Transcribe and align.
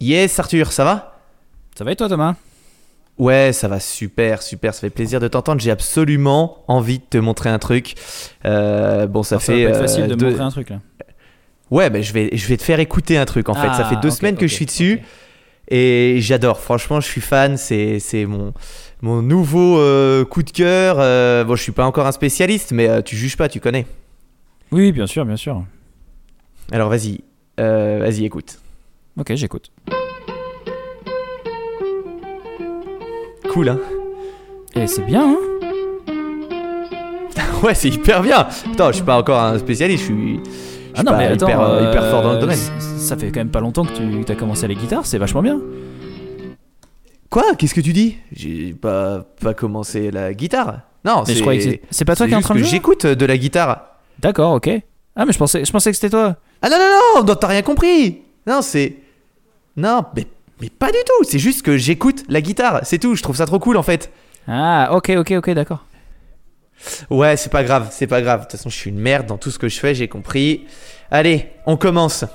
Yes, 0.00 0.38
Arthur, 0.38 0.72
ça 0.72 0.84
va? 0.84 1.20
Ça 1.76 1.84
va 1.84 1.92
et 1.92 1.96
toi 1.96 2.08
Thomas? 2.08 2.34
Ouais, 3.18 3.52
ça 3.52 3.66
va 3.66 3.80
super, 3.80 4.42
super. 4.42 4.74
Ça 4.74 4.82
fait 4.82 4.90
plaisir 4.90 5.18
de 5.18 5.26
t'entendre. 5.26 5.60
J'ai 5.60 5.72
absolument 5.72 6.62
envie 6.68 6.98
de 7.00 7.04
te 7.10 7.18
montrer 7.18 7.50
un 7.50 7.58
truc. 7.58 7.94
Euh, 8.44 9.06
bon, 9.08 9.24
ça 9.24 9.36
Alors, 9.36 9.42
fait. 9.42 9.64
va 9.64 9.70
pas 9.70 9.76
être 9.76 9.82
euh, 9.82 9.86
facile 9.86 10.06
de 10.06 10.14
deux- 10.14 10.26
montrer 10.30 10.44
un 10.44 10.50
truc 10.50 10.70
là. 10.70 10.80
Ouais, 11.70 12.02
je 12.02 12.12
vais, 12.12 12.30
je 12.32 12.46
vais 12.46 12.56
te 12.56 12.62
faire 12.62 12.80
écouter 12.80 13.18
un 13.18 13.24
truc 13.26 13.48
en 13.48 13.54
fait. 13.54 13.66
ça 13.74 13.80
Ah, 13.80 13.84
fait 13.84 13.96
deux 13.96 14.10
semaines 14.10 14.36
que 14.36 14.46
je 14.46 14.54
suis 14.54 14.66
dessus 14.66 15.02
et 15.68 16.16
j'adore. 16.20 16.60
Franchement, 16.60 17.00
je 17.00 17.06
suis 17.08 17.20
fan. 17.20 17.56
C'est, 17.56 17.98
c'est 17.98 18.24
mon, 18.24 18.54
mon 19.02 19.20
nouveau 19.20 19.78
euh, 19.78 20.24
coup 20.24 20.42
de 20.44 20.50
cœur. 20.50 20.96
Bon, 21.44 21.56
je 21.56 21.62
suis 21.62 21.72
pas 21.72 21.84
encore 21.84 22.06
un 22.06 22.12
spécialiste, 22.12 22.70
mais 22.72 23.02
tu 23.02 23.16
juges 23.16 23.36
pas, 23.36 23.48
tu 23.48 23.58
connais. 23.60 23.84
Oui, 24.70 24.92
bien 24.92 25.06
sûr, 25.08 25.24
bien 25.26 25.36
sûr. 25.36 25.64
Alors 26.70 26.88
vas-y, 26.88 27.20
vas-y, 27.58 28.24
écoute. 28.24 28.60
Ok, 29.18 29.34
j'écoute. 29.34 29.70
Cool, 33.52 33.70
hein 33.70 33.78
Et 34.76 34.86
c'est 34.86 35.02
bien, 35.02 35.28
hein 35.28 35.38
Ouais, 37.62 37.74
c'est 37.74 37.88
hyper 37.88 38.22
bien. 38.22 38.46
Attends, 38.72 38.88
je 38.88 38.96
suis 38.96 39.04
pas 39.04 39.18
encore 39.18 39.40
un 39.40 39.58
spécialiste. 39.58 40.04
Je 40.04 40.12
suis. 40.12 40.36
je 40.36 40.40
Ah 40.94 41.02
non, 41.02 41.16
mais 41.16 41.26
attends, 41.26 41.48
hyper, 41.48 41.60
euh, 41.60 41.90
hyper 41.90 42.10
fort 42.10 42.22
dans 42.22 42.30
le 42.30 42.36
euh, 42.36 42.40
domaine. 42.40 42.58
Ça 42.78 43.16
fait 43.16 43.32
quand 43.32 43.40
même 43.40 43.50
pas 43.50 43.60
longtemps 43.60 43.84
que 43.84 44.22
tu 44.22 44.32
as 44.32 44.36
commencé 44.36 44.64
à 44.66 44.68
la 44.68 44.74
guitare, 44.74 45.04
c'est 45.04 45.18
vachement 45.18 45.42
bien. 45.42 45.60
Quoi? 47.28 47.56
Qu'est-ce 47.56 47.74
que 47.74 47.80
tu 47.80 47.92
dis? 47.92 48.16
J'ai 48.32 48.72
pas, 48.72 49.24
pas 49.40 49.54
commencé 49.54 50.12
la 50.12 50.32
guitare. 50.32 50.82
Non, 51.04 51.24
c'est. 51.24 52.04
pas 52.04 52.14
toi 52.14 52.26
qui 52.26 52.32
es 52.32 52.36
en 52.36 52.40
train 52.40 52.54
de 52.54 52.60
jouer? 52.60 52.68
J'écoute 52.68 53.06
de 53.06 53.26
la 53.26 53.36
guitare. 53.36 53.96
D'accord, 54.20 54.54
ok. 54.54 54.70
Ah, 55.16 55.24
mais 55.26 55.32
je 55.32 55.38
pensais, 55.38 55.64
je 55.64 55.72
pensais 55.72 55.90
que 55.90 55.96
c'était 55.96 56.10
toi. 56.10 56.36
Ah 56.62 56.68
non, 56.68 56.76
non, 56.78 57.20
non, 57.20 57.24
non, 57.26 57.34
t'as 57.34 57.48
rien 57.48 57.62
compris. 57.62 58.22
Non, 58.46 58.62
c'est. 58.62 58.96
Non, 59.78 60.04
mais, 60.16 60.26
mais 60.60 60.70
pas 60.70 60.88
du 60.88 60.98
tout. 61.06 61.24
C'est 61.24 61.38
juste 61.38 61.62
que 61.62 61.76
j'écoute 61.76 62.24
la 62.28 62.40
guitare. 62.40 62.80
C'est 62.82 62.98
tout. 62.98 63.14
Je 63.14 63.22
trouve 63.22 63.36
ça 63.36 63.46
trop 63.46 63.60
cool 63.60 63.76
en 63.76 63.84
fait. 63.84 64.10
Ah, 64.48 64.88
ok, 64.92 65.12
ok, 65.18 65.34
ok, 65.38 65.50
d'accord. 65.50 65.84
Ouais, 67.10 67.36
c'est 67.36 67.50
pas 67.50 67.62
grave, 67.62 67.88
c'est 67.92 68.06
pas 68.08 68.20
grave. 68.20 68.40
De 68.40 68.44
toute 68.44 68.52
façon, 68.52 68.70
je 68.70 68.76
suis 68.76 68.90
une 68.90 68.98
merde 68.98 69.26
dans 69.26 69.38
tout 69.38 69.50
ce 69.50 69.58
que 69.58 69.68
je 69.68 69.78
fais, 69.78 69.94
j'ai 69.94 70.08
compris. 70.08 70.66
Allez, 71.10 71.48
on 71.66 71.76
commence. 71.76 72.24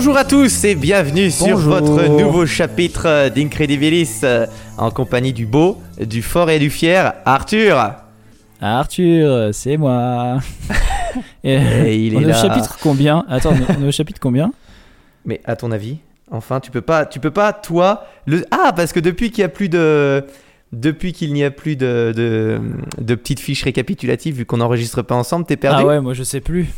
Bonjour 0.00 0.16
à 0.16 0.24
tous 0.24 0.62
et 0.62 0.76
bienvenue 0.76 1.28
sur 1.28 1.58
votre 1.58 2.06
nouveau 2.06 2.46
chapitre 2.46 3.30
d'Incredibilis 3.30 4.20
euh, 4.22 4.46
en 4.76 4.92
compagnie 4.92 5.32
du 5.32 5.44
beau, 5.44 5.76
du 6.00 6.22
fort 6.22 6.50
et 6.50 6.60
du 6.60 6.70
fier 6.70 7.14
Arthur. 7.24 7.76
Ah, 8.60 8.78
Arthur, 8.78 9.52
c'est 9.52 9.76
moi. 9.76 10.38
Et, 11.42 11.54
Et 11.54 11.96
il 12.06 12.16
on 12.16 12.20
est 12.20 12.22
est 12.22 12.26
au 12.26 12.28
là. 12.28 12.34
chapitre 12.40 12.78
combien? 12.80 13.24
Attends, 13.28 13.50
on 13.50 13.56
est- 13.56 13.76
on 13.76 13.84
est 13.86 13.88
au 13.88 13.90
chapitre 13.90 14.20
combien? 14.22 14.52
Mais 15.24 15.40
à 15.44 15.56
ton 15.56 15.72
avis, 15.72 15.96
enfin, 16.30 16.60
tu 16.60 16.70
peux 16.70 16.80
pas, 16.80 17.04
tu 17.04 17.18
peux 17.18 17.32
pas, 17.32 17.52
toi, 17.52 18.06
le 18.24 18.44
ah 18.52 18.72
parce 18.76 18.92
que 18.92 19.00
depuis 19.00 19.32
qu'il 19.32 19.42
y 19.42 19.44
a 19.44 19.48
plus 19.48 19.68
de, 19.68 20.24
depuis 20.72 21.12
qu'il 21.12 21.32
n'y 21.32 21.42
a 21.42 21.50
plus 21.50 21.74
de, 21.74 22.12
de, 22.16 22.60
de 23.00 23.14
petites 23.16 23.40
fiches 23.40 23.64
récapitulatives 23.64 24.36
vu 24.36 24.46
qu'on 24.46 24.58
n'enregistre 24.58 25.02
pas 25.02 25.16
ensemble, 25.16 25.44
t'es 25.44 25.56
perdu? 25.56 25.82
Ah 25.82 25.86
ouais, 25.86 26.00
moi 26.00 26.14
je 26.14 26.22
sais 26.22 26.40
plus. 26.40 26.68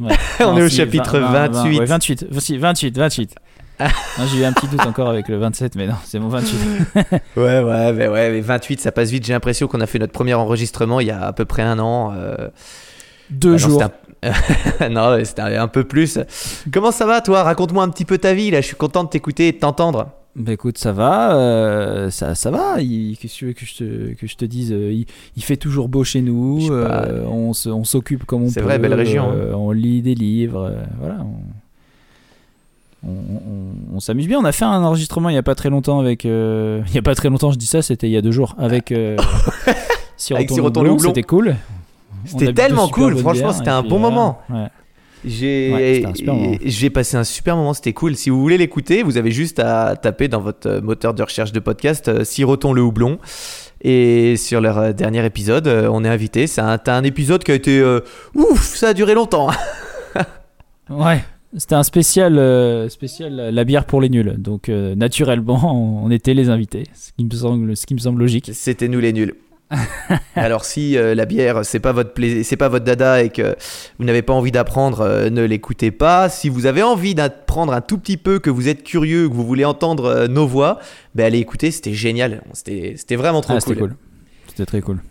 Ouais. 0.00 0.14
On 0.40 0.56
est 0.58 0.62
au 0.62 0.68
si, 0.68 0.76
chapitre 0.76 1.18
28. 1.18 1.78
ouais, 1.78 1.84
28, 1.86 2.26
si, 2.40 2.58
28, 2.58 2.96
28. 2.98 3.34
Ah. 3.78 3.88
Non, 4.18 4.24
J'ai 4.26 4.38
eu 4.40 4.44
un 4.44 4.52
petit 4.52 4.68
doute 4.68 4.86
encore 4.86 5.08
avec 5.08 5.28
le 5.28 5.36
27, 5.36 5.74
mais 5.76 5.86
non, 5.86 5.94
c'est 6.04 6.18
mon 6.18 6.28
28. 6.28 6.58
Ouais, 7.36 7.60
ouais, 7.60 7.92
mais 7.92 8.08
ouais, 8.08 8.30
mais 8.30 8.40
28, 8.40 8.80
ça 8.80 8.90
passe 8.92 9.10
vite. 9.10 9.26
J'ai 9.26 9.32
l'impression 9.34 9.66
qu'on 9.68 9.80
a 9.80 9.86
fait 9.86 9.98
notre 9.98 10.12
premier 10.12 10.34
enregistrement 10.34 11.00
il 11.00 11.08
y 11.08 11.10
a 11.10 11.22
à 11.26 11.32
peu 11.32 11.44
près 11.44 11.62
un 11.62 11.78
an. 11.78 12.12
euh, 12.16 12.48
Deux 13.30 13.50
ah 13.50 13.52
non, 13.52 13.58
jours. 13.58 13.82
c'était 13.82 14.84
un- 14.84 14.88
non, 14.88 15.18
c'était 15.24 15.42
un 15.42 15.68
peu 15.68 15.84
plus. 15.84 16.18
Comment 16.72 16.90
ça 16.90 17.04
va, 17.06 17.20
toi? 17.20 17.42
Raconte-moi 17.42 17.84
un 17.84 17.90
petit 17.90 18.04
peu 18.06 18.16
ta 18.18 18.32
vie. 18.34 18.50
Là, 18.50 18.60
je 18.62 18.66
suis 18.66 18.76
content 18.76 19.04
de 19.04 19.08
t'écouter 19.10 19.48
et 19.48 19.52
de 19.52 19.58
t'entendre. 19.58 20.08
Bah 20.38 20.52
écoute, 20.52 20.76
ça 20.76 20.92
va, 20.92 21.34
euh, 21.36 22.10
ça, 22.10 22.34
ça 22.34 22.50
va. 22.50 22.80
Il, 22.82 23.16
qu'est-ce 23.16 23.32
que 23.34 23.38
tu 23.38 23.46
veux 23.46 23.52
que 23.54 23.64
je 23.64 23.74
te, 23.76 24.12
que 24.14 24.26
je 24.26 24.36
te 24.36 24.44
dise 24.44 24.70
euh, 24.70 24.92
il, 24.92 25.06
il 25.34 25.42
fait 25.42 25.56
toujours 25.56 25.88
beau 25.88 26.04
chez 26.04 26.20
nous. 26.20 26.68
pas. 26.68 27.04
euh, 27.06 27.24
on 27.26 27.54
se- 27.54 27.70
on 27.70 27.84
s'occupe 27.84 28.24
comme 28.24 28.42
on 28.42 28.46
peut. 28.46 28.52
C'est 28.52 28.60
vrai, 28.60 28.78
belle 28.78 28.92
région, 28.94 29.30
hein. 29.30 29.54
on 29.54 29.70
lit 29.72 30.02
des 30.02 30.14
livres. 30.14 30.74
voilà. 31.00 31.16
On, 33.02 33.08
on- 33.08 33.12
on- 33.12 33.96
on 33.96 34.00
s'amuse 34.00 34.26
bien. 34.28 34.38
On 34.38 34.44
a 34.44 34.52
fait 34.52 34.64
un 34.66 34.82
enregistrement 34.82 35.30
il 35.30 35.34
y 35.34 35.38
a 35.38 35.42
pas 35.42 35.54
très 35.54 35.70
longtemps 35.70 36.00
avec. 36.00 36.24
il 36.24 36.94
y 36.94 36.98
a 36.98 37.02
pas 37.02 37.14
très 37.14 37.30
longtemps, 37.30 37.50
je 37.50 37.56
dis 37.58 37.64
ça, 37.66 37.80
c'était 37.80 38.08
il 38.08 38.12
y 38.12 38.16
a 38.18 38.22
deux 38.22 38.32
jours 38.32 38.54
avec. 38.58 38.92
Siroton 40.18 40.54
Loublon, 40.82 40.82
Loublon. 40.94 41.08
C'était 41.08 41.22
cool. 41.22 41.56
On 42.24 42.26
C'était 42.38 42.52
tellement 42.52 42.88
cool, 42.88 43.16
franchement, 43.18 43.52
c'était 43.52 43.70
un 43.70 43.82
bon 43.82 43.98
moment. 43.98 44.38
Ouais. 44.50 44.66
J'ai 45.24 45.72
Ouais, 45.72 46.90
passé 46.90 47.16
un 47.16 47.24
super 47.24 47.56
moment, 47.56 47.74
c'était 47.74 47.92
cool. 47.92 48.16
Si 48.16 48.30
vous 48.30 48.40
voulez 48.40 48.58
l'écouter, 48.58 49.02
vous 49.02 49.16
avez 49.16 49.30
juste 49.30 49.58
à 49.58 49.96
taper 49.96 50.28
dans 50.28 50.40
votre 50.40 50.80
moteur 50.80 51.14
de 51.14 51.22
recherche 51.22 51.52
de 51.52 51.60
podcast 51.60 52.08
euh, 52.08 52.24
Siroton 52.24 52.72
le 52.72 52.82
houblon. 52.82 53.18
Et 53.82 54.36
sur 54.36 54.60
leur 54.60 54.78
euh, 54.78 54.92
dernier 54.92 55.24
épisode, 55.24 55.68
euh, 55.68 55.88
on 55.92 56.04
est 56.04 56.08
invité. 56.08 56.46
C'est 56.46 56.60
un, 56.60 57.04
épisode 57.04 57.44
qui 57.44 57.52
a 57.52 57.54
été 57.54 57.78
euh, 57.80 58.00
ouf, 58.34 58.74
ça 58.74 58.88
a 58.88 58.94
duré 58.94 59.14
longtemps. 59.14 59.50
Ouais, 60.88 61.20
c'était 61.56 61.74
un 61.74 61.82
spécial, 61.82 62.38
euh, 62.38 62.88
spécial 62.88 63.34
la 63.34 63.64
bière 63.64 63.86
pour 63.86 64.00
les 64.00 64.08
nuls. 64.08 64.34
Donc 64.38 64.68
euh, 64.68 64.94
naturellement, 64.94 66.04
on 66.04 66.10
était 66.10 66.34
les 66.34 66.48
invités, 66.48 66.84
ce 66.94 67.12
qui 67.12 67.24
me 67.24 67.30
semble, 67.30 67.76
ce 67.76 67.86
qui 67.86 67.94
me 67.94 67.98
semble 67.98 68.20
logique. 68.20 68.50
C'était 68.52 68.88
nous 68.88 69.00
les 69.00 69.12
nuls. 69.12 69.34
Alors 70.36 70.64
si 70.64 70.96
euh, 70.96 71.14
la 71.14 71.24
bière 71.24 71.64
c'est 71.64 71.80
pas 71.80 71.92
votre 71.92 72.12
plaisir, 72.12 72.44
c'est 72.44 72.56
pas 72.56 72.68
votre 72.68 72.84
dada 72.84 73.22
et 73.22 73.30
que 73.30 73.56
vous 73.98 74.04
n'avez 74.04 74.22
pas 74.22 74.32
envie 74.32 74.52
d'apprendre, 74.52 75.00
euh, 75.00 75.30
ne 75.30 75.42
l'écoutez 75.42 75.90
pas. 75.90 76.28
Si 76.28 76.48
vous 76.48 76.66
avez 76.66 76.82
envie 76.82 77.14
d'apprendre 77.14 77.72
un 77.72 77.80
tout 77.80 77.98
petit 77.98 78.16
peu, 78.16 78.38
que 78.38 78.50
vous 78.50 78.68
êtes 78.68 78.84
curieux, 78.84 79.28
que 79.28 79.34
vous 79.34 79.44
voulez 79.44 79.64
entendre 79.64 80.04
euh, 80.04 80.28
nos 80.28 80.46
voix, 80.46 80.78
ben 81.14 81.26
allez 81.26 81.38
écouter, 81.38 81.70
c'était 81.70 81.94
génial. 81.94 82.42
C'était 82.52 82.94
c'était 82.96 83.16
vraiment 83.16 83.40
trop 83.40 83.54
Ah, 83.56 83.60
c'était 83.60 83.74
cool. 83.74 83.96
C'était 84.48 84.66
très 84.66 84.80
cool. 84.80 85.02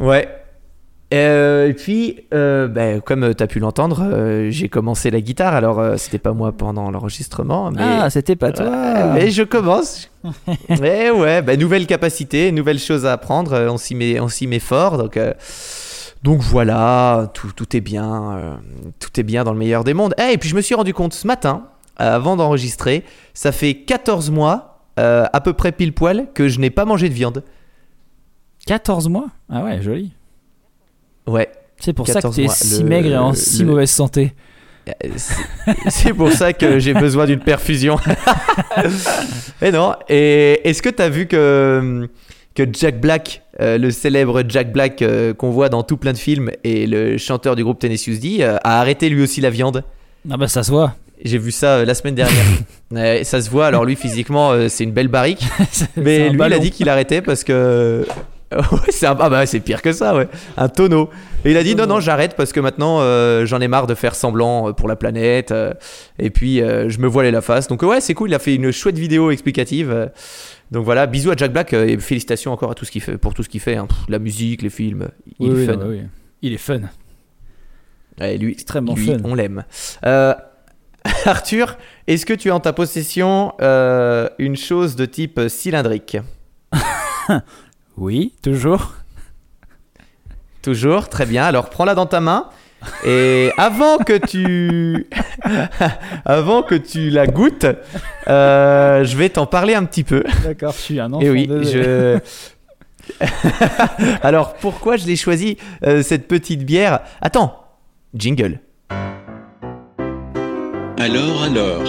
Ouais. 0.00 0.28
Euh, 1.12 1.68
et 1.68 1.74
puis, 1.74 2.20
euh, 2.32 2.68
ben, 2.68 3.00
comme 3.02 3.34
tu 3.34 3.42
as 3.42 3.46
pu 3.46 3.58
l'entendre, 3.58 4.02
euh, 4.02 4.50
j'ai 4.50 4.68
commencé 4.68 5.10
la 5.10 5.20
guitare. 5.20 5.54
Alors, 5.54 5.78
euh, 5.78 5.96
c'était 5.98 6.18
pas 6.18 6.32
moi 6.32 6.52
pendant 6.52 6.90
l'enregistrement, 6.90 7.70
mais, 7.70 7.82
Ah, 7.82 8.08
c'était 8.10 8.36
pas 8.36 8.50
toi. 8.52 9.12
Mais 9.12 9.30
je 9.30 9.42
commence. 9.42 10.10
mais 10.80 11.10
ouais, 11.10 11.42
ben, 11.42 11.58
nouvelle 11.60 11.86
capacité, 11.86 12.50
nouvelle 12.52 12.78
chose 12.78 13.04
à 13.04 13.12
apprendre. 13.12 13.52
euh, 13.52 13.68
On 13.70 13.76
s'y 13.76 13.94
met, 13.94 14.20
on 14.20 14.28
s'y 14.28 14.46
met 14.46 14.58
fort. 14.58 14.96
Donc, 14.96 15.16
euh, 15.16 15.34
donc 16.22 16.40
voilà, 16.40 17.30
tout, 17.34 17.50
tout 17.54 17.76
est 17.76 17.80
bien, 17.80 18.36
euh, 18.36 18.54
tout 19.00 19.18
est 19.20 19.24
bien 19.24 19.44
dans 19.44 19.52
le 19.52 19.58
meilleur 19.58 19.84
des 19.84 19.92
mondes. 19.92 20.14
Eh, 20.18 20.32
et 20.32 20.38
puis 20.38 20.48
je 20.48 20.54
me 20.56 20.60
suis 20.62 20.74
rendu 20.74 20.94
compte 20.94 21.12
ce 21.14 21.26
matin, 21.26 21.66
euh, 22.00 22.14
avant 22.16 22.36
d'enregistrer, 22.36 23.04
ça 23.34 23.52
fait 23.52 23.74
14 23.74 24.30
mois, 24.30 24.78
euh, 25.00 25.26
à 25.32 25.40
peu 25.40 25.52
près 25.52 25.72
pile 25.72 25.92
poil, 25.92 26.28
que 26.32 26.48
je 26.48 26.60
n'ai 26.60 26.70
pas 26.70 26.84
mangé 26.84 27.08
de 27.08 27.14
viande. 27.14 27.42
14 28.66 29.08
mois? 29.08 29.26
Ah 29.50 29.64
ouais, 29.64 29.82
joli. 29.82 30.12
Ouais. 31.26 31.48
C'est 31.78 31.92
pour 31.92 32.06
ça 32.06 32.14
que 32.14 32.18
14 32.18 32.36
t'es 32.36 32.42
mois. 32.44 32.54
si 32.54 32.82
Le- 32.82 32.88
maigre 32.88 33.08
et 33.10 33.16
en 33.16 33.34
si 33.34 33.60
le- 33.60 33.66
mauvaise 33.66 33.90
santé. 33.90 34.32
Euh, 34.88 34.92
c'est- 35.88 36.12
pour 36.12 36.32
ça 36.32 36.52
que 36.52 36.78
j'ai 36.78 36.94
besoin 36.94 37.26
d'une 37.26 37.40
perfusion. 37.40 37.96
Mais 39.60 39.70
non. 39.70 39.94
Et 40.08 40.60
est-ce 40.68 40.82
que 40.82 40.88
tu 40.88 41.02
as 41.02 41.08
vu 41.08 41.26
que, 41.26 42.08
que 42.54 42.64
Jack 42.72 43.00
Black, 43.00 43.42
euh, 43.60 43.78
le 43.78 43.90
célèbre 43.90 44.42
Jack 44.48 44.72
Black 44.72 45.02
euh, 45.02 45.34
qu'on 45.34 45.50
voit 45.50 45.68
dans 45.68 45.82
tout 45.82 45.96
plein 45.96 46.12
de 46.12 46.18
films, 46.18 46.50
et 46.64 46.86
le 46.86 47.16
chanteur 47.18 47.56
du 47.56 47.64
groupe 47.64 47.78
Tennessee 47.78 48.18
D, 48.20 48.38
euh, 48.40 48.56
a 48.64 48.80
arrêté 48.80 49.08
lui 49.08 49.22
aussi 49.22 49.40
la 49.40 49.50
viande? 49.50 49.84
Ah 50.30 50.36
bah 50.36 50.48
ça 50.48 50.62
se 50.62 50.70
voit. 50.70 50.94
J'ai 51.24 51.38
vu 51.38 51.52
ça 51.52 51.84
la 51.84 51.94
semaine 51.94 52.16
dernière. 52.16 52.44
Ça 53.24 53.40
se 53.40 53.48
voit. 53.48 53.66
Alors 53.68 53.84
lui, 53.84 53.94
physiquement, 53.96 54.52
c'est 54.68 54.82
une 54.84 54.90
belle 54.90 55.06
barrique. 55.08 55.42
Mais 55.96 56.28
lui, 56.30 56.40
il 56.44 56.52
a 56.52 56.58
dit 56.58 56.70
qu'il 56.72 56.88
arrêtait 56.88 57.22
parce 57.22 57.42
que. 57.44 58.04
C'est 58.90 59.06
un- 59.06 59.16
ah 59.18 59.28
bah 59.30 59.46
c'est 59.46 59.60
pire 59.60 59.82
que 59.82 59.92
ça, 59.92 60.14
ouais. 60.14 60.28
Un 60.56 60.68
tonneau. 60.68 61.10
Et 61.44 61.50
il 61.50 61.56
a 61.56 61.62
dit 61.62 61.74
non, 61.74 61.86
non, 61.86 62.00
j'arrête 62.00 62.34
parce 62.36 62.52
que 62.52 62.60
maintenant 62.60 62.98
euh, 63.00 63.46
j'en 63.46 63.60
ai 63.60 63.68
marre 63.68 63.86
de 63.86 63.94
faire 63.94 64.14
semblant 64.14 64.68
euh, 64.68 64.72
pour 64.72 64.88
la 64.88 64.96
planète. 64.96 65.50
euh, 65.50 65.72
et 66.18 66.30
puis 66.30 66.60
euh, 66.62 66.88
je 66.88 66.98
me 67.00 67.06
voilais 67.06 67.30
la 67.30 67.40
face. 67.40 67.68
Donc 67.68 67.82
ouais, 67.82 68.00
c'est 68.00 68.14
cool. 68.14 68.30
Il 68.30 68.34
a 68.34 68.38
fait 68.38 68.54
une 68.54 68.70
chouette 68.72 68.98
vidéo 68.98 69.30
explicative. 69.30 70.10
donc 70.70 70.84
voilà, 70.84 71.06
bisous 71.06 71.30
à 71.30 71.36
Jack 71.36 71.52
Black 71.52 71.72
et 71.72 71.98
félicitations 71.98 72.52
encore 72.52 72.70
à 72.70 72.74
tout 72.74 72.84
ce 72.84 72.90
qu'il 72.90 73.02
fait, 73.02 73.18
pour 73.18 73.34
tout 73.34 73.42
ce 73.42 73.48
qu'il 73.48 73.60
fait. 73.60 73.76
hein. 73.76 73.86
Pff, 73.86 73.98
la 74.08 74.18
musique, 74.18 74.62
les 74.62 74.70
films. 74.70 75.08
Il 75.40 75.48
Oui, 75.48 75.48
est 75.50 75.58
oui, 75.60 75.66
fun. 75.66 75.76
non, 75.76 75.86
oui. 75.88 76.00
Il 76.42 76.52
est 76.52 76.58
fun. 76.58 76.80
Ouais, 78.20 78.36
lui, 78.36 78.52
Extrêmement 78.52 78.94
lui, 78.94 79.06
fun. 79.06 79.16
on 79.24 79.34
l'aime. 79.34 79.64
Arthur, 81.24 81.78
est-ce 82.06 82.24
que 82.26 82.32
tu 82.32 82.50
as 82.50 82.54
en 82.54 82.60
ta 82.60 82.72
possession 82.72 83.52
une 84.38 84.56
chose 84.56 84.94
de 84.96 85.04
type 85.06 85.40
cylindrique? 85.48 86.16
Oui, 88.02 88.32
toujours. 88.42 88.94
Toujours, 90.60 91.08
très 91.08 91.24
bien. 91.24 91.44
Alors 91.44 91.70
prends-la 91.70 91.94
dans 91.94 92.06
ta 92.06 92.20
main. 92.20 92.48
Et 93.06 93.52
avant 93.58 93.98
que 93.98 94.18
tu, 94.18 95.06
avant 96.24 96.64
que 96.64 96.74
tu 96.74 97.10
la 97.10 97.28
goûtes, 97.28 97.66
euh, 98.26 99.04
je 99.04 99.16
vais 99.16 99.28
t'en 99.28 99.46
parler 99.46 99.76
un 99.76 99.84
petit 99.84 100.02
peu. 100.02 100.24
D'accord, 100.42 100.72
je 100.72 100.78
suis 100.78 100.98
un 100.98 101.12
enfant. 101.12 101.24
Et 101.24 101.30
oui, 101.30 101.48
je. 101.48 102.18
Alors 104.24 104.54
pourquoi 104.54 104.96
je 104.96 105.06
l'ai 105.06 105.14
choisi 105.14 105.56
euh, 105.86 106.02
cette 106.02 106.26
petite 106.26 106.64
bière? 106.64 107.02
Attends, 107.20 107.54
jingle. 108.16 108.58
Alors 110.98 111.44
alors. 111.44 111.84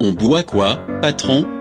On 0.00 0.12
boit 0.12 0.44
quoi, 0.44 0.78
patron? 1.02 1.57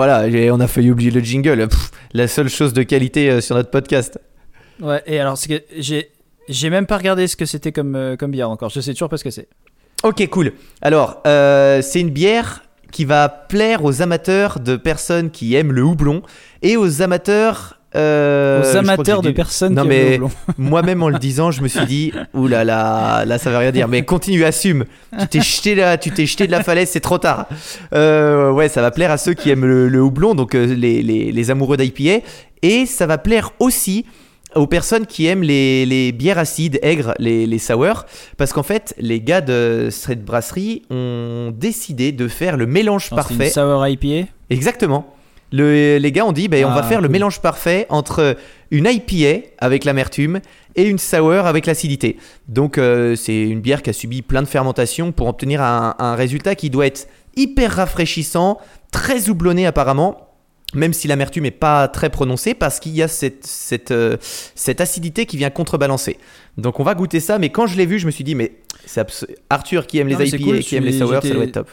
Voilà, 0.00 0.24
on 0.54 0.60
a 0.60 0.66
failli 0.66 0.90
oublier 0.90 1.10
le 1.10 1.20
jingle. 1.20 1.68
Pff, 1.68 1.90
la 2.14 2.26
seule 2.26 2.48
chose 2.48 2.72
de 2.72 2.82
qualité 2.82 3.28
euh, 3.28 3.42
sur 3.42 3.54
notre 3.54 3.68
podcast. 3.68 4.18
Ouais, 4.80 5.02
et 5.04 5.20
alors, 5.20 5.38
que 5.38 5.62
j'ai. 5.76 6.10
J'ai 6.48 6.70
même 6.70 6.86
pas 6.86 6.96
regardé 6.96 7.26
ce 7.26 7.36
que 7.36 7.44
c'était 7.44 7.70
comme, 7.70 7.94
euh, 7.94 8.16
comme 8.16 8.30
bière 8.30 8.48
encore. 8.48 8.70
Je 8.70 8.80
sais 8.80 8.94
toujours 8.94 9.10
pas 9.10 9.18
ce 9.18 9.24
que 9.24 9.30
c'est. 9.30 9.46
Ok, 10.02 10.26
cool. 10.30 10.54
Alors, 10.80 11.20
euh, 11.26 11.82
c'est 11.82 12.00
une 12.00 12.08
bière 12.08 12.62
qui 12.90 13.04
va 13.04 13.28
plaire 13.28 13.84
aux 13.84 14.00
amateurs 14.00 14.58
de 14.58 14.76
personnes 14.76 15.30
qui 15.30 15.54
aiment 15.54 15.72
le 15.72 15.82
houblon 15.82 16.22
et 16.62 16.78
aux 16.78 17.02
amateurs. 17.02 17.78
Euh, 17.96 18.62
Aux 18.62 18.76
amateurs 18.76 19.22
de 19.22 19.30
personnes 19.30 19.74
Non, 19.74 19.82
qui 19.82 19.88
mais-. 19.88 20.20
Moi-même 20.58 21.02
en 21.02 21.08
le 21.08 21.18
disant, 21.18 21.50
je 21.50 21.62
me 21.62 21.68
suis 21.68 21.84
dit, 21.86 22.12
ouh 22.34 22.46
là 22.46 22.64
là, 22.64 23.24
là 23.24 23.38
ça 23.38 23.50
veut 23.50 23.56
rien 23.56 23.72
dire. 23.72 23.88
Mais 23.88 24.02
continue, 24.04 24.44
assume. 24.44 24.84
Tu 25.20 25.26
t'es 25.28 25.40
jeté 25.40 25.74
là, 25.74 25.98
tu 25.98 26.10
t'es 26.10 26.26
jeté 26.26 26.46
de 26.46 26.52
la 26.52 26.62
falaise, 26.62 26.88
c'est 26.90 27.00
trop 27.00 27.18
tard. 27.18 27.46
Euh, 27.94 28.50
ouais, 28.52 28.68
ça 28.68 28.80
va 28.82 28.90
plaire 28.90 29.10
à 29.10 29.18
ceux 29.18 29.34
qui 29.34 29.50
aiment 29.50 29.64
le, 29.66 29.88
le 29.88 30.00
houblon, 30.02 30.34
donc 30.34 30.54
euh, 30.54 30.66
les, 30.74 31.02
les, 31.02 31.32
les 31.32 31.50
amoureux 31.50 31.76
d'IPA, 31.76 32.24
et 32.62 32.86
ça 32.86 33.06
va 33.06 33.18
plaire 33.18 33.50
aussi 33.58 34.04
aux 34.56 34.66
personnes 34.66 35.06
qui 35.06 35.26
aiment 35.26 35.42
les, 35.44 35.86
les 35.86 36.10
bières 36.10 36.38
acides, 36.38 36.78
aigres, 36.82 37.14
les, 37.18 37.46
les 37.46 37.58
sours, 37.58 38.04
parce 38.36 38.52
qu'en 38.52 38.64
fait, 38.64 38.94
les 38.98 39.20
gars 39.20 39.40
de 39.40 39.88
Street 39.90 40.16
Brasserie 40.16 40.82
ont 40.90 41.52
décidé 41.56 42.10
de 42.10 42.26
faire 42.26 42.56
le 42.56 42.66
mélange 42.66 43.10
Non, 43.12 43.16
parfait. 43.16 43.34
une 43.46 43.50
sour 43.50 43.86
IPA? 43.86 44.28
Exactement. 44.50 45.14
Le- 45.52 45.98
les 45.98 46.12
gars 46.12 46.24
ont 46.26 46.32
dit, 46.32 46.48
ben, 46.48 46.64
on 46.64 46.68
va 46.70 46.82
Ah, 46.84 46.88
faire 46.88 47.00
le 47.00 47.08
mélange 47.08 47.40
parfait 47.40 47.86
entre 47.88 48.36
une 48.70 48.86
IPA 48.86 49.46
avec 49.58 49.84
l'amertume 49.84 50.40
et 50.76 50.84
une 50.84 50.98
sour 50.98 51.32
avec 51.32 51.66
l'acidité. 51.66 52.18
Donc 52.48 52.78
euh, 52.78 53.16
c'est 53.16 53.40
une 53.42 53.60
bière 53.60 53.82
qui 53.82 53.90
a 53.90 53.92
subi 53.92 54.22
plein 54.22 54.42
de 54.42 54.48
fermentation 54.48 55.10
pour 55.12 55.26
obtenir 55.26 55.60
un, 55.62 55.96
un 55.98 56.14
résultat 56.14 56.54
qui 56.54 56.70
doit 56.70 56.86
être 56.86 57.08
hyper 57.36 57.72
rafraîchissant, 57.72 58.58
très 58.92 59.28
houblonné 59.28 59.66
apparemment. 59.66 60.26
Même 60.72 60.92
si 60.92 61.08
l'amertume 61.08 61.42
n'est 61.42 61.50
pas 61.50 61.88
très 61.88 62.10
prononcée, 62.10 62.54
parce 62.54 62.78
qu'il 62.78 62.94
y 62.94 63.02
a 63.02 63.08
cette, 63.08 63.44
cette, 63.44 63.90
euh, 63.90 64.16
cette 64.54 64.80
acidité 64.80 65.26
qui 65.26 65.36
vient 65.36 65.50
contrebalancer. 65.50 66.16
Donc 66.58 66.78
on 66.78 66.84
va 66.84 66.94
goûter 66.94 67.18
ça, 67.18 67.40
mais 67.40 67.48
quand 67.48 67.66
je 67.66 67.76
l'ai 67.76 67.86
vu, 67.86 67.98
je 67.98 68.06
me 68.06 68.12
suis 68.12 68.22
dit, 68.22 68.36
mais 68.36 68.52
Arthur 69.48 69.88
qui 69.88 69.98
aime 69.98 70.08
Non, 70.08 70.18
les 70.18 70.28
IPA 70.28 70.44
cool, 70.44 70.56
et 70.56 70.60
qui 70.60 70.76
aime 70.76 70.84
les 70.84 70.92
sours, 70.96 71.10
ça 71.10 71.20
doit 71.34 71.42
être 71.44 71.52
top. 71.52 71.70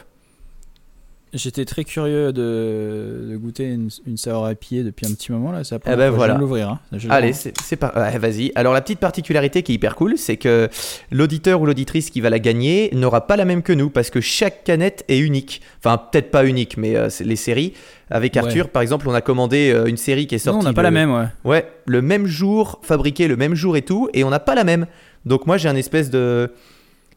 J'étais 1.34 1.64
très 1.66 1.84
curieux 1.84 2.32
de, 2.32 3.28
de 3.30 3.36
goûter 3.36 3.64
une, 3.64 3.90
une 4.06 4.16
sour 4.16 4.50
IPA 4.50 4.84
depuis 4.84 5.06
un 5.06 5.14
petit 5.14 5.30
moment 5.30 5.52
là. 5.52 5.62
Ça 5.64 5.78
Eh 5.86 5.94
ben, 5.96 6.10
voilà. 6.10 6.34
L'ouvrir. 6.38 6.70
Hein. 6.70 6.80
Allez, 7.10 7.32
le- 7.32 7.52
c'est 7.62 7.76
pas. 7.76 7.92
ouais, 7.94 8.18
vas-y. 8.18 8.50
Alors, 8.54 8.72
la 8.72 8.80
petite 8.80 8.98
particularité 8.98 9.62
qui 9.62 9.72
est 9.72 9.74
hyper 9.74 9.94
cool, 9.94 10.16
c'est 10.16 10.36
que 10.38 10.68
l'auditeur 11.10 11.60
ou 11.60 11.66
l'auditrice 11.66 12.10
qui 12.10 12.20
va 12.22 12.30
la 12.30 12.38
gagner 12.38 12.88
n'aura 12.94 13.26
pas 13.26 13.36
la 13.36 13.44
même 13.44 13.62
que 13.62 13.72
nous 13.74 13.90
parce 13.90 14.08
que 14.10 14.20
chaque 14.20 14.64
canette 14.64 15.04
est 15.08 15.18
unique. 15.18 15.60
Enfin, 15.84 15.98
peut-être 15.98 16.30
pas 16.30 16.46
unique, 16.46 16.76
mais 16.78 16.96
euh, 16.96 17.08
les 17.20 17.36
séries. 17.36 17.74
Avec 18.10 18.32
Ouais. 18.34 18.38
Arthur, 18.40 18.70
par 18.70 18.80
exemple, 18.80 19.06
on 19.08 19.12
a 19.14 19.20
commandé 19.20 19.70
euh, 19.70 19.84
une 19.84 19.98
série 19.98 20.26
qui 20.26 20.34
est 20.34 20.46
Non, 20.46 20.52
sortie. 20.54 20.66
on 20.66 20.70
n'a 20.70 20.72
pas 20.74 20.80
le- 20.80 20.86
la 20.86 20.90
même, 20.92 21.12
ouais. 21.14 21.26
Ouais, 21.44 21.68
le 21.84 22.00
même 22.00 22.26
jour, 22.26 22.78
fabriqué 22.82 23.28
le 23.28 23.36
même 23.36 23.54
jour 23.54 23.76
et 23.76 23.82
tout, 23.82 24.08
et 24.14 24.24
on 24.24 24.30
n'a 24.30 24.40
pas 24.40 24.54
la 24.54 24.64
même. 24.64 24.86
Donc, 25.26 25.46
moi, 25.46 25.58
j'ai 25.58 25.68
un 25.68 25.76
espèce 25.76 26.08
de. 26.08 26.50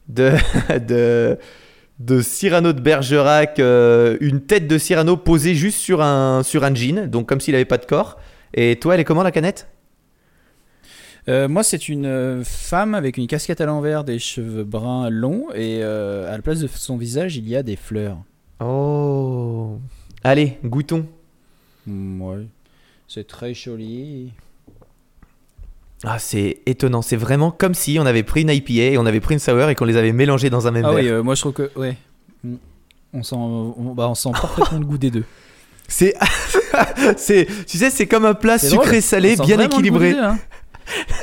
de. 0.08 0.32
de. 0.86 1.38
De 2.04 2.20
Cyrano 2.20 2.72
de 2.72 2.80
Bergerac, 2.80 3.60
euh, 3.60 4.16
une 4.20 4.40
tête 4.40 4.66
de 4.66 4.76
Cyrano 4.76 5.16
posée 5.16 5.54
juste 5.54 5.78
sur 5.78 6.02
un, 6.02 6.42
sur 6.42 6.64
un 6.64 6.74
jean, 6.74 7.06
donc 7.08 7.28
comme 7.28 7.40
s'il 7.40 7.54
avait 7.54 7.64
pas 7.64 7.78
de 7.78 7.86
corps. 7.86 8.18
Et 8.54 8.76
toi, 8.76 8.94
elle 8.94 9.00
est 9.00 9.04
comment 9.04 9.22
la 9.22 9.30
canette? 9.30 9.68
Euh, 11.28 11.46
moi, 11.48 11.62
c'est 11.62 11.88
une 11.88 12.06
euh, 12.06 12.42
femme 12.44 12.94
avec 12.94 13.16
une 13.16 13.28
casquette 13.28 13.60
à 13.60 13.66
l'envers, 13.66 14.02
des 14.02 14.18
cheveux 14.18 14.64
bruns 14.64 15.08
longs, 15.08 15.46
et 15.54 15.78
euh, 15.82 16.28
à 16.32 16.36
la 16.36 16.42
place 16.42 16.58
de 16.58 16.66
son 16.66 16.96
visage, 16.96 17.36
il 17.36 17.48
y 17.48 17.54
a 17.54 17.62
des 17.62 17.76
fleurs. 17.76 18.18
Oh. 18.58 19.78
Allez, 20.24 20.58
goûtons. 20.64 21.06
Mm, 21.86 22.22
ouais. 22.22 22.46
C'est 23.06 23.26
très 23.28 23.54
joli. 23.54 24.32
Ah, 26.04 26.18
c'est 26.18 26.58
étonnant. 26.66 27.00
C'est 27.02 27.16
vraiment 27.16 27.50
comme 27.50 27.74
si 27.74 27.98
on 28.00 28.06
avait 28.06 28.22
pris 28.24 28.42
une 28.42 28.50
IPA 28.50 28.72
et 28.94 28.98
on 28.98 29.06
avait 29.06 29.20
pris 29.20 29.34
une 29.34 29.38
sour 29.40 29.68
et 29.68 29.74
qu'on 29.74 29.84
les 29.84 29.96
avait 29.96 30.12
mélangées 30.12 30.50
dans 30.50 30.66
un 30.66 30.70
même 30.72 30.84
Ah 30.84 30.90
verre. 30.92 30.98
oui, 31.04 31.08
euh, 31.08 31.22
moi 31.22 31.34
je 31.34 31.40
trouve 31.42 31.52
que. 31.52 31.70
Ouais. 31.76 31.96
Mm. 32.44 32.54
On 33.14 33.22
sent, 33.22 33.34
on, 33.36 33.92
bah, 33.94 34.08
on 34.08 34.14
sent 34.14 34.30
parfaitement 34.32 34.78
le 34.78 34.84
goût 34.86 34.98
des 34.98 35.10
deux. 35.10 35.24
C'est, 35.88 36.14
c'est, 37.18 37.46
tu 37.66 37.76
sais, 37.76 37.90
c'est 37.90 38.06
comme 38.06 38.24
un 38.24 38.32
plat 38.34 38.56
C'est 38.56 38.70
drôle. 38.70 38.84
sucré-salé 38.84 39.34
On 39.38 39.42
sent 39.44 39.46
bien 39.46 39.56
vraiment 39.56 39.76
le 39.76 39.82
goût 39.90 39.98
des 39.98 40.06
équilibré. 40.06 40.12
deux, 40.14 40.20
hein. 40.22 40.38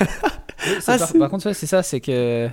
Oui, 0.68 0.74
c'est 0.82 0.92
Ah, 0.92 0.98
par, 0.98 1.08
c'est- 1.08 1.18
par 1.20 1.30
contre, 1.30 1.46
ouais, 1.48 1.54
c'est 1.54 1.66
ça, 1.66 1.82
c'est 1.84 2.00
que. 2.02 2.48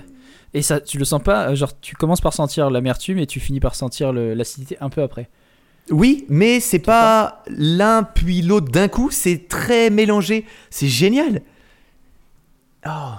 Et 0.53 0.61
ça, 0.61 0.79
tu 0.79 0.97
le 0.97 1.05
sens 1.05 1.21
pas, 1.21 1.49
euh, 1.49 1.55
genre 1.55 1.77
tu 1.79 1.95
commences 1.95 2.21
par 2.21 2.33
sentir 2.33 2.69
l'amertume 2.71 3.19
et 3.19 3.27
tu 3.27 3.39
finis 3.39 3.59
par 3.59 3.75
sentir 3.75 4.13
le- 4.13 4.33
l'acidité 4.33 4.77
un 4.81 4.89
peu 4.89 5.01
après. 5.03 5.29
Oui, 5.91 6.25
mais 6.29 6.59
c'est 6.59 6.79
pas 6.79 7.43
l'un 7.49 8.03
puis 8.03 8.41
l'autre 8.41 8.71
d'un 8.71 8.87
coup. 8.87 9.09
C'est 9.11 9.47
très 9.47 9.89
mélangé. 9.89 10.45
C'est 10.69 10.87
génial. 10.87 11.41
Oh. 12.85 13.13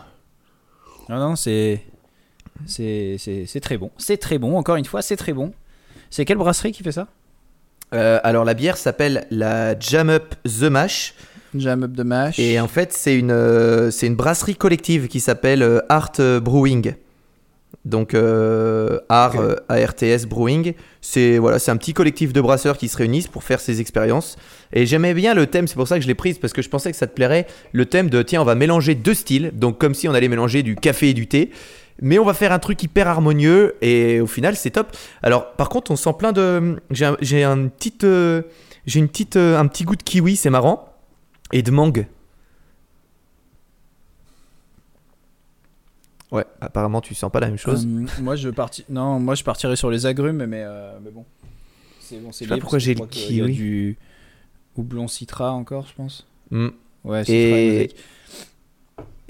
Non, 1.09 1.19
non, 1.19 1.37
c'est. 1.37 1.83
C'est 2.67 3.17
c'est- 3.19 3.47
c'est 3.47 3.61
très 3.61 3.79
bon. 3.79 3.91
C'est 3.99 4.17
très 4.17 4.39
bon, 4.39 4.57
encore 4.57 4.77
une 4.77 4.85
fois, 4.85 5.01
c'est 5.03 5.17
très 5.17 5.33
bon. 5.33 5.53
C'est 6.11 6.25
quelle 6.25 6.39
brasserie 6.39 6.73
qui 6.73 6.83
fait 6.83 6.93
ça? 6.93 7.07
Euh, 7.95 8.21
alors 8.23 8.45
la 8.45 8.55
bière 8.55 8.77
s'appelle 8.77 9.27
la 9.31 9.79
Jam 9.79 10.11
Up 10.11 10.35
The 10.45 10.65
Mash 10.65 11.15
Jam 11.55 11.85
Up 11.85 11.95
the 11.97 12.01
Mash. 12.01 12.39
et 12.39 12.61
en 12.61 12.69
fait 12.69 12.93
c'est 12.93 13.17
une 13.19 13.31
euh, 13.31 13.91
c'est 13.91 14.07
une 14.07 14.15
brasserie 14.15 14.57
collective 14.57 15.09
qui 15.09 15.21
s'appelle 15.21 15.62
euh, 15.62 15.81
Art 15.88 16.12
Brewing. 16.43 16.95
Donc 17.85 18.13
euh, 18.13 18.99
Art 19.09 19.37
Ok. 19.37 19.41
euh, 19.41 19.57
ARTS 19.69 20.27
Brewing, 20.27 20.75
c'est 21.01 21.39
voilà, 21.39 21.59
c'est 21.59 21.71
un 21.71 21.77
petit 21.77 21.95
collectif 21.95 22.33
de 22.33 22.41
brasseurs 22.41 22.77
qui 22.77 22.89
se 22.89 22.97
réunissent 22.97 23.29
pour 23.29 23.45
faire 23.45 23.61
ces 23.61 23.81
expériences. 23.81 24.37
Et 24.73 24.85
j'aimais 24.85 25.15
bien 25.15 25.33
le 25.35 25.47
thème, 25.47 25.67
c'est 25.69 25.75
pour 25.77 25.89
ça 25.89 25.97
que 25.97 26.03
je 26.03 26.09
l'ai 26.09 26.15
prise 26.15 26.39
parce 26.39 26.53
que 26.53 26.61
je 26.61 26.69
pensais 26.69 26.91
que 26.91 26.97
ça 26.97 27.07
te 27.07 27.15
plairait. 27.15 27.47
Le 27.73 27.87
thème 27.87 28.11
de 28.11 28.21
tiens, 28.23 28.43
on 28.43 28.45
va 28.45 28.55
mélanger 28.55 28.95
deux 28.95 29.15
styles, 29.15 29.53
donc 29.55 29.79
comme 29.79 29.95
si 29.95 30.09
on 30.09 30.15
allait 30.15 30.29
mélanger 30.29 30.63
du 30.63 30.77
café 30.77 31.11
et 31.11 31.15
du 31.15 31.27
thé. 31.29 31.51
Mais 32.01 32.19
on 32.19 32.25
va 32.25 32.35
faire 32.35 32.53
un 32.53 32.59
truc 32.59 32.83
hyper 32.83 33.09
harmonieux 33.09 33.75
et 33.81 34.21
au 34.21 34.27
final 34.27 34.55
c'est 34.55 34.71
top. 34.71 34.95
Alors 35.23 35.53
par 35.53 35.69
contre 35.69 35.91
on 35.91 35.97
sent 35.97 36.13
plein 36.19 36.33
de, 36.33 36.77
j'ai 36.91 37.07
un, 37.07 37.17
j'ai 37.21 37.43
un 37.43 37.71
euh, 38.05 38.43
j'ai 38.87 39.01
une 39.01 39.09
petite, 39.09 39.37
euh, 39.37 39.59
un 39.59 39.67
petit 39.67 39.85
goût 39.85 39.97
de 39.97 40.03
kiwi, 40.03 40.37
c'est 40.37 40.51
marrant, 40.51 40.95
et 41.53 41.63
de 41.63 41.71
mangue. 41.71 42.07
Ouais, 46.30 46.44
apparemment 46.61 47.00
tu 47.00 47.14
sens 47.14 47.30
pas 47.32 47.40
la 47.40 47.47
même 47.49 47.56
chose. 47.56 47.87
Euh, 47.87 48.06
moi, 48.20 48.37
je 48.37 48.50
parti... 48.50 48.85
non, 48.88 49.18
moi 49.18 49.35
je 49.35 49.42
partirais 49.44 49.76
sur 49.76 49.90
les 49.90 50.04
agrumes, 50.06 50.44
mais, 50.47 50.62
euh, 50.62 50.99
mais 51.02 51.11
bon. 51.11 51.25
C'est 52.00 52.18
bon, 52.18 52.32
c'est 52.32 52.44
sais 52.44 52.49
pas 52.49 52.54
libre, 52.56 52.64
pourquoi 52.64 52.78
j'ai 52.78 52.94
le 52.94 53.06
kiwi. 53.06 53.52
du 53.52 53.97
houblon 54.76 55.08
citra 55.08 55.52
encore, 55.52 55.87
je 55.87 55.94
pense. 55.94 56.26
Mm. 56.50 56.68
Ouais, 57.04 57.25
citra 57.25 57.58
Et, 57.58 57.90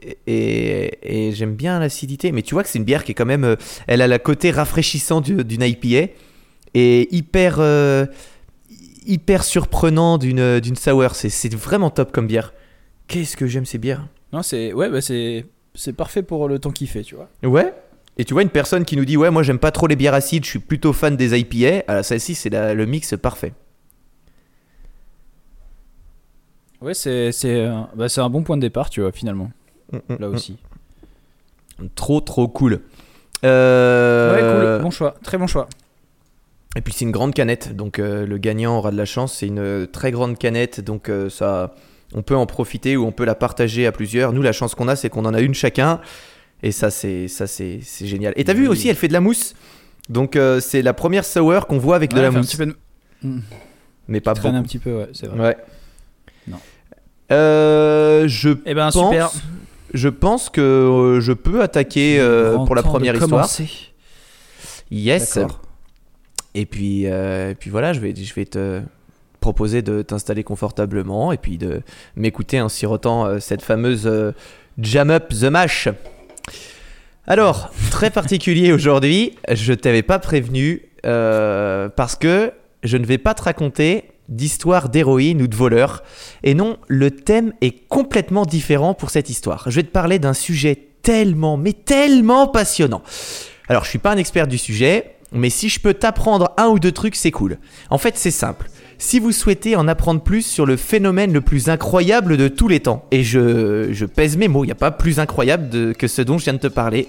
et, 0.01 0.19
et- 0.27 1.29
et 1.29 1.33
j'aime 1.33 1.55
bien 1.55 1.79
l'acidité, 1.81 2.31
mais 2.33 2.43
tu 2.43 2.55
vois 2.55 2.63
que 2.63 2.69
c'est 2.69 2.79
une 2.79 2.85
bière 2.85 3.05
qui 3.05 3.13
est 3.13 3.15
quand 3.15 3.27
même. 3.27 3.45
euh, 3.45 3.57
elle 3.87 4.03
a 4.03 4.07
le 4.09 4.19
côté 4.19 4.51
rafraîchissant 4.51 5.21
du- 5.21 5.45
d'une 5.45 5.63
IPA 5.63 6.13
et 6.75 7.15
hyper, 7.15 7.57
euh, 7.59 8.07
hyper 9.07 9.43
surprenant 9.43 10.19
d'une 10.19 10.61
d'une 10.61 10.77
sour. 10.77 11.15
C'est- 11.15 11.31
C'est 11.31 11.53
vraiment 11.55 11.91
top 11.91 12.13
comme 12.13 12.27
bière. 12.27 12.53
Qu'est-ce 13.09 13.37
que 13.37 13.47
j'aime 13.47 13.67
ces 13.67 13.79
bières? 13.79 14.07
Non, 14.33 14.43
c'est 14.43 14.73
ouais, 14.73 14.91
bah 14.91 15.01
c'est 15.01 15.47
c'est 15.79 15.93
parfait 15.95 16.23
pour 16.23 16.49
le 16.49 16.59
temps 16.59 16.71
qu'il 16.71 16.89
fait, 16.89 17.03
tu 17.03 17.15
vois. 17.15 17.29
Ouais. 17.43 17.73
Et 18.19 18.25
tu 18.25 18.35
vois 18.35 18.43
une 18.43 18.51
personne 18.51 18.85
qui 18.85 18.97
nous 18.97 19.05
dit 19.05 19.17
ouais 19.17 19.31
moi 19.31 19.43
j'aime 19.45 19.61
pas 19.61 19.71
trop 19.71 19.87
les 19.87 19.95
bières 19.97 20.15
acides, 20.15 20.45
je 20.45 20.51
suis 20.51 20.59
plutôt 20.59 20.93
fan 20.93 21.17
des 21.17 21.39
IPA. 21.39 21.85
Alors 21.87 22.05
celle-ci 22.05 22.35
c'est 22.35 22.51
la- 22.51 22.75
le 22.75 22.85
mix 22.85 23.15
parfait. 23.17 23.53
Ouais, 26.81 26.95
c'est 26.95 27.33
c'est 27.33 27.65
un- 27.65 27.89
bah, 27.97 28.09
c'est 28.09 28.21
un 28.21 28.31
bon 28.31 28.43
point 28.43 28.57
de 28.57 28.63
départ, 28.63 28.89
tu 28.91 29.01
vois, 29.01 29.13
finalement. 29.13 29.51
Mm, 29.93 29.97
mm, 29.97 30.17
Là 30.21 30.29
mm. 30.29 30.35
aussi. 30.35 30.59
Trop 31.95 32.21
trop 32.21 32.49
cool. 32.49 32.81
Euh, 33.45 34.35
Ouais, 34.35 34.77
cool. 34.77 34.83
Bon 34.85 34.91
choix, 34.91 35.15
très 35.23 35.39
bon 35.39 35.47
choix. 35.47 35.69
Et 36.77 36.81
puis 36.81 36.93
c'est 36.93 37.05
une 37.05 37.13
grande 37.13 37.35
canette, 37.35 37.75
donc 37.75 37.99
euh, 37.99 38.27
le 38.27 38.39
gagnant 38.39 38.79
aura 38.79 38.91
de 38.91 38.97
la 38.97 39.05
chance. 39.07 39.35
C'est 39.35 39.47
une 39.47 39.59
euh, 39.59 39.87
très 39.87 40.11
grande 40.11 40.39
canette, 40.39 40.81
donc 40.81 41.09
euh, 41.09 41.29
ça, 41.31 41.75
on 42.15 42.23
peut 42.23 42.37
en 42.37 42.47
profiter 42.47 42.97
ou 42.97 43.05
on 43.07 43.13
peut 43.13 43.25
la 43.25 43.35
partager 43.35 43.87
à 43.87 43.93
plusieurs. 43.93 44.33
Nous, 44.33 44.43
la 44.43 44.53
chance 44.53 44.75
qu'on 44.75 44.89
a, 44.89 44.97
c'est 44.97 45.09
qu'on 45.11 45.25
en 45.25 45.35
a 45.35 45.41
une 45.41 45.55
chacun. 45.55 46.01
Et 46.63 46.73
ça, 46.73 46.91
c'est 46.91 47.29
ça, 47.29 47.47
c'est 47.47 47.81
c'est 47.83 48.07
génial. 48.07 48.33
Et 48.37 48.45
t'as 48.45 48.55
vu 48.55 48.67
aussi, 48.69 48.89
elle 48.89 48.97
fait 48.97 49.09
de 49.09 49.13
la 49.13 49.21
mousse. 49.21 49.55
Donc 50.09 50.37
euh, 50.37 50.59
c'est 50.61 50.83
la 50.83 50.95
première 50.95 51.25
sour 51.25 51.67
qu'on 51.67 51.79
voit 51.79 51.97
avec 51.97 52.11
de 52.13 52.21
la 52.21 52.31
fait 52.31 52.37
un 52.37 52.39
mousse, 52.41 52.49
petit 52.49 52.57
peu 52.57 52.67
de- 52.67 52.77
Mm. 53.23 53.41
mais 54.09 54.21
pas 54.21 54.33
beaucoup. 54.35 54.47
un 54.49 54.63
petit 54.63 54.79
peu, 54.79 54.97
ouais, 54.97 55.09
c'est 55.13 55.27
vrai. 55.27 55.39
Ouais. 55.49 55.57
Non. 56.47 56.57
Euh, 57.33 58.27
je 58.29 58.51
Eh 58.65 58.75
ben, 58.75 58.91
pense, 58.91 58.95
super. 59.11 59.31
je 59.93 60.09
pense 60.09 60.49
que 60.51 60.61
euh, 60.61 61.21
je 61.21 61.33
peux 61.33 61.63
attaquer 61.63 62.19
pour 62.67 62.75
la 62.75 62.83
de 62.83 62.87
première 62.87 63.15
histoire. 63.15 63.31
commencer. 63.43 63.69
Yes. 64.91 65.35
D'accord. 65.37 65.61
Et 66.55 66.65
puis, 66.65 67.05
et 67.05 67.55
puis 67.59 67.71
voilà, 67.71 67.93
je 67.93 68.01
vais, 68.01 68.15
je 68.17 68.35
vais 68.35 68.47
te 68.47 68.81
proposer 69.41 69.83
de 69.83 70.03
t'installer 70.03 70.45
confortablement 70.45 71.33
et 71.33 71.37
puis 71.37 71.59
de 71.59 71.83
m'écouter 72.17 72.61
en 72.61 72.69
sirotant 72.69 73.27
euh, 73.27 73.39
cette 73.39 73.63
fameuse 73.63 74.07
euh, 74.07 74.33
Jam 74.79 75.11
Up 75.11 75.29
the 75.29 75.45
Mash. 75.45 75.89
Alors, 77.27 77.71
très 77.91 78.11
particulier 78.11 78.73
aujourd'hui, 78.73 79.37
je 79.51 79.75
t'avais 79.75 80.03
pas 80.03 80.19
prévenu 80.19 80.83
euh, 81.05 81.89
parce 81.91 82.17
que 82.17 82.53
je 82.83 82.97
ne 82.97 83.05
vais 83.05 83.19
pas 83.19 83.35
te 83.35 83.43
raconter 83.43 84.05
d'histoire 84.29 84.89
d'héroïne 84.89 85.43
ou 85.43 85.47
de 85.47 85.55
voleur. 85.55 86.03
Et 86.43 86.55
non, 86.55 86.79
le 86.87 87.11
thème 87.11 87.53
est 87.61 87.87
complètement 87.89 88.45
différent 88.45 88.95
pour 88.95 89.11
cette 89.11 89.31
histoire. 89.31 89.65
Je 89.71 89.77
vais 89.77 89.83
te 89.83 89.91
parler 89.91 90.19
d'un 90.19 90.33
sujet 90.33 90.89
tellement, 91.03 91.57
mais 91.57 91.73
tellement 91.73 92.47
passionnant. 92.47 93.03
Alors, 93.69 93.85
je 93.85 93.91
suis 93.91 93.99
pas 93.99 94.13
un 94.13 94.17
expert 94.17 94.47
du 94.47 94.59
sujet, 94.59 95.17
mais 95.33 95.51
si 95.51 95.69
je 95.69 95.81
peux 95.81 95.95
t'apprendre 95.95 96.53
un 96.57 96.69
ou 96.69 96.79
deux 96.79 96.93
trucs, 96.93 97.17
c'est 97.17 97.31
cool. 97.31 97.59
En 97.91 97.99
fait, 97.99 98.17
c'est 98.17 98.31
simple. 98.31 98.71
Si 99.01 99.21
vous 99.21 99.31
souhaitez 99.31 99.77
en 99.77 99.87
apprendre 99.87 100.21
plus 100.21 100.43
sur 100.43 100.67
le 100.67 100.77
phénomène 100.77 101.33
le 101.33 101.41
plus 101.41 101.69
incroyable 101.69 102.37
de 102.37 102.49
tous 102.49 102.67
les 102.67 102.81
temps, 102.81 103.05
et 103.13 103.23
je, 103.23 104.05
pèse 104.05 104.37
mes 104.37 104.49
mots, 104.49 104.65
il 104.65 104.67
n'y 104.67 104.73
a 104.73 104.77
pas 104.77 104.91
plus 104.91 105.21
incroyable 105.21 105.95
que 105.95 106.09
ce 106.09 106.21
dont 106.21 106.37
je 106.37 106.45
viens 106.45 106.53
de 106.55 106.59
te 106.59 106.67
parler, 106.67 107.07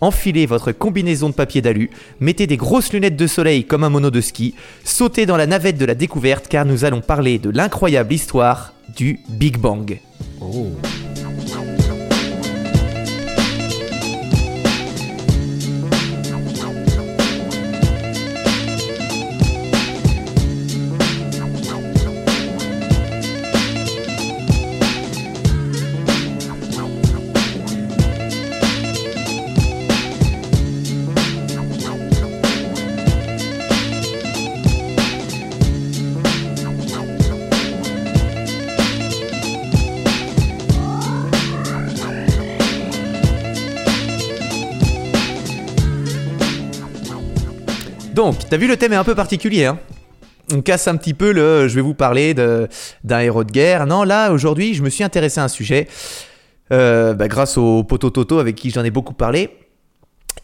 enfilez 0.00 0.46
votre 0.46 0.72
combinaison 0.72 1.28
de 1.28 1.34
papier 1.34 1.62
d'alu, 1.62 1.90
mettez 2.18 2.48
des 2.48 2.56
grosses 2.56 2.92
lunettes 2.92 3.16
de 3.16 3.26
soleil 3.28 3.64
comme 3.64 3.84
un 3.84 3.88
mono 3.88 4.10
de 4.10 4.20
ski, 4.20 4.56
sautez 4.82 5.26
dans 5.26 5.36
la 5.36 5.46
navette 5.46 5.78
de 5.78 5.84
la 5.84 5.94
découverte 5.94 6.48
car 6.48 6.64
nous 6.64 6.84
allons 6.84 7.00
parler 7.00 7.38
de 7.38 7.50
l'incroyable 7.50 8.12
histoire 8.12 8.72
du 8.96 9.20
Big 9.28 9.58
Bang. 9.58 10.00
Oh. 10.40 10.72
Donc, 48.18 48.48
t'as 48.50 48.56
vu 48.56 48.66
le 48.66 48.76
thème 48.76 48.92
est 48.94 48.96
un 48.96 49.04
peu 49.04 49.14
particulier, 49.14 49.66
hein 49.66 49.78
on 50.52 50.60
casse 50.60 50.88
un 50.88 50.96
petit 50.96 51.14
peu 51.14 51.30
le. 51.30 51.68
Je 51.68 51.76
vais 51.76 51.80
vous 51.80 51.94
parler 51.94 52.34
d'un 52.34 53.20
héros 53.20 53.44
de 53.44 53.52
guerre. 53.52 53.86
Non, 53.86 54.02
là 54.02 54.32
aujourd'hui, 54.32 54.74
je 54.74 54.82
me 54.82 54.90
suis 54.90 55.04
intéressé 55.04 55.38
à 55.38 55.44
un 55.44 55.48
sujet 55.48 55.86
euh, 56.72 57.14
bah, 57.14 57.28
grâce 57.28 57.56
au 57.58 57.84
poteau 57.84 58.10
Toto 58.10 58.40
avec 58.40 58.56
qui 58.56 58.70
j'en 58.70 58.82
ai 58.82 58.90
beaucoup 58.90 59.14
parlé. 59.14 59.50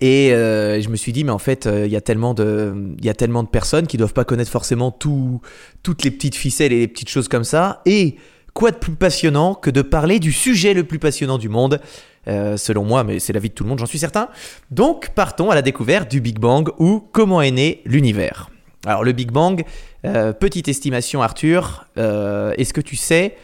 Et 0.00 0.32
euh, 0.32 0.80
je 0.80 0.88
me 0.88 0.94
suis 0.94 1.10
dit, 1.10 1.24
mais 1.24 1.32
en 1.32 1.40
fait, 1.40 1.66
euh, 1.66 1.84
il 1.84 1.90
y 1.90 1.96
a 1.96 2.00
tellement 2.00 2.32
de, 2.32 2.94
y 3.02 3.08
a 3.08 3.14
tellement 3.14 3.42
de 3.42 3.48
personnes 3.48 3.88
qui 3.88 3.96
doivent 3.96 4.12
pas 4.12 4.24
connaître 4.24 4.52
forcément 4.52 4.92
tout, 4.92 5.40
toutes 5.82 6.04
les 6.04 6.12
petites 6.12 6.36
ficelles 6.36 6.72
et 6.72 6.78
les 6.78 6.86
petites 6.86 7.10
choses 7.10 7.26
comme 7.26 7.42
ça. 7.42 7.82
Et 7.86 8.18
quoi 8.52 8.70
de 8.70 8.76
plus 8.76 8.94
passionnant 8.94 9.56
que 9.56 9.70
de 9.70 9.82
parler 9.82 10.20
du 10.20 10.30
sujet 10.30 10.74
le 10.74 10.84
plus 10.84 11.00
passionnant 11.00 11.38
du 11.38 11.48
monde, 11.48 11.80
euh, 12.28 12.56
selon 12.56 12.84
moi, 12.84 13.04
mais 13.04 13.18
c'est 13.18 13.32
l'avis 13.32 13.48
de 13.50 13.54
tout 13.54 13.64
le 13.64 13.70
monde, 13.70 13.78
j'en 13.78 13.86
suis 13.86 13.98
certain. 13.98 14.28
Donc, 14.70 15.10
partons 15.14 15.50
à 15.50 15.54
la 15.54 15.62
découverte 15.62 16.10
du 16.10 16.20
Big 16.20 16.38
Bang 16.38 16.70
ou 16.78 17.06
comment 17.12 17.40
est 17.42 17.50
né 17.50 17.82
l'univers. 17.84 18.50
Alors, 18.86 19.04
le 19.04 19.12
Big 19.12 19.30
Bang, 19.30 19.64
euh, 20.04 20.32
petite 20.32 20.68
estimation, 20.68 21.22
Arthur, 21.22 21.86
euh, 21.96 22.52
est-ce 22.58 22.72
que 22.74 22.80
tu 22.82 22.96
sais, 22.96 23.36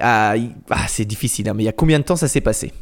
ah, 0.00 0.34
ah, 0.70 0.86
c'est 0.88 1.04
difficile, 1.04 1.48
hein, 1.48 1.54
mais 1.54 1.62
il 1.62 1.66
y 1.66 1.68
a 1.68 1.72
combien 1.72 1.98
de 1.98 2.04
temps 2.04 2.16
ça 2.16 2.28
s'est 2.28 2.40
passé? 2.40 2.72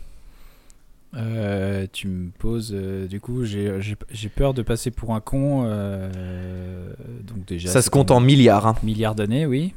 Euh, 1.14 1.86
tu 1.92 2.08
me 2.08 2.30
poses, 2.30 2.72
euh, 2.74 3.06
du 3.06 3.20
coup, 3.20 3.44
j'ai 3.44 4.28
peur 4.34 4.54
de 4.54 4.62
passer 4.62 4.90
pour 4.90 5.14
un 5.14 5.20
con. 5.20 5.64
euh, 5.66 6.10
donc 7.22 7.44
déjà, 7.44 7.68
Ça 7.68 7.82
se 7.82 7.90
compte 7.90 8.10
en 8.10 8.20
milliards. 8.20 8.66
hein. 8.66 8.76
milliard 8.82 9.14
d'années, 9.14 9.44
oui. 9.44 9.74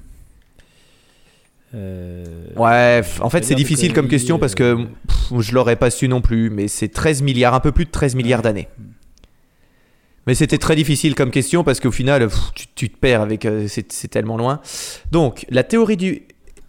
Euh, 1.75 2.23
Ouais, 2.55 3.01
en 3.21 3.29
fait, 3.29 3.43
c'est 3.43 3.55
difficile 3.55 3.93
comme 3.93 4.07
question 4.07 4.39
parce 4.39 4.55
que 4.55 4.63
euh, 4.63 4.85
pff, 5.07 5.41
je 5.41 5.53
l'aurais 5.53 5.75
pas 5.75 5.89
su 5.89 6.07
non 6.07 6.21
plus, 6.21 6.49
mais 6.49 6.67
c'est 6.67 6.87
13 6.87 7.21
milliards, 7.21 7.53
un 7.53 7.59
peu 7.59 7.71
plus 7.71 7.85
de 7.85 7.91
13 7.91 8.15
milliards 8.15 8.41
d'années. 8.41 8.67
Mais 10.27 10.33
c'était 10.33 10.57
très 10.57 10.75
difficile 10.75 11.13
comme 11.13 11.29
question 11.31 11.63
parce 11.63 11.79
qu'au 11.79 11.91
final, 11.91 12.27
pff, 12.27 12.39
tu, 12.55 12.65
tu 12.73 12.89
te 12.89 12.97
perds 12.97 13.21
avec. 13.21 13.45
euh, 13.45 13.67
c'est 13.67 14.07
tellement 14.07 14.37
loin. 14.37 14.59
Donc, 15.11 15.45
la 15.49 15.63
théorie 15.63 15.97
du. 15.97 16.23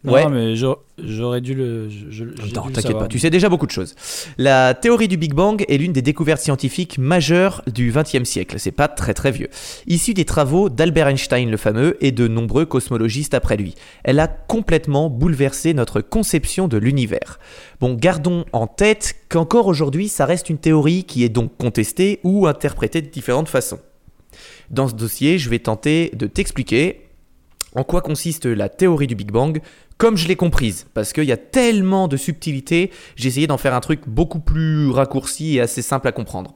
Non, 0.07 0.13
Ouais. 0.13 0.29
mais 0.31 0.55
j'aurais- 0.57 1.41
dû 1.41 1.55
le. 1.55 1.89
je- 1.91 2.25
Non, 2.55 2.71
t'inquiète 2.73 2.97
pas, 2.97 3.09
tu 3.09 3.19
sais 3.19 3.29
déjà 3.29 3.49
beaucoup 3.49 3.67
de 3.67 3.73
choses. 3.73 3.95
La 4.39 4.73
théorie 4.75 5.09
du 5.09 5.17
Big 5.17 5.35
Bang 5.35 5.65
est 5.69 5.77
l'une 5.79 5.93
des 5.93 6.01
découvertes 6.01 6.41
scientifiques 6.41 6.97
majeures 6.99 7.63
du 7.67 7.93
XXe 7.93 8.23
siècle. 8.25 8.57
C'est 8.59 8.71
pas 8.71 8.87
très 8.89 9.13
très 9.15 9.33
vieux. 9.33 9.49
Issue 9.89 10.15
des 10.15 10.25
travaux 10.25 10.69
d'Albert 10.69 11.09
Einstein 11.09 11.51
le 11.51 11.57
fameux 11.57 11.97
et 12.01 12.13
de 12.13 12.29
nombreux 12.29 12.65
cosmologistes 12.67 13.35
après 13.35 13.57
lui. 13.57 13.75
Elle 14.05 14.21
a 14.21 14.29
complètement 14.29 15.11
bouleversé 15.11 15.75
notre 15.75 16.01
conception 16.01 16.69
de 16.69 16.77
l'univers. 16.79 17.41
Bon, 17.81 17.95
gardons 17.95 18.45
en 18.53 18.67
tête 18.69 19.17
qu'encore 19.29 19.67
aujourd'hui, 19.67 20.09
ça 20.09 20.25
reste 20.25 20.49
une 20.51 20.59
théorie 20.59 21.03
qui 21.05 21.25
est 21.25 21.29
donc 21.29 21.57
contestée 21.59 22.21
ou 22.23 22.47
interprétée 22.47 23.03
de 23.03 23.09
différentes 23.09 23.49
façons. 23.49 23.81
Dans 24.71 24.87
ce 24.89 24.95
dossier, 24.95 25.39
je 25.39 25.51
vais 25.51 25.59
tenter 25.59 26.11
de 26.15 26.27
t'expliquer 26.27 27.03
en 27.75 27.85
quoi 27.85 28.01
consiste 28.01 28.47
la 28.47 28.69
théorie 28.71 29.07
du 29.07 29.15
Big 29.15 29.31
Bang 29.31 29.61
comme 29.99 30.17
je 30.17 30.29
l'ai 30.29 30.37
comprise, 30.37 30.87
parce 30.95 31.13
qu'il 31.13 31.25
y 31.25 31.33
a 31.33 31.37
tellement 31.37 32.07
de 32.09 32.17
subtilités, 32.17 32.91
j'ai 33.17 33.29
essayé 33.29 33.47
d'en 33.47 33.59
faire 33.59 33.75
un 33.75 33.81
truc 33.81 34.01
beaucoup 34.07 34.41
plus 34.41 34.91
raccourci 34.91 35.57
et 35.57 35.61
assez 35.61 35.83
simple 35.83 36.09
à 36.09 36.13
comprendre. 36.13 36.55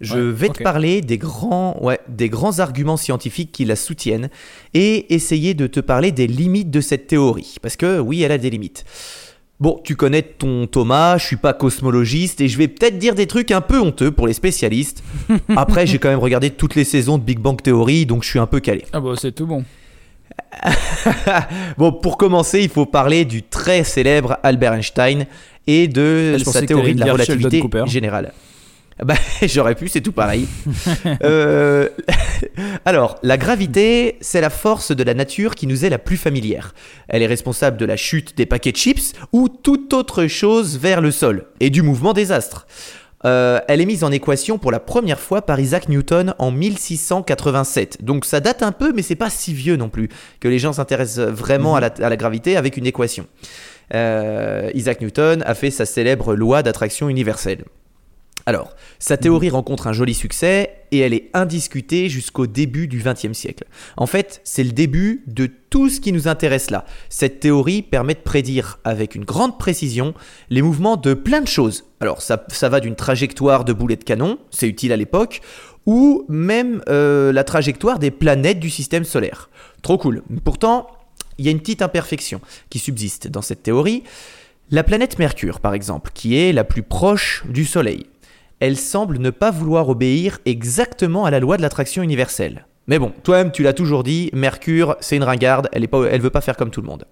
Je 0.00 0.14
Ouais, 0.14 0.32
vais 0.32 0.48
te 0.48 0.62
parler 0.62 1.02
des 1.02 1.18
grands, 1.18 1.76
ouais, 1.82 2.00
des 2.08 2.30
grands 2.30 2.58
arguments 2.58 2.96
scientifiques 2.96 3.52
qui 3.52 3.66
la 3.66 3.76
soutiennent 3.76 4.30
et 4.72 5.14
essayer 5.14 5.52
de 5.52 5.66
te 5.66 5.78
parler 5.78 6.10
des 6.10 6.26
limites 6.26 6.70
de 6.70 6.80
cette 6.80 7.06
théorie, 7.06 7.56
parce 7.60 7.76
que 7.76 7.98
oui, 8.00 8.22
elle 8.22 8.32
a 8.32 8.38
des 8.38 8.48
limites. 8.48 8.84
Bon, 9.60 9.78
tu 9.84 9.94
connais 9.96 10.22
ton 10.22 10.66
Thomas, 10.66 11.18
je 11.18 11.26
suis 11.26 11.36
pas 11.36 11.52
cosmologiste 11.52 12.40
et 12.40 12.48
je 12.48 12.56
vais 12.56 12.66
peut-être 12.66 12.96
dire 12.98 13.14
des 13.14 13.26
trucs 13.26 13.50
un 13.50 13.60
peu 13.60 13.78
honteux 13.78 14.10
pour 14.10 14.26
les 14.26 14.32
spécialistes. 14.32 15.04
Après, 15.54 15.86
j'ai 15.86 15.98
quand 15.98 16.08
même 16.08 16.18
regardé 16.18 16.48
toutes 16.48 16.76
les 16.76 16.84
saisons 16.84 17.18
de 17.18 17.22
Big 17.22 17.38
Bang 17.38 17.60
Theory, 17.60 18.06
donc 18.06 18.24
je 18.24 18.30
suis 18.30 18.38
un 18.38 18.46
peu 18.46 18.60
calé. 18.60 18.86
Ah 18.94 19.00
bah 19.00 19.12
c'est 19.18 19.32
tout 19.32 19.46
bon. 19.46 19.66
Bon, 21.78 21.92
pour 21.92 22.16
commencer, 22.16 22.60
il 22.60 22.68
faut 22.68 22.86
parler 22.86 23.24
du 23.24 23.42
très 23.42 23.84
célèbre 23.84 24.38
Albert 24.42 24.74
Einstein 24.74 25.26
et 25.66 25.88
de 25.88 26.32
Ah, 26.34 26.38
je 26.38 26.44
sa 26.44 26.62
théorie 26.62 26.94
de 26.94 27.00
la 27.00 27.12
relativité 27.12 27.62
générale. 27.86 28.32
Bah, 29.02 29.14
j'aurais 29.42 29.74
pu, 29.74 29.88
c'est 29.88 30.00
tout 30.00 30.12
pareil. 30.12 30.46
Euh, 31.22 31.88
alors, 32.84 33.18
la 33.22 33.36
gravité, 33.36 34.16
c'est 34.20 34.40
la 34.40 34.50
force 34.50 34.92
de 34.92 35.02
la 35.02 35.12
nature 35.14 35.54
qui 35.54 35.66
nous 35.66 35.84
est 35.84 35.90
la 35.90 35.98
plus 35.98 36.16
familière. 36.16 36.74
Elle 37.08 37.22
est 37.22 37.26
responsable 37.26 37.76
de 37.76 37.84
la 37.84 37.96
chute 37.96 38.36
des 38.36 38.46
paquets 38.46 38.72
de 38.72 38.76
chips 38.76 39.12
ou 39.32 39.48
toute 39.48 39.92
autre 39.92 40.26
chose 40.26 40.78
vers 40.78 41.00
le 41.00 41.10
sol 41.10 41.46
et 41.60 41.70
du 41.70 41.82
mouvement 41.82 42.12
des 42.12 42.32
astres. 42.32 42.66
Euh, 43.26 43.60
elle 43.68 43.80
est 43.80 43.86
mise 43.86 44.04
en 44.04 44.10
équation 44.10 44.58
pour 44.58 44.72
la 44.72 44.80
première 44.80 45.20
fois 45.20 45.42
par 45.42 45.60
Isaac 45.60 45.88
Newton 45.88 46.34
en 46.38 46.50
1687. 46.50 48.02
Donc 48.02 48.24
ça 48.24 48.40
date 48.40 48.62
un 48.62 48.72
peu, 48.72 48.92
mais 48.92 49.02
c'est 49.02 49.14
pas 49.14 49.30
si 49.30 49.52
vieux 49.52 49.76
non 49.76 49.88
plus 49.88 50.08
que 50.40 50.48
les 50.48 50.58
gens 50.58 50.72
s'intéressent 50.72 51.28
vraiment 51.28 51.76
à, 51.76 51.80
la, 51.80 51.90
à 52.00 52.08
la 52.08 52.16
gravité 52.16 52.56
avec 52.56 52.76
une 52.76 52.86
équation. 52.86 53.26
Euh, 53.94 54.70
Isaac 54.74 55.00
Newton 55.00 55.42
a 55.44 55.54
fait 55.54 55.70
sa 55.70 55.84
célèbre 55.84 56.34
loi 56.34 56.62
d'attraction 56.62 57.08
universelle. 57.08 57.64
Alors, 58.46 58.74
sa 58.98 59.16
théorie 59.16 59.50
rencontre 59.50 59.86
un 59.86 59.92
joli 59.92 60.14
succès 60.14 60.84
et 60.92 60.98
elle 60.98 61.14
est 61.14 61.30
indiscutée 61.34 62.08
jusqu'au 62.08 62.46
début 62.46 62.88
du 62.88 63.02
XXe 63.02 63.32
siècle. 63.32 63.64
En 63.96 64.06
fait, 64.06 64.40
c'est 64.44 64.64
le 64.64 64.72
début 64.72 65.22
de 65.26 65.46
tout 65.46 65.88
ce 65.88 66.00
qui 66.00 66.12
nous 66.12 66.26
intéresse 66.26 66.70
là. 66.70 66.84
Cette 67.08 67.40
théorie 67.40 67.82
permet 67.82 68.14
de 68.14 68.20
prédire 68.20 68.78
avec 68.84 69.14
une 69.14 69.24
grande 69.24 69.58
précision 69.58 70.14
les 70.48 70.62
mouvements 70.62 70.96
de 70.96 71.14
plein 71.14 71.40
de 71.40 71.48
choses. 71.48 71.84
Alors, 72.00 72.22
ça, 72.22 72.44
ça 72.48 72.68
va 72.68 72.80
d'une 72.80 72.96
trajectoire 72.96 73.64
de 73.64 73.72
boulet 73.72 73.96
de 73.96 74.04
canon, 74.04 74.38
c'est 74.50 74.68
utile 74.68 74.92
à 74.92 74.96
l'époque, 74.96 75.42
ou 75.86 76.24
même 76.28 76.82
euh, 76.88 77.32
la 77.32 77.44
trajectoire 77.44 77.98
des 77.98 78.10
planètes 78.10 78.60
du 78.60 78.70
système 78.70 79.04
solaire. 79.04 79.50
Trop 79.82 79.98
cool. 79.98 80.22
Pourtant, 80.44 80.86
il 81.38 81.44
y 81.44 81.48
a 81.48 81.50
une 81.50 81.60
petite 81.60 81.82
imperfection 81.82 82.40
qui 82.68 82.78
subsiste 82.78 83.28
dans 83.28 83.42
cette 83.42 83.62
théorie. 83.62 84.02
La 84.70 84.84
planète 84.84 85.18
Mercure, 85.18 85.58
par 85.58 85.74
exemple, 85.74 86.10
qui 86.14 86.36
est 86.36 86.52
la 86.52 86.64
plus 86.64 86.82
proche 86.82 87.44
du 87.48 87.64
Soleil, 87.64 88.06
elle 88.60 88.76
semble 88.76 89.18
ne 89.18 89.30
pas 89.30 89.50
vouloir 89.50 89.88
obéir 89.88 90.38
exactement 90.44 91.24
à 91.24 91.30
la 91.30 91.40
loi 91.40 91.56
de 91.56 91.62
l'attraction 91.62 92.02
universelle. 92.02 92.66
Mais 92.86 92.98
bon, 92.98 93.12
toi-même, 93.22 93.52
tu 93.52 93.62
l'as 93.62 93.72
toujours 93.72 94.02
dit, 94.02 94.30
Mercure, 94.32 94.96
c'est 95.00 95.16
une 95.16 95.22
ringarde, 95.22 95.68
elle 95.72 95.82
ne 95.82 96.18
veut 96.18 96.30
pas 96.30 96.40
faire 96.40 96.56
comme 96.56 96.70
tout 96.70 96.80
le 96.80 96.88
monde. 96.88 97.04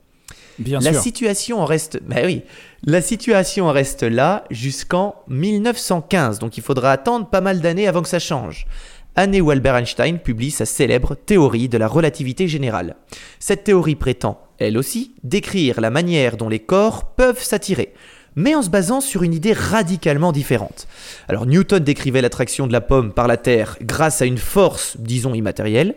Bien 0.58 0.80
la 0.80 0.92
sûr. 0.92 1.02
situation 1.02 1.60
en 1.60 1.64
reste, 1.64 2.00
bah 2.04 2.16
oui, 2.24 2.42
la 2.84 3.00
situation 3.00 3.66
en 3.66 3.72
reste 3.72 4.02
là 4.02 4.44
jusqu'en 4.50 5.14
1915. 5.28 6.40
Donc 6.40 6.56
il 6.56 6.62
faudra 6.64 6.90
attendre 6.90 7.28
pas 7.28 7.40
mal 7.40 7.60
d'années 7.60 7.86
avant 7.86 8.02
que 8.02 8.08
ça 8.08 8.18
change. 8.18 8.66
Année 9.14 9.40
où 9.40 9.50
Albert 9.50 9.76
Einstein 9.76 10.18
publie 10.18 10.50
sa 10.50 10.66
célèbre 10.66 11.14
théorie 11.14 11.68
de 11.68 11.78
la 11.78 11.86
relativité 11.86 12.48
générale. 12.48 12.96
Cette 13.38 13.64
théorie 13.64 13.94
prétend, 13.94 14.40
elle 14.58 14.76
aussi, 14.76 15.14
décrire 15.22 15.80
la 15.80 15.90
manière 15.90 16.36
dont 16.36 16.48
les 16.48 16.58
corps 16.58 17.14
peuvent 17.14 17.42
s'attirer, 17.42 17.94
mais 18.38 18.54
en 18.54 18.62
se 18.62 18.70
basant 18.70 19.00
sur 19.00 19.24
une 19.24 19.34
idée 19.34 19.52
radicalement 19.52 20.30
différente. 20.30 20.86
Alors 21.26 21.44
Newton 21.44 21.82
décrivait 21.82 22.22
l'attraction 22.22 22.68
de 22.68 22.72
la 22.72 22.80
pomme 22.80 23.12
par 23.12 23.26
la 23.26 23.36
Terre 23.36 23.76
grâce 23.82 24.22
à 24.22 24.26
une 24.26 24.38
force, 24.38 24.96
disons, 25.00 25.34
immatérielle. 25.34 25.96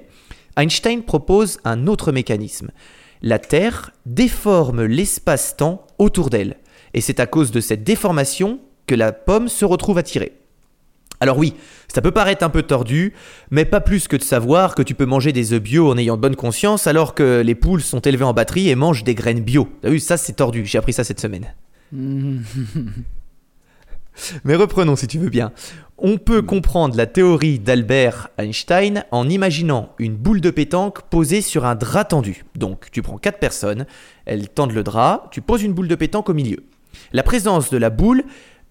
Einstein 0.58 1.04
propose 1.04 1.60
un 1.66 1.86
autre 1.86 2.12
mécanisme. 2.12 2.72
La 3.22 3.38
Terre 3.38 3.92
déforme 4.08 4.84
l'espace-temps 4.86 5.86
autour 6.00 6.32
d'elle, 6.32 6.58
et 6.96 7.02
c'est 7.02 7.20
à 7.20 7.28
cause 7.28 7.52
de 7.52 7.62
cette 7.62 7.84
déformation 7.84 8.60
que 8.88 8.96
la 8.96 9.12
pomme 9.12 9.48
se 9.48 9.64
retrouve 9.64 10.00
attirée. 10.00 10.34
Alors 11.20 11.38
oui, 11.38 11.54
ça 11.94 12.02
peut 12.02 12.10
paraître 12.10 12.44
un 12.44 12.50
peu 12.50 12.64
tordu, 12.64 13.14
mais 13.52 13.66
pas 13.66 13.82
plus 13.82 14.08
que 14.08 14.18
de 14.18 14.24
savoir 14.24 14.74
que 14.74 14.82
tu 14.82 14.96
peux 14.96 15.06
manger 15.06 15.32
des 15.32 15.54
œufs 15.54 15.62
bio 15.62 15.92
en 15.92 15.98
ayant 16.00 16.18
bonne 16.18 16.36
conscience 16.36 16.88
alors 16.88 17.14
que 17.14 17.42
les 17.42 17.54
poules 17.54 17.84
sont 17.84 18.00
élevées 18.00 18.26
en 18.26 18.34
batterie 18.34 18.70
et 18.70 18.76
mangent 18.76 19.04
des 19.04 19.14
graines 19.14 19.42
bio. 19.42 19.70
T'as 19.84 19.92
vu, 19.92 20.00
ça 20.00 20.18
c'est 20.18 20.34
tordu, 20.34 20.66
j'ai 20.66 20.80
appris 20.80 20.94
ça 20.94 21.04
cette 21.04 21.20
semaine. 21.20 21.54
Mais 24.44 24.56
reprenons 24.56 24.96
si 24.96 25.08
tu 25.08 25.20
veux 25.20 25.30
bien. 25.30 25.52
On 25.98 26.18
peut 26.18 26.42
comprendre 26.42 26.96
la 26.96 27.06
théorie 27.06 27.60
d'Albert 27.60 28.30
Einstein 28.38 29.06
en 29.12 29.30
imaginant 29.30 29.94
une 30.00 30.16
boule 30.16 30.42
de 30.42 30.50
pétanque 30.50 31.04
posée 31.04 31.42
sur 31.42 31.66
un 31.66 31.76
drap 31.76 32.06
tendu. 32.06 32.44
Donc 32.56 32.90
tu 32.92 33.02
prends 33.02 33.18
quatre 33.18 33.40
personnes, 33.40 33.86
elles 34.26 34.50
tendent 34.50 34.74
le 34.74 34.84
drap, 34.84 35.30
tu 35.32 35.42
poses 35.42 35.64
une 35.64 35.74
boule 35.74 35.88
de 35.88 35.96
pétanque 35.96 36.30
au 36.30 36.34
milieu. 36.34 36.64
La 37.14 37.24
présence 37.24 37.70
de 37.70 37.78
la 37.78 37.90
boule 37.90 38.24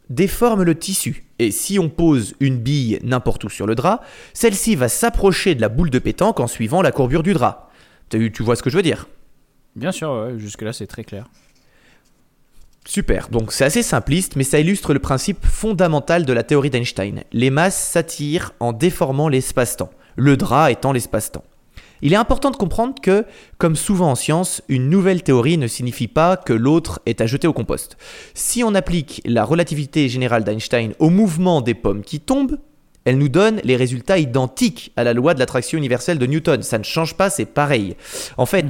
déforme 0.08 0.64
le 0.64 0.74
tissu. 0.74 1.24
Et 1.38 1.52
si 1.52 1.78
on 1.78 1.88
pose 1.88 2.34
une 2.40 2.58
bille 2.58 2.98
n'importe 3.02 3.44
où 3.44 3.48
sur 3.48 3.66
le 3.66 3.74
drap, 3.74 4.02
celle-ci 4.34 4.74
va 4.74 4.88
s'approcher 4.88 5.54
de 5.54 5.60
la 5.60 5.68
boule 5.68 5.90
de 5.90 5.98
pétanque 5.98 6.40
en 6.40 6.46
suivant 6.46 6.82
la 6.82 6.92
courbure 6.92 7.22
du 7.22 7.32
drap. 7.32 7.70
Tu 8.10 8.42
vois 8.42 8.56
ce 8.56 8.62
que 8.62 8.70
je 8.70 8.76
veux 8.76 8.82
dire? 8.82 9.06
Bien 9.76 9.92
sûr, 9.92 10.36
jusque-là 10.36 10.72
c'est 10.72 10.88
très 10.88 11.04
clair. 11.04 11.28
Super, 12.86 13.28
donc 13.28 13.52
c'est 13.52 13.64
assez 13.64 13.82
simpliste, 13.82 14.36
mais 14.36 14.44
ça 14.44 14.58
illustre 14.58 14.94
le 14.94 14.98
principe 14.98 15.44
fondamental 15.46 16.24
de 16.24 16.32
la 16.32 16.42
théorie 16.42 16.70
d'Einstein. 16.70 17.24
Les 17.32 17.50
masses 17.50 17.78
s'attirent 17.78 18.52
en 18.58 18.72
déformant 18.72 19.28
l'espace-temps, 19.28 19.90
le 20.16 20.36
drap 20.36 20.70
étant 20.70 20.92
l'espace-temps. 20.92 21.44
Il 22.02 22.14
est 22.14 22.16
important 22.16 22.50
de 22.50 22.56
comprendre 22.56 22.94
que, 23.00 23.26
comme 23.58 23.76
souvent 23.76 24.10
en 24.10 24.14
science, 24.14 24.62
une 24.68 24.88
nouvelle 24.88 25.22
théorie 25.22 25.58
ne 25.58 25.66
signifie 25.66 26.08
pas 26.08 26.38
que 26.38 26.54
l'autre 26.54 27.00
est 27.04 27.20
à 27.20 27.26
jeter 27.26 27.46
au 27.46 27.52
compost. 27.52 27.98
Si 28.32 28.64
on 28.64 28.74
applique 28.74 29.20
la 29.26 29.44
relativité 29.44 30.08
générale 30.08 30.44
d'Einstein 30.44 30.94
au 30.98 31.10
mouvement 31.10 31.60
des 31.60 31.74
pommes 31.74 32.02
qui 32.02 32.18
tombent, 32.18 32.56
elle 33.04 33.18
nous 33.18 33.28
donne 33.28 33.60
les 33.64 33.76
résultats 33.76 34.18
identiques 34.18 34.92
à 34.96 35.04
la 35.04 35.14
loi 35.14 35.34
de 35.34 35.38
l'attraction 35.38 35.78
universelle 35.78 36.18
de 36.18 36.26
Newton. 36.26 36.62
Ça 36.62 36.78
ne 36.78 36.84
change 36.84 37.16
pas, 37.16 37.30
c'est 37.30 37.46
pareil. 37.46 37.96
En 38.36 38.46
fait, 38.46 38.66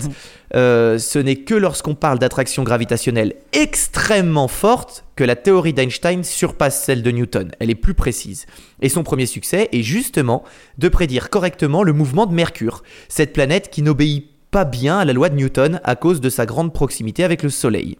euh, 0.54 0.98
ce 0.98 1.18
n'est 1.18 1.36
que 1.36 1.54
lorsqu'on 1.54 1.94
parle 1.94 2.18
d'attraction 2.18 2.62
gravitationnelle 2.62 3.34
extrêmement 3.52 4.48
forte 4.48 5.04
que 5.16 5.24
la 5.24 5.36
théorie 5.36 5.72
d'Einstein 5.72 6.24
surpasse 6.24 6.82
celle 6.82 7.02
de 7.02 7.10
Newton. 7.10 7.50
Elle 7.58 7.70
est 7.70 7.74
plus 7.74 7.94
précise. 7.94 8.46
Et 8.82 8.88
son 8.88 9.02
premier 9.02 9.26
succès 9.26 9.68
est 9.72 9.82
justement 9.82 10.44
de 10.78 10.88
prédire 10.88 11.28
correctement 11.30 11.82
le 11.82 11.92
mouvement 11.92 12.26
de 12.26 12.34
Mercure, 12.34 12.82
cette 13.08 13.32
planète 13.32 13.70
qui 13.70 13.82
n'obéit 13.82 14.30
pas 14.50 14.64
bien 14.64 14.98
à 14.98 15.04
la 15.04 15.12
loi 15.12 15.28
de 15.28 15.36
Newton 15.36 15.80
à 15.84 15.96
cause 15.96 16.20
de 16.20 16.30
sa 16.30 16.46
grande 16.46 16.72
proximité 16.72 17.24
avec 17.24 17.42
le 17.42 17.50
Soleil. 17.50 17.98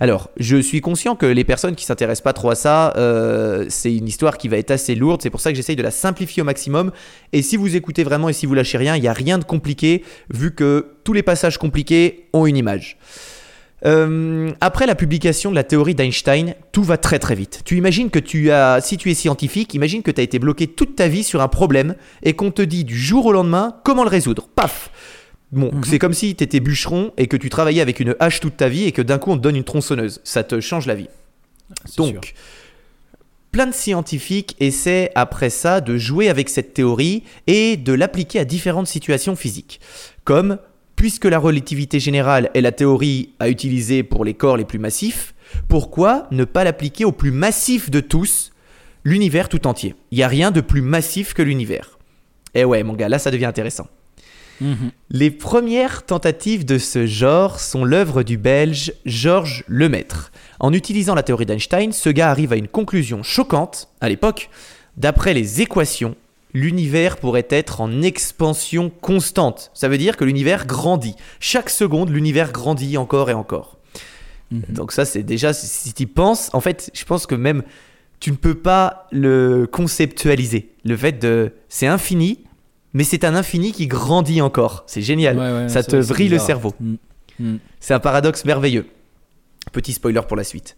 Alors, 0.00 0.30
je 0.38 0.56
suis 0.56 0.80
conscient 0.80 1.16
que 1.16 1.26
les 1.26 1.44
personnes 1.44 1.74
qui 1.74 1.84
s'intéressent 1.84 2.22
pas 2.22 2.32
trop 2.32 2.50
à 2.50 2.54
ça, 2.54 2.92
euh, 2.96 3.66
c'est 3.68 3.94
une 3.94 4.06
histoire 4.06 4.38
qui 4.38 4.48
va 4.48 4.56
être 4.56 4.70
assez 4.70 4.94
lourde. 4.94 5.22
C'est 5.22 5.30
pour 5.30 5.40
ça 5.40 5.50
que 5.50 5.56
j'essaye 5.56 5.76
de 5.76 5.82
la 5.82 5.90
simplifier 5.90 6.42
au 6.42 6.44
maximum. 6.44 6.92
Et 7.32 7.42
si 7.42 7.56
vous 7.56 7.74
écoutez 7.74 8.04
vraiment 8.04 8.28
et 8.28 8.32
si 8.32 8.46
vous 8.46 8.54
lâchez 8.54 8.78
rien, 8.78 8.94
il 8.94 9.02
n'y 9.02 9.08
a 9.08 9.12
rien 9.12 9.38
de 9.38 9.44
compliqué, 9.44 10.04
vu 10.30 10.54
que 10.54 10.86
tous 11.02 11.12
les 11.12 11.24
passages 11.24 11.58
compliqués 11.58 12.28
ont 12.32 12.46
une 12.46 12.56
image. 12.56 12.96
Euh, 13.86 14.50
après 14.60 14.86
la 14.86 14.94
publication 14.94 15.50
de 15.50 15.56
la 15.56 15.64
théorie 15.64 15.94
d'Einstein, 15.94 16.54
tout 16.72 16.82
va 16.82 16.96
très 16.96 17.18
très 17.18 17.34
vite. 17.34 17.62
Tu 17.64 17.76
imagines 17.76 18.10
que 18.10 18.18
tu 18.18 18.50
as, 18.50 18.80
si 18.80 18.96
tu 18.96 19.10
es 19.10 19.14
scientifique, 19.14 19.74
imagine 19.74 20.02
que 20.02 20.10
tu 20.10 20.20
as 20.20 20.24
été 20.24 20.38
bloqué 20.38 20.66
toute 20.66 20.96
ta 20.96 21.08
vie 21.08 21.22
sur 21.22 21.42
un 21.42 21.48
problème 21.48 21.94
et 22.22 22.34
qu'on 22.34 22.50
te 22.50 22.62
dit 22.62 22.84
du 22.84 22.96
jour 22.96 23.26
au 23.26 23.32
lendemain 23.32 23.76
comment 23.84 24.04
le 24.04 24.10
résoudre. 24.10 24.48
Paf 24.54 24.90
Bon, 25.50 25.70
Mhm. 25.72 25.84
c'est 25.84 25.98
comme 25.98 26.12
si 26.14 26.34
tu 26.36 26.44
étais 26.44 26.60
bûcheron 26.60 27.12
et 27.16 27.26
que 27.26 27.36
tu 27.36 27.48
travaillais 27.48 27.80
avec 27.80 28.00
une 28.00 28.14
hache 28.20 28.40
toute 28.40 28.56
ta 28.56 28.68
vie 28.68 28.84
et 28.84 28.92
que 28.92 29.00
d'un 29.02 29.18
coup 29.18 29.30
on 29.30 29.36
te 29.36 29.42
donne 29.42 29.56
une 29.56 29.64
tronçonneuse. 29.64 30.20
Ça 30.24 30.44
te 30.44 30.60
change 30.60 30.86
la 30.86 30.94
vie. 30.94 31.08
Sûr. 31.86 32.04
Donc, 32.12 32.34
plein 33.50 33.66
de 33.66 33.72
scientifiques 33.74 34.56
essaient 34.60 35.10
après 35.14 35.48
ça 35.50 35.80
de 35.80 35.96
jouer 35.96 36.28
avec 36.28 36.48
cette 36.50 36.74
théorie 36.74 37.22
et 37.46 37.76
de 37.78 37.92
l'appliquer 37.94 38.40
à 38.40 38.44
différentes 38.44 38.88
situations 38.88 39.36
physiques. 39.36 39.80
Comme, 40.24 40.58
puisque 40.96 41.24
la 41.24 41.38
relativité 41.38 41.98
générale 41.98 42.50
est 42.54 42.60
la 42.60 42.72
théorie 42.72 43.30
à 43.38 43.48
utiliser 43.48 44.02
pour 44.02 44.24
les 44.24 44.34
corps 44.34 44.56
les 44.58 44.64
plus 44.66 44.78
massifs, 44.78 45.34
pourquoi 45.68 46.26
ne 46.30 46.44
pas 46.44 46.64
l'appliquer 46.64 47.06
au 47.06 47.12
plus 47.12 47.30
massif 47.30 47.88
de 47.90 48.00
tous, 48.00 48.52
l'univers 49.04 49.48
tout 49.48 49.66
entier? 49.66 49.94
Il 50.10 50.18
n'y 50.18 50.24
a 50.24 50.28
rien 50.28 50.50
de 50.50 50.60
plus 50.60 50.82
massif 50.82 51.32
que 51.32 51.40
l'univers. 51.42 51.98
Et 52.54 52.64
ouais, 52.64 52.82
mon 52.82 52.92
gars, 52.94 53.08
là 53.08 53.18
ça 53.18 53.30
devient 53.30 53.46
intéressant. 53.46 53.88
Mhm. 54.60 54.90
Les 55.10 55.30
premières 55.30 56.04
tentatives 56.04 56.64
de 56.64 56.78
ce 56.78 57.06
genre 57.06 57.60
sont 57.60 57.84
l'œuvre 57.84 58.22
du 58.22 58.36
Belge 58.36 58.92
Georges 59.06 59.64
Lemaître. 59.68 60.32
En 60.60 60.72
utilisant 60.72 61.14
la 61.14 61.22
théorie 61.22 61.46
d'Einstein, 61.46 61.92
ce 61.92 62.10
gars 62.10 62.30
arrive 62.30 62.52
à 62.52 62.56
une 62.56 62.68
conclusion 62.68 63.22
choquante, 63.22 63.88
à 64.00 64.08
l'époque. 64.08 64.50
D'après 64.96 65.32
les 65.34 65.60
équations, 65.60 66.16
l'univers 66.54 67.18
pourrait 67.18 67.46
être 67.50 67.80
en 67.80 68.02
expansion 68.02 68.90
constante. 68.90 69.70
Ça 69.74 69.88
veut 69.88 69.98
dire 69.98 70.16
que 70.16 70.24
l'univers 70.24 70.66
grandit. 70.66 71.14
Chaque 71.40 71.70
seconde, 71.70 72.10
l'univers 72.10 72.50
grandit 72.52 72.96
encore 72.96 73.30
et 73.30 73.34
encore. 73.34 73.76
Mhm. 74.50 74.62
Donc 74.70 74.92
ça, 74.92 75.04
c'est 75.04 75.22
déjà, 75.22 75.52
si- 75.52 75.92
tu 75.92 76.06
penses, 76.06 76.50
en 76.52 76.60
fait, 76.60 76.90
je 76.94 77.04
pense 77.04 77.26
que 77.26 77.34
même 77.34 77.62
tu 78.18 78.32
ne 78.32 78.36
peux 78.36 78.56
pas 78.56 79.06
le 79.12 79.68
conceptualiser. 79.70 80.70
Le 80.84 80.96
fait 80.96 81.12
de... 81.20 81.52
C'est 81.68 81.86
infini, 81.86 82.40
mais 82.92 83.04
c'est 83.04 83.24
un 83.24 83.34
infini 83.34 83.72
qui 83.72 83.86
grandit 83.86 84.40
encore. 84.40 84.84
C'est 84.86 85.02
génial. 85.02 85.38
Ouais, 85.38 85.52
ouais, 85.52 85.68
ça 85.68 85.82
te 85.82 85.90
c'est 85.90 86.00
vrille 86.00 86.28
le 86.28 86.38
cerveau. 86.38 86.74
Mm. 86.80 86.94
Mm. 87.40 87.56
C'est 87.80 87.94
un 87.94 88.00
paradoxe 88.00 88.44
merveilleux. 88.44 88.86
Petit 89.72 89.92
spoiler 89.92 90.22
pour 90.26 90.36
la 90.36 90.44
suite. 90.44 90.76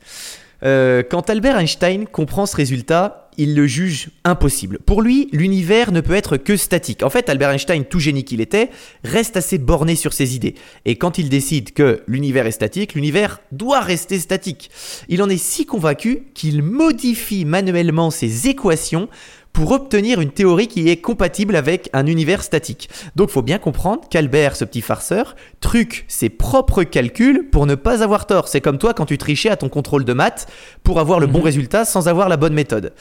Euh, 0.63 1.03
quand 1.09 1.31
Albert 1.31 1.59
Einstein 1.59 2.07
comprend 2.07 2.47
ce 2.47 2.57
résultat, 2.57 3.31
il 3.39 3.55
le 3.55 3.67
juge 3.67 4.11
impossible. 4.25 4.79
Pour 4.85 5.01
lui, 5.01 5.29
l'univers 5.33 5.93
ne 5.93 6.01
peut 6.01 6.15
être 6.15 6.37
que 6.37 6.57
statique. 6.57 7.03
En 7.03 7.09
fait, 7.09 7.31
Albert 7.31 7.51
Einstein, 7.51 7.85
tout 7.85 7.99
génie 7.99 8.25
qu'il 8.25 8.41
était, 8.41 8.69
reste 9.03 9.37
assez 9.37 9.57
borné 9.57 9.97
sur 9.97 10.13
ses 10.13 10.35
idées. 10.35 10.57
Et 10.85 10.97
quand 10.97 11.17
il 11.17 11.31
décide 11.31 11.73
que 11.73 12.03
l'univers 12.07 12.47
est 12.47 12.51
statique, 12.51 12.95
l'univers 12.95 13.41
doit 13.53 13.81
rester 13.81 14.19
statique. 14.19 14.71
Il 15.09 15.23
en 15.23 15.29
est 15.31 15.43
si 15.43 15.65
convaincu 15.65 16.25
qu'il 16.35 16.63
modifie 16.63 17.47
manuellement 17.47 18.11
ses 18.11 18.49
équations 18.49 19.09
pour 19.53 19.73
obtenir 19.73 20.21
une 20.21 20.31
théorie 20.31 20.69
qui 20.69 20.89
est 20.89 20.97
compatible 20.99 21.57
avec 21.57 21.91
un 21.93 22.07
univers 22.07 22.43
statique. 22.43 22.89
Donc 23.17 23.31
faut 23.31 23.43
bien 23.43 23.59
comprendre 23.59 24.03
qu'Albert, 24.09 24.57
ce 24.57 24.65
petit 24.65 24.81
farceur, 24.81 25.35
truque 25.61 26.05
ses 26.09 26.29
propres 26.29 26.83
calculs 26.85 27.49
pour 27.51 27.67
ne 27.67 27.75
pas 27.75 28.03
avoir 28.03 28.27
tort. 28.27 28.49
C'est 28.49 28.61
comme 28.61 28.79
toi 28.79 28.95
quand 28.95 29.07
tu 29.07 29.19
trichais 29.19 29.51
à 29.51 29.57
ton 29.57 29.69
contrôle 29.69 30.05
de 30.05 30.13
maths 30.13 30.47
pour 30.85 31.01
avoir 31.01 31.19
le 31.21 31.27
bon 31.27 31.39
Mhm. 31.41 31.45
résultat 31.45 31.85
sans 31.85 32.09
avoir 32.09 32.29
la 32.29 32.37
bonne 32.37 32.55
méthode. 32.55 32.93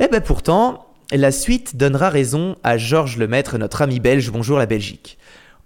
Eh 0.00 0.08
ben 0.08 0.20
pourtant, 0.20 0.86
la 1.12 1.30
suite 1.32 1.76
donnera 1.76 2.08
raison 2.08 2.56
à 2.62 2.78
Georges 2.78 3.16
Lemaître, 3.18 3.58
notre 3.58 3.82
ami 3.82 4.00
belge, 4.00 4.30
bonjour 4.30 4.58
la 4.58 4.66
Belgique. 4.66 5.18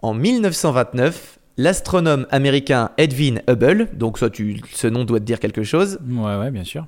En 0.03 0.15
1929, 0.15 1.39
l'astronome 1.57 2.27
américain 2.31 2.91
Edwin 2.99 3.43
Hubble, 3.49 3.89
donc 3.95 4.19
ça 4.19 4.31
tu, 4.31 4.61
ce 4.73 4.87
nom 4.87 5.05
doit 5.05 5.21
te 5.21 5.25
dire 5.25 5.41
quelque 5.41 5.63
chose, 5.65 5.99
Ouais, 6.09 6.37
ouais, 6.37 6.51
bien 6.51 6.65
sûr. 6.65 6.87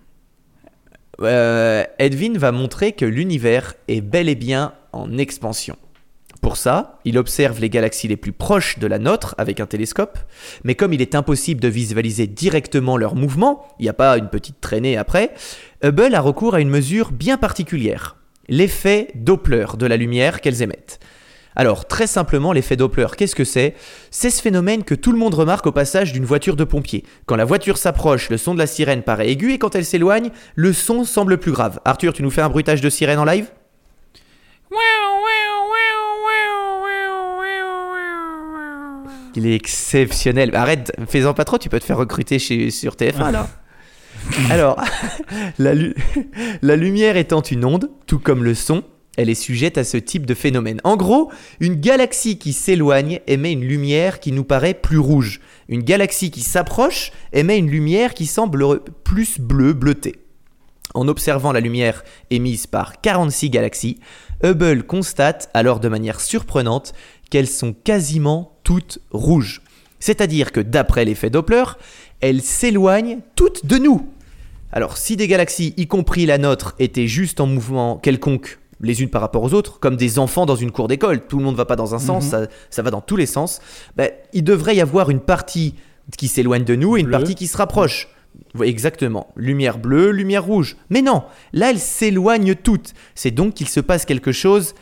Euh, 1.23 1.85
Edwin 1.99 2.39
va 2.39 2.53
montrer 2.53 2.93
que 2.93 3.05
l'univers 3.05 3.75
est 3.89 4.01
bel 4.01 4.29
et 4.29 4.35
bien 4.35 4.73
en 4.93 5.19
expansion. 5.19 5.77
Pour 6.41 6.57
ça, 6.57 6.99
il 7.05 7.19
observe 7.19 7.61
les 7.61 7.69
galaxies 7.69 8.09
les 8.09 8.17
plus 8.17 8.33
proches 8.33 8.79
de 8.79 8.87
la 8.87 8.99
nôtre 8.99 9.35
avec 9.37 9.61
un 9.61 9.67
télescope, 9.67 10.19
mais 10.65 10.75
comme 10.75 10.95
il 10.95 11.03
est 11.03 11.15
impossible 11.15 11.61
de 11.61 11.69
visualiser 11.69 12.27
directement 12.27 12.97
leur 12.97 13.15
mouvement, 13.15 13.69
il 13.79 13.83
n'y 13.83 13.91
a 13.91 13.95
pas 13.95 14.17
une 14.17 14.29
petite 14.29 14.61
traînée 14.61 14.97
après, 14.97 15.33
Hubble 15.85 16.15
a 16.15 16.21
recours 16.21 16.55
à 16.55 16.61
une 16.61 16.71
mesure 16.71 17.13
bien 17.13 17.37
particulière, 17.37 18.17
l'effet 18.49 19.09
Doppler 19.15 19.67
de 19.79 19.87
la 19.87 19.99
lumière 19.99 20.41
qu'elles 20.41 20.63
émettent. 20.63 20.99
Alors, 21.57 21.87
très 21.87 22.07
simplement, 22.07 22.53
l'effet 22.53 22.77
Doppler, 22.77 23.07
qu'est-ce 23.17 23.35
que 23.35 23.45
c'est? 23.45 23.75
C'est 24.11 24.31
ce 24.31 24.41
phénomène 24.41 24.85
que 24.85 24.95
tout 24.95 25.11
le 25.13 25.19
monde 25.19 25.35
remarque 25.35 25.67
au 25.67 25.73
passage 25.73 26.13
d'une 26.13 26.25
voiture 26.25 26.55
de 26.57 26.65
pompier. 26.65 27.05
Quand 27.27 27.37
la 27.37 27.45
voiture 27.45 27.77
s'approche, 27.77 28.31
le 28.31 28.39
son 28.39 28.55
de 28.55 28.59
la 28.59 28.67
sirène 28.69 29.03
paraît 29.03 29.29
aigu 29.31 29.53
et 29.53 29.59
quand 29.59 29.75
elle 29.75 29.85
s'éloigne, 29.85 30.31
le 30.55 30.73
son 30.73 31.05
semble 31.05 31.39
plus 31.39 31.53
grave. 31.53 31.81
Arthur, 31.85 32.13
tu 32.13 32.23
nous 32.23 32.31
fais 32.31 32.43
un 32.43 32.49
bruitage 32.49 32.81
de 32.81 32.89
sirène 32.89 33.19
en 33.19 33.25
live? 33.25 33.49
Il 39.37 39.47
est 39.47 39.55
exceptionnel. 39.55 40.55
Arrête, 40.55 40.93
fais-en 41.09 41.35
pas 41.35 41.45
trop, 41.45 41.59
tu 41.59 41.69
peux 41.69 41.79
te 41.79 41.85
faire 41.85 41.97
recruter 41.97 42.39
chez, 42.39 42.71
sur 42.71 42.95
TF1 42.95 43.31
là. 43.33 43.49
Alors, 44.51 44.77
la, 45.59 45.75
lu- 45.75 45.95
la 46.63 46.77
lumière 46.77 47.17
étant 47.17 47.41
une 47.41 47.65
onde, 47.65 47.91
tout 48.07 48.19
comme 48.19 48.45
le 48.45 48.55
son, 48.55 48.83
elle 49.21 49.29
est 49.29 49.35
sujette 49.35 49.77
à 49.77 49.85
ce 49.85 49.99
type 49.99 50.25
de 50.25 50.33
phénomène. 50.33 50.81
En 50.83 50.97
gros, 50.97 51.31
une 51.61 51.75
galaxie 51.75 52.39
qui 52.39 52.55
s'éloigne 52.55 53.21
émet 53.27 53.53
une 53.53 53.65
lumière 53.65 54.19
qui 54.19 54.33
nous 54.33 54.45
paraît 54.45 54.73
plus 54.73 54.99
rouge. 54.99 55.41
Une 55.69 55.83
galaxie 55.83 56.31
qui 56.31 56.41
s'approche 56.41 57.13
émet 57.35 57.59
une 57.59 57.71
lumière 57.71 58.15
qui 58.15 58.25
semble 58.25 58.81
plus 59.05 59.39
bleue, 59.39 59.75
bleutée. 59.75 60.17
En 60.95 61.07
observant 61.07 61.53
la 61.53 61.61
lumière 61.61 62.03
émise 62.31 62.67
par 62.67 63.03
46 63.03 63.51
galaxies, 63.51 64.01
Hubble 64.43 64.85
constate 64.85 65.51
alors 65.53 65.81
de 65.81 65.89
manière 65.89 66.21
surprenante 66.21 66.95
qu'elles 67.29 67.47
sont 67.47 67.75
quasiment 67.75 68.59
toutes 68.65 69.01
rouges. 69.11 69.61
C'est-à-dire 69.99 70.51
que 70.51 70.61
d'après 70.61 71.05
l'effet 71.05 71.29
Doppler, 71.29 71.65
elles 72.21 72.41
s'éloignent 72.41 73.19
toutes 73.37 73.67
de 73.67 73.77
nous. 73.77 74.09
Alors 74.73 74.97
si 74.97 75.17
des 75.17 75.29
galaxies, 75.29 75.75
y 75.77 75.87
compris 75.87 76.25
la 76.25 76.39
nôtre, 76.39 76.75
étaient 76.79 77.07
juste 77.07 77.41
en 77.41 77.47
mouvement 77.47 77.99
quelconque 77.99 78.59
les 78.81 79.03
unes 79.03 79.09
par 79.09 79.21
rapport 79.21 79.43
aux 79.43 79.53
autres, 79.55 79.79
comme 79.79 79.97
des 79.97 80.19
enfants 80.19 80.47
dans 80.47 80.57
une 80.57 80.71
cour 80.71 80.89
d'école, 80.89 81.27
tout 81.27 81.39
le 81.39 81.45
monde 81.45 81.55
ne 81.55 81.59
va 81.59 81.67
pas 81.67 81.77
dans 81.77 81.95
un 81.95 81.99
sens, 81.99 82.27
ça, 82.27 82.47
ça 82.71 82.83
va 82.83 82.91
dans 82.91 83.01
tous 83.01 83.17
les 83.17 83.27
sens, 83.27 83.61
ben, 83.97 84.11
il 84.33 84.45
devrait 84.45 84.77
y 84.77 84.81
avoir 84.81 85.11
une 85.11 85.21
partie 85.21 85.75
qui 86.17 86.29
s'éloigne 86.29 86.65
de 86.65 86.75
nous 86.75 86.97
et 86.97 87.01
une 87.01 87.07
Bleu. 87.07 87.19
partie 87.19 87.35
qui 87.35 87.47
se 87.47 87.57
rapproche. 87.57 88.09
Exactement. 88.63 89.29
Lumière 89.37 89.79
bleue, 89.79 90.11
lumière 90.11 90.45
rouge. 90.45 90.77
Mais 90.89 91.03
non, 91.03 91.25
là, 91.53 91.71
elles 91.71 91.79
s'éloignent 91.79 92.55
toutes. 92.55 92.95
C'est 93.15 93.31
donc 93.31 93.55
qu'il 93.55 93.69
se 93.69 93.81
passe 93.81 94.05
quelque 94.05 94.33
chose 94.33 94.75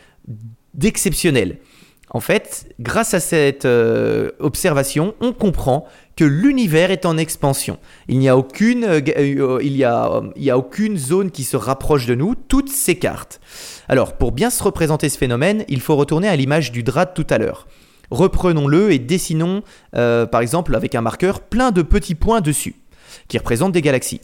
d'exceptionnel. 0.75 1.59
En 2.11 2.21
fait, 2.21 2.75
grâce 2.81 3.13
à 3.13 3.21
cette 3.21 3.67
euh, 3.67 4.31
observation, 4.39 5.15
on 5.21 5.33
comprend 5.33 5.87
que 6.17 6.25
l'univers 6.25 6.91
est 6.91 7.05
en 7.05 7.19
expansion. 7.19 7.79
Il 8.09 8.19
n'y 8.19 8.29
a 8.29 8.37
aucune, 8.37 8.85
euh, 8.85 9.01
euh, 9.19 9.61
il 9.63 9.85
a, 9.85 10.23
a 10.51 10.57
aucune 10.57 10.97
zone 10.97 11.31
qui 11.31 11.45
se 11.45 11.57
rapproche 11.57 12.07
de 12.07 12.15
nous, 12.15 12.35
toutes 12.35 12.71
s'écartent. 12.71 13.41
Alors, 13.89 14.17
pour 14.17 14.33
bien 14.33 14.49
se 14.49 14.63
représenter 14.63 15.09
ce 15.11 15.19
phénomène, 15.19 15.65
il 15.69 15.81
faut 15.81 15.97
retourner 15.97 16.29
à 16.29 16.37
l'image 16.37 16.73
du 16.73 16.83
drap 16.83 17.07
de 17.07 17.23
tout 17.23 17.27
à 17.33 17.39
l'heure. 17.39 17.67
Reprenons-le 18.11 18.91
et 18.91 18.99
dessinons, 18.99 19.63
par 19.93 20.41
exemple, 20.41 20.75
avec 20.75 20.95
un 20.95 21.03
marqueur, 21.03 21.41
plein 21.41 21.73
de 21.73 21.83
petits 21.83 22.15
points 22.15 22.41
dessus, 22.41 22.75
qui 23.29 23.37
représentent 23.37 23.73
des 23.73 23.83
galaxies. 23.83 24.23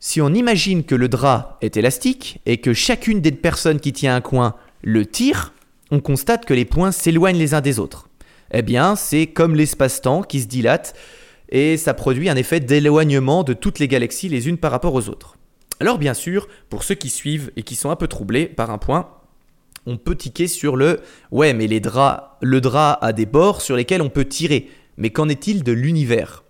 Si 0.00 0.20
on 0.20 0.34
imagine 0.34 0.84
que 0.84 0.94
le 0.94 1.08
drap 1.08 1.56
est 1.62 1.78
élastique 1.78 2.40
et 2.44 2.58
que 2.58 2.74
chacune 2.74 3.22
des 3.22 3.32
personnes 3.32 3.80
qui 3.80 3.94
tient 3.94 4.14
un 4.14 4.20
coin 4.20 4.54
le 4.82 5.06
tire, 5.06 5.54
on 5.90 6.00
constate 6.00 6.44
que 6.44 6.54
les 6.54 6.64
points 6.64 6.92
s'éloignent 6.92 7.38
les 7.38 7.54
uns 7.54 7.60
des 7.60 7.78
autres. 7.78 8.08
Eh 8.52 8.62
bien, 8.62 8.96
c'est 8.96 9.26
comme 9.26 9.54
l'espace-temps 9.54 10.22
qui 10.22 10.40
se 10.40 10.46
dilate 10.46 10.94
et 11.48 11.76
ça 11.76 11.94
produit 11.94 12.28
un 12.28 12.36
effet 12.36 12.60
d'éloignement 12.60 13.44
de 13.44 13.52
toutes 13.52 13.78
les 13.78 13.88
galaxies 13.88 14.28
les 14.28 14.48
unes 14.48 14.58
par 14.58 14.70
rapport 14.70 14.94
aux 14.94 15.08
autres. 15.08 15.36
Alors 15.80 15.98
bien 15.98 16.14
sûr, 16.14 16.48
pour 16.70 16.82
ceux 16.82 16.94
qui 16.94 17.08
suivent 17.08 17.50
et 17.56 17.62
qui 17.62 17.76
sont 17.76 17.90
un 17.90 17.96
peu 17.96 18.08
troublés 18.08 18.46
par 18.46 18.70
un 18.70 18.78
point, 18.78 19.10
on 19.84 19.96
peut 19.96 20.16
tiquer 20.16 20.48
sur 20.48 20.74
le 20.74 21.00
ouais 21.30 21.54
mais 21.54 21.66
les 21.66 21.80
draps, 21.80 22.22
le 22.40 22.60
drap 22.60 22.98
a 23.02 23.12
des 23.12 23.26
bords 23.26 23.60
sur 23.60 23.76
lesquels 23.76 24.02
on 24.02 24.08
peut 24.08 24.24
tirer. 24.24 24.68
Mais 24.96 25.10
qu'en 25.10 25.28
est-il 25.28 25.62
de 25.62 25.72
l'univers? 25.72 26.42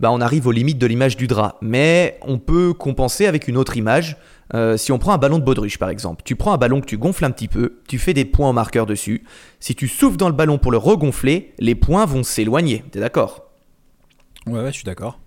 Bah, 0.00 0.10
on 0.10 0.20
arrive 0.20 0.46
aux 0.46 0.52
limites 0.52 0.78
de 0.78 0.86
l'image 0.86 1.16
du 1.16 1.26
drap, 1.26 1.56
mais 1.62 2.18
on 2.22 2.38
peut 2.38 2.74
compenser 2.74 3.26
avec 3.26 3.48
une 3.48 3.56
autre 3.56 3.76
image. 3.76 4.16
Euh, 4.54 4.76
si 4.76 4.92
on 4.92 4.98
prend 4.98 5.12
un 5.12 5.18
ballon 5.18 5.38
de 5.38 5.44
baudruche 5.44 5.78
par 5.78 5.88
exemple, 5.88 6.22
tu 6.24 6.36
prends 6.36 6.52
un 6.52 6.58
ballon 6.58 6.80
que 6.80 6.86
tu 6.86 6.96
gonfles 6.96 7.24
un 7.24 7.30
petit 7.32 7.48
peu, 7.48 7.80
tu 7.88 7.98
fais 7.98 8.14
des 8.14 8.24
points 8.24 8.50
au 8.50 8.52
marqueur 8.52 8.86
dessus. 8.86 9.24
Si 9.58 9.74
tu 9.74 9.88
souffles 9.88 10.16
dans 10.16 10.28
le 10.28 10.34
ballon 10.34 10.58
pour 10.58 10.70
le 10.70 10.78
regonfler, 10.78 11.54
les 11.58 11.74
points 11.74 12.06
vont 12.06 12.22
s'éloigner. 12.22 12.84
T'es 12.92 13.00
d'accord? 13.00 13.50
Ouais, 14.46 14.60
ouais, 14.60 14.68
je 14.68 14.76
suis 14.76 14.84
d'accord. 14.84 15.18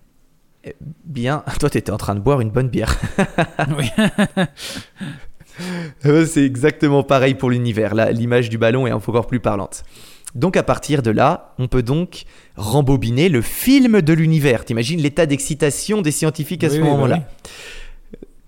Bien, 1.06 1.44
toi 1.60 1.70
t'étais 1.70 1.92
en 1.92 1.98
train 1.98 2.16
de 2.16 2.20
boire 2.22 2.40
une 2.42 2.52
bonne 2.52 2.70
bière. 2.70 2.96
oui. 3.78 3.90
Euh, 6.06 6.26
C'est 6.28 6.44
exactement 6.46 7.02
pareil 7.04 7.34
pour 7.34 7.50
l'univers. 7.50 7.96
Là, 7.96 8.12
l'image 8.12 8.50
du 8.50 8.58
ballon 8.60 8.86
est 8.86 8.92
encore 8.92 9.26
plus 9.26 9.40
parlante. 9.40 9.84
Donc 10.36 10.56
à 10.56 10.62
partir 10.62 11.02
de 11.02 11.10
là, 11.10 11.56
on 11.58 11.68
peut 11.68 11.82
donc 11.82 12.26
rembobiner 12.58 13.28
le 13.28 13.42
film 13.42 14.02
de 14.02 14.14
l'univers. 14.14 14.66
T'imagines 14.66 15.02
l'état 15.02 15.26
d'excitation 15.26 16.02
des 16.04 16.12
scientifiques 16.12 16.64
à 16.64 16.70
ce 16.70 16.76
Oui, 16.76 16.84
moment-là? 16.84 17.18
bah 17.18 17.50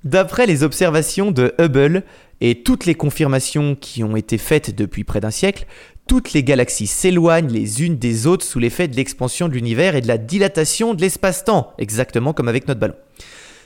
D'après 0.04 0.46
les 0.46 0.64
observations 0.64 1.32
de 1.32 1.54
Hubble 1.60 2.04
et 2.40 2.64
toutes 2.64 2.86
les 2.86 2.96
confirmations 2.96 3.76
qui 3.76 4.04
ont 4.04 4.16
été 4.16 4.38
faites 4.38 4.74
depuis 4.74 5.04
près 5.04 5.20
d'un 5.20 5.32
siècle, 5.32 5.66
toutes 6.08 6.32
les 6.32 6.44
galaxies 6.44 6.88
s'éloignent 6.88 7.52
les 7.52 7.84
unes 7.84 7.98
des 7.98 8.26
autres 8.26 8.46
sous 8.46 8.60
l'effet 8.60 8.88
de 8.88 8.96
l'expansion 8.96 9.50
de 9.50 9.54
l'univers 9.54 9.96
et 9.96 10.02
de 10.02 10.08
la 10.08 10.18
dilatation 10.18 10.94
de 10.94 11.02
l'espace-temps, 11.02 11.74
exactement 11.78 12.34
comme 12.34 12.48
avec 12.48 12.68
notre 12.68 12.80
ballon. 12.80 12.96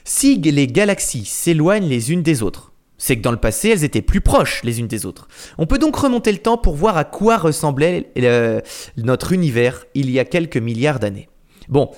Si 0.04 0.36
les 0.36 0.66
galaxies 0.66 1.24
s'éloignent 1.24 1.88
les 1.88 2.12
unes 2.12 2.22
des 2.22 2.42
autres, 2.42 2.72
c'est 2.98 3.16
que 3.16 3.22
dans 3.22 3.30
le 3.30 3.38
passé, 3.38 3.70
elles 3.70 3.84
étaient 3.84 4.02
plus 4.02 4.20
proches 4.20 4.62
les 4.64 4.80
unes 4.80 4.88
des 4.88 5.06
autres. 5.06 5.28
On 5.56 5.66
peut 5.66 5.78
donc 5.78 5.96
remonter 5.96 6.32
le 6.32 6.38
temps 6.38 6.58
pour 6.58 6.74
voir 6.74 6.96
à 6.96 7.04
quoi 7.04 7.38
ressemblait 7.38 8.10
euh, 8.18 8.60
notre 8.96 9.32
univers 9.32 9.86
il 9.94 10.10
y 10.10 10.18
a 10.18 10.24
quelques 10.24 10.56
milliards 10.56 10.98
d'années. 10.98 11.28
Bon, 11.68 11.90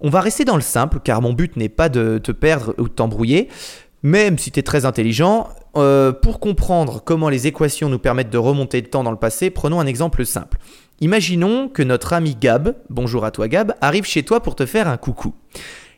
on 0.00 0.10
va 0.10 0.20
rester 0.20 0.44
dans 0.44 0.56
le 0.56 0.62
simple, 0.62 1.00
car 1.02 1.22
mon 1.22 1.32
but 1.32 1.56
n'est 1.56 1.70
pas 1.70 1.88
de 1.88 2.18
te 2.18 2.30
perdre 2.30 2.74
ou 2.76 2.84
de 2.84 2.94
t'embrouiller, 2.94 3.48
même 4.04 4.38
si 4.38 4.52
tu 4.52 4.60
es 4.60 4.62
très 4.62 4.84
intelligent. 4.84 5.48
euh, 5.76 6.12
pour 6.12 6.38
comprendre 6.38 7.02
comment 7.04 7.28
les 7.28 7.48
équations 7.48 7.88
nous 7.88 7.98
permettent 7.98 8.30
de 8.30 8.38
remonter 8.38 8.80
le 8.80 8.86
temps 8.86 9.02
dans 9.02 9.10
le 9.10 9.16
passé, 9.16 9.50
prenons 9.50 9.80
un 9.80 9.86
exemple 9.86 10.24
simple. 10.24 10.58
Imaginons 11.00 11.68
que 11.68 11.82
notre 11.82 12.12
ami 12.12 12.36
Gab, 12.40 12.76
bonjour 12.90 13.24
à 13.24 13.32
toi 13.32 13.48
Gab, 13.48 13.74
arrive 13.80 14.04
chez 14.04 14.22
toi 14.22 14.40
pour 14.40 14.54
te 14.54 14.66
faire 14.66 14.86
un 14.86 14.98
coucou. 14.98 15.34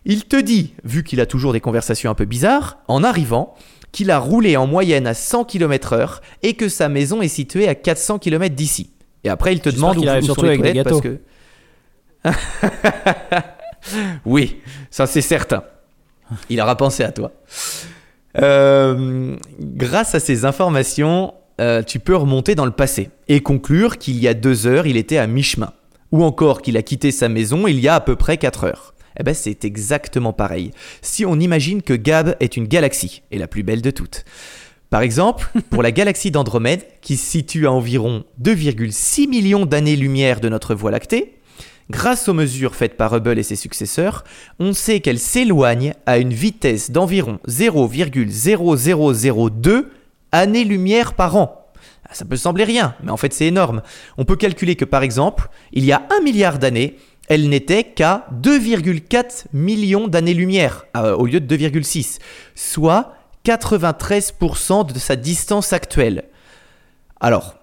Il 0.07 0.25
te 0.25 0.41
dit, 0.41 0.73
vu 0.85 1.03
qu'il 1.03 1.21
a 1.21 1.27
toujours 1.27 1.53
des 1.53 1.61
conversations 1.61 2.11
un 2.11 2.15
peu 2.15 2.25
bizarres, 2.25 2.79
en 2.89 3.05
arrivant, 3.05 3.55
qu'il 3.93 4.11
a 4.11 4.19
roulé 4.19 4.57
en 4.57 4.67
moyenne 4.67 5.07
à 5.07 5.13
100 5.13 5.45
km/h 5.45 6.21
et 6.43 6.55
que 6.55 6.69
sa 6.69 6.89
maison 6.89 7.21
est 7.21 7.29
située 7.29 7.69
à 7.69 7.75
400 7.75 8.19
km 8.21 8.55
d'ici. 8.55 8.91
Et 9.25 9.29
après, 9.29 9.53
il 9.53 9.61
te 9.61 9.69
demande 9.69 9.99
où, 9.99 10.09
arrive 10.09 10.31
où 10.31 10.35
sont 10.35 10.41
les 10.43 10.49
avec 10.51 10.63
des 10.63 10.83
toilettes 10.83 10.89
parce 10.89 11.03
que. 11.03 11.19
oui, 14.25 14.63
ça 14.91 15.07
c'est 15.07 15.21
certain. 15.21 15.65
Il 16.49 16.61
aura 16.61 16.77
pensé 16.77 17.03
à 17.03 17.13
toi. 17.13 17.33
Euh, 18.39 19.37
grâce 19.61 20.15
à 20.15 20.21
ces 20.21 20.45
informations, 20.45 21.35
euh, 21.61 21.83
tu 21.83 21.99
peux 21.99 22.17
remonter 22.17 22.55
dans 22.55 22.67
le 22.67 22.71
passé 22.71 23.11
et 23.29 23.41
conclure 23.41 23.99
qu'il 23.99 24.19
y 24.19 24.29
a 24.29 24.35
deux 24.35 24.67
heures, 24.67 24.87
il 24.87 24.97
était 24.97 25.19
à 25.19 25.27
mi-chemin. 25.27 25.73
Ou 26.13 26.23
encore 26.23 26.63
qu'il 26.63 26.77
a 26.77 26.83
quitté 26.83 27.11
sa 27.11 27.29
maison 27.29 27.67
il 27.67 27.81
y 27.81 27.89
a 27.89 27.95
à 27.95 28.01
peu 28.01 28.17
près 28.17 28.37
4 28.37 28.65
heures. 28.65 28.95
Eh 29.19 29.23
ben 29.23 29.35
c'est 29.35 29.65
exactement 29.65 30.33
pareil. 30.33 30.73
Si 31.01 31.25
on 31.25 31.41
imagine 31.41 31.83
que 31.83 31.95
Gab 31.95 32.37
est 32.41 32.57
une 32.57 32.67
galaxie, 32.67 33.23
et 33.31 33.39
la 33.39 33.47
plus 33.47 33.63
belle 33.63 33.83
de 33.83 33.91
toutes. 33.91 34.25
Par 34.91 35.01
exemple, 35.01 35.49
pour 35.71 35.83
la 35.83 35.91
galaxie 35.91 36.31
d'Andromède, 36.31 36.85
qui 37.01 37.17
se 37.17 37.25
situe 37.25 37.67
à 37.67 37.73
environ 37.73 38.25
2,6 38.43 39.29
millions 39.29 39.67
d'années-lumière 39.67 40.41
de 40.41 40.49
notre 40.49 40.75
Voie 40.75 40.91
lactée, 40.91 41.36
grâce 41.91 42.29
aux 42.29 42.35
mesures 42.35 42.75
faites 42.75 42.97
par 42.97 43.15
Hubble 43.15 43.39
et 43.39 43.43
ses 43.43 43.57
successeurs, 43.57 44.25
on 44.59 44.73
sait 44.73 45.01
qu'elle 45.01 45.19
s'éloigne 45.19 45.95
à 46.07 46.19
une 46.19 46.33
vitesse 46.33 46.91
d'environ 46.91 47.39
0,0002 47.49 49.87
années-lumière 50.33 51.15
par 51.15 51.37
an. 51.37 51.67
Ah, 52.05 52.15
Ça 52.15 52.25
peut 52.25 52.37
sembler 52.37 52.65
rien, 52.65 52.95
mais 53.03 53.11
en 53.11 53.17
fait 53.17 53.33
c'est 53.33 53.47
énorme. 53.47 53.83
On 54.19 54.25
peut 54.25 54.37
calculer 54.37 54.77
que 54.77 54.85
par 54.85 55.03
exemple, 55.03 55.49
il 55.73 55.85
y 55.85 55.93
a 55.93 56.07
un 56.17 56.21
milliard 56.23 56.59
d'années, 56.59 56.97
elle 57.29 57.49
n'était 57.49 57.85
qu'à 57.85 58.27
2,4 58.43 59.47
millions 59.53 60.09
d'années-lumière 60.09 60.87
euh, 60.97 61.17
au 61.17 61.27
lieu 61.27 61.41
de 61.41 61.57
2,6, 61.57 62.19
soit 62.55 63.15
93% 63.45 64.93
de 64.93 64.99
sa 64.99 65.17
distance 65.17 65.73
actuelle. 65.73 66.25
Alors, 67.21 67.57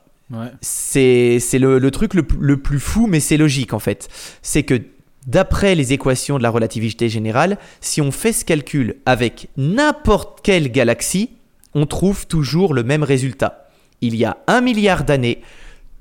C'est 0.61 1.39
le, 1.53 1.91
truc 1.91 2.13
le, 2.13 2.25
le 2.39 2.57
plus 2.57 2.79
fou, 2.79 3.07
mais 3.07 3.19
c'est 3.19 3.37
logique 3.37 3.73
en 3.73 3.79
fait. 3.79 4.07
C'est 4.41 4.63
que 4.63 4.81
d'après 5.27 5.75
les 5.75 5.93
équations 5.93 6.37
de 6.37 6.43
la 6.43 6.49
relativité 6.49 7.09
générale, 7.09 7.57
si 7.81 8.01
on 8.01 8.11
fait 8.11 8.33
ce 8.33 8.45
calcul 8.45 8.95
avec 9.05 9.49
n'importe 9.57 10.39
quelle 10.41 10.71
galaxie, 10.71 11.29
on 11.73 11.85
trouve 11.85 12.27
toujours 12.27 12.73
le 12.73 12.83
même 12.83 13.03
résultat. 13.03 13.69
Il 14.01 14.15
y 14.15 14.25
a 14.25 14.37
un 14.47 14.61
milliard 14.61 15.03
d'années, 15.03 15.41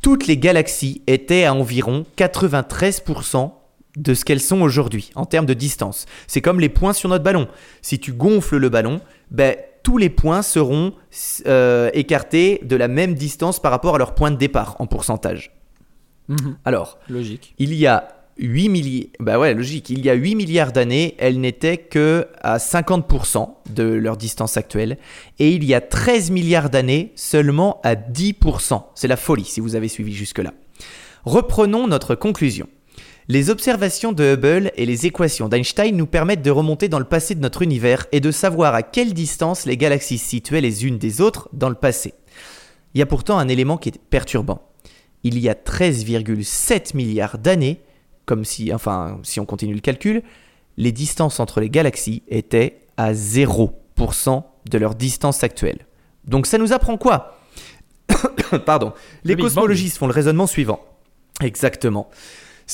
toutes 0.01 0.27
les 0.27 0.37
galaxies 0.37 1.03
étaient 1.07 1.45
à 1.45 1.55
environ 1.55 2.05
93% 2.19 3.53
de 3.97 4.15
ce 4.15 4.25
qu'elles 4.25 4.41
sont 4.41 4.61
aujourd'hui 4.61 5.11
en 5.15 5.27
termes 5.27 5.47
de 5.47 5.55
distance. 5.55 6.07
C'est 6.27 6.41
comme 6.41 6.61
les 6.61 6.69
points 6.69 6.93
sur 6.93 7.09
notre 7.09 7.25
ballon. 7.25 7.47
Si 7.83 7.99
tu 7.99 8.13
gonfles 8.13 8.57
le 8.57 8.69
ballon, 8.69 9.01
ben, 9.31 9.55
tous 9.83 9.99
les 9.99 10.11
points 10.11 10.43
seront 10.43 10.95
euh, 11.47 11.91
écartés 11.95 12.61
de 12.63 12.77
la 12.77 12.89
même 12.89 13.15
distance 13.15 13.61
par 13.61 13.71
rapport 13.71 13.95
à 13.97 13.99
leur 13.99 14.15
point 14.15 14.31
de 14.31 14.37
départ 14.37 14.77
en 14.79 14.87
pourcentage. 14.87 15.53
Mhm. 16.29 16.57
Alors, 16.65 16.99
Logique. 17.09 17.55
il 17.59 17.75
y 17.75 17.87
a 17.87 18.09
8 18.39 18.69
milliards, 18.69 19.09
bah 19.21 19.39
ouais, 19.39 19.55
logique, 19.55 19.91
il 19.91 20.05
y 20.05 20.11
a 20.11 20.15
8 20.15 20.35
milliards 20.35 20.73
d'années, 20.73 21.15
elles 21.19 21.41
n'étaient 21.41 21.77
que 21.77 22.29
à 22.41 22.59
50% 22.59 23.49
de 23.71 23.83
leur 23.85 24.17
distance 24.17 24.57
actuelle 24.57 24.97
et 25.39 25.51
il 25.51 25.65
y 25.65 25.75
a 25.75 25.81
13 25.81 26.31
milliards 26.31 26.71
d'années 26.71 27.13
seulement 27.15 27.81
à 27.85 27.95
10%. 27.95 28.83
C'est 28.95 29.09
la 29.09 29.17
folie 29.17 29.45
si 29.45 29.61
vous 29.61 29.77
avez 29.77 29.89
suivi 29.89 30.15
jusque-là. 30.15 30.55
Reprenons 31.25 31.87
notre 31.87 32.15
conclusion. 32.15 32.69
Les 33.33 33.49
observations 33.49 34.13
de 34.13 34.35
Hubble 34.35 34.73
et 34.77 34.85
les 34.85 35.07
équations 35.07 35.49
d'Einstein 35.49 35.97
nous 35.97 36.07
permettent 36.07 36.43
de 36.43 36.51
remonter 36.51 36.91
dans 36.91 36.99
le 36.99 37.07
passé 37.07 37.35
de 37.35 37.41
notre 37.41 37.63
univers 37.63 38.05
et 38.13 38.21
de 38.21 38.31
savoir 38.31 38.75
à 38.75 38.83
quelle 38.83 39.15
distance 39.15 39.65
les 39.65 39.79
galaxies 39.79 40.19
se 40.19 40.29
situaient 40.29 40.61
les 40.61 40.85
unes 40.85 40.99
des 40.99 41.23
autres 41.23 41.49
dans 41.55 41.71
le 41.71 41.75
passé. 41.75 42.13
Il 42.93 42.99
y 42.99 43.03
a 43.03 43.07
pourtant 43.07 43.39
un 43.39 43.49
élément 43.49 43.79
qui 43.79 43.89
est 43.89 43.99
perturbant. 44.11 44.69
Il 45.23 45.39
y 45.39 45.49
a 45.49 45.55
13,7 45.55 46.95
milliards 46.95 47.39
d'années, 47.39 47.81
comme 48.27 48.45
si, 48.45 48.71
enfin, 48.71 49.19
si 49.23 49.41
on 49.41 49.47
continue 49.47 49.73
le 49.73 49.81
calcul, 49.81 50.23
les 50.77 50.93
distances 50.93 51.41
entre 51.41 51.61
les 51.61 51.71
galaxies 51.71 52.23
étaient 52.29 52.81
à 52.99 53.15
0% 53.15 54.43
de 54.71 54.77
leur 54.77 54.95
distance 54.95 55.43
actuelle. 55.43 55.87
Donc 56.27 56.47
ça 56.47 56.59
nous 56.59 56.75
apprend 56.75 56.99
quoi? 56.99 57.39
Pardon. 58.67 58.93
Les 59.25 59.37
cosmologistes 59.37 59.97
font 59.97 60.07
le 60.07 60.13
raisonnement 60.13 60.47
suivant. 60.47 60.85
Exactement. 61.41 62.11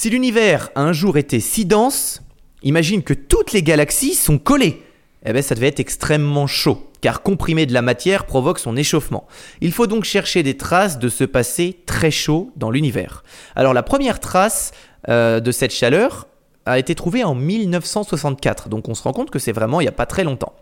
Si 0.00 0.10
l'univers 0.10 0.70
a 0.76 0.82
un 0.82 0.92
jour 0.92 1.18
été 1.18 1.40
si 1.40 1.64
dense, 1.64 2.22
imagine 2.62 3.02
que 3.02 3.14
toutes 3.14 3.50
les 3.50 3.64
galaxies 3.64 4.14
sont 4.14 4.38
collées. 4.38 4.80
Eh 5.26 5.32
bien, 5.32 5.42
ça 5.42 5.56
devait 5.56 5.66
être 5.66 5.80
extrêmement 5.80 6.46
chaud, 6.46 6.88
car 7.00 7.20
comprimer 7.20 7.66
de 7.66 7.72
la 7.72 7.82
matière 7.82 8.24
provoque 8.24 8.60
son 8.60 8.76
échauffement. 8.76 9.26
Il 9.60 9.72
faut 9.72 9.88
donc 9.88 10.04
chercher 10.04 10.44
des 10.44 10.56
traces 10.56 11.00
de 11.00 11.08
ce 11.08 11.24
passé 11.24 11.80
très 11.84 12.12
chaud 12.12 12.52
dans 12.54 12.70
l'univers. 12.70 13.24
Alors, 13.56 13.74
la 13.74 13.82
première 13.82 14.20
trace 14.20 14.70
euh, 15.08 15.40
de 15.40 15.50
cette 15.50 15.72
chaleur 15.72 16.28
a 16.64 16.78
été 16.78 16.94
trouvée 16.94 17.24
en 17.24 17.34
1964, 17.34 18.68
donc 18.68 18.88
on 18.88 18.94
se 18.94 19.02
rend 19.02 19.12
compte 19.12 19.30
que 19.30 19.40
c'est 19.40 19.50
vraiment 19.50 19.80
il 19.80 19.84
n'y 19.84 19.88
a 19.88 19.90
pas 19.90 20.06
très 20.06 20.22
longtemps. 20.22 20.54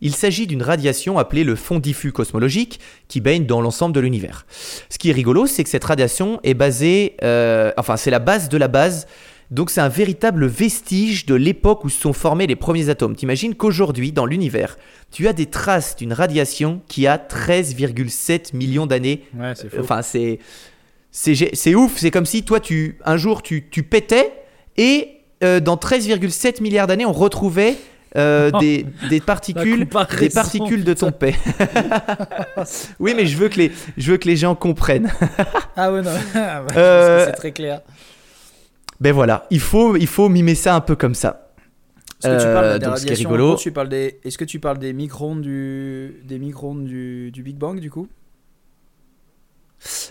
Il 0.00 0.14
s'agit 0.14 0.46
d'une 0.46 0.62
radiation 0.62 1.18
appelée 1.18 1.44
le 1.44 1.56
fond 1.56 1.78
diffus 1.78 2.12
cosmologique 2.12 2.80
qui 3.08 3.20
baigne 3.20 3.46
dans 3.46 3.60
l'ensemble 3.60 3.94
de 3.94 4.00
l'univers. 4.00 4.46
Ce 4.88 4.98
qui 4.98 5.10
est 5.10 5.12
rigolo, 5.12 5.46
c'est 5.46 5.64
que 5.64 5.70
cette 5.70 5.84
radiation 5.84 6.40
est 6.44 6.54
basée, 6.54 7.16
euh, 7.22 7.72
enfin 7.76 7.96
c'est 7.96 8.10
la 8.10 8.18
base 8.18 8.48
de 8.48 8.56
la 8.56 8.68
base, 8.68 9.06
donc 9.50 9.70
c'est 9.70 9.80
un 9.80 9.88
véritable 9.88 10.46
vestige 10.46 11.24
de 11.24 11.34
l'époque 11.34 11.84
où 11.84 11.88
se 11.88 12.00
sont 12.00 12.12
formés 12.12 12.46
les 12.46 12.56
premiers 12.56 12.90
atomes. 12.90 13.16
T'imagines 13.16 13.54
qu'aujourd'hui, 13.54 14.12
dans 14.12 14.26
l'univers, 14.26 14.76
tu 15.10 15.26
as 15.26 15.32
des 15.32 15.46
traces 15.46 15.96
d'une 15.96 16.12
radiation 16.12 16.82
qui 16.86 17.06
a 17.06 17.16
13,7 17.16 18.54
millions 18.54 18.86
d'années 18.86 19.24
Ouais, 19.34 19.54
c'est 19.54 19.70
fou. 19.70 19.80
Enfin, 19.80 20.02
c'est 20.02 20.38
c'est 21.10 21.74
ouf. 21.74 21.96
C'est 21.96 22.10
comme 22.10 22.26
si 22.26 22.44
toi, 22.44 22.60
tu 22.60 22.98
un 23.04 23.16
jour, 23.16 23.42
tu, 23.42 23.68
tu 23.70 23.82
pétais 23.82 24.32
et 24.76 25.08
euh, 25.42 25.60
dans 25.60 25.76
13,7 25.76 26.62
milliards 26.62 26.86
d'années, 26.86 27.06
on 27.06 27.12
retrouvait 27.12 27.76
euh, 28.16 28.50
des, 28.60 28.86
des 29.10 29.20
particules, 29.20 29.86
des 30.18 30.28
particules 30.30 30.84
de 30.84 30.94
ton 30.94 31.12
paix. 31.12 31.34
oui, 32.98 33.14
mais 33.16 33.26
je 33.26 33.36
veux 33.36 33.48
que 33.48 33.56
les, 33.56 33.72
je 33.96 34.12
veux 34.12 34.16
que 34.18 34.28
les 34.28 34.36
gens 34.36 34.54
comprennent. 34.54 35.10
Ah 35.76 35.92
ouais, 35.92 36.02
non. 36.02 36.10
Ah 36.34 36.62
bah, 36.62 36.74
Euh, 36.76 37.26
c'est 37.26 37.32
très 37.32 37.52
clair. 37.52 37.80
Ben 39.00 39.12
voilà, 39.12 39.46
il 39.50 39.60
faut, 39.60 39.96
il 39.96 40.06
faut 40.08 40.28
mimer 40.28 40.54
ça 40.54 40.74
un 40.74 40.80
peu 40.80 40.96
comme 40.96 41.14
ça. 41.14 41.44
Est-ce 42.24 42.28
que 42.34 42.40
tu 42.40 42.46
Euh, 42.46 42.54
parles 42.54 42.78
des 42.80 42.86
donc, 42.86 42.98
ce 42.98 43.02
qui 43.02 43.08
est 43.08 43.10
radiations 43.12 43.30
en 43.30 43.32
rigolo- 43.32 43.46
gros, 43.52 43.56
tu 43.56 43.70
parles 43.72 43.88
des... 43.88 44.18
Est-ce 44.24 44.38
que 44.38 44.44
tu 44.44 44.58
parles 44.58 44.78
des 44.78 44.92
microns 44.92 45.36
du, 45.36 46.20
des 46.24 46.38
microns 46.40 46.74
du... 46.74 47.30
du 47.30 47.42
Big 47.44 47.56
Bang 47.56 47.78
du 47.78 47.90
coup? 47.92 48.08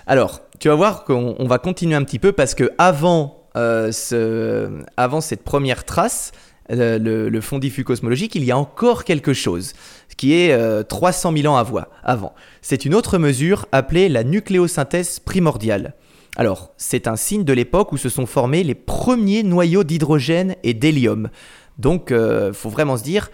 Alors, 0.06 0.40
tu 0.60 0.70
vas 0.70 0.76
voir 0.76 1.04
qu'on 1.04 1.36
on 1.38 1.48
va 1.48 1.58
continuer 1.58 1.96
un 1.96 2.04
petit 2.04 2.20
peu 2.20 2.32
parce 2.32 2.56
que 2.56 2.72
avant, 2.78 3.44
euh, 3.58 3.92
ce, 3.92 4.70
avant 4.96 5.20
cette 5.20 5.44
première 5.44 5.84
trace, 5.84 6.32
euh, 6.71 6.97
le, 6.99 7.30
le 7.30 7.41
fond 7.41 7.60
diffus 7.60 7.84
cosmologique, 7.84 8.36
il 8.36 8.43
y 8.43 8.51
a 8.51 8.58
encore 8.58 9.03
quelque 9.03 9.34
chose 9.34 9.73
qui 10.17 10.34
est 10.34 10.51
euh, 10.51 10.84
300 10.84 11.34
000 11.36 11.53
ans 11.53 11.58
avant. 12.03 12.34
C'est 12.62 12.86
une 12.86 12.95
autre 12.95 13.17
mesure 13.17 13.67
appelée 13.71 14.10
la 14.10 14.23
nucléosynthèse 14.23 15.19
primordiale. 15.19 15.93
Alors, 16.36 16.71
c'est 16.77 17.08
un 17.08 17.15
signe 17.15 17.43
de 17.43 17.53
l'époque 17.53 17.91
où 17.93 17.97
se 17.97 18.10
sont 18.10 18.25
formés 18.25 18.63
les 18.63 18.75
premiers 18.75 19.43
noyaux 19.43 19.84
d'hydrogène 19.84 20.56
et 20.63 20.73
d'hélium. 20.73 21.30
Donc, 21.77 22.08
il 22.12 22.51
faut 22.53 22.69
vraiment 22.69 22.97
se 22.97 23.03
dire 23.03 23.32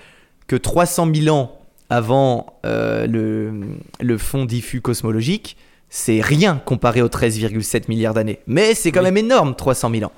que 0.47 0.55
300 0.55 1.09
000 1.13 1.35
ans 1.35 1.57
avant 1.89 2.59
euh, 2.65 3.05
le, 3.07 3.51
le 3.99 4.17
fond 4.17 4.45
diffus 4.45 4.81
cosmologique, 4.81 5.57
c'est 5.89 6.21
rien 6.21 6.61
comparé 6.65 7.01
aux 7.01 7.07
13,7 7.07 7.83
milliards 7.87 8.13
d'années. 8.13 8.39
Mais 8.47 8.73
c'est 8.73 8.91
quand 8.91 9.01
Oui. 9.01 9.05
même 9.11 9.17
énorme, 9.17 9.53
300 9.55 9.91
000 9.91 10.05
ans. 10.05 10.11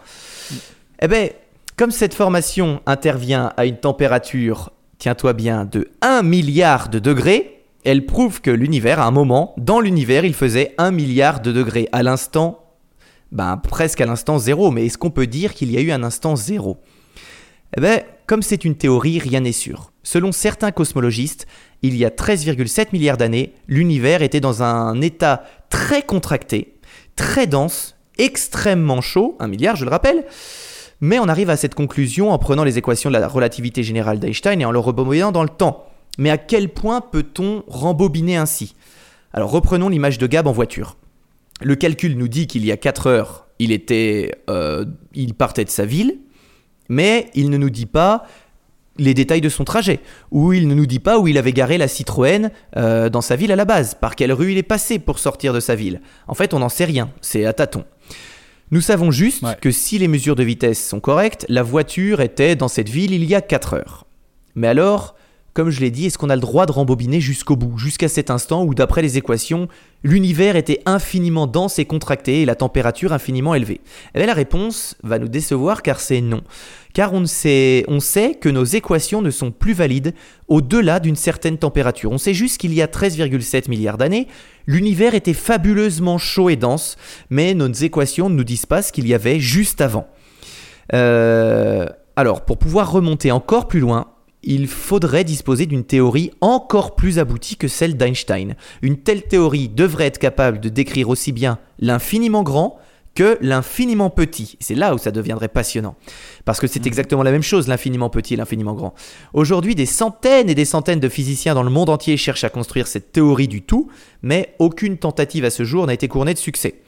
Eh 1.01 1.07
bien, 1.07 1.27
comme 1.77 1.91
cette 1.91 2.13
formation 2.13 2.81
intervient 2.85 3.51
à 3.57 3.65
une 3.65 3.77
température, 3.77 4.71
tiens-toi 4.97 5.33
bien, 5.33 5.65
de 5.65 5.89
1 6.01 6.23
milliard 6.23 6.89
de 6.89 6.99
degrés, 6.99 7.63
elle 7.83 8.05
prouve 8.05 8.41
que 8.41 8.51
l'univers, 8.51 8.99
à 8.99 9.05
un 9.05 9.11
moment, 9.11 9.53
dans 9.57 9.79
l'univers, 9.79 10.25
il 10.25 10.33
faisait 10.33 10.73
1 10.77 10.91
milliard 10.91 11.41
de 11.41 11.51
degrés. 11.51 11.87
À 11.91 12.01
l'instant, 12.01 12.65
ben, 13.31 13.57
presque 13.57 14.01
à 14.01 14.05
l'instant 14.05 14.39
zéro. 14.39 14.71
Mais 14.71 14.85
est-ce 14.85 14.97
qu'on 14.97 15.11
peut 15.11 15.27
dire 15.27 15.53
qu'il 15.53 15.71
y 15.71 15.77
a 15.77 15.81
eu 15.81 15.91
un 15.91 16.03
instant 16.03 16.35
zéro? 16.35 16.77
Eh 17.77 17.81
bien, 17.81 17.99
comme 18.25 18.41
c'est 18.41 18.65
une 18.65 18.75
théorie, 18.75 19.19
rien 19.19 19.41
n'est 19.41 19.51
sûr. 19.51 19.91
Selon 20.01 20.31
certains 20.31 20.71
cosmologistes, 20.71 21.45
il 21.81 21.95
y 21.95 22.05
a 22.05 22.09
13,7 22.09 22.87
milliards 22.93 23.17
d'années, 23.17 23.53
l'univers 23.67 24.21
était 24.21 24.39
dans 24.39 24.63
un 24.63 25.01
état 25.01 25.43
très 25.69 26.01
contracté, 26.01 26.79
très 27.15 27.47
dense, 27.47 27.95
extrêmement 28.17 29.01
chaud, 29.01 29.35
un 29.39 29.47
milliard 29.47 29.75
je 29.75 29.83
le 29.83 29.91
rappelle, 29.91 30.25
mais 31.01 31.19
on 31.19 31.27
arrive 31.27 31.49
à 31.49 31.57
cette 31.57 31.75
conclusion 31.75 32.31
en 32.31 32.37
prenant 32.37 32.63
les 32.63 32.77
équations 32.77 33.09
de 33.09 33.17
la 33.17 33.27
relativité 33.27 33.83
générale 33.83 34.19
d'Einstein 34.19 34.61
et 34.61 34.65
en 34.65 34.71
le 34.71 34.79
rebobinant 34.79 35.31
dans 35.31 35.43
le 35.43 35.49
temps. 35.49 35.85
Mais 36.17 36.29
à 36.29 36.37
quel 36.37 36.69
point 36.69 37.01
peut-on 37.01 37.63
rembobiner 37.67 38.37
ainsi? 38.37 38.75
Alors 39.33 39.51
reprenons 39.51 39.89
l'image 39.89 40.17
de 40.17 40.27
Gab 40.27 40.47
en 40.47 40.51
voiture. 40.51 40.97
Le 41.61 41.75
calcul 41.75 42.17
nous 42.17 42.27
dit 42.27 42.47
qu'il 42.47 42.65
y 42.65 42.71
a 42.71 42.77
4 42.77 43.07
heures, 43.07 43.47
il, 43.59 43.71
était, 43.71 44.31
euh, 44.49 44.85
il 45.13 45.33
partait 45.33 45.65
de 45.65 45.69
sa 45.69 45.85
ville, 45.85 46.19
mais 46.89 47.29
il 47.33 47.49
ne 47.49 47.57
nous 47.57 47.69
dit 47.69 47.85
pas 47.85 48.25
les 48.97 49.13
détails 49.13 49.41
de 49.41 49.49
son 49.49 49.65
trajet, 49.65 49.99
ou 50.31 50.53
il 50.53 50.67
ne 50.67 50.73
nous 50.73 50.85
dit 50.85 50.99
pas 50.99 51.19
où 51.19 51.27
il 51.27 51.37
avait 51.37 51.51
garé 51.51 51.77
la 51.77 51.87
Citroën 51.87 52.49
euh, 52.77 53.09
dans 53.09 53.21
sa 53.21 53.35
ville 53.35 53.51
à 53.51 53.57
la 53.57 53.65
base, 53.65 53.93
par 53.95 54.15
quelle 54.15 54.31
rue 54.31 54.53
il 54.53 54.57
est 54.57 54.63
passé 54.63 54.99
pour 54.99 55.19
sortir 55.19 55.53
de 55.53 55.59
sa 55.59 55.75
ville. 55.75 56.01
En 56.27 56.33
fait, 56.33 56.53
on 56.53 56.59
n'en 56.59 56.69
sait 56.69 56.85
rien, 56.85 57.09
c'est 57.19 57.45
à 57.45 57.51
tâtons. 57.51 57.83
Nous 58.71 58.81
savons 58.81 59.11
juste 59.11 59.43
Ouais. 59.43 59.55
que 59.61 59.71
si 59.71 59.97
les 59.99 60.07
mesures 60.07 60.35
de 60.35 60.43
vitesse 60.43 60.83
sont 60.85 60.99
correctes, 60.99 61.45
la 61.49 61.63
voiture 61.63 62.21
était 62.21 62.55
dans 62.55 62.67
cette 62.67 62.89
ville 62.89 63.13
il 63.13 63.23
y 63.23 63.35
a 63.35 63.41
4 63.41 63.73
heures. 63.75 64.05
Mais 64.55 64.67
alors, 64.67 65.15
comme 65.53 65.69
je 65.69 65.79
l'ai 65.81 65.91
dit, 65.91 66.07
est-ce 66.07 66.17
qu'on 66.17 66.29
a 66.29 66.35
le 66.35 66.41
droit 66.41 66.65
de 66.65 66.71
rembobiner 66.71 67.21
jusqu'au 67.21 67.55
bout, 67.55 67.77
jusqu'à 67.77 68.09
cet 68.09 68.29
instant 68.29 68.63
où, 68.65 68.73
d'après 68.73 69.01
les 69.01 69.17
équations, 69.17 69.67
l'univers 70.03 70.55
était 70.55 70.81
infiniment 70.85 71.47
dense 71.47 71.79
et 71.79 71.85
contracté 71.85 72.41
et 72.41 72.45
la 72.45 72.55
température 72.55 73.13
infiniment 73.13 73.53
élevée? 73.55 73.81
Eh 74.13 74.17
bien, 74.17 74.27
la 74.27 74.33
réponse 74.33 74.95
va 75.03 75.19
nous 75.19 75.29
décevoir 75.29 75.81
car 75.81 75.99
c'est 75.99 76.21
non. 76.21 76.41
Car 76.95 77.11
on, 77.11 77.25
sait 77.25 77.83
que 78.39 78.47
nos 78.47 78.63
équations 78.63 79.21
ne 79.21 79.29
sont 79.29 79.51
plus 79.51 79.73
valides 79.73 80.13
au-delà 80.47 81.01
d'une 81.01 81.17
certaine 81.17 81.57
température. 81.57 82.09
On 82.09 82.17
sait 82.17 82.33
juste 82.33 82.57
qu'il 82.57 82.73
y 82.73 82.81
a 82.81 82.87
13,7 82.87 83.69
milliards 83.69 83.97
d'années, 83.97 84.29
l'univers 84.65 85.13
était 85.13 85.33
fabuleusement 85.33 86.17
chaud 86.17 86.49
et 86.49 86.55
dense, 86.55 86.95
mais 87.29 87.53
nos 87.53 87.69
équations 87.69 88.29
ne 88.29 88.35
nous 88.35 88.45
disent 88.45 88.65
pas 88.65 88.81
ce 88.81 88.93
qu'il 88.93 89.09
y 89.09 89.13
avait 89.13 89.41
juste 89.41 89.81
avant. 89.81 90.07
Euh, 90.93 91.85
alors, 92.15 92.45
pour 92.45 92.57
pouvoir 92.57 92.89
remonter 92.89 93.29
encore 93.29 93.67
plus 93.67 93.81
loin, 93.81 94.07
il 94.41 94.65
faudrait 94.67 95.25
disposer 95.25 95.65
d'une 95.65 95.83
théorie 95.83 96.31
encore 96.39 96.95
plus 96.95 97.19
aboutie 97.19 97.57
que 97.57 97.67
celle 97.67 97.97
d'Einstein. 97.97 98.55
Une 98.81 98.99
telle 98.99 99.23
théorie 99.23 99.67
devrait 99.67 100.05
être 100.05 100.19
capable 100.19 100.61
de 100.61 100.69
décrire 100.69 101.09
aussi 101.09 101.33
bien 101.33 101.59
l'infiniment 101.77 102.43
grand 102.43 102.79
que 103.15 103.37
l'infiniment 103.41 104.09
petit. 104.09 104.57
C'est 104.59 104.75
là 104.75 104.93
où 104.93 104.97
ça 104.97 105.11
deviendrait 105.11 105.47
passionnant. 105.47 105.95
Parce 106.43 106.59
que 106.59 106.67
c'est 106.67 106.85
exactement 106.85 107.23
la 107.23 107.31
même 107.31 107.41
chose, 107.41 107.67
l'infiniment 107.67 108.09
petit 108.09 108.35
et 108.35 108.37
l'infiniment 108.37 108.73
grand. 108.73 108.93
Aujourd'hui, 109.33 109.73
des 109.73 109.85
centaines 109.85 110.49
et 110.49 110.55
des 110.55 110.65
centaines 110.65 110.99
de 110.99 111.09
physiciens 111.09 111.55
dans 111.55 111.63
le 111.63 111.69
monde 111.69 111.89
entier 111.89 112.17
cherchent 112.17 112.43
à 112.43 112.49
construire 112.49 112.87
cette 112.87 113.13
théorie 113.13 113.47
du 113.47 113.61
tout, 113.61 113.89
mais 114.21 114.53
aucune 114.59 114.97
tentative 114.97 115.45
à 115.45 115.49
ce 115.49 115.63
jour 115.63 115.87
n'a 115.87 115.93
été 115.93 116.07
couronnée 116.07 116.33
de 116.33 116.39
succès. 116.39 116.81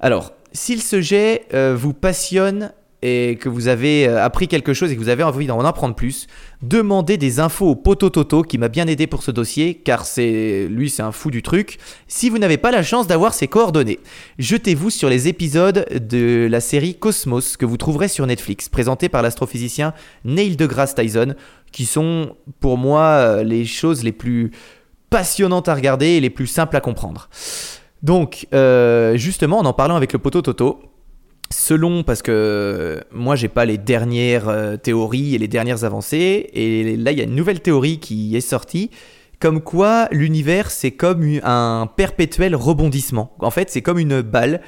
Alors, 0.00 0.32
si 0.52 0.74
le 0.74 0.80
sujet 0.80 1.44
euh, 1.52 1.76
vous 1.76 1.92
passionne, 1.92 2.72
et 3.02 3.36
que 3.40 3.48
vous 3.48 3.68
avez 3.68 4.08
euh, 4.08 4.24
appris 4.24 4.48
quelque 4.48 4.74
chose 4.74 4.90
et 4.90 4.96
que 4.96 5.00
vous 5.00 5.08
avez 5.08 5.22
envie 5.22 5.46
d'en 5.46 5.60
apprendre 5.60 5.94
plus, 5.94 6.26
demandez 6.62 7.16
des 7.16 7.38
infos 7.38 7.66
au 7.66 7.76
Poto 7.76 8.10
Toto 8.10 8.42
qui 8.42 8.58
m'a 8.58 8.68
bien 8.68 8.86
aidé 8.86 9.06
pour 9.06 9.22
ce 9.22 9.30
dossier 9.30 9.74
car 9.74 10.04
c'est 10.04 10.66
lui 10.68 10.90
c'est 10.90 11.02
un 11.02 11.12
fou 11.12 11.30
du 11.30 11.42
truc. 11.42 11.78
Si 12.08 12.28
vous 12.28 12.38
n'avez 12.38 12.56
pas 12.56 12.70
la 12.70 12.82
chance 12.82 13.06
d'avoir 13.06 13.34
ses 13.34 13.46
coordonnées, 13.46 14.00
jetez-vous 14.38 14.90
sur 14.90 15.08
les 15.08 15.28
épisodes 15.28 15.86
de 15.92 16.48
la 16.50 16.60
série 16.60 16.96
Cosmos 16.96 17.56
que 17.56 17.66
vous 17.66 17.76
trouverez 17.76 18.08
sur 18.08 18.26
Netflix, 18.26 18.68
présenté 18.68 19.08
par 19.08 19.22
l'astrophysicien 19.22 19.94
Neil 20.24 20.56
deGrasse 20.56 20.94
Tyson, 20.94 21.34
qui 21.70 21.86
sont 21.86 22.34
pour 22.60 22.78
moi 22.78 23.02
euh, 23.02 23.42
les 23.44 23.64
choses 23.64 24.02
les 24.02 24.12
plus 24.12 24.50
passionnantes 25.10 25.68
à 25.68 25.74
regarder 25.74 26.06
et 26.06 26.20
les 26.20 26.30
plus 26.30 26.46
simples 26.46 26.76
à 26.76 26.80
comprendre. 26.80 27.28
Donc, 28.02 28.46
euh, 28.54 29.16
justement, 29.16 29.58
en 29.58 29.64
en 29.64 29.72
parlant 29.72 29.96
avec 29.96 30.12
le 30.12 30.18
Poto 30.18 30.42
Toto, 30.42 30.80
selon, 31.50 32.02
parce 32.02 32.22
que 32.22 33.02
moi 33.12 33.36
j'ai 33.36 33.48
pas 33.48 33.64
les 33.64 33.78
dernières 33.78 34.48
euh, 34.48 34.76
théories 34.76 35.34
et 35.34 35.38
les 35.38 35.48
dernières 35.48 35.84
avancées, 35.84 36.50
et 36.52 36.96
là 36.96 37.12
il 37.12 37.18
y 37.18 37.20
a 37.20 37.24
une 37.24 37.34
nouvelle 37.34 37.60
théorie 37.60 37.98
qui 37.98 38.36
est 38.36 38.40
sortie, 38.40 38.90
comme 39.40 39.60
quoi 39.60 40.08
l'univers 40.10 40.70
c'est 40.70 40.90
comme 40.90 41.40
un 41.42 41.88
perpétuel 41.96 42.54
rebondissement. 42.56 43.34
En 43.38 43.50
fait, 43.50 43.70
c'est 43.70 43.82
comme 43.82 43.98
une 43.98 44.20
balle 44.20 44.60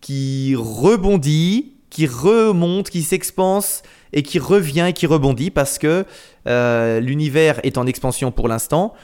qui 0.00 0.54
rebondit, 0.56 1.74
qui 1.90 2.06
remonte, 2.06 2.90
qui 2.90 3.02
s'expanse 3.02 3.82
et 4.12 4.22
qui 4.22 4.38
revient 4.38 4.86
et 4.88 4.92
qui 4.92 5.06
rebondit 5.06 5.50
parce 5.50 5.78
que 5.78 6.04
euh, 6.46 7.00
l'univers 7.00 7.60
est 7.62 7.78
en 7.78 7.86
expansion 7.86 8.32
pour 8.32 8.48
l'instant. 8.48 8.94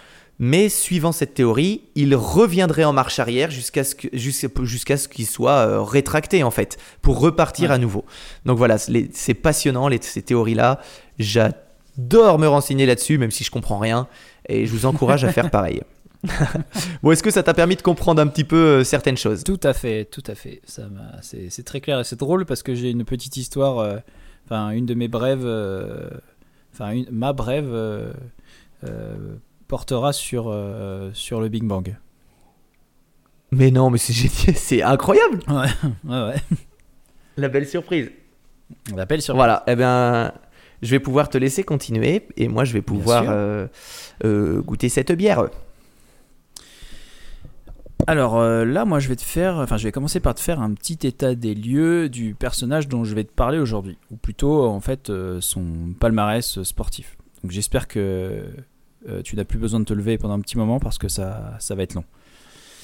Mais 0.42 0.70
suivant 0.70 1.12
cette 1.12 1.34
théorie, 1.34 1.82
il 1.94 2.14
reviendrait 2.16 2.84
en 2.84 2.94
marche 2.94 3.18
arrière 3.18 3.50
jusqu'à 3.50 3.84
ce 3.84 3.94
que- 3.94 4.08
jusqu'à 4.14 4.48
jusqu'à 4.64 4.96
ce 4.96 5.06
qu'il 5.06 5.26
soit 5.26 5.58
euh, 5.66 5.82
rétracté 5.82 6.42
en 6.42 6.50
fait, 6.50 6.78
pour 7.02 7.20
repartir 7.20 7.68
Ouais. 7.68 7.74
à 7.74 7.78
nouveau. 7.78 8.06
Donc 8.46 8.56
voilà, 8.56 8.78
c'est 8.78 8.90
les- 8.90 9.10
c'est 9.12 9.34
passionnant 9.34 9.86
les- 9.88 10.00
ces 10.00 10.22
théories-là. 10.22 10.80
J'adore 11.18 12.38
me 12.38 12.46
renseigner 12.46 12.86
là-dessus, 12.86 13.18
même 13.18 13.30
si 13.30 13.44
je 13.44 13.50
comprends 13.50 13.78
rien, 13.78 14.08
et 14.48 14.64
je 14.64 14.72
vous 14.72 14.86
encourage 14.86 15.24
à 15.24 15.30
faire 15.32 15.50
pareil. 15.50 15.82
bon, 17.02 17.10
est-ce 17.12 17.22
que 17.22 17.30
ça 17.30 17.42
t'a 17.42 17.52
permis 17.54 17.76
de 17.76 17.82
comprendre 17.82 18.20
un 18.22 18.26
petit 18.26 18.44
peu 18.44 18.56
euh, 18.56 18.84
certaines 18.84 19.16
choses? 19.18 19.44
Tout 19.44 19.60
à 19.62 19.74
fait, 19.74 20.06
tout 20.06 20.24
à 20.26 20.34
fait. 20.34 20.62
Ça 20.64 20.82
m'a- 20.88 21.20
c'est 21.22 21.50
c'est 21.50 21.64
très 21.64 21.80
clair 21.82 22.00
et 22.00 22.04
c'est 22.04 22.18
drôle 22.18 22.46
parce 22.46 22.62
que 22.62 22.74
j'ai 22.74 22.88
une 22.90 23.04
petite 23.04 23.36
histoire, 23.36 23.78
euh, 23.78 23.98
enfin 24.46 24.70
une 24.70 24.86
de 24.86 24.94
mes 24.94 25.08
brèves, 25.08 25.44
euh, 25.44 26.08
enfin 26.72 26.92
une- 26.92 27.08
ma 27.10 27.34
brève 27.34 27.68
euh, 27.70 28.12
portera 29.70 30.12
sur 30.12 30.46
euh, 30.48 31.10
sur 31.14 31.40
le 31.40 31.48
Big 31.48 31.62
Bang. 31.62 31.96
Mais 33.52 33.70
non, 33.70 33.88
mais 33.88 33.98
c'est 33.98 34.12
génial, 34.12 34.56
c'est 34.56 34.82
incroyable, 34.82 35.38
Ouais, 35.48 35.68
ouais, 36.04 36.26
ouais. 36.28 36.36
la 37.36 37.48
belle 37.48 37.68
surprise. 37.68 38.10
On 38.92 38.96
l'appelle 38.96 39.22
sur. 39.22 39.36
Voilà, 39.36 39.62
eh 39.68 39.76
bien, 39.76 40.32
je 40.82 40.90
vais 40.90 40.98
pouvoir 41.00 41.28
te 41.28 41.38
laisser 41.38 41.62
continuer, 41.62 42.26
et 42.36 42.48
moi 42.48 42.64
je 42.64 42.72
vais 42.72 42.82
pouvoir 42.82 43.24
euh, 43.28 43.68
euh, 44.24 44.60
goûter 44.60 44.88
cette 44.88 45.12
bière. 45.12 45.44
Alors 48.06 48.38
euh, 48.38 48.64
là, 48.64 48.84
moi, 48.84 48.98
je 48.98 49.08
vais 49.08 49.14
te 49.16 49.22
faire, 49.22 49.56
enfin, 49.58 49.76
je 49.76 49.84
vais 49.84 49.92
commencer 49.92 50.18
par 50.20 50.34
te 50.34 50.40
faire 50.40 50.60
un 50.60 50.72
petit 50.74 50.98
état 51.06 51.34
des 51.36 51.54
lieux 51.54 52.08
du 52.08 52.34
personnage 52.34 52.88
dont 52.88 53.04
je 53.04 53.14
vais 53.14 53.24
te 53.24 53.32
parler 53.32 53.58
aujourd'hui, 53.58 53.98
ou 54.10 54.16
plutôt 54.16 54.64
en 54.66 54.80
fait 54.80 55.10
euh, 55.10 55.40
son 55.40 55.64
palmarès 56.00 56.62
sportif. 56.62 57.16
Donc 57.42 57.52
j'espère 57.52 57.88
que 57.88 58.44
euh, 59.08 59.22
tu 59.22 59.36
n'as 59.36 59.44
plus 59.44 59.58
besoin 59.58 59.80
de 59.80 59.84
te 59.84 59.94
lever 59.94 60.18
pendant 60.18 60.34
un 60.34 60.40
petit 60.40 60.58
moment 60.58 60.78
parce 60.80 60.98
que 60.98 61.08
ça, 61.08 61.54
ça 61.58 61.74
va 61.74 61.82
être 61.82 61.94
long. 61.94 62.04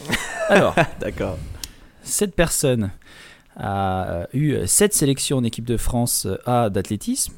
Alors, 0.49 0.75
D'accord. 1.01 1.37
cette 2.03 2.35
personne 2.35 2.91
a 3.57 4.09
euh, 4.09 4.27
eu 4.35 4.67
sept 4.67 4.93
sélections 4.95 5.39
en 5.39 5.45
équipe 5.45 5.65
de 5.65 5.77
France 5.77 6.27
euh, 6.27 6.37
A 6.47 6.71
d'athlétisme. 6.71 7.33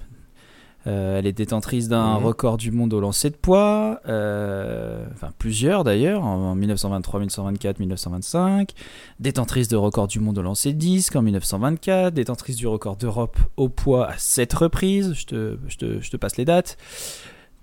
Euh, 0.86 1.18
elle 1.18 1.26
est 1.26 1.32
détentrice 1.32 1.88
d'un 1.88 2.18
Mhm. 2.18 2.24
record 2.24 2.56
du 2.56 2.70
monde 2.70 2.94
au 2.94 3.00
lancer 3.00 3.30
de 3.30 3.36
poids, 3.36 4.00
euh, 4.08 5.04
enfin 5.12 5.32
plusieurs 5.36 5.84
d'ailleurs, 5.84 6.24
en 6.24 6.54
1923, 6.54 7.20
1924, 7.20 7.78
1925. 7.80 8.72
Détentrice 9.20 9.68
de 9.68 9.76
record 9.76 10.06
du 10.08 10.18
monde 10.20 10.38
au 10.38 10.42
lancer 10.42 10.72
de 10.72 10.78
disque 10.78 11.16
en 11.16 11.22
1924. 11.22 12.14
Détentrice 12.14 12.56
du 12.56 12.66
record 12.68 12.96
d'Europe 12.96 13.36
au 13.56 13.68
poids 13.68 14.06
à 14.08 14.16
sept 14.18 14.54
reprises. 14.54 15.12
Je 15.14 15.26
te, 15.26 15.58
je 15.66 15.76
te- 15.76 16.00
je 16.00 16.10
te 16.10 16.16
passe 16.16 16.36
les 16.36 16.44
dates. 16.44 16.76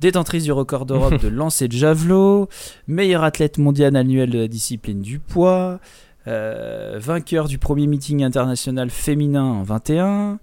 Détentrice 0.01 0.43
du 0.43 0.51
record 0.51 0.85
d'Europe 0.85 1.21
de 1.21 1.27
lancer 1.29 1.67
de 1.67 1.73
javelot. 1.73 2.49
Meilleure 2.87 3.23
athlète 3.23 3.57
mondiale 3.57 3.95
annuelle 3.95 4.29
de 4.29 4.39
la 4.39 4.47
discipline 4.47 5.01
du 5.01 5.19
poids. 5.19 5.79
Euh, 6.27 6.97
vainqueur 6.99 7.47
du 7.47 7.57
premier 7.59 7.87
meeting 7.87 8.23
international 8.23 8.89
féminin 8.89 9.43
en 9.43 9.63
21. 9.63 10.39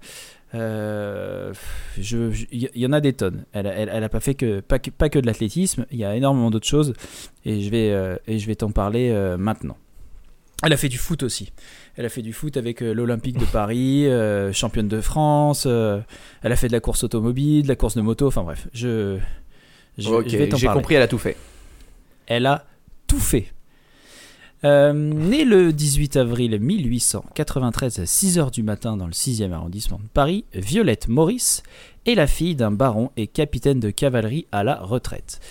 Euh, 0.55 1.51
je- 1.99 2.31
je- 2.31 2.45
Il 2.51 2.63
y, 2.75 2.81
y 2.81 2.85
en 2.85 2.93
a 2.93 3.01
des 3.01 3.13
tonnes. 3.13 3.43
Elle, 3.53 3.65
elle, 3.67 3.89
elle 3.91 4.03
a 4.03 4.09
pas 4.09 4.19
fait 4.19 4.35
que 4.35 4.59
pas 4.59 4.79
que, 4.79 4.89
pas 4.91 5.09
que 5.09 5.19
de 5.19 5.25
l'athlétisme. 5.25 5.85
Il 5.91 5.97
y 5.97 6.05
a 6.05 6.15
énormément 6.15 6.51
d'autres 6.51 6.67
choses 6.67 6.93
et 7.45 7.61
je 7.61 7.69
vais 7.69 7.91
euh, 7.91 8.15
et 8.27 8.39
je 8.39 8.47
vais 8.47 8.55
t'en 8.55 8.71
parler 8.71 9.09
euh, 9.11 9.35
maintenant. 9.37 9.77
Elle 10.65 10.71
a 10.71 10.77
fait 10.77 10.89
du 10.89 10.97
foot 10.97 11.23
aussi. 11.23 11.51
Elle 11.97 12.05
a 12.05 12.09
fait 12.09 12.21
du 12.21 12.31
foot 12.31 12.55
avec 12.55 12.81
euh, 12.81 12.93
l'Olympique 12.93 13.37
de 13.37 13.45
Paris, 13.45 14.07
euh, 14.07 14.53
championne 14.53 14.87
de 14.87 15.01
France. 15.01 15.65
euh, 15.67 15.99
elle 16.43 16.51
a 16.51 16.55
fait 16.55 16.67
de 16.67 16.71
la 16.73 16.79
course 16.79 17.03
automobile, 17.03 17.63
de 17.63 17.67
la 17.67 17.75
course 17.75 17.95
de 17.97 18.01
moto. 18.01 18.27
Enfin 18.27 18.43
bref, 18.43 18.67
je 18.73 19.17
je, 19.97 20.09
j'ai 20.55 20.67
compris, 20.67 20.95
elle 20.95 21.01
a 21.01 21.07
tout 21.07 21.17
fait. 21.17 21.37
Elle 22.27 22.45
a 22.45 22.65
tout 23.07 23.19
fait. 23.19 23.53
Euh, 24.65 24.93
née 24.93 25.43
le 25.43 25.73
18 25.73 26.15
avril 26.15 26.57
1893 26.57 27.99
à 27.99 28.03
6h 28.03 28.51
du 28.51 28.63
matin 28.63 28.95
dans 28.95 29.07
le 29.07 29.11
6e 29.11 29.51
arrondissement 29.51 29.99
de 29.99 30.07
Paris, 30.13 30.45
Violette 30.53 31.09
Maurice 31.09 31.63
est 32.05 32.15
la 32.15 32.27
fille 32.27 32.55
d'un 32.55 32.71
baron 32.71 33.11
et 33.17 33.27
capitaine 33.27 33.81
de 33.81 33.89
cavalerie 33.89 34.47
à 34.53 34.63
la 34.63 34.75
retraite. 34.75 35.41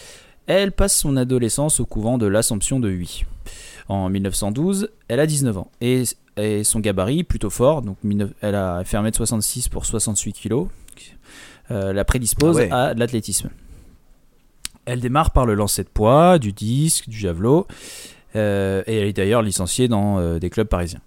Elle 0.47 0.73
passe 0.73 0.97
son 0.97 1.19
adolescence 1.19 1.79
au 1.79 1.85
couvent 1.85 2.17
de 2.17 2.27
l'Assomption 2.27 2.81
de 2.81 2.89
Huy. 2.89 3.25
En 3.89 4.09
1912, 4.09 4.89
elle 5.09 5.21
a 5.21 5.27
19 5.27 5.59
ans 5.59 5.71
et, 5.83 6.05
et 6.39 6.65
son 6.65 6.81
gabarit 6.81 7.23
plutôt 7.23 7.51
fort, 7.51 7.83
donc 7.83 7.99
19 8.05 8.31
elle 8.41 8.55
a 8.55 8.83
fait 8.85 8.97
1m66 8.97 9.69
pour 9.69 9.85
68 9.85 10.33
kg, 10.41 10.69
euh, 11.71 11.93
la 11.93 12.05
prédispose 12.07 12.57
Ah 12.57 12.61
ouais. 12.61 12.71
à 12.73 12.95
l'athlétisme. 12.95 13.51
Elle 14.85 15.01
démarre 15.01 15.31
par 15.31 15.47
le 15.47 15.55
lancer 15.55 15.85
de 15.85 15.89
poids, 15.89 16.39
du 16.39 16.53
disque, 16.53 17.09
du 17.09 17.17
javelot, 17.17 17.67
euh, 18.35 18.83
et 18.87 18.97
elle 18.97 19.07
est 19.07 19.13
d'ailleurs 19.13 19.43
licenciée 19.43 19.89
dans 19.89 20.19
euh, 20.19 20.39
des 20.39 20.51
clubs 20.51 20.67
parisiens. 20.67 21.01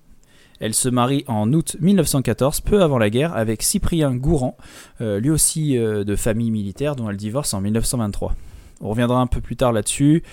Elle 0.62 0.74
se 0.74 0.88
marie 0.88 1.26
en 1.28 1.52
août 1.52 1.76
1914, 1.82 2.62
peu 2.62 2.82
avant 2.82 2.98
la 2.98 3.10
guerre, 3.10 3.36
avec 3.36 3.62
Cyprien 3.62 4.16
Gourand, 4.16 4.56
euh, 5.02 5.20
lui 5.20 5.30
aussi 5.30 5.78
de 5.78 6.16
famille 6.16 6.50
militaire, 6.50 6.96
dont 6.96 7.10
elle 7.10 7.18
divorce 7.18 7.54
en 7.54 7.60
1923. 7.60 8.34
On 8.80 8.90
reviendra 8.90 9.20
un 9.20 9.28
peu 9.28 9.42
plus 9.42 9.58
tard 9.58 9.74
là-dessus, 9.74 10.24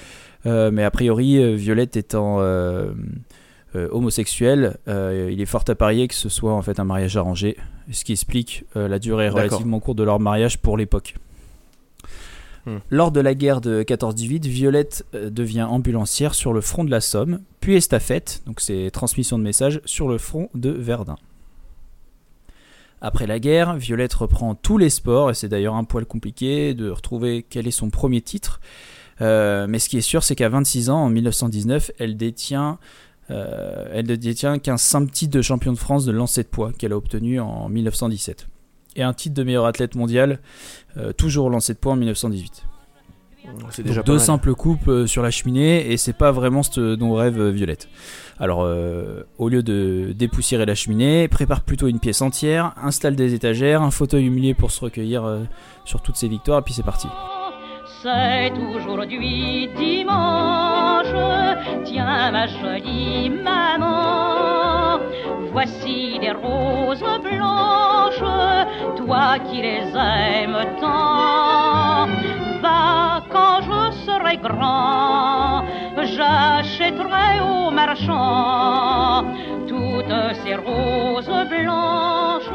mais 0.45 0.85
a 0.85 0.91
priori, 0.91 1.57
Violette 1.57 1.97
étant 1.97 2.41
homosexuelle, 3.75 4.77
il 4.87 5.41
est 5.41 5.47
fort 5.47 5.65
à 5.67 5.75
parier 5.75 6.07
que 6.07 6.15
ce 6.15 6.29
soit 6.29 6.53
en 6.53 6.63
fait 6.63 6.79
un 6.79 6.85
mariage 6.85 7.17
arrangé, 7.17 7.57
ce 7.91 8.05
qui 8.05 8.13
explique 8.13 8.65
la 8.75 8.99
durée 8.99 9.29
relativement 9.29 9.81
courte 9.81 9.99
de 9.99 10.05
leur 10.05 10.21
mariage 10.21 10.59
pour 10.59 10.77
l'époque. 10.77 11.15
Hmm. 12.67 12.79
Lors 12.91 13.11
de 13.11 13.21
la 13.21 13.35
guerre 13.35 13.61
de 13.61 13.83
14-18, 13.83 14.47
Violette 14.47 15.05
euh, 15.15 15.31
devient 15.31 15.63
ambulancière 15.63 16.35
sur 16.35 16.53
le 16.53 16.61
front 16.61 16.85
de 16.85 16.91
la 16.91 17.01
Somme, 17.01 17.41
puis 17.61 17.75
estafette, 17.75 18.43
donc 18.47 18.61
c'est 18.61 18.91
transmission 18.93 19.39
de 19.39 19.43
messages, 19.43 19.81
sur 19.85 20.09
le 20.09 20.19
front 20.19 20.49
de 20.55 20.71
Verdun. 20.71 21.17
Après 23.01 23.27
la 23.27 23.41
guerre, 23.41 23.75
Violette 23.75 24.15
reprend 24.15 24.55
tous 24.55 24.79
les 24.79 24.91
sports, 24.91 25.31
et 25.31 25.35
c'est 25.35 25.49
d'ailleurs 25.49 25.75
un 25.75 25.83
poil 25.83 26.07
compliqué 26.07 26.73
de 26.73 26.89
retrouver 26.89 27.45
quel 27.49 27.67
est 27.67 27.73
son 27.73 27.91
premier 27.91 28.21
titre. 28.21 28.61
Euh, 29.21 29.67
mais 29.69 29.81
ce 29.81 29.89
qui 29.89 29.99
est 29.99 30.03
sûr, 30.03 30.23
c'est 30.23 30.37
qu'à 30.37 30.49
26 30.49 30.89
ans, 30.89 31.05
en 31.05 31.09
1919, 31.09 31.91
elle 31.99 32.17
détient, 32.17 32.79
euh, 33.31 33.89
elle 33.93 34.07
ne 34.07 34.15
détient 34.15 34.61
qu'un 34.61 34.77
simple 34.77 35.11
titre 35.11 35.37
de 35.37 35.43
champion 35.43 35.73
de 35.73 35.79
France 35.79 36.05
de 36.05 36.13
lancer 36.13 36.45
de 36.45 36.49
poids 36.49 36.73
qu'elle 36.73 36.93
a 36.93 36.97
obtenu 36.97 37.41
en 37.41 37.69
1917. 37.69 38.47
Et 38.97 39.03
un 39.03 39.13
titre 39.13 39.35
de 39.35 39.43
meilleur 39.43 39.65
athlète 39.67 39.95
mondial, 39.95 40.41
euh, 40.97 41.13
toujours 41.13 41.47
au 41.47 41.49
lancer 41.49 41.73
de 41.75 41.79
poids 41.79 41.93
en 41.93 41.97
1918. 41.97 42.65
C'est 43.71 43.83
Donc 43.83 44.05
deux 44.05 44.19
simples 44.19 44.55
coupes 44.55 44.87
euh, 44.89 45.07
sur 45.07 45.23
la 45.23 45.31
cheminée 45.31 45.91
et 45.91 45.97
c'est 45.97 46.13
pas 46.13 46.31
vraiment 46.31 46.63
ce 46.63 46.95
dont 46.95 47.15
rêve 47.15 47.41
euh, 47.41 47.51
Violette. 47.51 47.89
Alors 48.39 48.63
euh, 48.63 49.25
au 49.39 49.49
lieu 49.49 49.63
de 49.63 50.13
dépoussiérer 50.17 50.65
la 50.65 50.75
cheminée, 50.75 51.29
prépare 51.29 51.63
plutôt 51.63 51.89
une 51.89 51.99
pièce 51.99 52.23
entière, 52.23 52.73
installe 52.81 53.17
des 53.17 53.35
étagères, 53.35 53.83
un 53.83 53.91
fauteuil 53.91 54.27
humilié 54.27 54.55
pour 54.55 54.71
se 54.71 54.81
recueillir 54.81 55.25
euh, 55.25 55.41
sur 55.85 56.03
toutes 56.03 56.17
ses 56.17 56.29
victoires 56.29 56.61
et 56.61 56.63
puis 56.63 56.75
c'est 56.75 56.85
parti. 56.85 57.09
C'est 58.03 58.53
aujourd'hui 58.77 59.69
dimanche. 59.77 61.07
Tiens, 61.85 62.31
ma 62.33 62.47
jolie 62.47 63.31
maman, 63.31 64.62
voici 65.53 66.19
des 66.19 66.33
roses 66.33 67.05
blanches, 67.23 68.25
toi 68.97 69.39
qui 69.39 69.61
les 69.63 69.85
aimes 69.95 70.65
tant. 70.81 72.09
Va 72.63 73.23
quand 73.31 73.61
je 73.63 73.97
serai 74.07 74.37
grand, 74.39 75.65
j'achèterai 75.97 77.41
au 77.41 77.71
marchand 77.71 79.25
toutes 79.69 80.15
ces 80.43 80.55
roses 80.55 81.49
blanches 81.49 82.53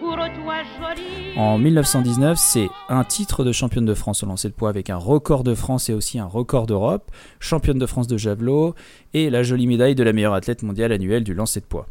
pour 0.00 0.16
toi 0.16 0.56
jolie. 0.78 1.36
En 1.36 1.58
1919, 1.58 2.36
c'est 2.36 2.68
un 2.88 3.04
titre 3.04 3.44
de 3.44 3.52
championne 3.52 3.84
de 3.84 3.94
France 3.94 4.24
au 4.24 4.26
lancer 4.26 4.48
de 4.48 4.54
poids 4.54 4.70
avec 4.70 4.90
un 4.90 4.96
record 4.96 5.44
de 5.44 5.54
France 5.54 5.88
et 5.88 5.94
aussi 5.94 6.18
un 6.18 6.26
record 6.26 6.66
d'Europe, 6.66 7.10
championne 7.38 7.78
de 7.78 7.86
France 7.86 8.08
de 8.08 8.16
javelot 8.16 8.74
et 9.14 9.30
la 9.30 9.44
jolie 9.44 9.68
médaille 9.68 9.94
de 9.94 10.02
la 10.02 10.12
meilleure 10.12 10.34
athlète 10.34 10.64
mondiale 10.64 10.90
annuelle 10.90 11.22
du 11.22 11.34
lancer 11.34 11.60
de 11.60 11.66
poids. 11.66 11.86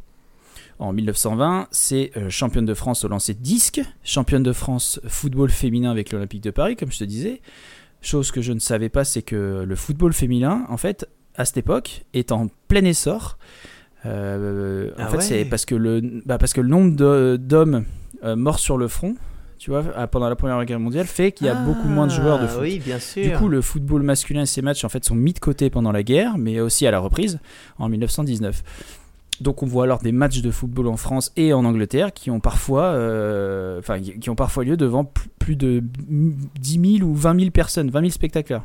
En 0.80 0.94
1920, 0.94 1.68
c'est 1.72 2.12
euh, 2.18 2.30
championne 2.30 2.66
de 2.66 2.74
France 2.76 3.04
au 3.04 3.08
lancer 3.08 3.34
de 3.34 3.40
disque, 3.42 3.82
championne 4.04 4.44
de 4.44 4.54
France 4.54 5.00
football 5.08 5.50
féminin 5.50 5.90
avec 5.90 6.12
l'Olympique 6.12 6.44
de 6.44 6.52
Paris, 6.52 6.76
comme 6.76 6.92
je 6.92 7.00
te 7.00 7.04
disais. 7.04 7.42
Chose 8.02 8.32
que 8.32 8.42
je 8.42 8.54
ne 8.54 8.60
savais 8.60 8.90
pas, 8.90 9.04
c'est 9.04 9.24
que 9.24 9.64
le 9.68 9.76
football 9.76 10.14
féminin, 10.14 10.66
en 10.70 10.78
fait, 10.78 11.08
à 11.36 11.46
cette 11.46 11.58
époque, 11.58 12.06
est 12.14 12.32
en 12.32 12.48
plein 12.68 12.86
essor. 12.86 13.40
Euh, 14.06 14.92
en 14.92 15.04
Ah 15.04 15.08
fait, 15.08 15.18
ouais. 15.18 15.24
c'est 15.24 15.46
parce 15.46 15.66
que 15.66 15.74
le, 15.74 16.22
bah, 16.26 16.38
parce 16.38 16.54
que 16.54 16.62
le 16.62 16.68
nombre 16.70 17.38
d'hommes 17.38 17.86
euh, 18.24 18.36
morts 18.36 18.60
sur 18.60 18.78
le 18.78 18.88
front, 18.88 19.16
tu 19.58 19.72
vois, 19.72 19.82
pendant 20.08 20.30
la 20.30 20.36
Première 20.36 20.64
Guerre 20.66 20.80
mondiale, 20.80 21.08
fait 21.08 21.32
qu'il 21.32 21.48
y 21.48 21.50
a 21.50 21.56
beaucoup 21.56 21.88
moins 21.88 22.06
de 22.06 22.12
joueurs 22.12 22.38
de 22.38 22.46
Ah, 22.46 22.50
foot. 22.50 22.62
Oui, 22.62 22.78
bien 22.78 23.00
sûr. 23.00 23.24
Du 23.24 23.36
coup, 23.36 23.50
le 23.50 23.62
football 23.62 24.04
masculin 24.04 24.44
et 24.44 24.46
ses 24.46 24.62
matchs 24.62 24.84
en 24.84 24.90
fait 24.90 25.04
sont 25.04 25.16
mis 25.16 25.34
de 25.34 25.40
côté 25.40 25.72
pendant 25.72 25.92
la 25.92 26.04
guerre, 26.04 26.38
mais 26.38 26.60
aussi 26.60 26.86
à 26.86 26.92
la 26.92 27.00
reprise 27.00 27.40
en 27.80 27.90
1919. 27.90 28.62
Donc, 29.42 29.62
on 29.64 29.66
voit 29.68 29.84
alors 29.84 30.00
des 30.00 30.12
matchs 30.12 30.42
de 30.42 30.50
football 30.52 30.88
en 30.88 30.98
France 30.98 31.32
et 31.36 31.54
en 31.54 31.64
Angleterre 31.66 32.12
qui 32.14 32.32
ont 32.32 32.40
parfois, 32.40 32.86
euh, 32.86 33.80
enfin, 33.80 34.00
qui 34.00 34.30
ont 34.30 34.36
parfois 34.36 34.64
lieu 34.64 34.78
devant 34.78 35.12
plus- 35.40 35.56
de 35.56 35.84
10 36.60 36.98
000 37.00 37.08
ou 37.10 37.14
20 37.14 37.40
000 37.40 37.52
personnes, 37.52 37.90
20 37.90 38.00
000 38.02 38.12
spectateurs. 38.12 38.64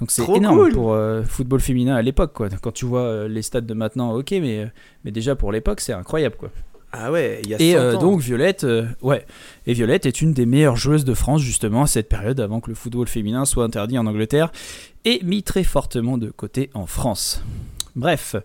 Donc 0.00 0.10
c'est 0.10 0.26
énorme 0.34 0.58
cool. 0.58 0.72
pour 0.72 0.92
euh, 0.94 1.22
football 1.24 1.60
féminin 1.60 1.94
à 1.94 2.00
l'époque, 2.02 2.32
quoi. 2.32 2.48
Quand 2.62 2.72
tu 2.72 2.86
vois 2.86 3.00
euh, 3.02 3.28
les 3.28 3.42
stades 3.42 3.66
de 3.66 3.74
maintenant, 3.74 4.14
ok, 4.14 4.30
mais, 4.32 4.60
euh, 4.60 4.66
mais 5.04 5.10
déjà 5.10 5.34
pour 5.36 5.52
l'époque, 5.52 5.80
c'est 5.80 5.92
incroyable, 5.92 6.36
quoi. 6.38 6.50
Ah 6.92 7.12
ouais, 7.12 7.40
il 7.44 7.50
y 7.50 7.54
a 7.54 7.60
Et 7.60 7.72
100 7.72 7.78
euh, 7.78 7.96
ans. 7.96 8.00
donc 8.00 8.20
Violette, 8.20 8.66
ouais, 9.02 9.24
et 9.66 9.74
Violette 9.74 10.06
est 10.06 10.22
une 10.22 10.32
des 10.32 10.46
meilleures 10.46 10.76
joueuses 10.76 11.04
de 11.04 11.14
France 11.14 11.40
justement 11.42 11.82
à 11.82 11.86
cette 11.86 12.08
période 12.08 12.40
avant 12.40 12.60
que 12.60 12.68
le 12.70 12.74
football 12.74 13.06
féminin 13.08 13.44
soit 13.44 13.62
interdit 13.64 13.96
en 13.98 14.06
Angleterre 14.06 14.50
et 15.04 15.20
mis 15.22 15.42
très 15.42 15.64
fortement 15.64 16.18
de 16.18 16.30
côté 16.30 16.70
en 16.74 16.86
France. 16.86 17.44
Bref, 17.94 18.36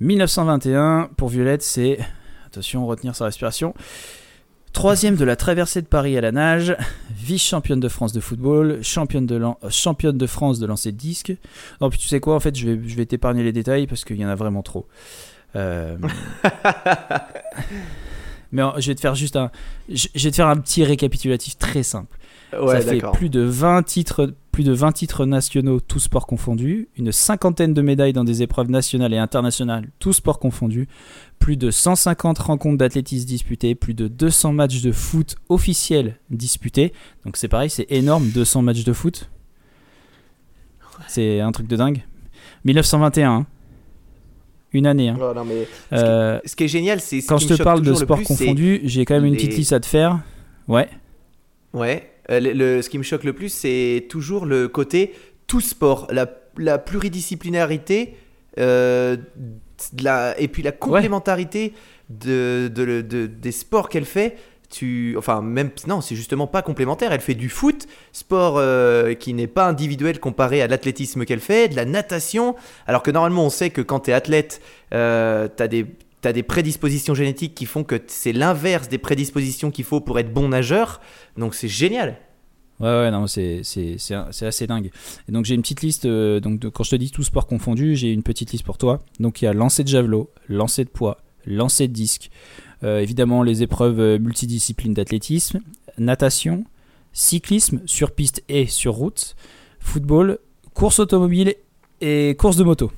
1921 0.00 1.10
pour 1.16 1.28
Violette, 1.28 1.62
c'est 1.62 1.98
attention 2.46 2.86
retenir 2.86 3.14
sa 3.14 3.26
respiration. 3.26 3.74
Troisième 4.72 5.14
de 5.14 5.24
la 5.24 5.36
traversée 5.36 5.82
de 5.82 5.86
Paris 5.86 6.18
à 6.18 6.20
la 6.20 6.32
nage, 6.32 6.76
vice-championne 7.16 7.78
de 7.78 7.88
France 7.88 8.12
de 8.12 8.18
football, 8.18 8.82
championne 8.82 9.24
de, 9.24 9.40
euh, 9.40 9.52
championne 9.70 10.18
de 10.18 10.26
France 10.26 10.58
de 10.58 10.66
lancer 10.66 10.90
de 10.90 10.96
disque. 10.96 11.32
Non, 11.80 11.90
puis 11.90 12.00
tu 12.00 12.08
sais 12.08 12.18
quoi, 12.18 12.34
en 12.34 12.40
fait, 12.40 12.56
je 12.56 12.68
vais, 12.68 12.88
je 12.88 12.96
vais 12.96 13.06
t'épargner 13.06 13.44
les 13.44 13.52
détails 13.52 13.86
parce 13.86 14.04
qu'il 14.04 14.16
y 14.16 14.26
en 14.26 14.28
a 14.28 14.34
vraiment 14.34 14.62
trop. 14.62 14.88
Euh, 15.54 15.96
Mais 18.50 18.62
je 18.78 18.88
vais 18.88 18.94
te 18.96 19.00
faire 19.00 19.14
juste 19.14 19.36
un, 19.36 19.52
je 19.88 20.08
vais 20.12 20.30
te 20.30 20.36
faire 20.36 20.48
un 20.48 20.56
petit 20.56 20.84
récapitulatif 20.84 21.56
très 21.56 21.84
simple. 21.84 22.18
Ouais, 22.62 22.80
Ça 22.80 22.90
fait 22.92 23.02
plus 23.12 23.30
de 23.30 23.40
20 23.40 23.82
titres, 23.82 24.34
plus 24.52 24.64
de 24.64 24.72
20 24.72 24.92
titres 24.92 25.26
nationaux, 25.26 25.80
tous 25.80 25.98
sports 26.00 26.26
confondus, 26.26 26.88
une 26.96 27.10
cinquantaine 27.12 27.74
de 27.74 27.82
médailles 27.82 28.12
dans 28.12 28.24
des 28.24 28.42
épreuves 28.42 28.70
nationales 28.70 29.12
et 29.14 29.18
internationales, 29.18 29.88
tous 29.98 30.14
sports 30.14 30.38
confondus, 30.38 30.88
plus 31.38 31.56
de 31.56 31.70
150 31.70 32.38
rencontres 32.38 32.78
d'athlétisme 32.78 33.26
disputées, 33.26 33.74
plus 33.74 33.94
de 33.94 34.08
200 34.08 34.52
matchs 34.52 34.82
de 34.82 34.92
foot 34.92 35.36
officiels 35.48 36.18
disputés. 36.30 36.92
Donc 37.24 37.36
c'est 37.36 37.48
pareil, 37.48 37.70
c'est 37.70 37.86
énorme, 37.90 38.28
200 38.30 38.62
matchs 38.62 38.84
de 38.84 38.92
foot. 38.92 39.28
C'est 41.08 41.40
un 41.40 41.52
truc 41.52 41.66
de 41.66 41.76
dingue. 41.76 42.02
1921, 42.64 43.30
hein. 43.30 43.46
une 44.72 44.86
année. 44.86 45.08
hein. 45.10 45.18
Oh, 45.20 45.32
non, 45.34 45.44
mais 45.44 45.66
Euh, 45.92 46.40
ce 46.44 46.56
qui 46.56 46.64
est 46.64 46.68
génial, 46.68 47.00
c'est 47.00 47.20
ce 47.20 47.26
quand 47.28 47.36
qui 47.36 47.48
je 47.48 47.54
te 47.54 47.62
parle 47.62 47.82
de 47.82 47.92
sport 47.94 48.18
plus, 48.18 48.26
confondu, 48.26 48.80
j'ai 48.84 49.04
quand 49.04 49.14
même 49.14 49.24
une 49.26 49.34
petite 49.34 49.56
liste 49.56 49.72
à 49.72 49.80
te 49.80 49.86
faire. 49.86 50.20
Ouais. 50.68 50.88
Ouais. 51.72 52.10
Euh, 52.30 52.40
le, 52.40 52.52
le- 52.52 52.82
ce 52.82 52.88
qui 52.90 52.98
me 52.98 53.02
choque 53.02 53.24
le 53.24 53.32
plus, 53.32 53.48
c'est 53.50 54.06
toujours 54.08 54.46
le 54.46 54.68
côté 54.68 55.14
tout 55.46 55.60
sport, 55.60 56.06
la, 56.10 56.26
la 56.58 56.78
pluridisciplinarité, 56.78 58.16
euh, 58.58 59.16
de 59.92 60.04
la, 60.04 60.38
et 60.40 60.48
puis 60.48 60.62
la 60.62 60.72
complémentarité 60.72 61.72
de, 62.08 62.68
de, 62.72 62.82
le- 62.82 63.02
de- 63.02 63.26
des 63.26 63.52
sports 63.52 63.88
qu'elle 63.88 64.04
fait. 64.04 64.36
Tu, 64.70 65.14
enfin, 65.16 65.40
même 65.40 65.70
non, 65.86 66.00
c'est 66.00 66.16
justement 66.16 66.46
pas 66.48 66.62
complémentaire. 66.62 67.12
Elle 67.12 67.20
fait 67.20 67.34
du 67.34 67.48
foot, 67.48 67.86
sport 68.12 68.54
euh, 68.58 69.14
qui 69.14 69.32
n'est 69.32 69.46
pas 69.46 69.66
individuel 69.66 70.18
comparé 70.18 70.62
à 70.62 70.66
l'athlétisme 70.66 71.24
qu'elle 71.24 71.40
fait, 71.40 71.68
de 71.68 71.76
la 71.76 71.84
natation. 71.84 72.56
Alors 72.86 73.02
que 73.04 73.10
normalement, 73.12 73.44
on 73.44 73.50
sait 73.50 73.70
que 73.70 73.82
quand 73.82 74.00
tu 74.00 74.10
es 74.10 74.14
athlète, 74.14 74.60
euh, 74.92 75.46
tu 76.24 76.28
as 76.28 76.32
des 76.32 76.42
prédispositions 76.42 77.14
génétiques 77.14 77.54
qui 77.54 77.66
font 77.66 77.84
que 77.84 78.00
c'est 78.06 78.32
l'inverse 78.32 78.88
des 78.88 78.96
prédispositions 78.96 79.70
qu'il 79.70 79.84
faut 79.84 80.00
pour 80.00 80.18
être 80.18 80.32
bon 80.32 80.48
nageur. 80.48 81.02
Donc 81.36 81.54
c'est 81.54 81.68
génial. 81.68 82.16
Ouais, 82.80 82.88
ouais, 82.88 83.10
non, 83.10 83.26
c'est, 83.26 83.60
assez 84.40 84.66
dingue. 84.66 84.90
Et 85.28 85.32
donc 85.32 85.44
j'ai 85.44 85.54
une 85.54 85.60
petite 85.60 85.82
liste, 85.82 86.06
euh, 86.06 86.40
donc 86.40 86.66
quand 86.70 86.82
je 86.82 86.90
te 86.90 86.96
dis 86.96 87.10
tout 87.10 87.22
sport 87.22 87.46
confondu, 87.46 87.94
j'ai 87.94 88.10
une 88.10 88.22
petite 88.22 88.52
liste 88.52 88.64
pour 88.64 88.78
toi. 88.78 89.02
Donc 89.20 89.42
il 89.42 89.44
y 89.44 89.48
a 89.48 89.52
lancer 89.52 89.84
de 89.84 89.88
javelot, 89.88 90.30
lancer 90.48 90.84
de 90.84 90.88
poids, 90.88 91.18
lancer 91.46 91.88
de 91.88 91.92
disque, 91.92 92.30
euh, 92.82 93.00
évidemment 93.00 93.42
les 93.42 93.62
épreuves 93.62 94.00
euh, 94.00 94.18
multidisciplines 94.18 94.94
d'athlétisme, 94.94 95.60
natation, 95.98 96.64
cyclisme 97.12 97.82
sur 97.84 98.12
piste 98.12 98.42
et 98.48 98.66
sur 98.66 98.94
route, 98.94 99.36
football, 99.78 100.38
course 100.72 101.00
automobile 101.00 101.54
et 102.00 102.34
course 102.38 102.56
de 102.56 102.64
moto. 102.64 102.90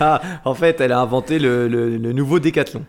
Ah, 0.00 0.20
en 0.44 0.54
fait, 0.54 0.80
elle 0.80 0.92
a 0.92 1.00
inventé 1.00 1.38
le, 1.38 1.68
le- 1.68 1.96
le 1.96 2.12
nouveau 2.12 2.38
décathlon. 2.40 2.84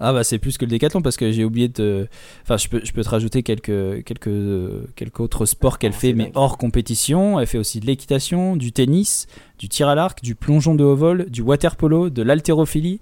Ah 0.00 0.12
bah 0.12 0.24
c'est 0.24 0.38
plus 0.38 0.56
que 0.58 0.64
le 0.64 0.70
décathlon 0.70 1.00
parce 1.02 1.16
que 1.16 1.30
j'ai 1.30 1.44
oublié 1.44 1.68
de... 1.68 2.08
Enfin 2.42 2.56
je 2.56 2.66
peux, 2.68 2.80
je 2.82 2.92
peux 2.92 3.02
te 3.04 3.08
rajouter 3.08 3.42
quelques, 3.42 4.02
quelques, 4.04 4.26
euh, 4.26 4.86
quelques 4.96 5.20
autres 5.20 5.44
sports 5.46 5.78
qu'elle 5.78 5.92
Oh, 5.94 5.98
fait 6.00 6.12
mais 6.12 6.24
dingue. 6.24 6.32
hors 6.34 6.58
compétition. 6.58 7.38
Elle 7.38 7.46
fait 7.46 7.58
aussi 7.58 7.78
de 7.78 7.86
l'équitation, 7.86 8.56
du 8.56 8.72
tennis, 8.72 9.26
du 9.58 9.68
tir 9.68 9.88
à 9.88 9.94
l'arc, 9.94 10.22
du 10.22 10.34
plongeon 10.34 10.74
de 10.74 10.82
haut 10.82 10.96
vol, 10.96 11.26
du 11.30 11.42
water 11.42 11.76
polo, 11.76 12.10
de 12.10 12.22
l'haltérophilie 12.22 13.00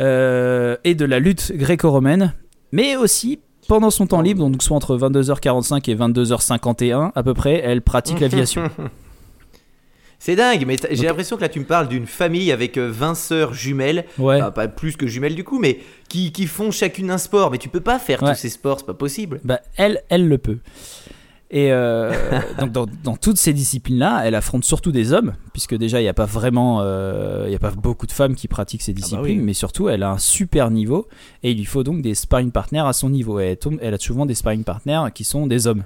euh, 0.00 0.76
et 0.84 0.94
de 0.94 1.04
la 1.04 1.18
lutte 1.18 1.52
gréco-romaine. 1.54 2.34
Mais 2.72 2.96
aussi 2.96 3.40
pendant 3.68 3.90
son 3.90 4.06
temps 4.06 4.22
libre, 4.22 4.48
donc 4.48 4.62
soit 4.62 4.76
entre 4.76 4.96
22h45 4.96 5.90
et 5.90 5.94
22h51 5.96 7.10
à 7.14 7.22
peu 7.22 7.34
près, 7.34 7.60
elle 7.64 7.82
pratique 7.82 8.20
l'aviation. 8.20 8.62
C'est 10.22 10.36
dingue, 10.36 10.64
mais 10.66 10.76
j'ai 10.90 11.06
l'impression 11.06 11.36
que 11.36 11.40
là 11.40 11.48
tu 11.48 11.58
me 11.60 11.64
parles 11.64 11.88
d'une 11.88 12.06
famille 12.06 12.52
avec 12.52 12.76
euh, 12.76 12.90
20 12.92 13.14
sœurs 13.14 13.54
jumelles, 13.54 14.04
Ouais. 14.18 14.36
Enfin, 14.36 14.50
pas 14.50 14.68
plus 14.68 14.94
que 14.96 15.06
jumelles 15.06 15.34
du 15.34 15.44
coup, 15.44 15.58
mais 15.58 15.80
qui, 16.10 16.30
qui 16.30 16.46
font 16.46 16.70
chacune 16.70 17.10
un 17.10 17.16
sport. 17.18 17.50
Mais 17.50 17.56
tu 17.58 17.70
peux 17.70 17.80
pas 17.80 17.98
faire 17.98 18.22
Ouais. 18.22 18.32
tous 18.34 18.38
ces 18.38 18.50
sports, 18.50 18.80
c'est 18.80 18.86
pas 18.86 18.92
possible. 18.94 19.40
Bah, 19.44 19.60
elle, 19.76 20.02
elle 20.10 20.28
le 20.28 20.36
peut. 20.36 20.58
Et 21.50 21.72
euh, 21.72 22.12
donc 22.60 22.70
dans, 22.70 22.86
dans 23.02 23.16
toutes 23.16 23.38
ces 23.38 23.54
disciplines-là, 23.54 24.20
elle 24.24 24.34
affronte 24.34 24.62
surtout 24.64 24.92
des 24.92 25.12
hommes, 25.14 25.32
puisque 25.52 25.74
déjà 25.74 26.00
il 26.00 26.04
n'y 26.04 26.08
a 26.08 26.14
pas 26.14 26.26
vraiment, 26.26 26.80
euh, 26.82 27.44
il 27.46 27.52
y 27.52 27.56
a 27.56 27.58
pas 27.58 27.70
beaucoup 27.70 28.06
de 28.06 28.12
femmes 28.12 28.34
qui 28.34 28.46
pratiquent 28.46 28.82
ces 28.82 28.92
disciplines, 28.92 29.38
oui. 29.38 29.44
mais 29.44 29.54
surtout 29.54 29.88
elle 29.88 30.02
a 30.02 30.10
un 30.12 30.18
super 30.18 30.70
niveau 30.70 31.08
et 31.42 31.50
il 31.52 31.56
lui 31.56 31.64
faut 31.64 31.82
donc 31.82 32.02
des 32.02 32.14
sparring 32.14 32.52
partners 32.52 32.84
à 32.86 32.92
son 32.92 33.08
niveau. 33.10 33.40
Et 33.40 33.44
elle, 33.46 33.56
tombe- 33.56 33.78
elle 33.80 33.94
a 33.94 33.98
souvent 33.98 34.26
des 34.26 34.34
sparring 34.34 34.64
partners 34.64 35.00
qui 35.14 35.24
sont 35.24 35.46
des 35.48 35.66
hommes, 35.66 35.82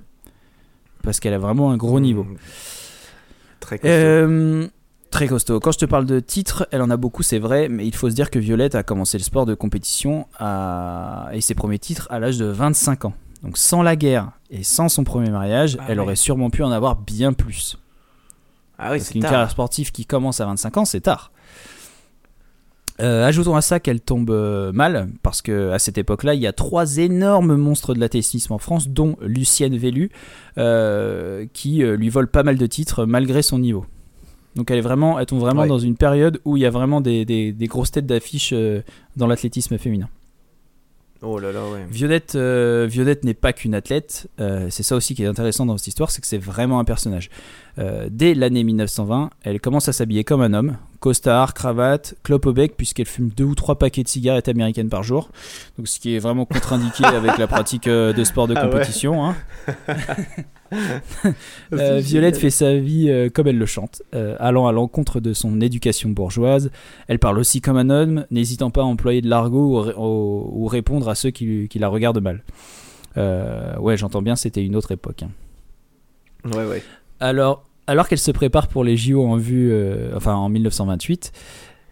parce 1.04 1.20
qu'elle 1.20 1.34
a 1.34 1.38
vraiment 1.38 1.70
un 1.70 1.76
gros 1.76 2.00
niveau. 2.00 2.24
Mmh. 2.24 2.36
Très 3.64 3.78
costaud. 3.78 3.88
Euh, 3.92 4.68
très 5.10 5.26
costaud. 5.28 5.58
Quand 5.60 5.72
je 5.72 5.78
te 5.78 5.84
parle 5.86 6.04
de 6.06 6.20
titres, 6.20 6.68
elle 6.70 6.82
en 6.82 6.90
a 6.90 6.96
beaucoup, 6.96 7.22
c'est 7.22 7.38
vrai, 7.38 7.68
mais 7.68 7.86
il 7.86 7.94
faut 7.94 8.10
se 8.10 8.14
dire 8.14 8.30
que 8.30 8.38
Violette 8.38 8.74
a 8.74 8.82
commencé 8.82 9.16
le 9.18 9.24
sport 9.24 9.46
de 9.46 9.54
compétition 9.54 10.26
à... 10.38 11.28
et 11.32 11.40
ses 11.40 11.54
premiers 11.54 11.78
titres 11.78 12.06
à 12.10 12.18
l'âge 12.18 12.36
de 12.38 12.46
25 12.46 13.06
ans. 13.06 13.14
Donc 13.42 13.56
sans 13.58 13.82
la 13.82 13.96
guerre 13.96 14.30
et 14.50 14.62
sans 14.62 14.88
son 14.88 15.04
premier 15.04 15.30
mariage, 15.30 15.76
Ah 15.80 15.84
elle 15.88 15.98
ouais. 15.98 16.04
aurait 16.04 16.16
sûrement 16.16 16.50
pu 16.50 16.62
en 16.62 16.70
avoir 16.72 16.96
bien 16.96 17.32
plus. 17.32 17.78
ah 18.78 18.92
oui, 18.92 19.00
c'est 19.00 19.12
qu'une 19.12 19.22
tard. 19.22 19.30
carrière 19.32 19.50
sportive 19.50 19.92
qui 19.92 20.04
commence 20.06 20.40
à 20.40 20.46
25 20.46 20.76
ans, 20.78 20.84
c'est 20.84 21.00
tard. 21.02 21.30
Euh, 23.00 23.26
ajoutons 23.26 23.56
à 23.56 23.60
ça 23.60 23.80
qu'elle 23.80 24.00
tombe 24.00 24.30
euh, 24.30 24.70
mal, 24.72 25.08
parce 25.22 25.42
que 25.42 25.70
à 25.70 25.78
cette 25.80 25.98
époque-là, 25.98 26.34
il 26.34 26.40
y 26.40 26.46
a 26.46 26.52
trois 26.52 26.98
énormes 26.98 27.56
monstres 27.56 27.92
de 27.94 27.98
l'athlétisme 28.00 28.52
en 28.52 28.58
France, 28.58 28.88
dont 28.88 29.16
Lucienne 29.20 29.76
Vélu, 29.76 30.10
euh, 30.58 31.46
qui 31.52 31.78
lui 31.82 32.08
vole 32.08 32.28
pas 32.28 32.42
mal 32.44 32.56
de 32.56 32.66
titres 32.66 33.04
malgré 33.04 33.42
son 33.42 33.58
niveau. 33.58 33.84
Donc 34.54 34.70
elle 34.70 34.78
est 34.78 34.82
vraiment, 34.82 35.18
elle 35.18 35.26
tombe 35.26 35.40
vraiment 35.40 35.62
Ouais. 35.62 35.68
dans 35.68 35.80
une 35.80 35.96
période 35.96 36.40
où 36.44 36.56
il 36.56 36.60
y 36.62 36.66
a 36.66 36.70
vraiment 36.70 37.00
des, 37.00 37.24
des- 37.24 37.52
des 37.52 37.66
grosses 37.66 37.90
têtes 37.90 38.06
d'affiche 38.06 38.54
dans 39.16 39.26
l'athlétisme 39.26 39.76
féminin. 39.78 40.08
Oh 41.26 41.38
là 41.38 41.52
là, 41.52 41.60
ouais. 41.72 41.86
Violette, 41.90 42.34
euh, 42.34 42.86
Violette 42.90 43.24
n'est 43.24 43.32
pas 43.34 43.52
qu'une 43.52 43.74
athlète. 43.74 44.28
euh, 44.40 44.66
c'est 44.70 44.82
ça 44.82 44.94
aussi 44.94 45.14
qui 45.14 45.22
est 45.22 45.26
intéressant 45.26 45.64
dans 45.64 45.78
cette 45.78 45.86
histoire, 45.88 46.10
c'est 46.10 46.20
que 46.20 46.26
c'est 46.26 46.38
vraiment 46.38 46.78
un 46.80 46.84
personnage. 46.84 47.30
Euh, 47.78 48.08
dès 48.10 48.34
l'année 48.34 48.62
1920, 48.62 49.30
elle 49.42 49.60
commence 49.60 49.88
à 49.88 49.92
s'habiller 49.92 50.22
comme 50.24 50.42
un 50.42 50.52
homme, 50.52 50.76
costard, 51.00 51.54
cravate, 51.54 52.14
clope 52.22 52.46
au 52.46 52.52
bec, 52.52 52.76
puisqu'elle 52.76 53.06
fume 53.06 53.30
deux 53.30 53.44
ou 53.44 53.54
trois 53.54 53.76
paquets 53.78 54.02
de 54.02 54.08
cigarettes 54.08 54.48
américaines 54.48 54.88
par 54.90 55.02
jour. 55.02 55.30
Donc 55.78 55.88
ce 55.88 55.98
qui 55.98 56.14
est 56.14 56.18
vraiment 56.18 56.44
contre-indiqué 56.44 57.04
avec 57.06 57.38
la 57.38 57.46
pratique 57.46 57.88
de 57.88 58.24
sport 58.24 58.46
de 58.46 58.54
Ah 58.56 58.64
ouais. 58.66 58.70
compétition. 58.70 59.24
hein. 59.24 59.34
Euh, 61.72 62.00
Violette 62.02 62.36
fait 62.36 62.50
sa 62.50 62.74
vie 62.76 63.08
euh, 63.08 63.28
comme 63.30 63.46
elle 63.48 63.58
le 63.58 63.66
chante, 63.66 64.02
euh, 64.14 64.36
allant 64.38 64.66
à 64.66 64.72
l'encontre 64.72 65.20
de 65.20 65.32
son 65.32 65.60
éducation 65.60 66.10
bourgeoise. 66.10 66.70
Elle 67.08 67.18
parle 67.18 67.38
aussi 67.38 67.60
comme 67.60 67.76
un 67.76 67.90
homme, 67.90 68.26
n'hésitant 68.30 68.70
pas 68.70 68.82
à 68.82 68.84
employer 68.84 69.20
de 69.20 69.28
l'argot 69.28 69.76
ou, 69.78 69.80
ré- 69.80 69.94
ou- 69.96 70.50
ou 70.64 70.66
répondre 70.66 71.08
à 71.08 71.14
ceux 71.14 71.30
qui, 71.30 71.68
la 71.76 71.88
regardent 71.88 72.22
mal. 72.22 72.42
Ouais, 73.16 73.96
j'entends 73.96 74.22
bien, 74.22 74.36
c'était 74.36 74.64
une 74.64 74.76
autre 74.76 74.92
époque. 74.92 75.22
hein. 75.22 75.30
Ouais, 76.52 76.64
ouais. 76.66 76.82
Alors, 77.20 77.64
alors 77.86 78.08
qu'elle 78.08 78.18
se 78.18 78.30
prépare 78.30 78.68
pour 78.68 78.84
les 78.84 78.96
JO 78.96 79.24
en 79.26 79.36
vue, 79.36 79.72
enfin 80.16 80.34
en 80.34 80.48
1928, 80.48 81.32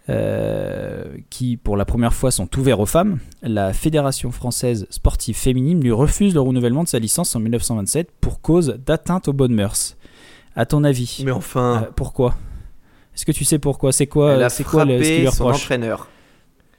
euh, 0.09 1.05
qui 1.31 1.57
pour 1.57 1.77
la 1.77 1.85
première 1.85 2.13
fois 2.13 2.31
sont 2.31 2.49
ouverts 2.59 2.81
aux 2.81 2.87
femmes, 2.87 3.19
la 3.43 3.73
Fédération 3.73 4.31
française 4.33 4.87
sportive 4.91 5.37
féminine 5.37 5.81
lui 5.81 5.93
refuse 5.93 6.35
le 6.35 6.41
renouvellement 6.41 6.83
de 6.83 6.89
sa 6.89 6.99
licence 6.99 7.37
en 7.37 7.41
1927 7.41 8.11
pour 8.21 8.41
cause 8.41 8.79
d'atteinte 8.85 9.29
aux 9.29 9.33
bonnes 9.33 9.55
mœurs. 9.55 9.97
À 10.57 10.67
ton 10.67 10.85
avis, 10.85 11.23
Mais 11.25 11.31
enfin, 11.31 11.85
euh, 11.85 11.91
pourquoi? 11.95 12.35
Est-ce 13.15 13.25
que 13.25 13.33
tu 13.33 13.45
sais 13.45 13.59
pourquoi? 13.59 13.93
C'est 13.93 14.07
quoi, 14.07 14.33
elle 14.33 14.43
a 14.43 14.49
c'est 14.49 14.65
quoi 14.65 14.85
le- 14.85 15.03
ce 15.03 15.09
qui 15.09 15.21
frappé 15.27 15.37
son 15.37 15.45
entraîneur. 15.47 16.09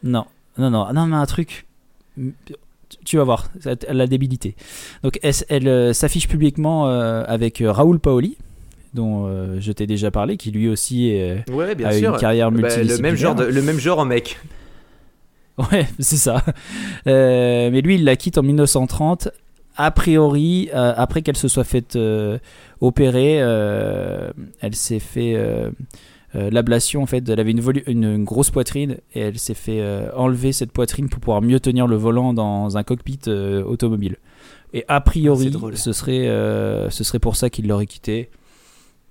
non, 0.03 0.25
non, 0.57 0.69
non, 0.69 0.91
non, 0.93 1.05
mais 1.07 1.15
un 1.15 1.25
truc. 1.25 1.65
Tu 3.05 3.17
vas 3.17 3.23
voir, 3.23 3.47
elle 3.87 4.01
a 4.01 4.05
débilité. 4.07 4.55
Donc, 5.03 5.17
elle, 5.23 5.33
elle, 5.49 5.67
euh, 5.67 5.93
s'affiche 5.93 6.27
publiquement 6.27 6.85
avec 6.87 7.63
Raoul 7.65 7.99
Paoli, 7.99 8.37
dont 8.93 9.25
euh, 9.27 9.57
je 9.59 9.71
t'ai 9.71 9.87
déjà 9.87 10.11
parlé, 10.11 10.37
qui 10.37 10.51
lui 10.51 10.69
aussi 10.69 11.19
euh, 11.19 11.37
Ouais, 11.51 11.75
bien 11.75 11.87
a 11.87 11.93
sûr. 11.93 12.13
une 12.13 12.19
carrière 12.19 12.51
Bah, 12.51 12.57
multidisciplinaire. 12.57 12.97
le 12.97 13.01
même 13.01 13.15
genre, 13.15 13.35
de- 13.35 13.43
le 13.45 13.61
même 13.61 13.79
genre 13.79 13.99
en 13.99 14.05
mec. 14.05 14.39
Ouais, 15.71 15.87
c'est 15.99 16.15
ça. 16.17 16.43
Euh, 17.05 17.69
mais 17.71 17.81
lui, 17.81 17.95
il 17.95 18.05
la 18.05 18.15
quitte 18.15 18.39
en 18.39 18.41
1930. 18.43 19.29
A 19.77 19.91
priori, 19.91 20.69
euh, 20.73 20.93
après 20.97 21.21
qu'elle 21.21 21.37
se 21.37 21.47
soit 21.47 21.63
faite 21.63 21.95
opérer, 22.81 23.33
elle 23.35 24.75
s'est 24.75 24.99
fait 24.99 25.37
l'ablation. 26.33 27.03
En 27.03 27.05
fait, 27.05 27.27
elle 27.29 27.39
avait 27.39 27.51
une, 27.51 27.61
une, 27.87 28.03
une 28.03 28.23
grosse 28.23 28.49
poitrine 28.49 28.97
et 29.13 29.19
elle 29.19 29.37
s'est 29.37 29.53
fait 29.53 29.79
enlever 30.15 30.53
cette 30.53 30.71
poitrine 30.71 31.07
pour 31.07 31.19
pouvoir 31.19 31.41
mieux 31.43 31.59
tenir 31.59 31.85
le 31.85 31.95
volant 31.97 32.33
dans 32.33 32.75
un 32.77 32.83
cockpit 32.83 33.19
automobile. 33.27 34.17
Et 34.73 34.85
a 34.87 35.01
priori, 35.01 35.51
drôle. 35.51 35.77
ce 35.77 35.93
serait, 35.93 36.25
ce 36.89 37.03
serait 37.03 37.19
pour 37.19 37.35
ça 37.35 37.51
qu'il 37.51 37.67
l'aurait 37.67 37.85
quitté. 37.85 38.31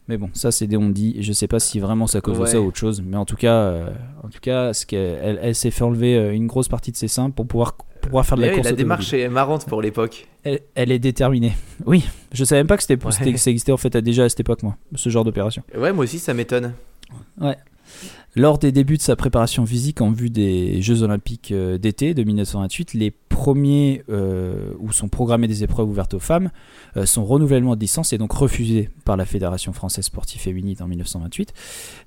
Mais 0.09 0.17
bon, 0.19 0.31
ça 0.33 0.51
c'est 0.51 0.67
des 0.67 0.77
on-dit. 0.77 1.17
Je 1.23 1.33
sais 1.33 1.47
pas 1.47 1.61
si 1.61 1.79
vraiment 1.79 2.07
à 2.07 2.21
cause 2.21 2.39
Ouais. 2.39 2.47
ça 2.47 2.61
ou 2.61 2.67
autre 2.67 2.77
chose. 2.79 3.03
Mais 3.07 3.17
en 3.17 3.25
tout 3.25 3.37
cas, 3.37 3.55
euh, 3.55 3.91
en 4.25 4.29
tout 4.29 4.41
cas, 4.41 4.73
ce 4.73 4.85
qu'elle- 4.85 5.19
elle, 5.23 5.39
elle 5.43 5.55
s'est 5.55 5.71
fait 5.71 5.85
enlever 5.85 6.17
euh, 6.17 6.33
une 6.35 6.47
grosse 6.49 6.69
partie 6.69 6.91
de 6.91 6.97
ses 6.97 7.07
seins 7.09 7.31
pour 7.31 7.47
pouvoir, 7.47 7.75
pour 7.77 7.87
pouvoir 8.01 8.27
faire 8.27 8.37
de 8.37 8.43
la 8.43 8.49
Ouais, 8.49 8.55
course. 8.55 8.69
la 8.69 8.75
démarche 8.75 9.13
est 9.15 9.29
marrante 9.29 9.65
pour 9.67 9.81
l'époque. 9.81 10.27
Elle, 10.43 10.61
elle 10.75 10.91
est 10.93 10.99
déterminée. 10.99 11.53
Oui, 11.87 12.05
je 12.33 12.45
savais 12.45 12.61
même 12.61 12.67
pas 12.67 12.77
que 12.77 12.83
c'était, 12.83 12.95
Ouais. 13.05 13.33
que 13.33 13.39
ça 13.39 13.51
existait 13.51 13.73
en 13.73 13.77
fait 13.77 13.97
déjà 13.97 14.25
à 14.25 14.29
cette 14.29 14.41
époque, 14.41 14.63
moi, 14.65 14.77
ce 14.95 15.09
genre 15.09 15.25
d'opération. 15.25 15.63
Ouais, 15.77 15.93
moi 15.93 16.05
aussi, 16.05 16.19
ça 16.19 16.35
m'étonne. 16.35 16.73
Lors 18.35 18.59
des 18.59 18.73
débuts 18.73 18.97
de 18.97 19.03
sa 19.03 19.15
préparation 19.15 19.67
physique 19.67 20.01
en 20.01 20.11
vue 20.11 20.31
des 20.31 20.81
Jeux 20.81 21.03
Olympiques 21.03 21.53
euh, 21.53 21.77
d'été 21.77 22.15
de 22.15 22.23
1928, 22.23 22.95
les 22.95 23.11
premiers 23.11 24.05
euh, 24.09 24.73
où 24.79 24.91
sont 24.91 25.09
programmées 25.09 25.49
des 25.49 25.63
épreuves 25.65 25.89
ouvertes 25.89 26.15
aux 26.15 26.19
femmes, 26.19 26.51
euh, 26.97 27.05
son 27.05 27.27
renouvellement 27.27 27.77
de 27.77 27.81
licence 27.81 28.15
est 28.15 28.19
donc 28.19 28.33
refusé 28.33 28.89
par 29.05 29.19
la 29.19 29.27
Fédération 29.27 29.75
française 29.75 30.07
sportive 30.07 30.41
féminine 30.41 30.77
en 30.81 30.87
1928. 30.89 31.53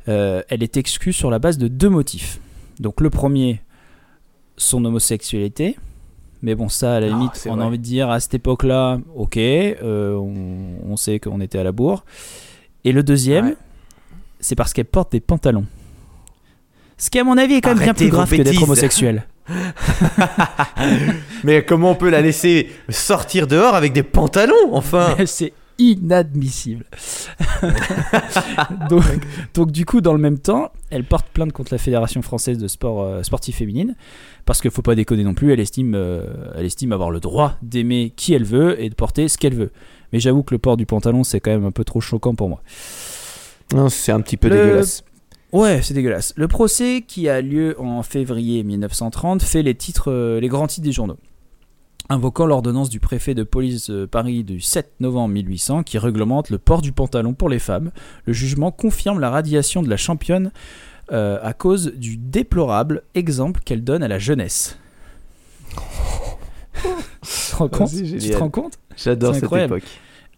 Euh, 0.08 0.42
elle 0.50 0.64
est 0.64 0.78
exclue 0.78 1.14
sur 1.14 1.30
la 1.30 1.38
base 1.38 1.60
de 1.60 1.68
deux 1.68 1.90
motifs. 1.90 2.40
Donc 2.80 3.02
le 3.02 3.12
premier, 3.12 3.62
son 4.58 4.84
homosexualité. 4.84 5.78
Mais 6.42 6.56
bon, 6.56 6.70
ça, 6.70 6.96
à 6.96 7.00
la 7.00 7.08
Oh, 7.08 7.12
limite, 7.12 7.44
on 7.48 7.56
vrai. 7.56 7.64
a 7.64 7.68
envie 7.68 7.78
de 7.80 7.84
dire 7.84 8.10
à 8.10 8.20
cette 8.20 8.34
époque-là, 8.34 9.00
ok, 9.16 9.38
euh, 9.38 10.16
on, 10.16 10.92
on 10.92 10.98
sait 10.98 11.20
qu'on 11.20 11.40
était 11.42 11.58
à 11.60 11.64
la 11.64 11.72
bourre. 11.72 12.04
Et 12.84 12.92
le 12.92 13.04
deuxième, 13.04 13.46
Ouais. 13.48 13.56
C'est 14.46 14.56
parce 14.56 14.74
qu'elle 14.74 14.86
porte 14.86 15.12
des 15.12 15.22
pantalons. 15.22 15.66
Ce 16.98 17.10
qui, 17.10 17.18
à 17.18 17.24
mon 17.24 17.38
avis, 17.38 17.56
est 17.56 17.62
quand 17.62 17.74
même 17.74 17.84
bien 17.84 17.94
plus 17.96 18.10
grave 18.10 18.30
que 18.30 18.42
d'être 18.42 18.62
homosexuel. 18.62 19.26
Mais 21.44 21.66
comment 21.66 21.92
on 21.92 21.96
peut 21.96 22.10
la 22.10 22.22
laisser 22.22 22.70
sortir 22.90 23.48
dehors 23.48 23.74
avec 23.74 23.92
des 23.92 24.04
pantalons, 24.04 24.74
enfin? 24.74 25.16
C'est 25.26 25.54
inadmissible. 25.80 26.86
donc, 28.90 29.04
donc, 29.56 29.72
du 29.72 29.84
coup, 29.84 30.00
dans 30.00 30.14
le 30.14 30.20
même 30.20 30.38
temps, 30.38 30.72
elle 30.92 31.04
porte 31.04 31.28
plainte 31.30 31.52
contre 31.52 31.74
la 31.74 31.80
Fédération 31.80 32.22
française 32.22 32.60
de 32.60 32.68
sport 32.68 33.02
euh, 33.02 33.24
sportif 33.24 33.58
féminine 33.58 33.96
parce 34.46 34.62
qu'il 34.62 34.72
faut 34.72 34.84
pas 34.84 34.96
déconner 34.96 35.24
non 35.24 35.34
plus. 35.34 35.52
Elle 35.52 35.60
estime, 35.60 35.96
euh, 35.96 36.54
elle 36.56 36.66
estime 36.66 36.94
avoir 36.94 37.10
le 37.10 37.20
droit 37.20 37.56
d'aimer 37.64 38.14
qui 38.16 38.34
elle 38.36 38.46
veut 38.46 38.80
et 38.82 38.90
de 38.90 38.96
porter 38.96 39.28
ce 39.28 39.40
qu'elle 39.40 39.56
veut. 39.56 39.72
Mais 40.14 40.20
j'avoue 40.20 40.44
que 40.44 40.54
le 40.54 40.60
port 40.60 40.78
du 40.78 40.86
pantalon, 40.86 41.24
c'est 41.24 41.40
quand 41.40 41.52
même 41.52 41.66
un 41.66 41.72
peu 41.72 41.84
trop 41.84 42.00
choquant 42.00 42.36
pour 42.36 42.48
moi. 42.48 42.62
Non, 43.74 43.90
c'est 43.90 44.12
un 44.12 44.22
petit 44.22 44.38
peu 44.38 44.50
Le- 44.50 44.56
dégueulasse. 44.56 45.04
Ouais, 45.52 45.82
c'est 45.82 45.94
dégueulasse. 45.94 46.34
Le 46.36 46.48
procès 46.48 47.04
qui 47.08 47.30
a 47.30 47.42
lieu 47.42 47.76
en 47.80 48.04
février 48.04 48.64
1930 48.64 49.42
fait 49.42 49.64
les 49.64 49.74
titres, 49.76 50.12
euh, 50.12 50.40
les 50.40 50.50
grands 50.50 50.68
titres 50.68 50.84
des 50.86 50.92
journaux. 50.92 51.18
Invoquant 52.10 52.46
l'ordonnance 52.46 52.90
du 52.90 53.00
préfet 53.00 53.34
de 53.34 53.44
police 53.44 53.90
de 53.90 54.06
Paris 54.06 54.44
du 54.44 54.60
7 54.62 54.92
novembre 55.00 55.34
1800 55.34 55.84
qui 55.84 55.98
réglemente 55.98 56.50
le 56.52 56.58
port 56.60 56.82
du 56.82 56.92
pantalon 56.92 57.34
pour 57.34 57.50
les 57.50 57.58
femmes, 57.58 57.92
le 58.26 58.34
jugement 58.34 58.72
confirme 58.72 59.20
la 59.20 59.30
radiation 59.32 59.82
de 59.82 59.90
la 59.90 59.98
championne 59.98 60.52
euh, 61.12 61.40
à 61.42 61.54
cause 61.54 61.94
du 61.96 62.18
déplorable 62.18 63.02
exemple 63.16 63.62
qu'elle 63.66 63.84
donne 63.84 64.04
à 64.04 64.08
la 64.08 64.20
jeunesse. 64.20 64.78
tu 66.84 66.90
te 67.52 67.56
rends 67.56 67.70
compte? 67.70 67.88
C'est 67.90 68.04
Tu 68.04 68.12
te 68.16 68.20
génial. 68.20 68.40
rends 68.40 68.50
compte? 68.50 68.74
J'adore 68.98 69.34
cette 69.36 69.52
époque. 69.52 69.84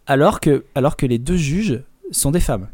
alors 0.05 0.39
que, 0.39 0.63
alors 0.75 0.95
que 0.95 1.05
les 1.05 1.17
deux 1.19 1.37
juges 1.37 1.81
sont 2.11 2.31
des 2.31 2.39
femmes. 2.39 2.67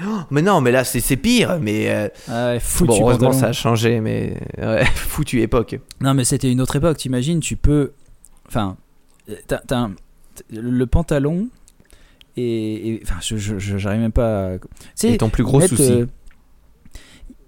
Mais 0.30 0.42
non, 0.42 0.60
mais 0.60 0.72
là, 0.72 0.84
c'est 0.84 1.00
c'est 1.00 1.16
pire. 1.16 1.58
Mais 1.60 1.88
euh, 1.90 2.08
Ah 2.28 2.52
ouais, 2.52 2.60
foutu 2.60 2.88
bon, 2.88 3.00
heureusement, 3.02 3.26
pantalon. 3.30 3.40
ça 3.40 3.46
a 3.48 3.52
changé. 3.52 4.00
Mais 4.00 4.36
ouais, 4.58 4.84
foutu 4.94 5.40
époque. 5.42 5.78
Non, 6.00 6.14
mais 6.14 6.24
c'était 6.24 6.50
une 6.50 6.60
autre 6.60 6.76
époque. 6.76 6.98
T'imagines, 6.98 7.40
tu 7.40 7.56
peux. 7.56 7.92
Enfin, 8.48 8.76
un- 9.70 9.92
le 10.50 10.86
pantalon 10.86 11.48
et. 12.36 13.00
Enfin, 13.02 13.16
je- 13.20 13.58
j'arrive 13.58 14.00
même 14.00 14.12
pas. 14.12 14.54
à- 14.54 14.58
Et 15.04 15.16
ton 15.18 15.30
plus 15.30 15.44
gros 15.44 15.58
mettre, 15.58 15.76
souci. 15.76 15.90
euh, 15.92 16.06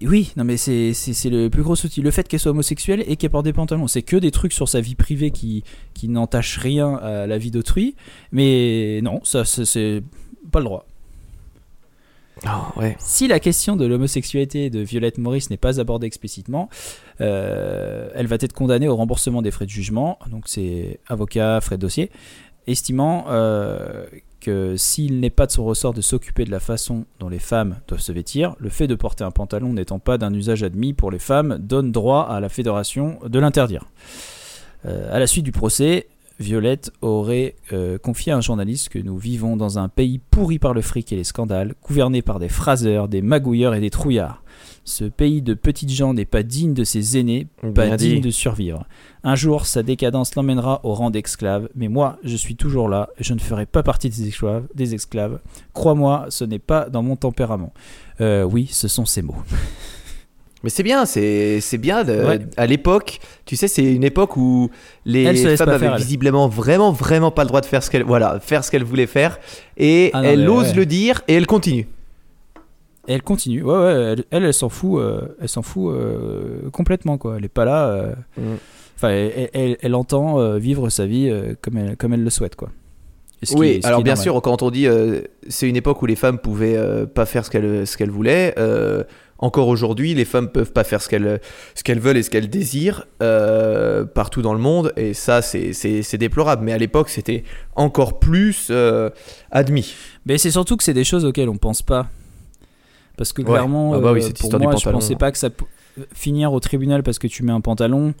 Oui, 0.01 0.31
non, 0.37 0.45
mais 0.45 0.55
c'est 0.55 0.93
c'est- 0.93 1.13
c'est 1.13 1.29
le 1.29 1.49
plus 1.49 1.61
gros 1.61 1.75
souci. 1.75 2.01
Le 2.01 2.09
fait 2.09 2.27
qu'elle 2.27 2.39
soit 2.39 2.51
homosexuelle 2.51 3.03
et 3.05 3.17
qu'elle 3.17 3.29
porte 3.31 3.43
des 3.45 3.53
pantalons, 3.53 3.87
c'est 3.87 4.01
que 4.01 4.15
des 4.15 4.31
trucs 4.31 4.53
sur 4.53 4.69
sa 4.69 4.79
vie 4.81 4.95
privée 4.95 5.31
qui, 5.31 5.63
qui 5.93 6.07
n'entachent 6.07 6.57
rien 6.57 6.95
à 6.95 7.27
la 7.27 7.37
vie 7.37 7.51
d'autrui. 7.51 7.95
Mais 8.31 9.01
non, 9.03 9.19
ça, 9.23 9.43
c'est 9.45 10.01
pas 10.51 10.59
le 10.59 10.65
droit. 10.65 10.87
Ouais. 12.75 12.95
Si 12.99 13.27
la 13.27 13.39
question 13.39 13.75
de 13.75 13.85
l'homosexualité 13.85 14.69
de 14.69 14.79
Violette 14.79 15.17
Maurice 15.17 15.49
n'est 15.49 15.57
pas 15.57 15.79
abordée 15.79 16.07
explicitement, 16.07 16.69
euh, 17.21 18.09
elle 18.15 18.27
va 18.27 18.37
être 18.39 18.53
condamnée 18.53 18.87
au 18.87 18.95
remboursement 18.95 19.41
des 19.41 19.51
frais 19.51 19.65
de 19.65 19.71
jugement, 19.71 20.19
donc 20.29 20.43
c'est 20.47 20.99
avocat, 21.07 21.59
frais 21.61 21.77
de 21.77 21.81
dossier, 21.81 22.11
estimant 22.67 23.25
euh, 23.29 24.05
que 24.39 24.75
s'il 24.77 25.19
n'est 25.19 25.29
pas 25.29 25.45
de 25.45 25.51
son 25.51 25.65
ressort 25.65 25.93
de 25.93 26.01
s'occuper 26.01 26.45
de 26.45 26.51
la 26.51 26.59
façon 26.59 27.05
dont 27.19 27.29
les 27.29 27.39
femmes 27.39 27.79
doivent 27.87 28.01
se 28.01 28.11
vêtir, 28.11 28.55
le 28.59 28.69
fait 28.69 28.87
de 28.87 28.95
porter 28.95 29.23
un 29.23 29.31
pantalon 29.31 29.73
n'étant 29.73 29.99
pas 29.99 30.17
d'un 30.17 30.33
usage 30.33 30.63
admis 30.63 30.93
pour 30.93 31.11
les 31.11 31.19
femmes 31.19 31.57
donne 31.59 31.91
droit 31.91 32.23
à 32.23 32.39
la 32.39 32.49
fédération 32.49 33.19
de 33.25 33.39
l'interdire. 33.39 33.85
Euh, 34.85 35.13
à 35.13 35.19
la 35.19 35.27
suite 35.27 35.43
du 35.43 35.51
procès, 35.51 36.07
Violette 36.39 36.91
aurait 37.01 37.55
euh, 37.73 37.97
confié 37.97 38.31
à 38.31 38.37
un 38.37 38.41
journaliste 38.41 38.89
que 38.89 38.99
nous 38.99 39.17
vivons 39.17 39.57
dans 39.57 39.77
un 39.77 39.89
pays 39.89 40.19
pourri 40.19 40.57
par 40.57 40.73
le 40.73 40.81
fric 40.81 41.11
et 41.11 41.17
les 41.17 41.25
scandales, 41.25 41.75
gouverné 41.85 42.21
par 42.21 42.39
des 42.39 42.47
phraseurs, 42.47 43.09
des 43.09 43.21
magouilleurs 43.21 43.73
et 43.75 43.81
des 43.81 43.89
trouillards. 43.89 44.41
Ce 44.85 45.03
pays 45.03 45.41
de 45.41 45.53
petites 45.53 45.91
gens 45.91 46.13
n'est 46.13 46.25
pas 46.25 46.41
digne 46.41 46.73
de 46.73 46.83
ses 46.83 47.17
aînés, 47.17 47.47
pas 47.75 47.85
Bien 47.87 47.95
digne 47.97 48.15
dit. 48.15 48.21
de 48.21 48.31
survivre. 48.31 48.85
Un 49.23 49.35
jour, 49.35 49.65
sa 49.65 49.83
décadence 49.83 50.35
l'emmènera 50.35 50.79
au 50.83 50.93
rang 50.93 51.11
d'esclave, 51.11 51.69
mais 51.75 51.89
moi, 51.89 52.17
je 52.23 52.35
suis 52.35 52.55
toujours 52.55 52.87
là, 52.87 53.09
et 53.19 53.23
je 53.23 53.33
ne 53.33 53.39
ferai 53.39 53.65
pas 53.65 53.83
partie 53.83 54.09
des 54.09 54.27
esclaves. 54.27 54.65
Des 54.73 54.95
esclaves. 54.95 55.39
Crois-moi, 55.73 56.27
ce 56.29 56.45
n'est 56.45 56.57
pas 56.59 56.89
dans 56.89 57.03
mon 57.03 57.17
tempérament. 57.17 57.73
Euh, 58.21 58.43
oui, 58.43 58.67
ce 58.71 58.87
sont 58.87 59.05
ces 59.05 59.21
mots. 59.21 59.35
Mais 60.63 60.69
c'est 60.69 60.83
bien, 60.83 61.05
c'est 61.05 61.61
c'est 61.61 61.77
bien. 61.77 62.03
De, 62.03 62.13
Ouais. 62.25 62.39
À 62.57 62.65
l'époque, 62.67 63.19
tu 63.45 63.55
sais, 63.55 63.67
c'est 63.69 63.83
une 63.83 64.03
époque 64.03 64.35
où 64.35 64.69
les 65.05 65.23
femmes 65.55 65.69
avaient 65.69 65.79
faire, 65.79 65.93
elle. 65.95 66.01
visiblement 66.01 66.47
vraiment, 66.49 66.91
vraiment 66.91 67.31
pas 67.31 67.43
le 67.43 67.47
droit 67.47 67.61
de 67.61 67.65
faire 67.65 67.81
ce 67.81 67.89
qu'elles 67.89 68.03
voilà, 68.03 68.39
faire 68.41 68.63
ce 68.63 68.71
qu'elles 68.71 68.83
voulaient 68.83 69.07
faire. 69.07 69.39
Et 69.77 70.11
Ah 70.13 70.21
non, 70.21 70.29
elle 70.29 70.49
ose 70.49 70.67
ouais. 70.69 70.73
le 70.73 70.85
dire 70.85 71.21
et 71.29 71.35
elle 71.35 71.47
continue. 71.47 71.87
Et 73.07 73.13
elle 73.13 73.23
continue. 73.23 73.63
Ouais, 73.63 73.73
ouais, 73.73 73.93
elle, 73.93 74.23
elle, 74.31 74.43
elle 74.45 74.53
s'en 74.53 74.69
fout, 74.69 74.99
euh, 74.99 75.21
elle 75.41 75.47
s'en 75.49 75.61
fout 75.61 75.93
euh, 75.93 76.69
complètement, 76.71 77.17
quoi. 77.17 77.35
Elle 77.37 77.45
est 77.45 77.47
pas 77.49 77.65
là. 77.65 77.87
euh, 77.87 78.13
Mm. 78.37 78.41
Enfin, 78.97 79.09
elle, 79.53 79.77
elle- 79.81 79.95
entend 79.95 80.41
euh, 80.41 80.57
vivre 80.57 80.89
sa 80.89 81.05
vie 81.05 81.29
euh, 81.29 81.53
comme, 81.61 81.77
elle, 81.77 81.95
comme 81.95 82.13
elle 82.13 82.23
le 82.23 82.29
souhaite, 82.29 82.57
quoi. 82.57 82.69
Qui 83.41 83.55
Oui, 83.55 83.79
alors 83.85 84.03
bien 84.03 84.15
normal. 84.15 84.23
sûr, 84.23 84.41
quand 84.41 84.61
on 84.61 84.69
dit 84.69 84.85
euh, 84.87 85.21
c'est 85.47 85.69
une 85.69 85.77
époque 85.77 86.01
où 86.01 86.05
les 86.05 86.17
femmes 86.17 86.37
pouvaient 86.37 86.75
euh, 86.75 87.05
pas 87.05 87.25
faire 87.25 87.45
ce 87.45 87.49
qu'elles 87.49 87.87
ce 87.87 87.95
qu'elles 87.95 88.09
voulaient, 88.11 88.53
euh, 88.57 89.05
encore 89.39 89.67
aujourd'hui, 89.69 90.13
les 90.13 90.25
femmes 90.25 90.49
peuvent 90.49 90.71
pas 90.73 90.83
faire 90.83 91.01
ce 91.01 91.09
qu'elles 91.09 91.39
ce 91.75 91.83
qu'elles 91.83 91.99
veulent 91.99 92.17
et 92.17 92.23
ce 92.23 92.29
qu'elles 92.29 92.49
désirent 92.49 93.05
euh, 93.23 94.03
partout 94.05 94.41
dans 94.41 94.53
le 94.53 94.59
monde, 94.59 94.91
et 94.97 95.13
ça, 95.13 95.41
c'est- 95.41 95.73
c'est 95.73 96.01
c'est 96.03 96.17
déplorable. 96.17 96.63
Mais 96.65 96.73
à 96.73 96.77
l'époque, 96.77 97.09
c'était 97.09 97.43
encore 97.75 98.19
plus 98.19 98.67
euh, 98.69 99.09
admis. 99.51 99.93
Mais 100.25 100.37
c'est 100.37 100.51
surtout 100.51 100.75
que 100.77 100.83
c'est 100.83 100.93
des 100.93 101.03
choses 101.05 101.25
auxquelles 101.25 101.49
on 101.49 101.57
pense 101.57 101.81
pas. 101.81 102.07
Parce 103.17 103.33
que 103.33 103.41
Ouais. 103.41 103.49
clairement, 103.49 103.93
Ah 103.95 103.99
bah 103.99 104.11
oui, 104.13 104.23
euh, 104.23 104.29
pour 104.39 104.59
moi, 104.59 104.75
je 104.77 104.89
pensais 104.89 105.15
pas 105.15 105.31
que 105.31 105.37
ça 105.37 105.49
finir 106.13 106.53
au 106.53 106.59
tribunal 106.59 107.03
parce 107.03 107.19
que 107.19 107.27
tu 107.27 107.43
mets 107.43 107.51
un 107.51 107.59
pantalon 107.61 108.13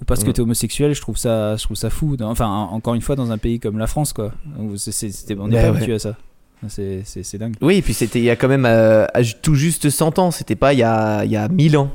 ou 0.00 0.04
parce 0.04 0.22
que 0.22 0.30
Mm. 0.30 0.32
t'es 0.32 0.40
homosexuel, 0.42 0.94
je 0.94 1.00
trouve 1.00 1.16
ça, 1.16 1.56
je 1.56 1.64
trouve 1.64 1.76
ça 1.76 1.90
fou. 1.90 2.16
Enfin, 2.20 2.46
en- 2.46 2.72
encore 2.72 2.94
une 2.94 3.00
fois, 3.00 3.16
dans 3.16 3.32
un 3.32 3.38
pays 3.38 3.58
comme 3.58 3.78
la 3.78 3.86
France, 3.88 4.12
quoi. 4.12 4.32
où 4.58 4.76
c'est- 4.76 4.92
c'est- 4.92 5.10
c'était- 5.10 5.36
on 5.38 5.48
n'est 5.48 5.56
Ouais, 5.56 5.62
pas 5.62 5.70
ouais. 5.70 5.76
habitué 5.76 5.94
à 5.94 5.98
ça. 5.98 6.16
C'est 6.68 7.36
dingue. 7.38 7.54
Oui, 7.62 7.76
et 7.76 7.82
puis 7.82 7.94
c'était 7.94 8.18
il 8.18 8.24
y 8.24 8.30
a 8.30 8.36
quand 8.36 8.48
même 8.48 8.66
euh, 8.66 9.06
tout 9.42 9.54
juste 9.54 9.88
100 9.90 10.18
ans, 10.18 10.30
c'était 10.30 10.56
pas 10.56 10.72
il 10.74 10.78
y 10.80 10.82
a, 10.82 11.24
il 11.24 11.30
y 11.30 11.36
a 11.36 11.48
1000 11.48 11.76
ans. 11.78 11.90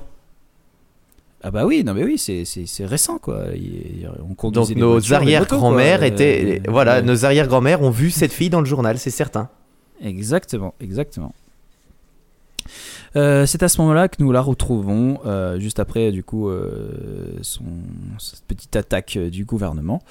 Ah 1.43 1.51
bah 1.51 1.65
oui, 1.67 1.83
non 1.83 1.93
mais 1.93 2.03
oui, 2.03 2.17
c'est- 2.17 2.85
récent, 2.85 3.19
quoi. 3.19 3.45
Il- 3.53 4.09
on 4.27 4.49
Donc 4.49 4.69
nos 4.71 5.13
arrière-grand-mères 5.13 5.99
quoi. 5.99 6.07
étaient. 6.07 6.61
Euh, 6.67 6.71
voilà, 6.71 7.03
nos 7.03 7.23
arrière-grand-mères 7.25 7.83
ont 7.83 7.91
vu 7.91 8.09
cette 8.09 8.33
fille 8.33 8.49
dans 8.49 8.61
le 8.61 8.65
journal, 8.65 8.97
c'est 8.97 9.11
certain. 9.11 9.49
Exactement, 10.01 10.73
exactement. 10.81 11.33
Euh, 13.15 13.45
c'est 13.45 13.61
à 13.63 13.69
ce 13.69 13.79
moment-là 13.81 14.07
que 14.09 14.15
nous 14.19 14.31
la 14.31 14.41
retrouvons, 14.41 15.19
euh, 15.25 15.59
juste 15.59 15.79
après 15.79 16.11
du 16.11 16.23
coup 16.23 16.49
euh, 16.49 17.37
son, 17.43 17.63
cette 18.17 18.43
petite 18.45 18.75
attaque 18.75 19.15
euh, 19.15 19.29
du 19.29 19.45
gouvernement. 19.45 20.01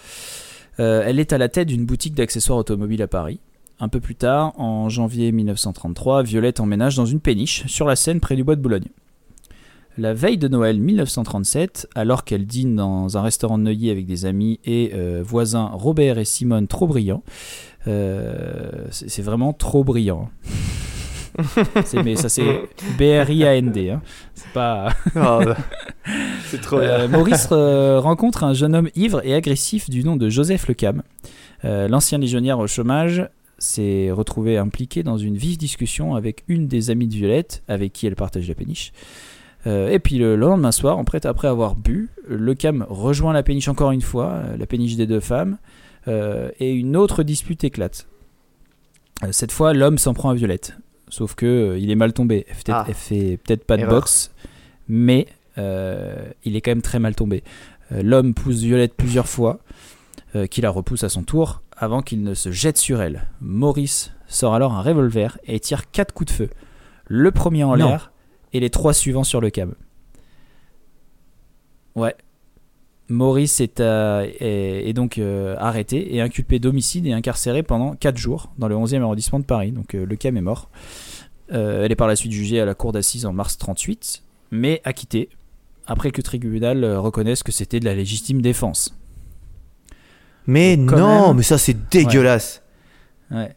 Euh, 0.81 1.03
elle 1.05 1.19
est 1.19 1.33
à 1.33 1.39
la 1.39 1.49
tête 1.49 1.69
d'une 1.69 1.85
boutique 1.85 2.15
d'accessoires 2.15 2.59
automobiles 2.59 3.03
à 3.03 3.09
Paris. 3.09 3.41
Un 3.81 3.89
peu 3.89 4.01
plus 4.01 4.15
tard, 4.15 4.59
en 4.59 4.89
janvier 4.89 5.33
1933, 5.33 6.23
Violette 6.23 6.61
emménage 6.61 6.95
dans 6.97 7.07
une 7.07 7.21
péniche 7.21 7.67
sur 7.67 7.87
la 7.87 7.97
Seine 7.97 8.21
près 8.21 8.37
du 8.37 8.45
bois 8.45 8.57
de 8.57 8.61
Boulogne. 8.61 8.87
La 9.99 10.15
veille 10.15 10.39
de 10.39 10.49
Noël 10.49 10.81
1937, 10.81 11.89
alors 11.95 12.25
qu'elle 12.25 12.47
dîne 12.47 12.77
dans 12.77 13.17
un 13.17 13.23
restaurant 13.23 13.59
de 13.59 13.65
Neuilly 13.65 13.91
avec 13.91 14.07
des 14.07 14.27
amis 14.27 14.59
et 14.65 14.91
euh, 14.95 15.23
voisins 15.25 15.71
Robert 15.73 16.19
et 16.19 16.25
Simone 16.25 16.67
trop 16.67 16.87
brillants, 16.87 17.23
euh, 17.87 18.71
c'est 18.91 19.23
vraiment 19.23 19.53
trop 19.53 19.85
brillant. 19.85 20.31
C'est- 21.85 22.01
mais 22.05 22.15
ça 22.15 22.29
c'est 22.29 22.63
B-R-I-A-N-D. 22.97 23.91
hein. 23.91 24.03
C'est 24.35 24.53
pas. 24.53 24.91
c'est 26.47 26.61
trop 26.61 26.79
Euh, 26.79 27.09
Maurice 27.09 27.49
rencontre 27.51 28.45
un 28.45 28.55
jeune 28.55 28.75
homme 28.77 28.89
ivre 28.95 29.21
et 29.27 29.35
agressif 29.35 29.91
du 29.91 30.05
nom 30.05 30.15
de 30.17 30.29
Joseph 30.29 30.69
Lecam. 30.69 31.03
L'ancien 31.65 32.19
légionnaire 32.19 32.59
au 32.61 32.67
chômage 32.69 33.29
s'est 33.65 34.11
retrouvé 34.11 34.59
impliqué 34.59 35.03
dans 35.03 35.17
une 35.17 35.37
vive 35.37 35.59
discussion 35.59 36.15
avec 36.15 36.45
une 36.49 36.69
des 36.69 36.91
amies 36.91 37.09
de 37.09 37.15
Violette, 37.15 37.63
avec 37.69 37.93
qui 37.93 38.07
elle 38.07 38.17
partage 38.17 38.49
la 38.49 38.55
péniche. 38.55 38.93
Euh, 39.67 39.89
et 39.89 39.99
puis 39.99 40.19
le 40.19 40.37
lendemain 40.37 40.73
soir, 40.73 40.99
en 40.99 41.05
prête 41.05 41.25
après 41.27 41.49
avoir 41.49 41.75
bu, 41.75 42.11
Lecam 42.29 42.87
rejoint 42.89 43.33
la 43.33 43.43
péniche 43.43 43.69
encore 43.69 43.93
une 43.93 44.03
fois, 44.03 44.27
euh, 44.27 44.57
la 44.57 44.67
péniche 44.67 44.97
des 44.97 45.07
deux 45.07 45.21
femmes, 45.21 45.57
euh, 46.07 46.51
et 46.61 46.73
une 46.73 46.97
autre 46.97 47.23
dispute 47.23 47.65
éclate. 47.65 48.07
Cette 49.31 49.53
fois, 49.53 49.73
l'homme 49.73 49.97
s'en 49.97 50.13
prend 50.13 50.31
à 50.31 50.35
Violette. 50.35 50.77
Sauf 51.09 51.35
que 51.35 51.79
il 51.81 51.91
est 51.91 51.95
mal 51.95 52.13
tombé. 52.13 52.45
Elle 52.49 52.55
fait, 52.55 52.73
Ah. 52.73 52.85
fait 52.93 53.39
peut-être 53.43 53.65
pas 53.65 53.77
de 53.77 53.83
Erreur. 53.83 54.01
boxe, 54.01 54.33
mais 54.89 55.29
il 55.57 56.57
est 56.57 56.61
quand 56.61 56.73
même 56.73 56.83
très 56.83 56.99
mal 56.99 57.15
tombé. 57.15 57.43
L'homme 57.91 58.35
pousse 58.35 58.61
Violette 58.61 58.95
plusieurs 58.95 59.29
fois, 59.29 59.61
qui 60.51 60.61
la 60.61 60.71
repousse 60.71 61.05
à 61.05 61.09
son 61.09 61.23
tour, 61.23 61.63
avant 61.85 62.03
qu'il 62.03 62.23
ne 62.25 62.35
se 62.35 62.51
jette 62.51 62.77
sur 62.79 63.01
elle. 63.01 63.29
Maurice 63.41 64.13
sort 64.27 64.55
alors 64.55 64.73
un 64.75 64.83
revolver 64.83 65.39
et 65.47 65.61
tire 65.61 65.91
quatre 65.93 66.13
coups 66.13 66.33
de 66.33 66.37
feu. 66.37 66.51
Le 67.07 67.31
premier 67.31 67.63
en 67.65 67.75
l'air 67.87 68.13
et 68.53 68.61
les 68.61 68.71
trois 68.71 68.93
suivants 68.95 69.25
sur 69.25 69.41
le 69.41 69.51
cam. 69.51 69.75
Ouais. 71.95 72.15
Maurice 73.09 73.61
est, 73.61 73.81
euh, 73.81 74.27
est- 74.41 74.89
est 74.89 74.93
donc 74.95 75.19
euh, 75.19 75.55
arrêté 75.59 76.15
et 76.17 76.21
inculpé 76.23 76.59
d'homicide 76.59 77.07
et 77.07 77.13
incarcéré 77.13 77.63
pendant 77.63 77.95
4 77.95 78.17
jours 78.17 78.51
dans 78.59 78.67
le 78.67 78.75
11e 78.75 79.03
arrondissement 79.03 79.39
de 79.39 79.45
Paris. 79.45 79.73
Donc 79.73 79.95
euh, 79.95 80.05
le 80.07 80.17
cam 80.17 80.37
est 80.37 80.41
mort. 80.41 80.71
Elle 81.51 81.93
est 81.93 81.97
par 81.97 82.09
la 82.09 82.17
suite 82.17 82.33
jugée 82.33 82.59
à 82.59 82.65
la 82.65 82.75
cour 82.75 82.91
d'assises 82.93 83.27
en 83.27 83.33
mars 83.35 83.59
38, 83.59 84.23
mais 84.51 84.81
acquittée 84.85 85.29
après 85.87 86.11
que 86.11 86.17
le 86.17 86.23
tribunal 86.23 86.85
reconnaisse 86.97 87.43
que 87.43 87.53
c'était 87.53 87.79
de 87.81 87.85
la 87.85 87.95
légitime 87.95 88.41
défense. 88.41 88.97
Mais 90.47 90.77
non, 90.77 91.29
même. 91.29 91.37
mais 91.39 91.43
ça 91.43 91.59
c'est 91.59 91.89
dégueulasse. 91.91 92.63
Ouais. 93.31 93.55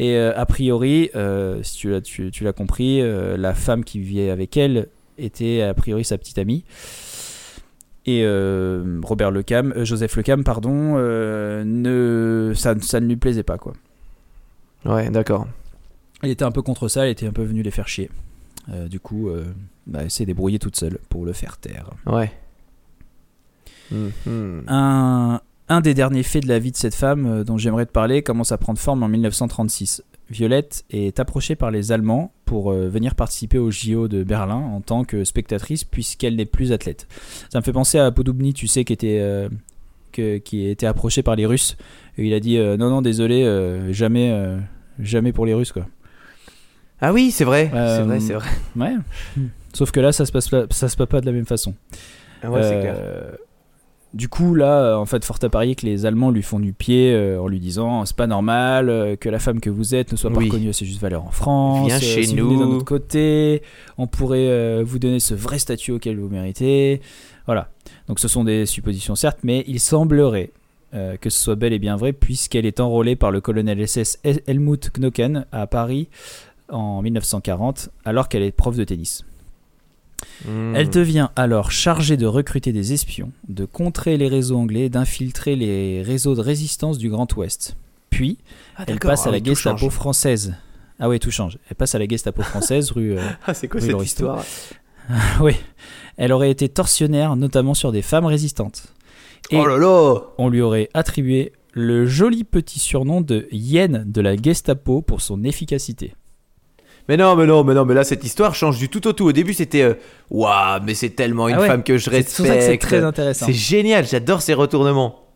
Et 0.00 0.16
euh, 0.16 0.32
a 0.34 0.46
priori, 0.46 1.10
euh, 1.14 1.62
si 1.62 1.76
tu 1.76 1.90
l'as, 1.90 2.00
tu, 2.00 2.30
tu 2.30 2.44
l'as 2.44 2.54
compris, 2.54 3.02
euh, 3.02 3.36
la 3.36 3.52
femme 3.52 3.84
qui 3.84 4.00
vivait 4.00 4.30
avec 4.30 4.56
elle 4.56 4.88
était 5.18 5.60
a 5.60 5.74
priori 5.74 6.06
sa 6.06 6.16
petite 6.16 6.38
amie. 6.38 6.64
Et 8.06 8.24
Robert 9.04 9.30
Lecam, 9.30 9.74
Joseph 9.84 10.16
Lecam, 10.16 10.42
pardon, 10.42 10.96
ne, 10.96 12.52
ça, 12.56 12.74
ça 12.80 12.98
ne 12.98 13.06
lui 13.06 13.16
plaisait 13.16 13.42
pas 13.42 13.58
quoi. 13.58 13.74
Ouais, 14.86 15.10
d'accord. 15.10 15.46
Elle 16.22 16.30
était 16.30 16.44
un 16.44 16.50
peu 16.50 16.62
contre 16.62 16.88
ça, 16.88 17.04
elle 17.04 17.12
était 17.12 17.26
un 17.26 17.32
peu 17.32 17.44
venue 17.44 17.62
les 17.62 17.70
faire 17.70 17.86
chier. 17.86 18.10
Du 18.88 18.98
coup, 18.98 19.30
bah, 19.86 20.00
elle 20.02 20.10
s'est 20.10 20.24
débrouillée 20.24 20.58
toute 20.58 20.76
seule 20.76 20.98
pour 21.10 21.26
le 21.26 21.34
faire 21.34 21.58
taire. 21.58 21.90
Ouais. 22.06 22.32
Mhm. 23.92 24.64
Un, 24.66 25.40
un 25.70 25.80
des 25.80 25.94
derniers 25.94 26.22
faits 26.22 26.42
de 26.42 26.48
la 26.48 26.58
vie 26.58 26.72
de 26.72 26.76
cette 26.76 26.94
femme 26.94 27.26
euh, 27.26 27.44
dont 27.44 27.56
j'aimerais 27.56 27.86
te 27.86 27.92
parler 27.92 28.22
commence 28.22 28.52
à 28.52 28.58
prendre 28.58 28.78
forme 28.78 29.02
en 29.02 29.08
1936. 29.08 30.02
Violette 30.28 30.84
est 30.90 31.18
approchée 31.18 31.54
par 31.56 31.70
les 31.70 31.90
Allemands 31.92 32.32
pour 32.44 32.70
euh, 32.70 32.88
venir 32.88 33.14
participer 33.14 33.58
au 33.58 33.70
JO 33.70 34.06
de 34.08 34.22
Berlin 34.22 34.56
en 34.56 34.80
tant 34.80 35.04
que 35.04 35.24
spectatrice 35.24 35.84
puisqu'elle 35.84 36.36
n'est 36.36 36.44
plus 36.44 36.72
athlète. 36.72 37.08
Ça 37.52 37.58
me 37.58 37.64
fait 37.64 37.72
penser 37.72 37.98
à 37.98 38.10
Podobny, 38.12 38.52
tu 38.52 38.66
sais, 38.66 38.84
qui 38.84 38.92
était, 38.92 39.18
euh, 39.20 39.48
que- 40.12 40.38
qui 40.38 40.68
était 40.68 40.86
approché 40.86 41.22
par 41.22 41.34
les 41.36 41.46
Russes. 41.46 41.76
Et 42.18 42.26
il 42.26 42.34
a 42.34 42.40
dit 42.40 42.58
euh, 42.58 42.76
non, 42.76 42.90
non, 42.90 43.00
désolé, 43.02 43.42
euh, 43.44 43.92
jamais, 43.92 44.32
jamais 44.98 45.32
pour 45.32 45.46
les 45.46 45.54
Russes 45.54 45.72
quoi. 45.72 45.86
Ah 47.00 47.12
oui, 47.14 47.30
c'est 47.30 47.44
vrai, 47.44 47.70
c'est 47.72 48.02
vrai, 48.02 48.20
c'est 48.20 48.34
vrai. 48.34 48.48
Ouais. 48.76 48.94
Sauf 49.72 49.90
que 49.90 50.00
là, 50.00 50.12
ça 50.12 50.26
se 50.26 50.32
passe, 50.32 50.48
pas- 50.48 50.66
ça 50.70 50.88
se 50.88 50.96
passe 50.96 51.06
pas 51.08 51.20
de 51.20 51.26
la 51.26 51.32
même 51.32 51.46
façon. 51.46 51.74
Ah 52.42 52.50
ouais, 52.50 52.62
c'est 52.62 52.80
clair. 52.80 52.94
Du 54.12 54.28
coup, 54.28 54.56
là, 54.56 54.96
en 54.98 55.06
fait, 55.06 55.24
fort 55.24 55.38
à 55.42 55.48
parier 55.48 55.76
que 55.76 55.86
les 55.86 56.04
Allemands 56.04 56.30
lui 56.32 56.42
font 56.42 56.58
du 56.58 56.72
pied 56.72 57.12
euh, 57.12 57.40
en 57.40 57.46
lui 57.46 57.60
disant 57.60 58.04
c'est 58.04 58.16
pas 58.16 58.26
normal 58.26 58.88
euh, 58.90 59.14
que 59.14 59.28
la 59.28 59.38
femme 59.38 59.60
que 59.60 59.70
vous 59.70 59.94
êtes 59.94 60.10
ne 60.10 60.16
soit 60.16 60.30
pas 60.32 60.38
Oui. 60.38 60.46
reconnue 60.46 60.68
à 60.70 60.72
ses 60.72 60.84
justes 60.84 61.00
valeurs 61.00 61.24
en 61.24 61.30
France. 61.30 61.86
Viens 61.86 61.96
euh, 61.96 62.00
chez 62.00 62.24
si 62.24 62.36
vous 62.36 62.48
venez 62.48 62.58
d'un 62.58 62.66
nous. 62.66 62.76
autre 62.76 62.84
côté, 62.84 63.62
on 63.98 64.08
pourrait 64.08 64.48
euh, 64.48 64.82
vous 64.84 64.98
donner 64.98 65.20
ce 65.20 65.34
vrai 65.34 65.60
statut 65.60 65.92
auquel 65.92 66.18
vous 66.18 66.28
méritez. 66.28 67.00
Voilà. 67.46 67.70
Donc, 68.08 68.18
ce 68.18 68.26
sont 68.26 68.42
des 68.42 68.66
suppositions, 68.66 69.14
certes, 69.14 69.38
mais 69.44 69.64
il 69.68 69.78
semblerait 69.78 70.50
euh, 70.92 71.16
que 71.16 71.30
ce 71.30 71.40
soit 71.40 71.54
bel 71.54 71.72
et 71.72 71.78
bien 71.78 71.94
vrai 71.94 72.12
puisqu'elle 72.12 72.66
est 72.66 72.80
enrôlée 72.80 73.14
par 73.14 73.30
le 73.30 73.40
colonel 73.40 73.86
SS 73.86 74.18
Hel- 74.24 74.40
Helmut 74.48 74.90
Knocken 74.98 75.46
à 75.52 75.68
Paris 75.68 76.08
en 76.68 77.00
1940 77.00 77.90
alors 78.04 78.28
qu'elle 78.28 78.42
est 78.42 78.50
prof 78.50 78.76
de 78.76 78.82
tennis. 78.82 79.24
Mhm. 80.46 80.74
Elle 80.76 80.90
devient 80.90 81.28
alors 81.36 81.70
chargée 81.70 82.16
de 82.16 82.26
recruter 82.26 82.72
des 82.72 82.92
espions, 82.92 83.32
de 83.48 83.64
contrer 83.64 84.16
les 84.16 84.28
réseaux 84.28 84.56
anglais, 84.56 84.88
d'infiltrer 84.88 85.56
les 85.56 86.02
réseaux 86.02 86.34
de 86.34 86.40
résistance 86.40 86.98
du 86.98 87.10
Grand 87.10 87.32
Ouest. 87.36 87.76
Puis, 88.10 88.38
Ah, 88.76 88.84
elle 88.86 88.98
passe 88.98 89.26
à 89.26 89.28
ah 89.28 89.32
la 89.32 89.38
oui, 89.38 89.42
tout 89.42 89.54
Gestapo 89.54 89.90
française. 89.90 90.54
Ah 90.98 91.08
oui, 91.08 91.18
tout 91.18 91.30
change. 91.30 91.58
Elle 91.68 91.76
passe 91.76 91.94
à 91.94 91.98
la 91.98 92.06
Gestapo 92.06 92.42
française, 92.42 92.90
rue. 92.90 93.16
euh, 93.18 93.22
Ah, 93.46 93.54
c'est 93.54 93.68
quoi 93.68 93.80
cette 93.80 93.90
Loristo. 93.90 94.24
histoire 94.24 94.44
oui. 95.40 95.54
Elle 96.16 96.32
aurait 96.32 96.50
été 96.50 96.68
tortionnaire, 96.68 97.34
notamment 97.36 97.74
sur 97.74 97.90
des 97.92 98.02
femmes 98.02 98.26
résistantes. 98.26 98.94
Et 99.50 99.56
Oh 99.56 99.66
là 99.66 99.78
là 99.78 100.20
on 100.38 100.48
lui 100.48 100.60
aurait 100.60 100.88
attribué 100.94 101.52
le 101.72 102.06
joli 102.06 102.44
petit 102.44 102.78
surnom 102.78 103.20
de 103.20 103.48
Hyène 103.50 104.04
de 104.06 104.20
la 104.20 104.36
Gestapo 104.36 105.02
pour 105.02 105.20
son 105.20 105.42
efficacité. 105.44 106.14
Mais 107.08 107.16
non, 107.16 107.34
mais 107.36 107.46
non, 107.46 107.64
mais 107.64 107.74
non, 107.74 107.84
mais 107.84 107.94
là 107.94 108.04
cette 108.04 108.22
histoire 108.24 108.54
change 108.54 108.78
du 108.78 108.88
tout 108.88 109.06
au 109.08 109.12
tout. 109.12 109.24
Au 109.26 109.32
début 109.32 109.52
c'était 109.54 109.82
euh, 109.82 109.94
waouh, 110.30 110.80
mais 110.84 110.94
c'est 110.94 111.10
tellement 111.10 111.48
une 111.48 111.56
Ah 111.56 111.60
ouais, 111.60 111.66
femme 111.66 111.82
que 111.82 111.98
je 111.98 112.04
C'est 112.10 112.10
pour 112.22 112.28
ça 112.28 112.42
que 112.42 112.48
c'est 112.48 112.54
respecte. 112.54 112.82
très 112.82 113.04
intéressant. 113.04 113.46
C'est 113.46 113.52
génial, 113.52 114.06
j'adore 114.06 114.42
ces 114.42 114.54
retournements. 114.54 115.26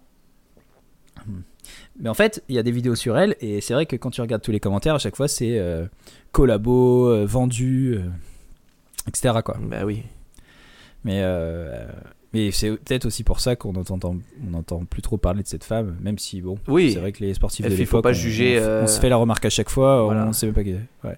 Mais 2.00 2.08
en 2.08 2.14
fait, 2.14 2.42
il 2.48 2.56
y 2.56 2.58
a 2.58 2.62
des 2.64 2.72
vidéos 2.72 2.96
sur 2.96 3.16
elle, 3.16 3.36
et 3.40 3.60
c'est 3.60 3.72
vrai 3.72 3.86
que 3.86 3.94
quand 3.94 4.10
tu 4.10 4.20
regardes 4.20 4.42
tous 4.42 4.50
les 4.50 4.58
commentaires, 4.58 4.96
à 4.96 4.98
chaque 4.98 5.14
fois, 5.14 5.28
c'est 5.28 5.58
euh, 5.58 5.86
collabo, 6.32 7.08
euh, 7.08 7.24
vendu, 7.24 7.94
euh, 7.96 8.00
etc. 9.06 9.34
Quoi. 9.44 9.56
Bah 9.62 9.84
oui. 9.84 10.02
Mais, 11.04 11.22
mais 12.32 12.50
c'est 12.50 12.70
peut-être 12.70 13.04
aussi 13.06 13.22
pour 13.22 13.38
ça 13.38 13.54
qu'on 13.56 13.74
entend, 13.76 13.98
on 14.02 14.50
n'entend 14.50 14.84
plus 14.86 15.02
trop 15.02 15.18
parler 15.18 15.42
de 15.44 15.46
cette 15.48 15.62
femme, 15.64 15.96
même 16.00 16.18
si, 16.18 16.40
bon, 16.40 16.58
Oui. 16.66 16.92
c'est 16.94 16.98
vrai 16.98 17.12
que 17.12 17.22
les 17.22 17.34
sportifs 17.34 17.64
Et 17.64 17.68
de 17.68 17.74
l'époque, 17.76 18.02
pas 18.02 18.10
on, 18.10 18.12
juger, 18.14 18.58
on- 18.60 18.84
on 18.84 18.86
se 18.88 18.98
fait 18.98 19.08
la 19.10 19.16
remarque 19.16 19.44
à 19.44 19.50
chaque 19.50 19.68
fois, 19.70 20.02
voilà. 20.02 20.26
on 20.26 20.32
sait 20.32 20.46
même 20.46 20.54
pas 20.54 20.64
qui 20.64 20.72
ouais. 21.04 21.16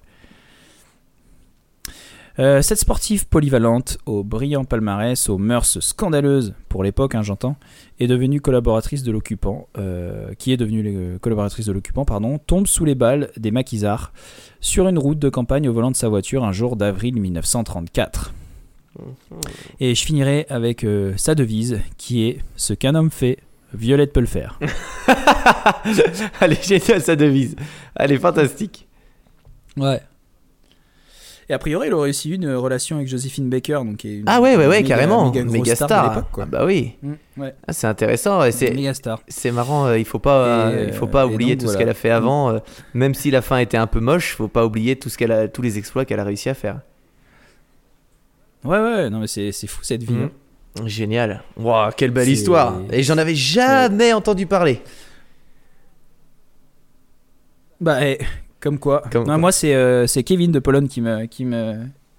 Euh, 2.39 2.61
cette 2.61 2.78
sportive 2.78 3.26
polyvalente, 3.26 3.99
au 4.05 4.22
brillant 4.22 4.64
palmarès, 4.64 5.28
aux 5.28 5.39
mœurs 5.39 5.80
scandaleuses 5.80 6.55
pour 6.68 6.84
l'époque, 6.84 7.14
hein, 7.14 7.22
j'entends, 7.22 7.57
est 7.99 8.07
devenue 8.07 8.41
collaboratrice 8.41 9.03
de 9.03 9.11
l'occupant, 9.11 9.68
euh, 9.78 10.34
qui 10.39 10.53
est 10.53 10.59
devenue 10.59 10.82
euh, 10.87 11.18
collaboratrice 11.18 11.66
de 11.66 11.72
l'occupant, 11.72 12.05
pardon, 12.05 12.39
tombe 12.39 12.66
sous 12.66 12.84
les 12.84 12.95
balles 12.95 13.30
des 13.39 13.51
maquisards 13.51 14.12
sur 14.61 14.87
une 14.87 14.99
route 14.99 15.18
de 15.18 15.30
campagne 15.30 15.68
au 15.68 15.72
volant 15.72 15.91
de 15.91 15.97
sa 15.97 16.09
voiture 16.09 16.45
un 16.45 16.53
jour 16.53 16.76
d'avril 16.76 17.18
1934. 17.18 18.34
Et 19.80 19.95
je 19.95 20.05
finirai 20.05 20.47
avec 20.49 20.87
sa 21.16 21.34
devise, 21.34 21.80
qui 21.99 22.26
est 22.26 22.39
ce 22.57 22.72
qu'un 22.72 22.95
homme 22.95 23.11
fait, 23.11 23.39
Violette 23.74 24.12
peut 24.14 24.20
le 24.20 24.26
faire. 24.26 24.59
Elle 26.41 26.53
est 26.53 26.66
géniale 26.66 27.03
sa 27.03 27.14
devise. 27.14 27.57
Elle 27.95 28.12
est 28.12 28.18
fantastique. 28.18 28.89
Ouais. 29.76 30.01
Et 31.49 31.53
a 31.53 31.59
priori, 31.61 31.86
il 31.86 31.94
aurait 31.94 32.11
aussi 32.11 32.30
eu 32.30 32.34
une 32.34 32.53
relation 32.55 32.97
avec 32.97 33.07
Josephine 33.09 33.49
Baker, 33.49 33.74
donc 33.84 33.99
qui 33.99 34.09
est 34.09 34.16
une 34.18 34.24
Ah 34.26 34.40
ouais, 34.40 34.57
ouais, 34.57 34.66
ouais, 34.66 34.80
méga- 34.82 34.88
carrément. 34.88 35.26
méga 35.30 35.42
grosse 35.42 35.53
Méga 35.53 35.76
star 35.76 35.88
star. 35.88 36.05
de 36.11 36.14
l'époque, 36.16 36.30
quoi. 36.32 36.44
Ah 36.44 36.51
bah 36.51 36.64
oui. 36.66 36.94
Mm, 37.03 37.12
ouais. 37.38 37.55
Ah, 37.68 37.72
c'est 37.72 37.86
intéressant. 37.86 38.42
et 38.42 38.51
C'est 38.51 38.72
Méga 38.72 38.94
star. 38.94 39.20
c'est 39.28 39.53
marrant. 39.53 39.86
euh, 39.86 39.97
Il 39.99 40.05
faut 40.05 40.18
pas, 40.18 40.70
Et, 40.72 40.74
euh, 40.74 40.84
il 40.88 40.92
faut 40.92 41.07
pas 41.07 41.22
euh, 41.24 41.28
oublier 41.28 41.55
donc, 41.55 41.66
tout 41.68 41.72
ce 41.72 41.78
qu'elle 41.78 41.88
a 41.88 41.94
fait 41.94 42.11
avant. 42.11 42.51
euh, 42.51 42.59
Même 42.94 43.14
si 43.14 43.30
la 43.30 43.42
fin 43.42 43.59
était 43.59 43.76
un 43.76 43.86
peu 43.86 44.01
moche, 44.01 44.34
faut 44.34 44.49
pas 44.49 44.66
oublier 44.66 44.97
tout 44.97 45.09
ce 45.09 45.16
qu'elle 45.16 45.30
a, 45.30 45.47
tous 45.47 45.62
les 45.62 45.78
exploits 45.78 46.05
qu'elle 46.05 46.18
a 46.18 46.24
réussi 46.24 46.49
à 46.49 46.55
faire. 46.55 46.80
Ouais, 48.64 48.78
ouais, 48.80 49.09
non 49.11 49.20
mais 49.20 49.28
c'est 49.28 49.53
c'est 49.53 49.68
fou 49.68 49.84
cette 49.84 50.03
vie. 50.03 50.14
Mhm. 50.14 50.30
hein. 50.80 50.86
Génial. 50.86 51.42
Waouh, 51.57 51.92
quelle 51.97 52.11
belle 52.11 52.24
C'est- 52.26 52.32
histoire. 52.32 52.80
Et 52.90 53.05
j'en 53.05 53.16
avais 53.18 53.36
jamais 53.36 54.12
entendu 54.12 54.47
parler. 54.47 54.82
Bah, 57.80 57.99
eh, 58.05 58.18
comme 58.61 58.79
quoi. 58.79 59.03
Comme 59.11 59.23
non, 59.23 59.27
quoi. 59.27 59.39
moi, 59.39 59.53
c'est 59.53 59.75
euh, 59.75 60.07
c'est 60.07 60.23
Kevin 60.23 60.53
de 60.53 60.59
Pologne 60.59 60.89
qui 60.89 61.01
me, 61.01 61.27
qui 61.27 61.45
me, 61.45 61.75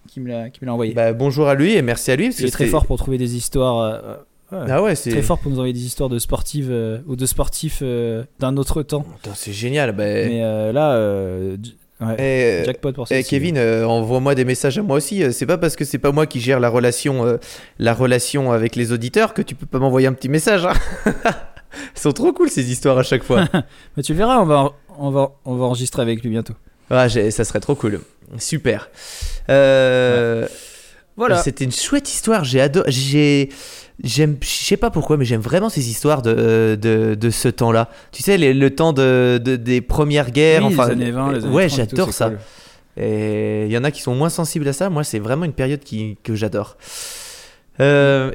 qui 0.07 0.19
me 0.19 0.29
l'a 0.29 0.49
qui 0.49 0.59
me 0.61 0.67
l'a 0.67 0.73
envoyé. 0.73 0.93
Bah, 0.93 1.13
bonjour 1.13 1.47
à 1.47 1.55
lui 1.55 1.73
et 1.75 1.81
merci 1.81 2.11
à 2.11 2.15
lui. 2.15 2.27
parce 2.27 2.39
Il 2.39 2.45
est 2.47 2.51
très 2.51 2.67
fort 2.67 2.85
pour 2.85 2.97
trouver 2.97 3.17
des 3.17 3.35
histoires. 3.35 3.79
euh, 3.79 4.15
ouais, 4.65 4.71
Ah 4.71 4.81
ouais, 4.83 4.95
c'est 4.95 5.09
très 5.11 5.21
fort 5.21 5.39
pour 5.39 5.51
nous 5.51 5.57
envoyer 5.57 5.73
des 5.73 5.85
histoires 5.85 6.09
de 6.09 6.19
sportives 6.19 6.69
euh, 6.71 6.99
ou 7.07 7.15
de 7.15 7.25
sportifs 7.25 7.79
euh, 7.81 8.23
d'un 8.39 8.55
autre 8.57 8.83
temps. 8.83 9.05
C'est 9.35 9.53
génial. 9.53 9.91
Bah, 9.91 10.03
Mais 10.05 10.71
là, 10.71 10.97
ouais, 12.01 12.15
eh, 12.19 12.63
jackpot 12.65 12.93
pour 12.93 13.07
ça. 13.07 13.15
eh, 13.17 13.23
Kevin, 13.23 13.57
euh, 13.57 13.85
envoie-moi 13.85 14.35
des 14.35 14.45
messages 14.45 14.77
à 14.77 14.83
moi 14.83 14.97
aussi. 14.97 15.23
C'est 15.33 15.45
pas 15.47 15.57
parce 15.57 15.75
que 15.75 15.83
c'est 15.85 15.97
pas 15.97 16.11
moi 16.11 16.27
qui 16.27 16.39
gère 16.39 16.59
la 16.59 16.69
relation, 16.69 17.25
euh, 17.25 17.37
la 17.79 17.93
relation 17.93 18.51
avec 18.51 18.75
les 18.75 18.91
auditeurs 18.91 19.33
que 19.33 19.41
tu 19.41 19.55
peux 19.55 19.65
pas 19.65 19.79
m'envoyer 19.79 20.07
un 20.07 20.13
petit 20.13 20.29
message. 20.29 20.65
hein. 20.65 20.73
Ils 21.95 21.99
sont 21.99 22.11
trop 22.13 22.31
cool 22.33 22.49
ces 22.49 22.71
histoires 22.71 22.97
à 22.97 23.03
chaque 23.03 23.23
fois. 23.23 23.45
Mais 23.97 24.03
tu 24.03 24.13
verras, 24.13 24.39
on 24.39 24.45
va, 24.45 24.71
on 24.99 25.09
va, 25.11 25.31
on 25.45 25.55
va 25.55 25.65
enregistrer 25.65 26.01
avec 26.01 26.21
lui 26.23 26.29
bientôt. 26.29 26.53
Ah, 26.89 27.07
j'ai- 27.07 27.31
ça 27.31 27.43
serait 27.43 27.59
trop 27.59 27.75
cool. 27.75 28.01
Super. 28.37 28.89
Euh, 29.49 30.47
Voilà. 31.15 31.37
C'était 31.41 31.65
une 31.65 31.71
chouette 31.71 32.09
histoire. 32.09 32.43
J'ai 32.43 32.61
adoré. 32.61 32.91
J'ai. 32.91 33.49
J'aime, 34.03 34.37
je 34.41 34.47
sais 34.47 34.77
pas 34.77 34.91
pourquoi, 34.91 35.17
mais 35.17 35.25
j'aime 35.25 35.41
vraiment 35.41 35.69
ces 35.69 35.89
histoires 35.89 36.21
de, 36.21 36.77
de, 36.79 37.15
de 37.15 37.29
ce 37.31 37.47
temps-là. 37.47 37.89
Tu 38.11 38.21
sais, 38.21 38.37
les- 38.37 38.53
le 38.53 38.69
temps 38.75 38.93
de, 38.93 39.41
de- 39.43 39.55
des 39.55 39.81
premières 39.81 40.29
guerres. 40.29 40.63
Oui, 40.67 40.73
enfin, 40.75 40.85
les 40.89 40.91
années 40.93 41.09
20, 41.11 41.31
les 41.33 41.45
années 41.45 41.53
ouais, 41.55 41.67
30 41.67 41.79
et 41.79 41.87
tout, 41.87 41.95
j'adore 41.95 42.13
ça. 42.13 42.29
cool. 42.29 42.37
Et 42.97 43.65
il 43.65 43.71
y 43.71 43.77
en 43.77 43.83
a 43.83 43.89
qui 43.89 44.01
sont 44.03 44.13
moins 44.13 44.29
sensibles 44.29 44.67
à 44.67 44.73
ça. 44.73 44.91
Moi, 44.91 45.03
c'est 45.03 45.17
vraiment 45.17 45.45
une 45.45 45.53
période 45.53 45.79
qui, 45.79 46.17
que 46.23 46.35
j'adore. 46.35 46.77
Euh, 47.79 48.31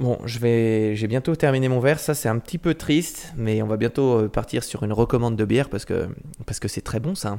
bon, 0.00 0.18
je 0.24 0.38
vais, 0.38 0.94
j'ai 0.96 1.06
bientôt 1.06 1.34
terminé 1.36 1.68
mon 1.68 1.80
verre. 1.80 1.98
Ça, 2.00 2.14
c'est 2.14 2.28
un 2.28 2.38
petit 2.38 2.58
peu 2.58 2.74
triste, 2.74 3.32
mais 3.36 3.62
on 3.62 3.66
va 3.66 3.76
bientôt 3.76 4.20
euh, 4.20 4.28
partir 4.28 4.64
sur 4.64 4.82
une 4.82 4.92
recommande 4.92 5.36
de 5.36 5.44
bière 5.44 5.68
parce 5.68 5.84
que 5.84 6.08
parce 6.46 6.60
que 6.60 6.68
c'est 6.68 6.82
très 6.82 7.00
bon 7.00 7.14
ça. 7.14 7.38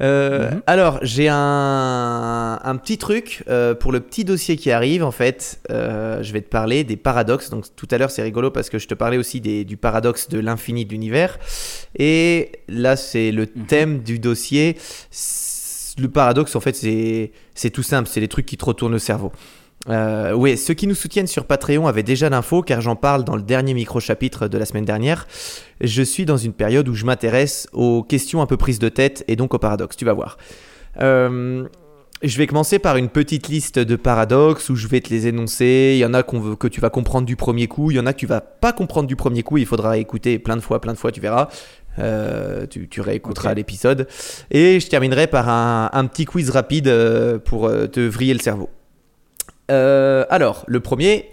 Euh, 0.00 0.50
Mhm. 0.52 0.62
Alors, 0.66 0.98
j'ai 1.02 1.28
un, 1.28 2.58
un 2.64 2.76
petit 2.76 2.96
truc 2.96 3.44
euh, 3.48 3.74
pour 3.74 3.92
le 3.92 4.00
petit 4.00 4.24
dossier 4.24 4.56
qui 4.56 4.70
arrive. 4.70 5.04
En 5.04 5.10
fait, 5.10 5.60
Euh, 5.70 6.22
je 6.22 6.32
vais 6.32 6.40
te 6.40 6.48
parler 6.48 6.84
des 6.84 6.96
paradoxes. 6.96 7.50
Donc, 7.50 7.66
tout 7.76 7.86
à 7.90 7.98
l'heure, 7.98 8.10
c'est 8.10 8.22
rigolo 8.22 8.50
parce 8.50 8.70
que 8.70 8.78
je 8.78 8.88
te 8.88 8.94
parlais 8.94 9.18
aussi 9.18 9.40
des- 9.42 9.64
du 9.66 9.76
paradoxe 9.76 10.28
de 10.30 10.38
l'infini 10.38 10.86
de 10.86 10.90
l'univers. 10.92 11.38
Et 11.98 12.52
là, 12.66 12.96
c'est 12.96 13.30
le 13.30 13.42
Mhm. 13.54 13.66
thème 13.66 13.98
du 14.00 14.18
dossier. 14.18 14.78
Le 15.98 16.08
paradoxe, 16.08 16.56
en 16.56 16.60
fait, 16.60 16.74
c'est 16.76 17.32
c'est 17.54 17.70
tout 17.70 17.82
simple. 17.82 18.08
C'est 18.08 18.20
les 18.20 18.28
trucs 18.28 18.46
qui 18.46 18.56
te 18.56 18.64
retournent 18.64 18.92
le 18.92 18.98
cerveau. 18.98 19.32
Euh, 19.88 20.32
oui, 20.32 20.58
ceux 20.58 20.74
qui 20.74 20.86
nous 20.86 20.94
soutiennent 20.94 21.26
sur 21.26 21.46
Patreon 21.46 21.86
avaient 21.86 22.02
déjà 22.02 22.28
l'info 22.28 22.62
car 22.62 22.80
j'en 22.80 22.96
parle 22.96 23.24
dans 23.24 23.36
le 23.36 23.42
dernier 23.42 23.72
micro-chapitre 23.72 24.46
de 24.46 24.58
la 24.58 24.66
semaine 24.66 24.84
dernière. 24.84 25.26
Je 25.80 26.02
suis 26.02 26.26
dans 26.26 26.36
une 26.36 26.52
période 26.52 26.88
où 26.88 26.94
je 26.94 27.06
m'intéresse 27.06 27.66
aux 27.72 28.02
questions 28.02 28.42
un 28.42 28.46
peu 28.46 28.58
prises 28.58 28.78
de 28.78 28.90
tête 28.90 29.24
et 29.26 29.36
donc 29.36 29.54
aux 29.54 29.58
paradoxes, 29.58 29.96
tu 29.96 30.04
vas 30.04 30.12
voir. 30.12 30.36
Euh, 31.00 31.66
je 32.22 32.36
vais 32.36 32.46
commencer 32.46 32.78
par 32.78 32.98
une 32.98 33.08
petite 33.08 33.48
liste 33.48 33.78
de 33.78 33.96
paradoxes 33.96 34.68
où 34.68 34.76
je 34.76 34.86
vais 34.86 35.00
te 35.00 35.08
les 35.08 35.26
énoncer. 35.26 35.92
Il 35.94 35.98
y 35.98 36.04
en 36.04 36.12
a 36.12 36.22
veut, 36.22 36.56
que 36.56 36.68
tu 36.68 36.82
vas 36.82 36.90
comprendre 36.90 37.26
du 37.26 37.36
premier 37.36 37.66
coup, 37.66 37.90
il 37.90 37.96
y 37.96 38.00
en 38.00 38.04
a 38.04 38.12
que 38.12 38.18
tu 38.18 38.26
vas 38.26 38.42
pas 38.42 38.74
comprendre 38.74 39.08
du 39.08 39.16
premier 39.16 39.42
coup, 39.42 39.56
il 39.56 39.64
faudra 39.64 39.96
écouter 39.96 40.38
plein 40.38 40.56
de 40.56 40.60
fois, 40.60 40.82
plein 40.82 40.92
de 40.92 40.98
fois, 40.98 41.12
tu 41.12 41.20
verras. 41.20 41.48
Euh, 41.98 42.66
tu, 42.66 42.88
tu 42.88 43.00
réécouteras 43.00 43.54
l'épisode. 43.54 44.06
Et 44.50 44.78
je 44.78 44.86
terminerai 44.88 45.26
par 45.26 45.48
un, 45.48 45.88
un 45.92 46.06
petit 46.06 46.26
quiz 46.26 46.50
rapide 46.50 46.92
pour 47.46 47.68
te 47.68 48.00
vriller 48.00 48.34
le 48.34 48.40
cerveau. 48.40 48.68
Euh, 49.70 50.24
alors, 50.30 50.64
le 50.66 50.80
premier, 50.80 51.30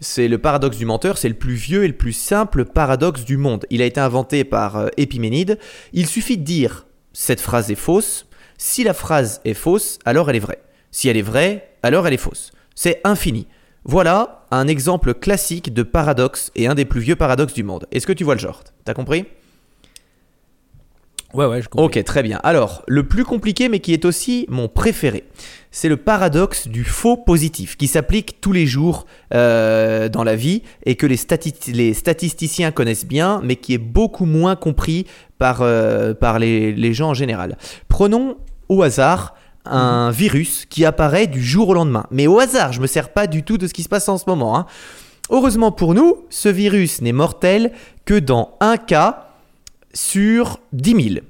c'est 0.00 0.28
le 0.28 0.38
paradoxe 0.38 0.76
du 0.76 0.84
menteur, 0.84 1.18
c'est 1.18 1.28
le 1.28 1.34
plus 1.34 1.54
vieux 1.54 1.84
et 1.84 1.88
le 1.88 1.96
plus 1.96 2.12
simple 2.12 2.64
paradoxe 2.64 3.24
du 3.24 3.36
monde. 3.36 3.64
Il 3.70 3.80
a 3.80 3.84
été 3.84 4.00
inventé 4.00 4.44
par 4.44 4.76
euh, 4.76 4.88
Épiménide. 4.96 5.58
Il 5.92 6.06
suffit 6.06 6.36
de 6.36 6.44
dire 6.44 6.86
cette 7.12 7.40
phrase 7.40 7.70
est 7.70 7.76
fausse. 7.76 8.26
Si 8.58 8.84
la 8.84 8.94
phrase 8.94 9.40
est 9.44 9.54
fausse, 9.54 9.98
alors 10.04 10.30
elle 10.30 10.36
est 10.36 10.40
vraie. 10.40 10.60
Si 10.90 11.08
elle 11.08 11.16
est 11.16 11.22
vraie, 11.22 11.70
alors 11.82 12.06
elle 12.06 12.14
est 12.14 12.18
fausse. 12.18 12.52
C'est 12.74 13.00
infini. 13.04 13.46
Voilà 13.84 14.46
un 14.50 14.66
exemple 14.66 15.14
classique 15.14 15.72
de 15.72 15.82
paradoxe 15.82 16.50
et 16.56 16.66
un 16.66 16.74
des 16.74 16.84
plus 16.84 17.00
vieux 17.00 17.16
paradoxes 17.16 17.54
du 17.54 17.62
monde. 17.62 17.86
Est-ce 17.92 18.06
que 18.06 18.12
tu 18.12 18.24
vois 18.24 18.34
le 18.34 18.40
genre? 18.40 18.64
T'as 18.84 18.94
compris? 18.94 19.26
Ouais, 21.36 21.46
ouais, 21.46 21.62
je 21.62 21.68
comprends. 21.68 21.86
Ok, 21.86 22.02
très 22.04 22.22
bien. 22.22 22.40
Alors, 22.42 22.82
le 22.88 23.06
plus 23.06 23.24
compliqué, 23.24 23.68
mais 23.68 23.80
qui 23.80 23.92
est 23.92 24.04
aussi 24.04 24.46
mon 24.48 24.68
préféré, 24.68 25.24
c'est 25.70 25.88
le 25.88 25.96
paradoxe 25.98 26.68
du 26.68 26.82
faux 26.84 27.16
positif, 27.18 27.76
qui 27.76 27.86
s'applique 27.86 28.40
tous 28.40 28.52
les 28.52 28.64
jours 28.66 29.04
euh, 29.34 30.08
dans 30.08 30.24
la 30.24 30.34
vie 30.34 30.62
et 30.84 30.94
que 30.96 31.06
les, 31.06 31.16
stati- 31.16 31.72
les 31.72 31.92
statisticiens 31.92 32.70
connaissent 32.70 33.06
bien, 33.06 33.40
mais 33.44 33.56
qui 33.56 33.74
est 33.74 33.78
beaucoup 33.78 34.24
moins 34.24 34.56
compris 34.56 35.06
par, 35.38 35.58
euh, 35.60 36.14
par 36.14 36.38
les, 36.38 36.72
les 36.72 36.94
gens 36.94 37.10
en 37.10 37.14
général. 37.14 37.58
Prenons 37.88 38.36
au 38.68 38.82
hasard 38.82 39.34
un 39.66 40.10
virus 40.10 40.64
qui 40.70 40.84
apparaît 40.84 41.26
du 41.26 41.42
jour 41.42 41.68
au 41.70 41.74
lendemain. 41.74 42.06
Mais 42.10 42.26
au 42.28 42.38
hasard, 42.38 42.72
je 42.72 42.80
me 42.80 42.86
sers 42.86 43.12
pas 43.12 43.26
du 43.26 43.42
tout 43.42 43.58
de 43.58 43.66
ce 43.66 43.74
qui 43.74 43.82
se 43.82 43.88
passe 43.88 44.08
en 44.08 44.16
ce 44.16 44.24
moment. 44.28 44.56
hein. 44.56 44.66
Heureusement 45.28 45.72
pour 45.72 45.92
nous, 45.92 46.18
ce 46.30 46.48
virus 46.48 47.02
n'est 47.02 47.12
mortel 47.12 47.72
que 48.04 48.16
dans 48.18 48.52
un 48.60 48.76
cas 48.76 49.24
sur 49.96 50.60
10 50.72 51.12
000. 51.14 51.24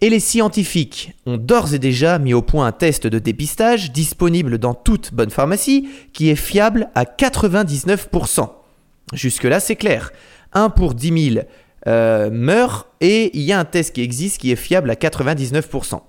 Et 0.00 0.10
les 0.10 0.20
scientifiques 0.20 1.12
ont 1.26 1.36
d'ores 1.36 1.74
et 1.74 1.78
déjà 1.78 2.18
mis 2.18 2.34
au 2.34 2.42
point 2.42 2.66
un 2.66 2.72
test 2.72 3.06
de 3.06 3.18
dépistage 3.18 3.92
disponible 3.92 4.58
dans 4.58 4.74
toute 4.74 5.12
bonne 5.12 5.30
pharmacie 5.30 5.88
qui 6.12 6.30
est 6.30 6.36
fiable 6.36 6.88
à 6.94 7.04
99%. 7.04 8.48
Jusque-là, 9.12 9.60
c'est 9.60 9.76
clair. 9.76 10.12
1 10.52 10.70
pour 10.70 10.94
10 10.94 11.32
000 11.34 11.46
euh, 11.86 12.30
meurt 12.30 12.88
et 13.00 13.36
il 13.36 13.42
y 13.42 13.52
a 13.52 13.58
un 13.58 13.64
test 13.64 13.94
qui 13.94 14.02
existe 14.02 14.40
qui 14.40 14.50
est 14.50 14.56
fiable 14.56 14.90
à 14.90 14.94
99%. 14.94 16.00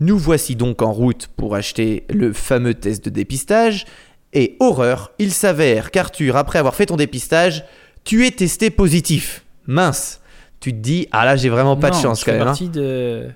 Nous 0.00 0.18
voici 0.18 0.56
donc 0.56 0.82
en 0.82 0.92
route 0.92 1.28
pour 1.36 1.54
acheter 1.54 2.04
le 2.10 2.32
fameux 2.32 2.74
test 2.74 3.04
de 3.04 3.10
dépistage. 3.10 3.86
Et 4.32 4.56
horreur, 4.60 5.12
il 5.18 5.32
s'avère 5.32 5.90
qu'Arthur, 5.90 6.36
après 6.36 6.58
avoir 6.58 6.74
fait 6.74 6.86
ton 6.86 6.96
dépistage, 6.96 7.64
tu 8.04 8.26
es 8.26 8.30
testé 8.30 8.70
positif. 8.70 9.44
Mince. 9.66 10.21
Tu 10.62 10.72
te 10.72 10.78
dis, 10.78 11.08
ah 11.12 11.24
là, 11.26 11.36
j'ai 11.36 11.50
vraiment 11.50 11.76
pas 11.76 11.90
de 11.90 11.96
chance 11.96 12.24
quand 12.24 12.32
même. 12.32 12.40
hein. 12.42 12.44
partie 12.46 12.68
de. 12.70 13.28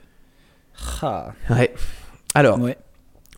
Ah. 1.03 1.33
Ouais. 1.51 1.75
Alors, 2.35 2.59
Ouais. 2.61 2.79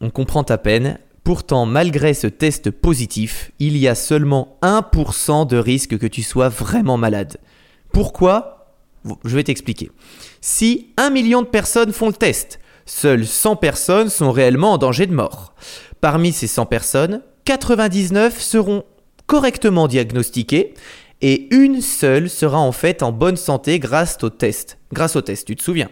on 0.00 0.10
comprend 0.10 0.44
ta 0.44 0.58
peine. 0.58 0.98
Pourtant, 1.24 1.66
malgré 1.66 2.14
ce 2.14 2.26
test 2.26 2.70
positif, 2.70 3.50
il 3.58 3.76
y 3.76 3.88
a 3.88 3.94
seulement 3.94 4.56
1% 4.62 5.46
de 5.46 5.56
risque 5.58 5.98
que 5.98 6.06
tu 6.06 6.22
sois 6.22 6.48
vraiment 6.48 6.96
malade. 6.96 7.38
Pourquoi? 7.92 8.74
Je 9.24 9.34
vais 9.34 9.44
t'expliquer. 9.44 9.90
Si 10.40 10.92
1 10.96 11.10
million 11.10 11.42
de 11.42 11.46
personnes 11.46 11.92
font 11.92 12.08
le 12.08 12.12
test, 12.14 12.60
seules 12.86 13.26
100 13.26 13.56
personnes 13.56 14.08
sont 14.10 14.32
réellement 14.32 14.72
en 14.74 14.78
danger 14.78 15.06
de 15.06 15.14
mort. 15.14 15.54
Parmi 16.00 16.32
ces 16.32 16.46
100 16.46 16.66
personnes, 16.66 17.22
99 17.44 18.40
seront 18.40 18.84
correctement 19.26 19.88
diagnostiquées 19.88 20.74
et 21.20 21.52
une 21.54 21.80
seule 21.80 22.30
sera 22.30 22.58
en 22.58 22.72
fait 22.72 23.02
en 23.02 23.12
bonne 23.12 23.36
santé 23.36 23.78
grâce 23.78 24.16
au 24.22 24.30
test. 24.30 24.78
Grâce 24.92 25.16
au 25.16 25.20
test, 25.20 25.46
tu 25.46 25.56
te 25.56 25.62
souviens? 25.62 25.90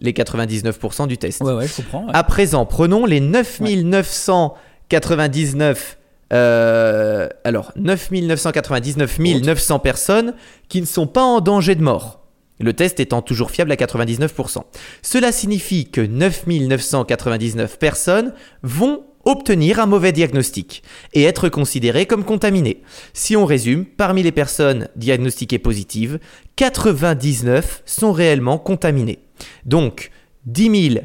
Les 0.00 0.12
99% 0.12 1.08
du 1.08 1.18
test. 1.18 1.40
Ouais, 1.40 1.54
ouais, 1.54 1.66
je 1.66 1.74
comprends. 1.76 2.04
ouais. 2.06 2.12
À 2.14 2.22
présent, 2.22 2.66
prenons 2.66 3.04
les 3.06 3.20
9999. 3.20 5.98
euh, 6.32 7.28
alors, 7.44 7.72
9999 7.76 9.18
900 9.18 9.78
personnes 9.78 10.34
qui 10.68 10.80
ne 10.80 10.86
sont 10.86 11.06
pas 11.06 11.22
en 11.22 11.40
danger 11.40 11.74
de 11.74 11.82
mort. 11.82 12.20
le 12.60 12.72
test 12.74 13.00
étant 13.00 13.22
toujours 13.22 13.50
fiable 13.50 13.72
à 13.72 13.76
99%. 13.76 14.62
Cela 15.02 15.32
signifie 15.32 15.90
que 15.90 16.00
9999 16.00 17.78
personnes 17.78 18.34
vont 18.62 19.04
obtenir 19.28 19.78
un 19.78 19.86
mauvais 19.86 20.12
diagnostic 20.12 20.82
et 21.12 21.24
être 21.24 21.48
considérées 21.48 22.06
comme 22.06 22.24
contaminées. 22.24 22.82
Si 23.12 23.36
on 23.36 23.44
résume, 23.44 23.84
parmi 23.84 24.22
les 24.22 24.32
personnes 24.32 24.88
diagnostiquées 24.96 25.58
positives, 25.58 26.18
99 26.56 27.82
sont 27.84 28.12
réellement 28.12 28.58
contaminées. 28.58 29.18
Donc, 29.66 30.10
10 30.46 30.92
000 30.92 31.04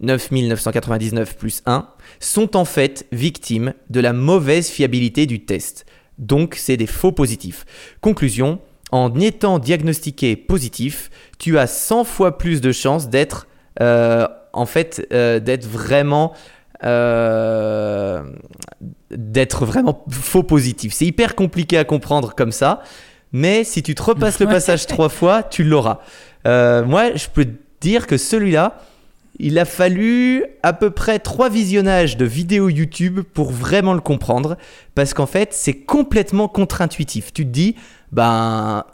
9999 0.00 1.36
plus 1.36 1.62
1 1.66 1.86
sont 2.18 2.56
en 2.56 2.64
fait 2.64 3.06
victimes 3.12 3.74
de 3.90 4.00
la 4.00 4.12
mauvaise 4.12 4.68
fiabilité 4.68 5.26
du 5.26 5.44
test. 5.44 5.86
Donc 6.18 6.54
c'est 6.56 6.76
des 6.76 6.86
faux 6.86 7.12
positifs. 7.12 7.66
Conclusion, 8.00 8.60
en 8.92 9.14
étant 9.20 9.58
diagnostiqué 9.58 10.36
positif, 10.36 11.10
tu 11.38 11.58
as 11.58 11.66
100 11.66 12.04
fois 12.04 12.38
plus 12.38 12.60
de 12.60 12.72
chances 12.72 13.08
d'être 13.08 13.46
euh, 13.80 14.26
en 14.52 14.66
euh, 15.12 15.38
d'être 15.38 15.66
vraiment 15.66 16.32
euh, 16.84 18.22
d'être 19.10 19.66
vraiment 19.66 20.04
faux 20.10 20.42
positif. 20.42 20.92
C'est 20.92 21.06
hyper 21.06 21.34
compliqué 21.34 21.76
à 21.78 21.84
comprendre 21.84 22.34
comme 22.34 22.52
ça, 22.52 22.82
mais 23.32 23.64
si 23.64 23.82
tu 23.82 23.94
te 23.94 24.02
repasses 24.02 24.40
le 24.40 24.46
passage 24.46 24.86
trois 24.86 25.08
fois, 25.10 25.42
tu 25.42 25.64
l'auras. 25.64 26.00
Euh, 26.46 26.84
moi, 26.84 27.14
je 27.14 27.26
peux 27.28 27.44
te 27.44 27.56
dire 27.80 28.06
que 28.06 28.16
celui-là, 28.16 28.78
il 29.38 29.58
a 29.58 29.64
fallu 29.64 30.44
à 30.62 30.72
peu 30.72 30.90
près 30.90 31.18
trois 31.18 31.48
visionnages 31.48 32.16
de 32.16 32.24
vidéos 32.24 32.68
YouTube 32.68 33.20
pour 33.20 33.50
vraiment 33.50 33.94
le 33.94 34.00
comprendre, 34.00 34.56
parce 34.94 35.14
qu'en 35.14 35.26
fait, 35.26 35.52
c'est 35.52 35.74
complètement 35.74 36.48
contre-intuitif. 36.48 37.32
Tu 37.32 37.44
te 37.46 37.50
dis, 37.50 37.76
ben, 38.12 38.84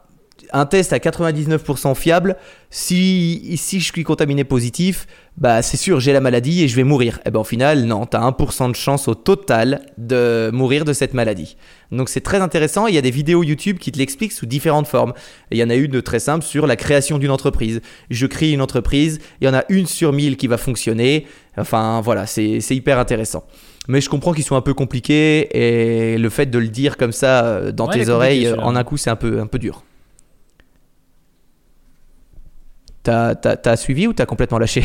un 0.53 0.66
test 0.66 0.93
à 0.93 0.99
99% 0.99 1.95
fiable, 1.95 2.37
si, 2.70 3.57
si 3.57 3.80
je 3.80 3.93
suis 3.93 4.05
contaminé 4.05 4.45
positif, 4.45 5.07
bah 5.39 5.61
c'est 5.61 5.76
sûr, 5.76 6.01
j'ai 6.01 6.14
la 6.14 6.20
maladie 6.20 6.62
et 6.64 6.68
je 6.68 6.76
vais 6.76 6.82
mourir. 6.84 7.20
Et 7.26 7.30
ben 7.30 7.41
au 7.41 7.45
final, 7.45 7.84
non, 7.84 8.07
tu 8.07 8.16
as 8.16 8.20
1% 8.20 8.70
de 8.70 8.74
chance 8.76 9.07
au 9.07 9.14
total 9.14 9.82
de 9.99 10.51
mourir 10.53 10.87
de 10.87 10.95
cette 10.95 11.12
maladie. 11.12 11.57
Donc 11.93 12.09
c'est 12.09 12.22
très 12.22 12.41
intéressant, 12.41 12.87
il 12.87 12.95
y 12.95 12.99
a 12.99 13.03
des 13.03 13.11
vidéos 13.11 13.43
YouTube 13.43 13.78
qui 13.78 13.93
te 13.93 13.99
l'expliquent 13.99 14.32
sous 14.32 14.47
différentes 14.47 14.87
formes. 14.87 15.12
Il 15.51 15.59
y 15.59 15.62
en 15.62 15.68
a 15.68 15.74
une 15.74 15.91
de 15.91 16.01
très 16.01 16.20
simple 16.20 16.43
sur 16.45 16.66
la 16.66 16.74
création 16.76 17.18
d'une 17.18 17.30
entreprise. 17.30 17.82
Je 18.09 18.26
crée 18.26 18.51
une 18.53 18.62
entreprise, 18.62 19.18
il 19.43 19.47
y 19.47 19.49
en 19.51 19.55
a 19.55 19.64
une 19.68 19.87
sur 19.87 20.12
mille 20.14 20.39
qui 20.39 20.47
va 20.47 20.57
fonctionner. 20.57 21.26
Enfin 21.59 22.01
voilà, 22.01 22.24
c'est 22.26 22.61
c'est 22.61 22.74
hyper 22.74 22.99
intéressant. 22.99 23.45
Mais 23.89 24.01
je 24.01 24.09
comprends 24.09 24.32
qu'ils 24.32 24.43
sont 24.45 24.57
un 24.57 24.62
peu 24.62 24.74
compliqués 24.74 25.49
et 26.14 26.16
le 26.18 26.28
fait 26.30 26.47
de 26.47 26.59
le 26.59 26.68
dire 26.68 26.97
comme 26.97 27.12
ça 27.12 27.45
euh, 27.45 27.72
dans 27.72 27.87
Ouais, 27.89 27.93
tes 28.05 28.09
oreilles 28.09 28.53
en 28.59 28.74
un 28.74 28.84
coup, 28.84 28.97
c'est 28.97 29.11
un 29.11 29.16
peu, 29.16 29.39
un 29.39 29.47
peu 29.47 29.59
dur. 29.59 29.84
T'as 33.03 33.34
t'as- 33.37 33.57
t'as 33.57 33.76
suivi 33.76 34.07
ou 34.07 34.12
t'as 34.12 34.26
complètement 34.26 34.59
lâché? 34.59 34.82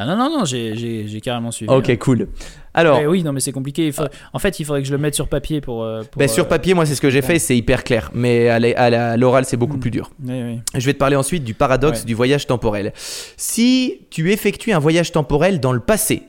Ah 0.00 0.06
non, 0.06 0.16
non, 0.16 0.30
non, 0.38 0.44
j'ai- 0.44 1.20
carrément 1.22 1.50
suivi. 1.50 1.72
Ok, 1.72 1.96
cool. 1.98 2.28
Alors, 2.72 2.98
Ouais, 3.00 3.06
oui, 3.06 3.22
non, 3.24 3.32
mais 3.32 3.40
c'est 3.40 3.50
compliqué. 3.50 3.90
Faudrait- 3.90 4.12
En 4.32 4.38
fait, 4.38 4.60
il 4.60 4.64
faudrait 4.64 4.80
que 4.82 4.86
je 4.86 4.92
le 4.92 4.98
mette 4.98 5.16
sur 5.16 5.26
papier 5.26 5.60
pour. 5.60 5.82
euh, 5.82 6.02
pour, 6.04 6.20
bah, 6.20 6.28
sur 6.28 6.44
euh, 6.44 6.48
papier, 6.48 6.74
moi, 6.74 6.86
c'est 6.86 6.94
ce 6.94 7.00
que 7.00 7.10
j'ai 7.10 7.22
fait, 7.22 7.40
c'est 7.40 7.56
hyper 7.56 7.82
clair. 7.82 8.10
Mais 8.14 8.48
à 8.48 9.16
l'oral, 9.16 9.44
c'est 9.44 9.56
beaucoup 9.56 9.76
Mm. 9.76 9.80
plus 9.80 9.90
dur. 9.90 10.10
oui, 10.24 10.40
oui. 10.42 10.60
Je 10.74 10.86
vais 10.86 10.92
te 10.94 10.98
parler 10.98 11.16
ensuite 11.16 11.42
du 11.42 11.54
paradoxe 11.54 12.00
Ouais. 12.00 12.04
du 12.06 12.14
voyage 12.14 12.46
temporel. 12.46 12.92
Si 13.36 14.02
tu 14.10 14.30
effectues 14.32 14.72
un 14.72 14.78
voyage 14.78 15.10
temporel 15.10 15.58
dans 15.58 15.72
le 15.72 15.80
passé 15.80 16.22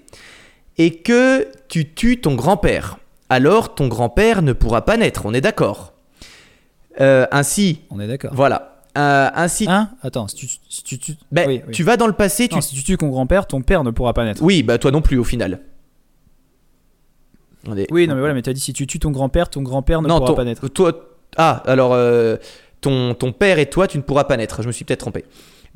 et 0.80 0.96
que 0.96 1.48
tu 1.68 1.94
tues 1.94 2.20
ton 2.20 2.34
grand-père, 2.34 2.98
alors 3.30 3.76
ton 3.76 3.88
grand-père 3.88 4.42
ne 4.42 4.54
pourra 4.54 4.84
pas 4.86 4.98
naître, 4.98 5.22
on 5.26 5.34
est 5.36 5.42
d'accord 5.42 5.94
Euh, 7.00 7.28
Ainsi, 7.32 7.82
On 7.92 8.00
est 8.00 8.08
d'accord. 8.08 8.32
voilà. 8.34 8.79
Euh, 8.98 9.30
ainsi, 9.36 9.66
Hein 9.70 9.90
Attends, 10.02 10.28
si 10.28 10.36
tu, 10.36 10.48
si 10.70 10.84
tu, 10.84 10.98
tu- 10.98 11.14
ben, 11.32 11.48
oui, 11.48 11.62
oui. 11.68 11.72
tu 11.74 11.84
vas 11.84 11.96
dans 11.96 12.08
le 12.08 12.14
passé, 12.14 12.48
tu... 12.48 12.56
Non, 12.56 12.62
si 12.62 12.76
tu 12.76 12.84
tues 12.84 12.98
ton 12.98 13.10
grand-père, 13.10 13.46
ton 13.46 13.62
père 13.62 13.84
ne 13.84 13.92
pourra 13.92 14.14
pas 14.14 14.26
naître. 14.26 14.42
Oui, 14.42 14.64
bah 14.64 14.78
toi 14.80 14.92
non 14.92 15.02
plus 15.02 15.18
au 15.18 15.24
final. 15.24 15.60
On 17.68 17.78
est- 17.78 17.92
Oui, 17.92 18.08
non, 18.08 18.16
mais 18.16 18.20
voilà, 18.22 18.34
mais 18.34 18.42
t'as 18.42 18.54
dit 18.54 18.60
si 18.62 18.74
tu 18.74 18.88
tues 18.88 19.00
ton 19.00 19.12
grand-père, 19.12 19.50
ton 19.50 19.62
grand-père 19.62 20.02
ne 20.02 20.08
non, 20.08 20.16
pourra 20.18 20.30
ton- 20.30 20.36
pas 20.36 20.44
naître. 20.46 20.68
Toi, 20.70 20.94
ah, 21.38 21.62
alors 21.66 21.94
euh, 21.94 22.38
ton, 22.82 23.14
ton 23.14 23.32
père 23.32 23.60
et 23.60 23.68
toi, 23.70 23.88
tu 23.88 23.98
ne 23.98 24.04
pourras 24.04 24.24
pas 24.24 24.38
naître. 24.38 24.62
Je 24.62 24.68
me 24.68 24.72
suis 24.72 24.86
peut-être 24.86 25.02
trompé. 25.02 25.26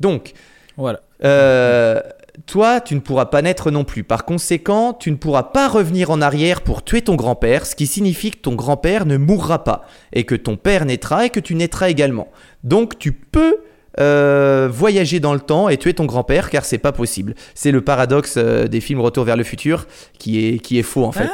Donc, 0.00 0.32
Voilà. 0.76 1.00
euh, 1.24 2.00
toi, 2.46 2.80
tu 2.80 2.94
ne 2.94 3.00
pourras 3.00 3.26
pas 3.26 3.42
naître 3.42 3.70
non 3.70 3.84
plus. 3.84 4.02
Par 4.02 4.24
conséquent, 4.24 4.94
tu 4.94 5.10
ne 5.10 5.16
pourras 5.16 5.44
pas 5.44 5.68
revenir 5.68 6.10
en 6.10 6.20
arrière 6.20 6.62
pour 6.62 6.82
tuer 6.82 7.02
ton 7.02 7.14
grand-père, 7.16 7.66
ce 7.66 7.76
qui 7.76 7.86
signifie 7.86 8.30
que 8.32 8.38
ton 8.38 8.54
grand-père 8.54 9.04
ne 9.06 9.18
mourra 9.18 9.62
pas 9.62 9.84
et 10.12 10.24
que 10.24 10.34
ton 10.34 10.56
père 10.56 10.84
naîtra 10.86 11.26
et 11.26 11.30
que 11.30 11.38
tu 11.40 11.54
naîtras 11.54 11.90
également. 11.90 12.28
Donc, 12.64 12.98
tu 12.98 13.12
peux 13.12 13.56
euh, 14.00 14.68
voyager 14.72 15.20
dans 15.20 15.34
le 15.34 15.40
temps 15.40 15.68
et 15.68 15.76
tuer 15.76 15.94
ton 15.94 16.04
grand-père 16.06 16.50
car 16.50 16.64
c'est 16.64 16.78
pas 16.78 16.90
possible. 16.92 17.34
C'est 17.54 17.70
le 17.70 17.80
paradoxe 17.82 18.34
euh, 18.36 18.66
des 18.66 18.80
films 18.80 19.00
Retour 19.00 19.24
vers 19.24 19.36
le 19.36 19.44
futur 19.44 19.86
qui 20.18 20.48
est, 20.48 20.58
qui 20.58 20.78
est 20.78 20.82
faux 20.82 21.04
en 21.04 21.12
fait. 21.12 21.30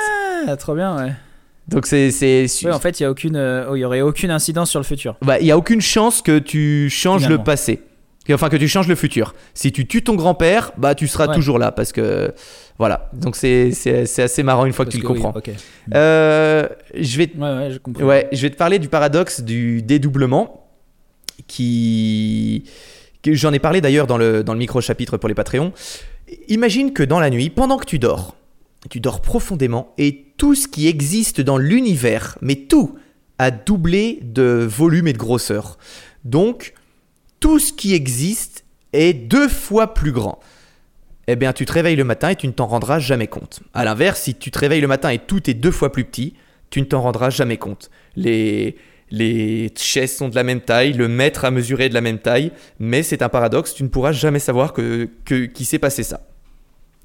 Ah, 0.46 0.56
trop 0.56 0.74
bien, 0.74 0.94
ouais. 0.96 1.12
Donc, 1.68 1.86
c'est. 1.86 2.08
en 2.70 2.78
fait, 2.80 2.98
il 3.00 3.04
y 3.04 3.06
a 3.06 3.10
aucune, 3.10 3.36
euh, 3.36 3.66
oh, 3.70 3.76
y 3.76 3.84
aurait 3.84 4.00
aucune 4.00 4.30
incidence 4.30 4.70
sur 4.70 4.80
le 4.80 4.84
futur. 4.84 5.16
Bah, 5.22 5.38
il 5.38 5.44
n'y 5.44 5.52
a 5.52 5.56
aucune 5.56 5.80
chance 5.80 6.20
que 6.20 6.38
tu 6.38 6.90
changes 6.90 7.22
Finalement. 7.22 7.38
le 7.42 7.44
passé. 7.44 7.82
Enfin, 8.32 8.48
que 8.48 8.56
tu 8.56 8.68
changes 8.68 8.86
le 8.88 8.94
futur. 8.94 9.34
Si 9.54 9.72
tu 9.72 9.86
tues 9.88 10.02
ton 10.04 10.14
grand-père, 10.14 10.72
bah, 10.76 10.94
tu 10.94 11.08
seras 11.08 11.28
Ouais. 11.28 11.34
toujours 11.34 11.58
là. 11.58 11.72
Parce 11.72 11.92
que. 11.92 12.32
Voilà. 12.78 13.08
Donc, 13.12 13.36
c'est 13.36 13.70
assez 14.18 14.42
marrant 14.42 14.66
une 14.66 14.72
fois 14.72 14.84
que 14.84 14.90
tu 14.90 14.98
le 14.98 15.06
oui, 15.08 15.20
comprends. 15.20 15.34
Euh, 15.94 16.66
je, 16.94 17.18
vais, 17.18 17.26
te- 17.28 17.36
Ouais, 17.36 17.56
ouais, 17.56 17.70
je 17.72 17.78
comprends. 17.78 18.04
ouais, 18.04 18.28
je 18.32 18.42
vais 18.42 18.50
te 18.50 18.56
parler 18.56 18.78
du 18.78 18.88
paradoxe 18.88 19.40
du 19.40 19.82
dédoublement. 19.82 20.59
Qui. 21.50 22.62
J'en 23.26 23.52
ai 23.52 23.58
parlé 23.58 23.80
d'ailleurs 23.80 24.06
dans 24.06 24.16
le, 24.16 24.44
dans 24.44 24.52
le 24.52 24.60
micro-chapitre 24.60 25.16
pour 25.16 25.28
les 25.28 25.34
Patreons. 25.34 25.72
Imagine 26.46 26.92
que 26.92 27.02
dans 27.02 27.18
la 27.18 27.28
nuit, 27.28 27.50
pendant 27.50 27.76
que 27.76 27.84
tu 27.84 27.98
dors, 27.98 28.36
tu 28.88 29.00
dors 29.00 29.20
profondément 29.20 29.92
et 29.98 30.26
tout 30.36 30.54
ce 30.54 30.68
qui 30.68 30.86
existe 30.86 31.40
dans 31.40 31.58
l'univers, 31.58 32.38
mais 32.40 32.54
tout, 32.54 32.96
a 33.38 33.50
doublé 33.50 34.20
de 34.22 34.64
volume 34.70 35.08
et 35.08 35.12
de 35.12 35.18
grosseur. 35.18 35.76
Donc, 36.24 36.72
tout 37.40 37.58
ce 37.58 37.72
qui 37.72 37.94
existe 37.94 38.64
est 38.92 39.12
deux 39.12 39.48
fois 39.48 39.92
plus 39.92 40.12
grand. 40.12 40.38
Eh 41.26 41.34
bien, 41.34 41.52
tu 41.52 41.66
te 41.66 41.72
réveilles 41.72 41.96
le 41.96 42.04
matin 42.04 42.30
et 42.30 42.36
tu 42.36 42.46
ne 42.46 42.52
t'en 42.52 42.66
rendras 42.66 43.00
jamais 43.00 43.26
compte. 43.26 43.60
À 43.74 43.84
l'inverse, 43.84 44.22
si 44.22 44.36
tu 44.36 44.52
te 44.52 44.58
réveilles 44.58 44.80
le 44.80 44.86
matin 44.86 45.10
et 45.10 45.18
tout 45.18 45.50
est 45.50 45.54
deux 45.54 45.72
fois 45.72 45.90
plus 45.90 46.04
petit, 46.04 46.34
tu 46.70 46.80
ne 46.80 46.86
t'en 46.86 47.02
rendras 47.02 47.30
jamais 47.30 47.56
compte. 47.56 47.90
Les, 48.14 48.76
les 49.10 49.72
chaises 49.76 50.16
sont 50.16 50.28
de 50.28 50.34
la 50.34 50.44
même 50.44 50.60
taille, 50.60 50.92
le 50.92 51.08
mètre 51.08 51.44
a 51.44 51.50
mesuré 51.50 51.88
de 51.88 51.94
la 51.94 52.00
même 52.00 52.18
taille, 52.18 52.52
mais 52.78 53.02
c'est 53.02 53.22
un 53.22 53.28
paradoxe, 53.28 53.74
tu 53.74 53.82
ne 53.82 53.88
pourras 53.88 54.12
jamais 54.12 54.38
savoir 54.38 54.72
que, 54.72 55.08
que, 55.24 55.46
qu'il 55.46 55.66
s'est 55.66 55.78
passé 55.78 56.02
ça. 56.02 56.20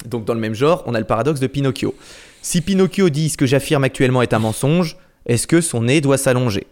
Donc 0.05 0.25
dans 0.25 0.33
le 0.33 0.39
même 0.39 0.53
genre, 0.53 0.83
on 0.85 0.93
a 0.93 0.99
le 0.99 1.05
paradoxe 1.05 1.39
de 1.39 1.47
Pinocchio. 1.47 1.95
Si 2.41 2.61
Pinocchio 2.61 3.09
dit 3.09 3.29
ce 3.29 3.37
que 3.37 3.45
j'affirme 3.45 3.83
actuellement 3.83 4.21
est 4.21 4.33
un 4.33 4.39
mensonge, 4.39 4.97
est-ce 5.25 5.47
que 5.47 5.61
son 5.61 5.81
nez 5.81 6.01
doit 6.01 6.17
s'allonger? 6.17 6.67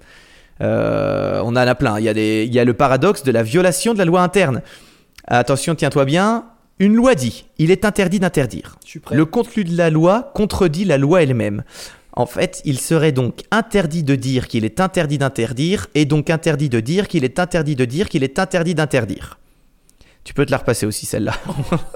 Euh, 0.62 1.42
On 1.44 1.48
en 1.50 1.56
a 1.56 1.76
plein. 1.76 1.98
Il 2.00 2.06
y 2.06 2.10
a, 2.10 2.14
des, 2.14 2.44
il 2.46 2.54
y 2.54 2.60
a 2.60 2.66
le 2.66 2.74
paradoxe 2.76 3.24
de 3.24 3.32
la 3.32 3.42
violation 3.42 3.94
de 3.94 3.98
la 3.98 4.06
loi 4.06 4.22
interne. 4.22 4.62
Attention, 5.26 5.74
tiens-toi 5.74 6.06
bien. 6.06 6.46
Une 6.80 6.96
loi 6.96 7.16
dit, 7.16 7.46
il 7.58 7.72
est 7.72 7.86
interdit 7.86 8.20
d'interdire. 8.20 8.78
Le 9.12 9.26
contenu 9.26 9.64
de 9.64 9.76
la 9.76 9.90
loi 9.90 10.32
contredit 10.36 10.86
la 10.86 10.98
loi 10.98 11.24
elle-même. 11.24 11.64
En 12.16 12.26
fait, 12.28 12.62
il 12.66 12.80
serait 12.80 13.12
donc 13.12 13.42
interdit 13.52 14.04
de 14.04 14.16
dire 14.16 14.48
qu'il 14.48 14.66
est 14.66 14.80
interdit 14.80 15.18
d'interdire, 15.18 15.88
et 15.96 16.06
donc 16.06 16.30
interdit 16.30 16.70
de 16.70 16.80
dire 16.80 17.08
qu'il 17.08 17.24
est 17.24 17.40
interdit 17.40 17.76
de 17.76 17.86
dire 17.86 18.08
qu'il 18.10 18.24
est 18.24 18.38
interdit 18.40 18.76
d'interdire. 18.76 19.40
Tu 20.24 20.34
peux 20.34 20.46
te 20.46 20.52
la 20.52 20.58
repasser 20.58 20.86
aussi 20.86 21.06
celle-là. 21.06 21.34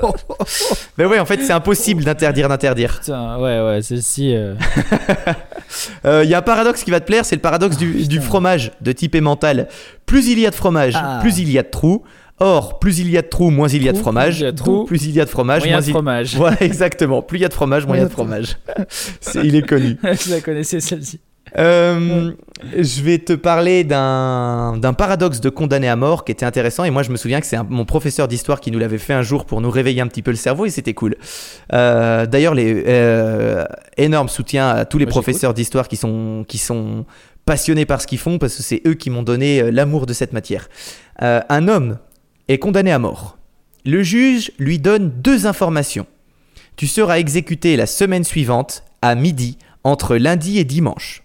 Mais 0.98 1.06
oui, 1.06 1.18
en 1.20 1.26
fait, 1.26 1.42
c'est 1.44 1.54
impossible 1.54 2.04
d'interdire 2.04 2.50
d'interdire. 2.50 3.00
Putain, 3.00 3.38
ouais, 3.40 3.62
ouais, 3.62 3.82
celle-ci. 3.82 4.36
euh, 4.36 4.56
Euh, 6.06 6.24
Il 6.24 6.30
y 6.30 6.34
a 6.34 6.38
un 6.40 6.42
paradoxe 6.42 6.84
qui 6.84 6.92
va 6.92 7.00
te 7.00 7.06
plaire, 7.06 7.26
c'est 7.26 7.36
le 7.36 7.42
paradoxe 7.42 7.78
du, 7.78 8.08
du 8.08 8.20
fromage 8.22 8.72
de 8.82 8.92
type 8.92 9.16
emmental. 9.16 9.68
Plus 10.06 10.28
il 10.30 10.40
y 10.40 10.46
a 10.48 10.50
de 10.50 10.56
fromage, 10.56 10.94
Ah. 10.96 11.20
plus 11.22 11.40
il 11.40 11.50
y 11.52 11.60
a 11.60 11.64
de 11.64 11.68
trous. 11.70 12.04
Or, 12.40 12.78
plus 12.78 13.00
il 13.00 13.10
y 13.10 13.18
a 13.18 13.24
de 13.24 13.28
trous, 13.28 13.50
moins 13.50 13.68
il 13.68 13.84
y 13.84 13.90
a 13.90 13.94
de 13.94 13.98
fromage. 13.98 14.36
plus 14.36 14.42
il 14.42 14.46
y 14.46 14.48
a 14.48 14.52
de 14.52 14.58
trous, 14.58 14.86
plus 14.86 15.06
il 15.06 15.12
y 15.12 15.22
a 15.22 15.26
de 15.26 15.30
fromage, 15.30 15.66
moins 15.66 15.80
de 15.80 15.86
il... 15.86 15.92
fromage. 15.92 16.36
Voilà, 16.38 16.58
exactement. 16.62 17.22
Plus 17.24 17.40
il 17.40 17.42
y 17.42 17.46
a 17.46 17.50
de 17.50 17.54
fromage, 17.54 17.88
moins 17.88 17.98
il 17.98 18.00
y 18.00 18.04
a 18.04 18.08
de 18.08 18.12
fromage. 18.12 18.58
Il 19.44 19.56
est 19.56 19.68
connu. 19.68 19.98
je 20.04 20.30
la 20.30 20.42
connaissais 20.42 20.80
celle-ci. 20.80 21.20
Euh, 21.58 22.34
je 22.78 23.02
vais 23.02 23.20
te 23.20 23.34
parler 23.34 23.84
d'un 23.84 24.94
paradoxe 24.98 25.40
de 25.40 25.50
condamné 25.50 25.88
à 25.88 25.96
mort 25.96 26.26
qui 26.26 26.32
était 26.32 26.46
intéressant. 26.46 26.84
Et 26.84 26.92
moi, 26.92 27.04
je 27.04 27.10
me 27.10 27.18
souviens 27.18 27.40
que 27.40 27.48
c'est 27.48 27.58
mon 27.70 27.86
professeur 27.86 28.28
d'histoire 28.28 28.60
qui 28.60 28.70
nous 28.70 28.80
l'avait 28.80 28.98
fait 28.98 29.14
un 29.14 29.22
jour 29.22 29.46
pour 29.46 29.62
nous 29.62 29.72
réveiller 29.72 30.02
un 30.02 30.08
petit 30.08 30.22
peu 30.22 30.32
le 30.32 30.38
cerveau 30.38 30.66
et 30.66 30.70
c'était 30.70 30.94
cool. 30.94 31.16
Euh, 31.74 32.26
D'ailleurs, 32.26 32.54
les 32.54 32.84
euh, 32.88 33.66
énorme 33.96 34.30
soutien 34.30 34.70
à 34.70 34.86
tous 34.86 34.98
les 34.98 35.06
professeurs 35.06 35.54
d'histoire 35.54 35.88
qui 35.88 35.96
sont, 35.96 36.46
qui 36.48 36.58
sont 36.58 37.06
passionnés 37.46 37.86
par 37.86 38.02
ce 38.02 38.08
qu'ils 38.08 38.20
font 38.20 38.38
parce 38.38 38.58
que 38.58 38.64
c'est 38.64 38.82
eux 38.86 38.94
qui 38.94 39.10
m'ont 39.10 39.24
donné 39.24 39.72
l'amour 39.72 40.06
de 40.06 40.14
cette 40.14 40.34
matière. 40.34 40.70
Un 41.20 41.68
homme 41.68 41.98
est 42.48 42.60
condamné 42.60 42.92
à 42.92 43.00
mort. 43.00 43.38
Le 43.86 44.04
juge 44.04 44.52
lui 44.60 44.80
donne 44.80 45.10
deux 45.22 45.48
informations. 45.48 46.08
Tu 46.76 46.88
seras 46.88 47.20
exécuté 47.20 47.76
la 47.76 47.86
semaine 47.86 48.24
suivante 48.24 48.84
à 49.02 49.16
midi 49.16 49.58
entre 49.84 50.18
lundi 50.18 50.60
et 50.60 50.64
dimanche. 50.64 51.24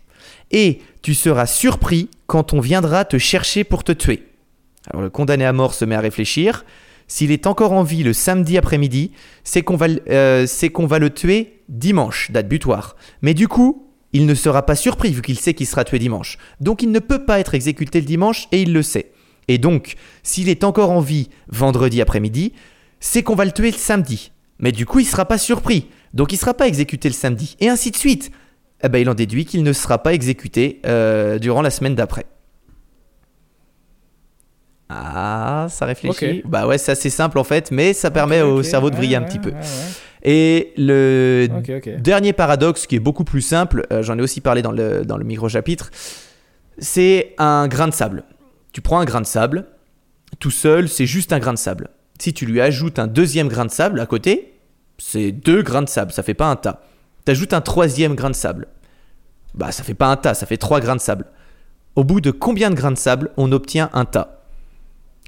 Et 0.51 0.81
tu 1.03 1.15
seras 1.15 1.47
surpris 1.47 2.09
quand 2.27 2.53
on 2.53 2.61
viendra 2.61 3.05
te 3.05 3.19
chercher 3.19 3.65
pour 3.65 3.85
te 3.85 3.93
tuer. 3.93 4.29
Alors 4.91 5.03
le 5.03 5.11
condamné 5.11 5.45
à 5.45 5.53
mort 5.53 5.75
se 5.75 5.85
met 5.85 5.95
à 5.95 6.01
réfléchir. 6.01 6.65
S'il 7.09 7.31
est 7.31 7.47
encore 7.47 7.73
en 7.73 7.83
vie 7.83 8.03
le 8.03 8.13
samedi 8.13 8.57
après-midi, 8.57 9.13
c'est 9.45 9.63
qu'on 9.63 9.77
va, 9.77 9.87
euh, 10.09 10.47
va 10.79 10.99
le 10.99 11.11
tuer 11.11 11.61
dimanche, 11.69 12.31
date 12.31 12.49
butoir. 12.49 12.97
Mais 13.21 13.35
du 13.35 13.49
coup, 13.49 13.89
il 14.13 14.27
ne 14.27 14.35
sera 14.35 14.65
pas 14.65 14.77
surpris 14.77 15.13
vu 15.13 15.23
qu'il 15.23 15.39
sait 15.39 15.55
qu'il 15.55 15.67
sera 15.67 15.85
tué 15.85 15.99
dimanche. 15.99 16.39
Donc 16.61 16.83
il 16.83 16.91
ne 16.91 16.99
peut 16.99 17.25
pas 17.25 17.41
être 17.41 17.55
exécuté 17.55 18.01
le 18.01 18.07
dimanche 18.07 18.49
et 18.53 18.63
il 18.63 18.73
le 18.73 18.83
sait. 18.83 19.12
Et 19.49 19.59
donc, 19.59 19.95
s'il 20.23 20.49
est 20.49 20.65
encore 20.65 20.91
en 20.91 21.01
vie 21.01 21.29
vendredi 21.49 22.01
après-midi, 22.01 22.53
c'est 23.01 23.23
qu'on 23.23 23.35
va 23.35 23.45
le 23.45 23.53
tuer 23.53 23.71
le 23.71 23.77
samedi. 23.77 24.33
Mais 24.59 24.73
du 24.73 24.87
coup, 24.87 25.01
il 25.01 25.05
sera 25.05 25.25
pas 25.25 25.39
surpris. 25.39 25.89
Donc 26.15 26.33
il 26.33 26.37
sera 26.37 26.55
pas 26.55 26.69
exécuté 26.69 27.09
le 27.09 27.15
samedi. 27.15 27.57
Et 27.61 27.69
ainsi 27.69 27.91
de 27.91 27.97
suite. 27.97 28.31
Eh 28.85 28.89
ben, 28.89 28.99
il 28.99 29.09
en 29.09 29.15
déduit 29.15 29.45
qu'il 29.45 29.63
ne 29.63 29.73
sera 29.73 30.03
pas 30.03 30.13
exécuté 30.13 30.81
euh, 30.87 31.39
durant 31.39 31.63
la 31.63 31.71
semaine 31.71 31.95
d'après. 31.95 32.27
Ah, 34.89 35.67
ça 35.71 35.87
réfléchit. 35.87 36.43
Bah 36.45 36.67
ouais, 36.67 36.79
c'est 36.79 36.93
assez 36.93 37.09
simple 37.09 37.39
en 37.39 37.45
fait, 37.45 37.71
mais 37.71 37.93
ça 37.93 38.11
permet 38.11 38.43
au 38.43 38.63
cerveau 38.63 38.91
de 38.91 38.95
ouais, 38.95 39.01
briller 39.01 39.17
un 39.17 39.23
ouais, 39.23 39.29
petit 39.29 39.39
peu. 39.39 39.51
ouais. 39.51 39.57
Et 40.25 40.73
le 40.77 41.49
dernier 41.99 42.33
paradoxe 42.33 42.87
qui 42.87 42.97
est 42.97 43.01
beaucoup 43.01 43.25
plus 43.25 43.41
simple, 43.41 43.87
euh, 43.93 44.03
j'en 44.03 44.19
ai 44.19 44.23
aussi 44.23 44.41
parlé 44.41 44.63
dans 44.63 44.71
le, 44.71 45.05
dans 45.05 45.17
le 45.17 45.25
micro-chapitre, 45.25 45.91
c'est 46.79 47.35
un 47.39 47.69
grain 47.69 47.89
de 47.89 47.95
sable. 47.95 48.25
Tu 48.73 48.81
prends 48.81 49.01
un 49.01 49.05
grain 49.05 49.21
de 49.21 49.27
sable, 49.27 49.67
tout 50.39 50.51
seul, 50.51 50.89
c'est 50.89 51.07
juste 51.07 51.33
un 51.33 51.39
grain 51.39 51.53
de 51.53 51.59
sable. 51.59 51.91
Si 52.19 52.33
tu 52.33 52.47
lui 52.47 52.61
ajoutes 52.61 52.99
un 52.99 53.07
deuxième 53.07 53.49
grain 53.49 53.65
de 53.65 53.71
sable 53.71 54.01
à 54.01 54.07
côté, 54.07 54.55
c'est 54.99 55.33
deux 55.33 55.63
grains 55.63 55.83
de 55.83 55.89
sable, 55.89 56.13
ça 56.13 56.23
fait 56.23 56.35
pas 56.35 56.47
un 56.47 56.57
tas. 56.57 56.83
T'ajoutes 57.25 57.53
un 57.53 57.61
troisième 57.61 58.15
grain 58.15 58.31
de 58.31 58.35
sable, 58.35 58.69
bah 59.55 59.73
ça 59.73 59.83
fait 59.83 59.95
pas 59.95 60.07
un 60.07 60.17
tas, 60.17 60.35
ça 60.35 60.47
fait 60.47 60.57
trois 60.57 60.81
grains 60.81 60.97
de 60.97 61.01
sable. 61.01 61.27
Au 61.95 62.05
bout 62.05 62.21
de 62.21 62.31
combien 62.31 62.71
de 62.71 62.75
grains 62.75 62.93
de 62.93 62.99
sable 62.99 63.31
on 63.37 63.53
obtient 63.53 63.91
un 63.93 64.05
tas? 64.05 64.43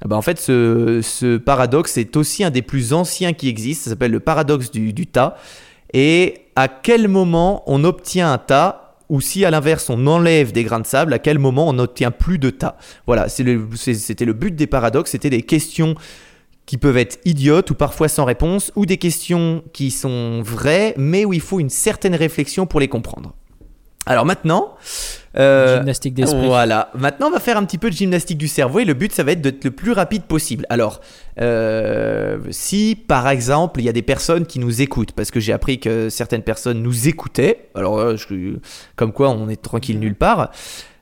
Ah 0.01 0.07
bah 0.07 0.15
en 0.17 0.21
fait, 0.21 0.39
ce, 0.39 1.37
paradoxe 1.37 1.97
est 1.97 2.17
aussi 2.17 2.43
un 2.43 2.49
des 2.49 2.61
plus 2.61 2.91
anciens 2.91 3.33
qui 3.33 3.47
existent. 3.47 3.85
Ça 3.85 3.89
s'appelle 3.91 4.11
le 4.11 4.19
paradoxe 4.19 4.71
du 4.71 5.07
tas. 5.07 5.37
Et 5.93 6.47
à 6.55 6.67
quel 6.67 7.07
moment 7.07 7.63
on 7.67 7.83
obtient 7.83 8.31
un 8.33 8.37
tas 8.37 8.84
ou 9.09 9.21
si 9.21 9.45
à 9.45 9.51
l'inverse 9.51 9.89
on 9.89 10.07
enlève 10.07 10.51
des 10.51 10.63
grains 10.63 10.79
de 10.79 10.87
sable, 10.87 11.13
à 11.13 11.19
quel 11.19 11.39
moment 11.39 11.69
on 11.69 11.73
n'obtient 11.73 12.11
plus 12.11 12.39
de 12.39 12.49
tas? 12.49 12.77
Voilà, 13.07 13.29
c'était 13.29 14.25
le 14.25 14.33
but 14.33 14.55
des 14.55 14.67
paradoxes. 14.67 15.11
C'était 15.11 15.29
des 15.29 15.43
questions 15.43 15.95
qui 16.65 16.77
peuvent 16.77 16.97
être 16.97 17.19
idiotes 17.25 17.69
ou 17.71 17.75
parfois 17.75 18.07
sans 18.07 18.25
réponse, 18.25 18.71
ou 18.75 18.87
des 18.87 18.97
questions 18.97 19.63
qui 19.71 19.91
sont 19.91 20.41
vraies, 20.41 20.95
mais 20.97 21.23
où 21.23 21.33
il 21.33 21.41
faut 21.41 21.59
une 21.59 21.69
certaine 21.69 22.15
réflexion 22.15 22.65
pour 22.65 22.79
les 22.79 22.87
comprendre. 22.87 23.35
Alors 24.05 24.25
maintenant, 24.25 24.75
euh, 25.37 25.77
Gymnastique 25.77 26.13
d'esprit. 26.13 26.45
voilà. 26.45 26.89
Maintenant, 26.95 27.27
on 27.27 27.31
va 27.31 27.39
faire 27.39 27.57
un 27.57 27.65
petit 27.65 27.77
peu 27.79 27.89
de 27.89 27.95
gymnastique 27.95 28.37
du 28.37 28.47
cerveau 28.47 28.79
et 28.79 28.85
le 28.85 28.93
but, 28.93 29.11
ça 29.11 29.23
va 29.23 29.31
être 29.31 29.41
d'être 29.41 29.63
le 29.63 29.71
plus 29.71 29.91
rapide 29.93 30.23
possible. 30.23 30.65
Alors, 30.69 31.01
euh, 31.41 32.37
si 32.51 32.95
par 33.07 33.27
exemple, 33.29 33.79
il 33.81 33.85
y 33.85 33.89
a 33.89 33.93
des 33.93 34.01
personnes 34.01 34.45
qui 34.45 34.59
nous 34.59 34.81
écoutent, 34.81 35.11
parce 35.11 35.31
que 35.31 35.39
j'ai 35.39 35.53
appris 35.53 35.79
que 35.79 36.09
certaines 36.09 36.43
personnes 36.43 36.81
nous 36.81 37.07
écoutaient, 37.07 37.69
alors 37.75 37.97
euh, 37.99 38.15
je- 38.15 38.57
comme 38.95 39.11
quoi 39.11 39.29
on 39.29 39.49
est 39.49 39.61
tranquille 39.61 39.99
nulle 39.99 40.15
part. 40.15 40.51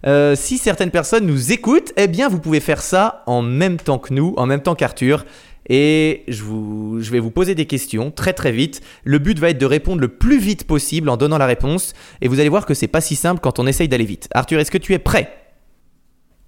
Euh, 0.06 0.36
si 0.36 0.58
certaines 0.58 0.92
personnes 0.92 1.26
nous 1.26 1.54
écoutent, 1.54 1.94
eh 1.96 2.08
bien, 2.08 2.28
vous 2.28 2.40
pouvez 2.40 2.60
faire 2.60 2.82
ça 2.82 3.24
en 3.26 3.42
même 3.42 3.78
temps 3.78 4.00
que 4.00 4.14
nous, 4.14 4.34
en 4.38 4.46
même 4.46 4.62
temps 4.62 4.76
qu'Arthur. 4.76 5.26
Et 5.70 6.24
je, 6.28 6.44
vous, 6.44 6.98
je 7.02 7.12
vais 7.12 7.20
vous 7.20 7.32
poser 7.32 7.56
des 7.56 7.66
questions 7.66 8.12
très 8.12 8.34
très 8.34 8.52
vite. 8.52 8.82
Le 9.04 9.20
but 9.20 9.40
va 9.40 9.50
être 9.50 9.58
de 9.58 9.66
répondre 9.66 10.02
le 10.02 10.10
plus 10.10 10.40
vite 10.40 10.66
possible 10.66 11.10
en 11.10 11.18
donnant 11.18 11.38
la 11.38 11.46
réponse. 11.46 11.94
Et 12.22 12.28
vous 12.28 12.40
allez 12.40 12.50
voir 12.50 12.66
que 12.66 12.74
c'est 12.74 12.88
pas 12.88 13.02
si 13.02 13.16
simple 13.16 13.40
quand 13.42 13.60
on 13.60 13.68
essaye 13.68 13.88
d'aller 13.88 14.06
vite. 14.06 14.28
Arthur, 14.34 14.60
est-ce 14.60 14.72
que 14.72 14.78
tu 14.78 14.94
es 14.94 15.00
prêt? 15.00 15.34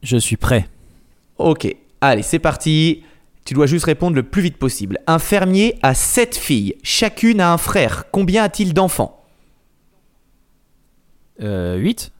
Je 0.04 0.18
suis 0.18 0.38
prêt. 0.38 0.68
Ok, 1.38 1.74
allez, 2.02 2.22
c'est 2.22 2.40
parti. 2.40 3.04
Tu 3.46 3.54
dois 3.54 3.68
juste 3.68 3.86
répondre 3.86 4.16
le 4.16 4.24
plus 4.24 4.42
vite 4.42 4.58
possible. 4.58 5.00
Un 5.08 5.20
fermier 5.20 5.78
a 5.84 5.94
sept 5.94 6.36
filles. 6.36 6.76
Chacune 6.84 7.40
a 7.40 7.54
un 7.54 7.58
frère. 7.58 8.06
Combien 8.12 8.44
a-t-il 8.44 8.74
d'enfants? 8.74 9.24
Euh, 11.42 11.76
8 11.78 12.12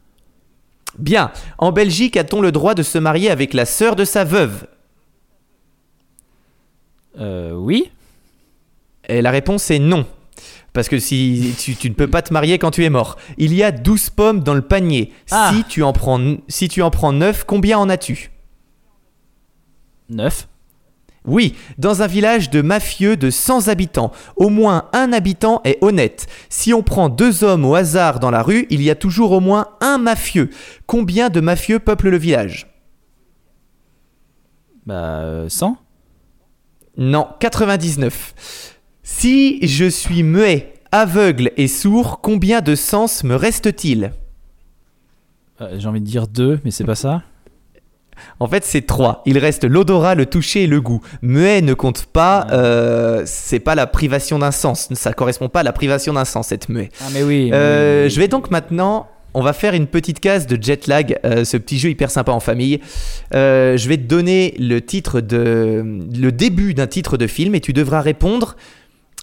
Bien. 1.00 1.32
En 1.58 1.72
Belgique, 1.72 2.16
a-t-on 2.16 2.42
le 2.42 2.52
droit 2.52 2.74
de 2.74 2.84
se 2.84 2.98
marier 2.98 3.30
avec 3.30 3.54
la 3.54 3.66
sœur 3.66 3.96
de 3.96 4.06
sa 4.06 4.24
veuve? 4.24 4.68
Euh, 7.20 7.54
Oui. 7.54 7.92
Et 9.08 9.22
la 9.22 9.32
réponse 9.32 9.70
est 9.72 9.80
non. 9.80 10.06
Parce 10.74 10.90
que 10.90 11.00
si 11.00 11.56
tu, 11.58 11.76
tu 11.76 11.90
ne 11.90 11.96
peux 11.96 12.10
pas 12.10 12.22
te 12.22 12.34
marier 12.34 12.60
quand 12.60 12.72
tu 12.72 12.84
es 12.84 12.90
mort. 12.90 13.16
Il 13.38 13.54
y 13.54 13.64
a 13.64 13.72
12 13.72 14.10
pommes 14.10 14.42
dans 14.42 14.54
le 14.54 14.62
panier. 14.62 15.14
Ah. 15.32 15.52
Si 15.54 15.64
tu 15.64 15.84
en 15.84 15.94
prends 15.94 16.36
si 16.50 16.68
tu 16.68 16.82
en 16.82 16.92
prends 16.92 17.14
9, 17.14 17.46
combien 17.46 17.78
en 17.78 17.88
as-tu? 17.90 18.32
9 20.10 20.48
Oui, 21.26 21.56
dans 21.78 22.02
un 22.02 22.08
village 22.08 22.50
de 22.50 22.62
mafieux 22.62 23.16
de 23.16 23.30
100 23.30 23.70
habitants, 23.70 24.12
au 24.36 24.50
moins 24.50 24.90
un 24.92 25.14
habitant 25.14 25.62
est 25.64 25.78
honnête. 25.82 26.28
Si 26.50 26.74
on 26.74 26.84
prend 26.84 27.08
deux 27.08 27.46
hommes 27.46 27.64
au 27.64 27.76
hasard 27.76 28.20
dans 28.20 28.32
la 28.32 28.44
rue, 28.44 28.68
il 28.70 28.82
y 28.82 28.90
a 28.90 28.96
toujours 28.96 29.32
au 29.32 29.40
moins 29.40 29.70
un 29.80 29.98
mafieux. 29.98 30.50
Combien 30.88 31.30
de 31.30 31.40
mafieux 31.40 31.80
peuplent 31.80 32.10
le 32.10 32.18
village? 32.18 32.68
Bah, 34.86 35.22
euh, 35.22 35.50
100 35.50 35.78
Non, 36.98 37.28
99. 37.40 38.34
Si 39.04 39.66
je 39.68 39.86
suis 39.86 40.24
muet, 40.24 40.74
aveugle 40.92 41.52
et 41.58 41.68
sourd, 41.68 42.22
combien 42.22 42.62
de 42.62 42.76
sens 42.76 43.24
me 43.24 43.36
reste-t-il? 43.36 44.14
Euh, 45.62 45.76
J'ai 45.78 45.88
envie 45.88 46.02
de 46.02 46.06
dire 46.06 46.28
2, 46.28 46.60
mais 46.64 46.72
c'est 46.72 46.84
pas 46.84 46.96
ça? 46.96 47.24
En 48.40 48.48
fait, 48.48 48.64
c'est 48.64 48.82
trois. 48.84 49.22
Il 49.26 49.38
reste 49.38 49.66
l'odorat, 49.66 50.16
le 50.16 50.26
toucher 50.26 50.64
et 50.64 50.68
le 50.68 50.80
goût. 50.80 51.02
Muet 51.22 51.62
ne 51.62 51.74
compte 51.74 52.06
pas. 52.06 52.48
euh, 52.52 53.24
c'est 53.26 53.60
pas 53.60 53.76
la 53.76 53.88
privation 53.88 54.40
d'un 54.40 54.52
sens. 54.52 54.88
Ça 54.94 55.12
correspond 55.12 55.50
pas 55.50 55.60
à 55.60 55.64
la 55.64 55.74
privation 55.74 56.14
d'un 56.14 56.24
sens, 56.24 56.48
cette 56.48 56.70
muet. 56.70 56.90
Ah, 57.02 57.08
mais 57.14 57.24
oui. 57.24 57.52
Euh, 57.54 58.08
je 58.08 58.18
vais 58.20 58.30
donc 58.30 58.52
maintenant. 58.52 59.08
On 59.36 59.42
va 59.42 59.52
faire 59.52 59.74
une 59.74 59.86
petite 59.86 60.22
case 60.22 60.48
de 60.48 60.58
jet 60.62 60.88
lag, 60.88 61.20
euh, 61.26 61.44
ce 61.44 61.58
petit 61.58 61.78
jeu 61.78 61.90
hyper 61.90 62.10
sympa 62.10 62.32
en 62.32 62.40
famille. 62.40 62.80
Euh, 63.34 63.76
je 63.76 63.90
vais 63.90 63.98
te 63.98 64.04
donner 64.04 64.56
le 64.58 64.80
titre 64.80 65.20
de, 65.20 65.84
le 66.18 66.32
début 66.32 66.74
d'un 66.74 66.88
titre 66.88 67.18
de 67.18 67.28
film 67.28 67.54
et 67.54 67.60
tu 67.60 67.74
devras 67.74 68.00
répondre 68.00 68.56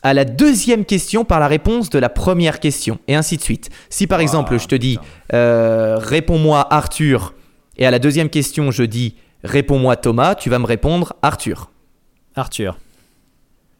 à 0.02 0.12
la 0.12 0.26
deuxième 0.26 0.84
question 0.84 1.24
par 1.24 1.40
la 1.40 1.48
réponse 1.48 1.88
de 1.88 1.98
la 1.98 2.10
première 2.10 2.60
question 2.60 2.98
et 3.08 3.14
ainsi 3.14 3.38
de 3.38 3.42
suite. 3.42 3.70
Si 3.88 4.06
par 4.06 4.20
exemple 4.20 4.58
je 4.58 4.66
te 4.66 4.74
dis 4.74 4.98
euh, 5.32 5.96
réponds-moi 5.98 6.66
Arthur 6.70 7.32
et 7.78 7.86
à 7.86 7.90
la 7.90 7.98
deuxième 7.98 8.28
question 8.28 8.70
je 8.70 8.82
dis 8.82 9.16
réponds-moi 9.44 9.96
Thomas, 9.96 10.34
tu 10.34 10.50
vas 10.50 10.58
me 10.58 10.66
répondre 10.66 11.14
Arthur. 11.22 11.70
Arthur. 12.36 12.76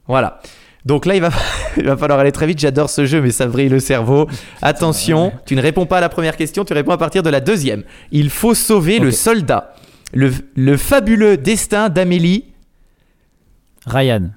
Voilà. 0.06 0.40
Donc 0.84 1.06
là, 1.06 1.14
il 1.14 1.20
va, 1.20 1.30
il 1.76 1.84
va 1.84 1.96
falloir 1.96 2.18
aller 2.18 2.32
très 2.32 2.46
vite. 2.46 2.58
J'adore 2.58 2.90
ce 2.90 3.06
jeu, 3.06 3.20
mais 3.20 3.30
ça 3.30 3.46
vrille 3.46 3.68
le 3.68 3.80
cerveau. 3.80 4.28
Attention, 4.60 5.32
tu 5.46 5.54
ne 5.54 5.62
réponds 5.62 5.86
pas 5.86 5.98
à 5.98 6.00
la 6.00 6.08
première 6.08 6.36
question, 6.36 6.64
tu 6.64 6.72
réponds 6.72 6.92
à 6.92 6.98
partir 6.98 7.22
de 7.22 7.30
la 7.30 7.40
deuxième. 7.40 7.84
Il 8.10 8.30
faut 8.30 8.54
sauver 8.54 8.98
le 8.98 9.10
soldat. 9.10 9.74
Le, 10.12 10.32
le 10.56 10.76
fabuleux 10.76 11.38
destin 11.38 11.88
d'Amélie, 11.88 12.44
Ryan. 13.86 14.30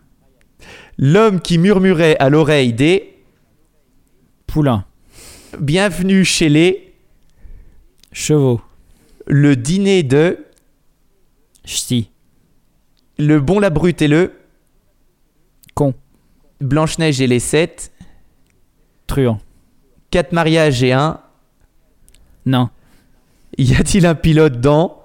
l'homme 0.97 1.41
qui 1.41 1.57
murmurait 1.57 2.15
à 2.19 2.29
l'oreille 2.29 2.71
des 2.71 3.11
Poulain. 4.47 4.85
Bienvenue 5.59 6.23
chez 6.23 6.47
les, 6.47 6.93
Chevaux. 8.13 8.61
le 9.27 9.57
dîner 9.57 10.03
de, 10.03 10.45
Ch'ti. 11.65 12.09
le 13.17 13.41
bon 13.41 13.59
la 13.59 13.69
brute 13.69 14.01
et 14.01 14.07
le, 14.07 14.31
Con. 15.73 15.93
Blanche-Neige 16.61 17.21
et 17.21 17.27
les 17.27 17.39
sept, 17.39 17.91
Truand. 19.07 19.39
quatre 20.09 20.31
mariages 20.31 20.81
et 20.83 20.93
un, 20.93 21.19
Non. 22.45 22.69
y 23.57 23.75
a-t-il 23.75 24.05
un 24.05 24.15
pilote 24.15 24.59
dans, 24.61 25.01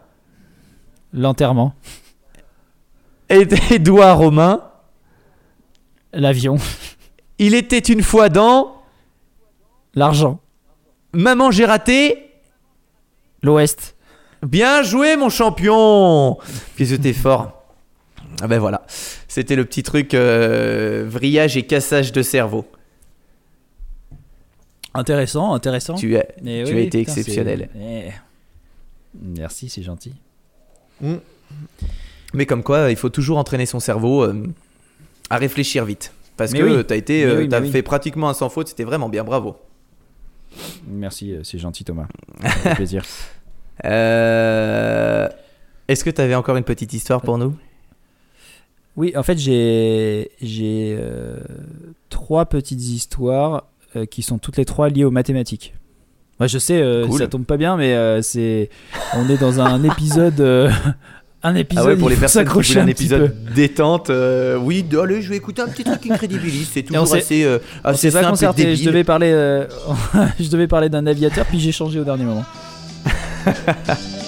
L'enterrement. 1.13 1.75
Édouard 3.29 4.19
Romain, 4.19 4.63
L'avion. 6.13 6.57
il 7.39 7.55
était 7.55 7.79
une 7.79 8.03
fois 8.03 8.29
dans, 8.29 8.77
L'argent. 9.95 10.41
Maman 11.13 11.51
j'ai 11.51 11.65
raté, 11.65 12.31
L'Ouest. 13.43 13.97
Bien 14.43 14.83
joué, 14.83 15.17
mon 15.17 15.29
champion 15.29 16.39
Qu'est-ce 16.77 16.95
que 16.95 17.01
t'es 17.03 17.13
fort 17.13 17.60
ben 18.49 18.59
voilà, 18.59 18.83
c'était 19.29 19.57
le 19.57 19.65
petit 19.65 19.83
truc 19.83 20.15
euh, 20.15 21.05
vrillage 21.09 21.57
et 21.57 21.63
cassage 21.67 22.13
de 22.13 22.23
cerveau. 22.23 22.65
Intéressant, 24.95 25.55
intéressant. 25.55 25.95
Tu 25.95 26.17
as, 26.17 26.23
tu 26.25 26.43
oui, 26.45 26.53
as 26.53 26.63
été 26.63 26.99
putain, 26.99 26.99
exceptionnel. 27.01 27.69
eh. 27.81 28.11
Merci, 29.21 29.69
c'est 29.69 29.83
gentil. 29.83 30.15
Mais 32.35 32.47
comme 32.47 32.63
quoi, 32.63 32.91
il 32.91 32.97
faut 32.97 33.09
toujours 33.09 33.39
entraîner 33.39 33.67
son 33.67 33.81
cerveau 33.81 34.23
euh, 34.25 34.47
à 35.31 35.37
réfléchir 35.37 35.85
vite. 35.85 36.13
Parce 36.37 36.53
Mais 36.53 36.61
que 36.61 36.65
oui. 36.79 36.85
t'as 36.87 36.97
été, 36.97 37.25
Mais 37.25 37.31
euh, 37.33 37.61
oui, 37.61 37.71
fait 37.71 37.83
pratiquement 37.83 38.29
un 38.29 38.35
sans 38.35 38.49
faute, 38.49 38.69
c'était 38.69 38.85
vraiment 38.85 39.09
bien, 39.09 39.25
bravo. 39.25 39.57
Merci, 40.87 41.37
c'est 41.43 41.59
gentil 41.59 41.85
Thomas. 41.85 42.07
Ça 42.43 42.49
fait 42.51 42.75
plaisir. 42.77 43.05
Euh, 43.85 45.29
Est-ce 45.89 46.03
que 46.05 46.11
tu 46.11 46.21
avais 46.21 46.35
encore 46.35 46.57
une 46.57 46.65
petite 46.65 46.93
histoire 46.93 47.21
pour 47.21 47.39
nous? 47.39 47.55
Oui, 48.97 49.13
en 49.17 49.23
fait, 49.23 49.39
j'ai 49.39 50.31
j'ai 50.43 50.97
euh, 50.99 51.37
trois 52.09 52.47
petites 52.47 52.81
histoires 52.83 53.65
euh, 53.97 54.05
qui 54.07 54.23
sont 54.23 54.39
toutes 54.39 54.57
les 54.57 54.65
trois 54.65 54.89
liées 54.89 55.05
aux 55.05 55.11
mathématiques. 55.11 55.75
Moi, 56.39 56.47
je 56.47 56.59
sais, 56.59 56.81
euh, 56.81 57.07
Cool. 57.07 57.19
ça 57.19 57.27
tombe 57.29 57.45
pas 57.45 57.57
bien, 57.57 57.77
mais 57.77 57.95
euh, 57.95 58.23
c'est 58.23 58.71
on 59.15 59.29
est 59.29 59.37
dans 59.39 59.61
un 59.61 59.83
épisode 59.85 60.41
un 61.43 61.55
épisode 61.55 61.85
Ah 61.85 61.89
ouais, 61.89 61.97
pour 61.97 62.11
les 62.11 62.17
personnes 62.17 62.47
qui 62.47 62.79
un 62.79 62.87
épisode 62.87 63.35
détente, 63.55 64.11
euh, 64.11 64.57
oui, 64.59 64.85
allez, 65.03 65.23
je 65.23 65.31
vais 65.31 65.37
écouter 65.37 65.63
un 65.63 65.69
petit 65.69 65.85
truc 65.85 66.11
incrédibiliste. 66.11 66.73
C'est 66.75 66.83
toujours 66.83 67.15
assez, 67.15 67.45
euh, 67.45 67.59
assez 67.83 68.11
simple 68.11 68.27
et 68.27 68.29
concerté. 68.31 68.63
Je 68.63 68.69
débile. 68.71 68.87
devais 68.87 69.05
parler, 69.05 69.31
euh, 69.33 69.67
je 70.41 70.49
devais 70.51 70.67
parler 70.67 70.89
d'un 70.89 71.07
aviateur, 71.07 71.47
puis 71.47 71.59
j'ai 71.59 71.73
changé 71.73 71.99
au 72.01 72.05
dernier 72.05 72.25
moment. 72.25 72.45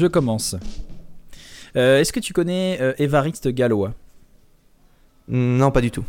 je 0.00 0.06
commence. 0.06 0.56
Euh, 1.76 2.00
Est-ce 2.00 2.12
que 2.12 2.20
tu 2.20 2.32
connais 2.32 2.78
euh, 2.80 2.92
Évariste 2.98 3.48
Galois 3.48 3.94
Mm, 5.28 5.58
Non, 5.58 5.70
pas 5.70 5.80
du 5.80 5.90
tout. 5.92 6.04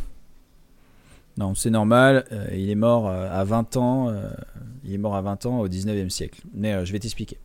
Non, 1.38 1.54
c'est 1.54 1.70
normal. 1.70 2.24
euh, 2.32 2.46
il 2.54 2.68
est 2.70 2.74
mort 2.74 3.08
à 3.08 3.44
20 3.44 3.76
ans. 3.76 4.12
il 4.84 4.92
est 4.92 4.98
mort 4.98 5.14
à 5.14 5.22
20 5.22 5.46
ans 5.46 5.60
au 5.60 5.68
19e 5.68 6.10
siècle. 6.10 6.40
Mais 6.54 6.84
je 6.84 6.92
vais 6.92 6.98
t'expliquer. 6.98 7.38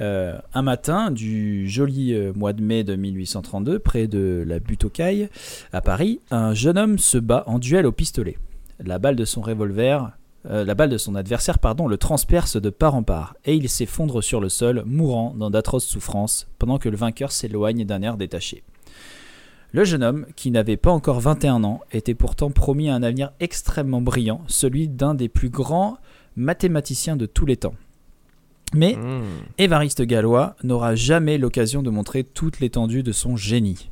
Un 0.00 0.62
matin 0.62 1.10
du 1.10 1.68
joli 1.68 2.14
mois 2.34 2.52
de 2.52 2.62
mai 2.62 2.84
de 2.84 2.94
1832, 2.96 3.78
près 3.78 4.06
de 4.06 4.44
la 4.46 4.58
butte 4.60 4.84
aux 4.84 4.90
Cailles, 4.90 5.28
à 5.72 5.80
Paris, 5.80 6.20
un 6.30 6.54
jeune 6.54 6.78
homme 6.78 6.98
se 6.98 7.18
bat 7.18 7.42
en 7.46 7.58
duel 7.58 7.86
au 7.86 7.92
pistolet. 7.92 8.38
La 8.84 8.98
balle 8.98 9.16
de 9.16 9.24
son 9.24 9.40
revolver, 9.40 10.12
euh, 10.48 10.64
la 10.64 10.74
balle 10.74 10.90
de 10.90 10.98
son 10.98 11.14
adversaire, 11.14 11.58
pardon, 11.58 11.88
le 11.88 11.96
transperce 11.96 12.56
de 12.56 12.70
part 12.70 12.94
en 12.94 13.02
part, 13.02 13.36
et 13.44 13.54
il 13.54 13.68
s'effondre 13.68 14.22
sur 14.22 14.40
le 14.40 14.48
sol, 14.48 14.82
mourant 14.86 15.34
dans 15.36 15.50
d'atroces 15.50 15.86
souffrances, 15.86 16.46
pendant 16.58 16.78
que 16.78 16.88
le 16.88 16.96
vainqueur 16.96 17.32
s'éloigne 17.32 17.84
d'un 17.84 18.02
air 18.02 18.16
détaché. 18.16 18.62
Le 19.72 19.84
jeune 19.84 20.02
homme, 20.02 20.26
qui 20.36 20.50
n'avait 20.50 20.76
pas 20.76 20.90
encore 20.90 21.20
21 21.20 21.64
ans, 21.64 21.80
était 21.92 22.14
pourtant 22.14 22.50
promis 22.50 22.88
à 22.88 22.94
un 22.94 23.02
avenir 23.02 23.32
extrêmement 23.40 24.00
brillant, 24.00 24.42
celui 24.46 24.88
d'un 24.88 25.14
des 25.14 25.28
plus 25.28 25.50
grands 25.50 25.98
mathématiciens 26.36 27.16
de 27.16 27.26
tous 27.26 27.46
les 27.46 27.56
temps. 27.56 27.74
Mais 28.74 28.96
Mm. 28.96 29.22
Évariste 29.58 30.02
Galois 30.02 30.56
n'aura 30.62 30.94
jamais 30.94 31.38
l'occasion 31.38 31.82
de 31.82 31.90
montrer 31.90 32.24
toute 32.24 32.60
l'étendue 32.60 33.02
de 33.02 33.12
son 33.12 33.36
génie. 33.36 33.90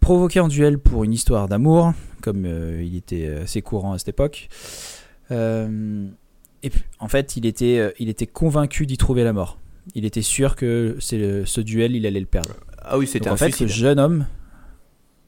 Provoqué 0.00 0.40
en 0.40 0.48
duel 0.48 0.78
pour 0.78 1.04
une 1.04 1.12
histoire 1.12 1.48
d'amour, 1.48 1.92
comme 2.22 2.44
euh, 2.46 2.82
il 2.84 2.96
était 2.96 3.28
assez 3.28 3.62
courant 3.62 3.92
à 3.92 3.98
cette 3.98 4.08
époque, 4.08 4.48
euh, 4.50 4.97
et 5.30 6.70
puis, 6.70 6.82
en 6.98 7.08
fait, 7.08 7.36
il 7.36 7.46
était, 7.46 7.78
euh, 7.78 7.90
il 7.98 8.08
était 8.08 8.26
convaincu 8.26 8.86
d'y 8.86 8.96
trouver 8.96 9.24
la 9.24 9.32
mort. 9.32 9.58
Il 9.94 10.04
était 10.04 10.22
sûr 10.22 10.56
que 10.56 10.96
c'est 11.00 11.44
ce 11.46 11.60
duel, 11.60 11.94
il 11.96 12.06
allait 12.06 12.20
le 12.20 12.26
perdre. 12.26 12.50
Ah 12.78 12.98
oui, 12.98 13.06
c'était 13.06 13.28
un 13.28 13.32
en 13.32 13.36
fait, 13.36 13.50
ce 13.52 13.66
jeune 13.66 13.98
homme, 13.98 14.26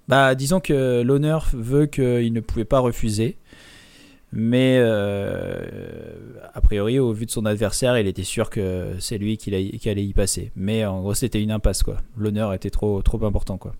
bah, 0.08 0.34
disons 0.34 0.60
que 0.60 1.02
l'honneur 1.02 1.48
veut 1.52 1.86
qu'il 1.86 2.32
ne 2.32 2.40
pouvait 2.40 2.64
pas 2.64 2.78
refuser, 2.80 3.36
mais 4.32 4.76
euh, 4.80 5.64
a 6.54 6.60
priori, 6.60 6.98
au 6.98 7.12
vu 7.12 7.26
de 7.26 7.30
son 7.30 7.46
adversaire, 7.46 7.98
il 7.98 8.06
était 8.06 8.22
sûr 8.24 8.50
que 8.50 8.92
c'est 8.98 9.18
lui 9.18 9.36
qui, 9.38 9.50
allait- 9.54 9.70
qui 9.78 9.88
allait 9.88 10.04
y 10.04 10.12
passer. 10.12 10.52
Mais 10.56 10.84
en 10.84 11.00
gros, 11.00 11.14
c'était 11.14 11.42
une 11.42 11.50
impasse, 11.50 11.82
quoi. 11.82 11.96
L'honneur 12.16 12.52
était 12.54 12.70
trop, 12.70 13.02
trop 13.02 13.24
important, 13.24 13.56
quoi. 13.58 13.74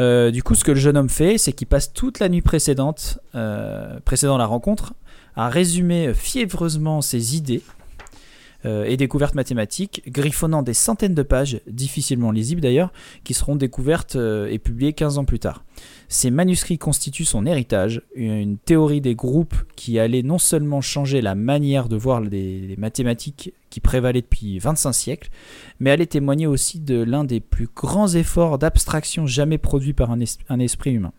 Euh, 0.00 0.30
du 0.30 0.42
coup, 0.42 0.54
ce 0.54 0.64
que 0.64 0.72
le 0.72 0.78
jeune 0.78 0.96
homme 0.96 1.08
fait, 1.08 1.38
c'est 1.38 1.52
qu'il 1.52 1.66
passe 1.66 1.92
toute 1.92 2.18
la 2.18 2.28
nuit 2.28 2.42
précédente, 2.42 3.18
euh, 3.34 3.98
précédant 4.04 4.36
la 4.36 4.46
rencontre, 4.46 4.94
à 5.36 5.48
résumer 5.48 6.12
fiévreusement 6.14 7.00
ses 7.00 7.36
idées 7.36 7.62
euh, 8.64 8.84
et 8.84 8.96
découvertes 8.96 9.34
mathématiques, 9.34 10.02
griffonnant 10.08 10.62
des 10.62 10.74
centaines 10.74 11.14
de 11.14 11.22
pages, 11.22 11.60
difficilement 11.66 12.30
lisibles 12.30 12.60
d'ailleurs, 12.60 12.92
qui 13.24 13.34
seront 13.34 13.56
découvertes 13.56 14.16
euh, 14.16 14.48
et 14.50 14.58
publiées 14.58 14.92
15 14.92 15.18
ans 15.18 15.24
plus 15.24 15.38
tard. 15.38 15.64
Ces 16.08 16.30
manuscrits 16.30 16.78
constituent 16.78 17.24
son 17.24 17.46
héritage, 17.46 18.02
une 18.14 18.58
théorie 18.58 19.00
des 19.00 19.14
groupes 19.14 19.54
qui 19.76 19.98
allait 19.98 20.22
non 20.22 20.38
seulement 20.38 20.80
changer 20.80 21.20
la 21.20 21.34
manière 21.34 21.88
de 21.88 21.96
voir 21.96 22.20
les, 22.20 22.60
les 22.60 22.76
mathématiques 22.76 23.54
qui 23.70 23.80
prévalaient 23.80 24.22
depuis 24.22 24.58
25 24.58 24.92
siècles, 24.92 25.30
mais 25.78 25.90
allait 25.90 26.06
témoigner 26.06 26.46
aussi 26.46 26.80
de 26.80 27.00
l'un 27.02 27.24
des 27.24 27.40
plus 27.40 27.68
grands 27.74 28.08
efforts 28.08 28.58
d'abstraction 28.58 29.26
jamais 29.26 29.58
produits 29.58 29.92
par 29.92 30.10
un, 30.10 30.20
es- 30.20 30.38
un 30.48 30.58
esprit 30.58 30.90
humain. 30.92 31.12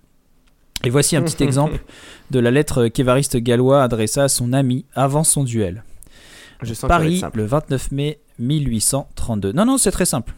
Et 0.84 0.90
voici 0.90 1.16
un 1.16 1.22
petit 1.22 1.44
exemple 1.44 1.80
de 2.32 2.40
la 2.40 2.52
lettre 2.52 2.88
qu'Évariste 2.88 3.38
Galois 3.38 3.84
adressa 3.84 4.24
à 4.26 4.30
son 4.30 4.52
ami 4.52 4.86
avant 4.94 5.24
son 5.24 5.44
duel. 5.44 5.84
Je 6.62 6.74
sens 6.74 6.88
Paris, 6.88 7.22
le 7.34 7.46
29 7.46 7.92
mai 7.92 8.20
1832. 8.40 9.52
Non, 9.52 9.66
non, 9.66 9.78
c'est 9.78 9.92
très 9.92 10.06
simple. 10.06 10.34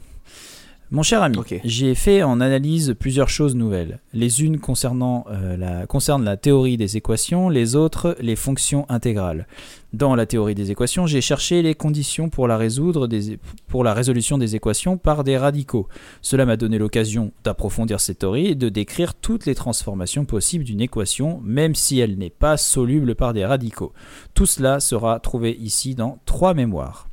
Mon 0.94 1.02
cher 1.02 1.24
ami, 1.24 1.40
j'ai 1.64 1.96
fait 1.96 2.22
en 2.22 2.40
analyse 2.40 2.94
plusieurs 3.00 3.28
choses 3.28 3.56
nouvelles. 3.56 4.00
Les 4.14 4.44
unes 4.44 4.60
concernant, 4.60 5.26
euh, 5.32 5.58
la, 5.58 5.88
concernent 5.88 6.24
la 6.24 6.38
théorie 6.38 6.78
des 6.78 6.98
équations, 6.98 7.50
les 7.50 7.76
autres 7.76 8.16
les 8.20 8.36
fonctions 8.36 8.86
intégrales. 8.90 9.48
Dans 9.94 10.14
la 10.14 10.28
théorie 10.28 10.54
des 10.54 10.70
équations, 10.70 11.08
j'ai 11.08 11.20
cherché 11.20 11.64
les 11.64 11.74
conditions 11.74 12.30
pour 12.30 12.48
la, 12.48 12.58
résoudre 12.58 13.08
des, 13.08 13.40
pour 13.68 13.84
la 13.84 13.96
résolution 13.96 14.38
des 14.38 14.56
équations 14.56 15.00
par 15.00 15.24
des 15.24 15.36
radicaux. 15.36 15.88
Cela 16.22 16.46
m'a 16.46 16.58
donné 16.58 16.78
l'occasion 16.78 17.32
d'approfondir 17.44 18.00
cette 18.00 18.20
théorie 18.20 18.50
et 18.50 18.56
de 18.56 18.70
décrire 18.70 19.16
toutes 19.16 19.48
les 19.48 19.56
transformations 19.56 20.26
possibles 20.26 20.64
d'une 20.64 20.82
équation, 20.82 21.42
même 21.44 21.74
si 21.74 21.98
elle 21.98 22.20
n'est 22.20 22.30
pas 22.30 22.56
soluble 22.56 23.16
par 23.16 23.34
des 23.34 23.46
radicaux. 23.46 23.94
Tout 24.36 24.46
cela 24.46 24.80
sera 24.80 25.20
trouvé 25.20 25.58
ici 25.60 25.96
dans 25.96 26.20
trois 26.28 26.54
mémoires. 26.54 27.10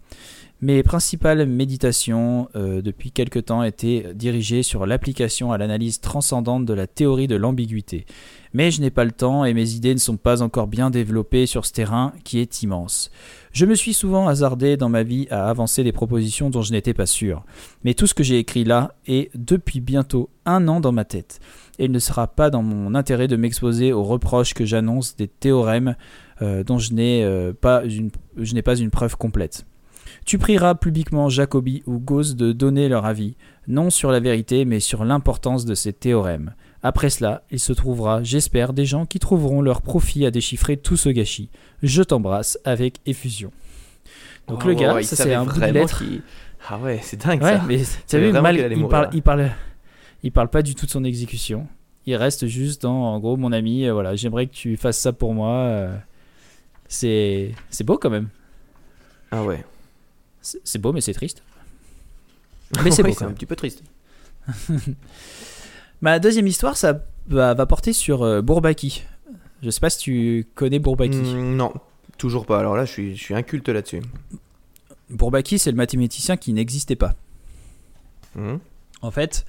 Mes 0.62 0.82
principales 0.82 1.46
méditations 1.46 2.50
euh, 2.54 2.82
depuis 2.82 3.12
quelque 3.12 3.38
temps 3.38 3.62
étaient 3.62 4.08
dirigées 4.14 4.62
sur 4.62 4.84
l'application 4.84 5.52
à 5.52 5.58
l'analyse 5.58 6.00
transcendante 6.00 6.66
de 6.66 6.74
la 6.74 6.86
théorie 6.86 7.28
de 7.28 7.36
l'ambiguïté. 7.36 8.04
Mais 8.52 8.70
je 8.70 8.82
n'ai 8.82 8.90
pas 8.90 9.04
le 9.06 9.12
temps 9.12 9.46
et 9.46 9.54
mes 9.54 9.72
idées 9.72 9.94
ne 9.94 9.98
sont 9.98 10.18
pas 10.18 10.42
encore 10.42 10.66
bien 10.66 10.90
développées 10.90 11.46
sur 11.46 11.64
ce 11.64 11.72
terrain 11.72 12.12
qui 12.24 12.40
est 12.40 12.62
immense. 12.62 13.10
Je 13.52 13.64
me 13.64 13.74
suis 13.74 13.94
souvent 13.94 14.28
hasardé 14.28 14.76
dans 14.76 14.90
ma 14.90 15.02
vie 15.02 15.26
à 15.30 15.48
avancer 15.48 15.82
des 15.82 15.92
propositions 15.92 16.50
dont 16.50 16.60
je 16.60 16.72
n'étais 16.72 16.92
pas 16.92 17.06
sûr. 17.06 17.42
Mais 17.82 17.94
tout 17.94 18.06
ce 18.06 18.12
que 18.14 18.22
j'ai 18.24 18.38
écrit 18.38 18.64
là 18.64 18.92
est 19.06 19.30
depuis 19.34 19.80
bientôt 19.80 20.28
un 20.44 20.68
an 20.68 20.80
dans 20.80 20.92
ma 20.92 21.06
tête. 21.06 21.40
Et 21.78 21.86
il 21.86 21.90
ne 21.92 21.98
sera 21.98 22.26
pas 22.26 22.50
dans 22.50 22.62
mon 22.62 22.94
intérêt 22.94 23.28
de 23.28 23.36
m'exposer 23.36 23.94
aux 23.94 24.04
reproches 24.04 24.52
que 24.52 24.66
j'annonce 24.66 25.16
des 25.16 25.28
théorèmes 25.28 25.96
euh, 26.42 26.64
dont 26.64 26.78
je 26.78 26.92
n'ai 26.92 27.24
euh, 27.24 27.54
pas, 27.58 27.82
une- 27.84 28.10
je 28.36 28.52
n'ai 28.52 28.62
pas 28.62 28.76
une 28.76 28.90
preuve 28.90 29.16
complète. 29.16 29.64
Tu 30.30 30.38
prieras 30.38 30.76
publiquement 30.76 31.28
Jacobi 31.28 31.82
ou 31.86 31.98
Gauss 31.98 32.36
de 32.36 32.52
donner 32.52 32.88
leur 32.88 33.04
avis, 33.04 33.34
non 33.66 33.90
sur 33.90 34.12
la 34.12 34.20
vérité, 34.20 34.64
mais 34.64 34.78
sur 34.78 35.04
l'importance 35.04 35.64
de 35.64 35.74
ces 35.74 35.92
théorèmes. 35.92 36.54
Après 36.84 37.10
cela, 37.10 37.42
il 37.50 37.58
se 37.58 37.72
trouvera, 37.72 38.22
j'espère, 38.22 38.72
des 38.72 38.84
gens 38.84 39.06
qui 39.06 39.18
trouveront 39.18 39.60
leur 39.60 39.82
profit 39.82 40.24
à 40.24 40.30
déchiffrer 40.30 40.76
tout 40.76 40.96
ce 40.96 41.08
gâchis. 41.08 41.50
Je 41.82 42.04
t'embrasse 42.04 42.60
avec 42.64 43.00
effusion. 43.06 43.50
Donc 44.46 44.64
le 44.64 44.74
Oh, 44.74 44.76
gars, 44.76 45.00
il 45.00 45.04
ça 45.04 45.16
c'est 45.16 45.34
un 45.34 45.44
bout 45.46 45.58
de 45.58 45.66
lettre. 45.66 46.04
Ah 46.68 46.78
ouais, 46.78 47.00
c'est 47.02 47.16
dingue 47.26 47.42
Ouais, 47.42 47.56
ça. 47.56 47.64
mais 47.66 47.78
tu 47.78 47.84
savait 48.06 48.26
as 48.28 48.30
vu, 48.30 48.40
mal, 48.40 48.56
il, 48.56 48.86
parle, 48.86 49.08
il, 49.12 49.22
parle, 49.22 49.50
il 50.22 50.30
parle 50.30 50.48
pas 50.48 50.62
du 50.62 50.76
tout 50.76 50.86
de 50.86 50.92
son 50.92 51.02
exécution. 51.02 51.66
Il 52.06 52.14
reste 52.14 52.46
juste 52.46 52.82
dans, 52.82 53.02
en 53.14 53.18
gros, 53.18 53.36
mon 53.36 53.50
ami, 53.50 53.84
euh, 53.84 53.92
voilà, 53.92 54.14
j'aimerais 54.14 54.46
que 54.46 54.54
tu 54.54 54.76
fasses 54.76 55.00
ça 55.00 55.12
pour 55.12 55.34
moi. 55.34 55.50
euh, 55.54 55.96
C'est 56.86 57.50
c'est 57.68 57.82
beau 57.82 57.98
quand 57.98 58.10
même. 58.10 58.28
Ah 59.32 59.42
ouais. 59.42 59.64
C'est 60.42 60.78
beau, 60.78 60.92
mais 60.92 61.00
c'est 61.00 61.12
triste. 61.14 61.42
Mais 62.84 62.90
c'est 62.90 63.02
Ouais, 63.02 63.12
beau. 63.12 63.24
un 63.24 63.32
petit 63.32 63.46
peu 63.46 63.56
triste. 63.56 63.82
Ma 66.00 66.18
deuxième 66.18 66.46
histoire, 66.46 66.76
ça 66.76 67.04
va, 67.26 67.54
va 67.54 67.66
porter 67.66 67.92
sur 67.92 68.22
euh, 68.22 68.40
Bourbaki. 68.42 69.04
Je 69.62 69.70
sais 69.70 69.80
pas 69.80 69.90
si 69.90 69.98
tu 69.98 70.46
connais 70.54 70.78
Bourbaki. 70.78 71.16
Mm, 71.18 71.56
non, 71.56 71.72
toujours 72.16 72.46
pas. 72.46 72.58
Alors 72.58 72.76
là, 72.76 72.84
je 72.84 72.92
suis, 72.92 73.16
je 73.16 73.22
suis 73.22 73.34
inculte 73.34 73.68
là-dessus. 73.68 74.00
Bourbaki, 75.10 75.58
c'est 75.58 75.70
le 75.70 75.76
mathématicien 75.76 76.36
qui 76.36 76.52
n'existait 76.52 76.96
pas. 76.96 77.14
Mhm. 78.36 78.60
En 79.02 79.10
fait, 79.10 79.44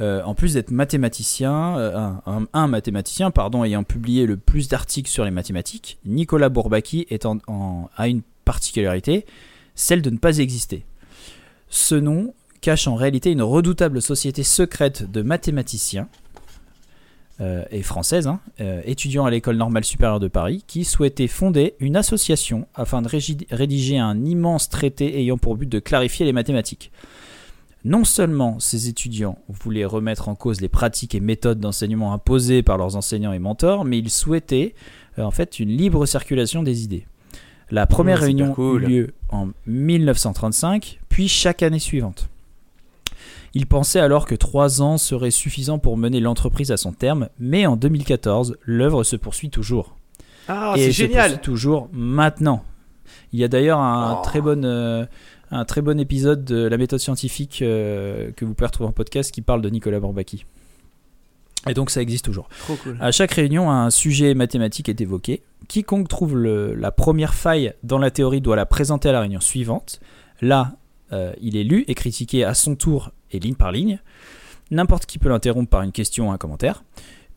euh, 0.00 0.22
en 0.24 0.34
plus 0.34 0.54
d'être 0.54 0.70
mathématicien, 0.70 1.78
euh, 1.78 1.96
un, 1.96 2.22
un- 2.26 2.46
un 2.52 2.66
mathématicien 2.66 3.30
pardon, 3.30 3.64
ayant 3.64 3.84
publié 3.84 4.26
le 4.26 4.36
plus 4.36 4.68
d'articles 4.68 5.08
sur 5.10 5.24
les 5.24 5.30
mathématiques, 5.30 5.98
Nicolas 6.04 6.48
Bourbaki 6.48 7.06
est 7.08 7.24
en- 7.24 7.38
en- 7.46 7.88
a 7.96 8.08
une 8.08 8.22
particularité, 8.44 9.24
celle 9.78 10.02
de 10.02 10.10
ne 10.10 10.18
pas 10.18 10.38
exister. 10.38 10.84
Ce 11.70 11.94
nom 11.94 12.34
cache 12.60 12.88
en 12.88 12.96
réalité 12.96 13.30
une 13.30 13.42
redoutable 13.42 14.02
société 14.02 14.42
secrète 14.42 15.10
de 15.10 15.22
mathématiciens, 15.22 16.08
euh, 17.40 17.62
et 17.70 17.82
française, 17.82 18.26
hein, 18.26 18.40
euh, 18.60 18.82
étudiants 18.84 19.24
à 19.24 19.30
l'école 19.30 19.56
normale 19.56 19.84
supérieure 19.84 20.18
de 20.18 20.26
Paris, 20.26 20.64
qui 20.66 20.84
souhaitaient 20.84 21.28
fonder 21.28 21.74
une 21.78 21.94
association 21.94 22.66
afin 22.74 23.00
de 23.00 23.08
rédiger 23.52 23.98
un 23.98 24.24
immense 24.24 24.68
traité 24.68 25.20
ayant 25.20 25.38
pour 25.38 25.56
but 25.56 25.68
de 25.68 25.78
clarifier 25.78 26.26
les 26.26 26.32
mathématiques. 26.32 26.90
Non 27.84 28.02
seulement 28.02 28.58
ces 28.58 28.88
étudiants 28.88 29.38
voulaient 29.48 29.84
remettre 29.84 30.28
en 30.28 30.34
cause 30.34 30.60
les 30.60 30.68
pratiques 30.68 31.14
et 31.14 31.20
méthodes 31.20 31.60
d'enseignement 31.60 32.12
imposées 32.12 32.64
par 32.64 32.76
leurs 32.76 32.96
enseignants 32.96 33.32
et 33.32 33.38
mentors, 33.38 33.84
mais 33.84 33.98
ils 33.98 34.10
souhaitaient 34.10 34.74
euh, 35.20 35.22
en 35.22 35.30
fait 35.30 35.60
une 35.60 35.70
libre 35.70 36.04
circulation 36.06 36.64
des 36.64 36.82
idées. 36.82 37.06
La 37.70 37.86
première 37.86 38.18
Mmh, 38.20 38.24
réunion 38.24 38.52
cool. 38.54 38.84
eut 38.84 38.86
lieu 38.86 39.14
en 39.28 39.48
1935, 39.66 41.00
puis 41.08 41.28
chaque 41.28 41.62
année 41.62 41.78
suivante. 41.78 42.28
Il 43.54 43.66
pensait 43.66 44.00
alors 44.00 44.26
que 44.26 44.34
trois 44.34 44.82
ans 44.82 44.98
seraient 44.98 45.30
suffisants 45.30 45.78
pour 45.78 45.96
mener 45.96 46.20
l'entreprise 46.20 46.70
à 46.70 46.76
son 46.76 46.92
terme, 46.92 47.28
mais 47.38 47.66
en 47.66 47.76
2014, 47.76 48.56
l'œuvre 48.62 49.04
se 49.04 49.16
poursuit 49.16 49.50
toujours. 49.50 49.96
Ah, 50.48 50.74
c'est 50.76 50.86
se 50.92 50.96
génial. 50.96 51.30
poursuit 51.32 51.42
toujours 51.44 51.88
maintenant. 51.92 52.62
Il 53.32 53.38
y 53.40 53.44
a 53.44 53.48
d'ailleurs 53.48 53.78
un, 53.80 54.18
Oh. 54.18 54.22
très 54.24 54.40
bon, 54.40 54.64
euh, 54.64 55.04
un 55.50 55.64
très 55.64 55.80
bon 55.82 55.98
épisode 55.98 56.44
de 56.44 56.56
la 56.66 56.76
méthode 56.76 57.00
scientifique 57.00 57.60
euh, 57.62 58.30
que 58.36 58.44
vous 58.44 58.54
pouvez 58.54 58.66
retrouver 58.66 58.88
en 58.88 58.92
podcast 58.92 59.30
qui 59.32 59.42
parle 59.42 59.60
de 59.62 59.68
Nicolas 59.70 60.00
Bourbaki. 60.00 60.44
Et 61.68 61.74
donc 61.74 61.90
ça 61.90 62.00
existe 62.00 62.24
toujours. 62.24 62.48
Trop 62.60 62.76
cool. 62.76 62.96
À 63.00 63.10
chaque 63.12 63.32
réunion, 63.32 63.70
un 63.70 63.90
sujet 63.90 64.34
mathématique 64.34 64.88
est 64.88 65.00
évoqué. 65.00 65.42
Quiconque 65.68 66.08
trouve 66.08 66.36
le- 66.36 66.74
la 66.74 66.90
première 66.90 67.34
faille 67.34 67.74
dans 67.82 67.98
la 67.98 68.10
théorie 68.10 68.40
doit 68.40 68.56
la 68.56 68.66
présenter 68.66 69.08
à 69.08 69.12
la 69.12 69.20
réunion 69.20 69.40
suivante. 69.40 70.00
Là, 70.40 70.76
euh, 71.12 71.32
il 71.40 71.56
est 71.56 71.64
lu 71.64 71.84
et 71.88 71.94
critiqué 71.94 72.44
à 72.44 72.54
son 72.54 72.74
tour 72.74 73.10
et 73.30 73.38
ligne 73.38 73.54
par 73.54 73.70
ligne. 73.72 73.98
N'importe 74.70 75.06
qui 75.06 75.18
peut 75.18 75.28
l'interrompre 75.28 75.70
par 75.70 75.82
une 75.82 75.92
question 75.92 76.28
ou 76.28 76.32
un 76.32 76.38
commentaire. 76.38 76.84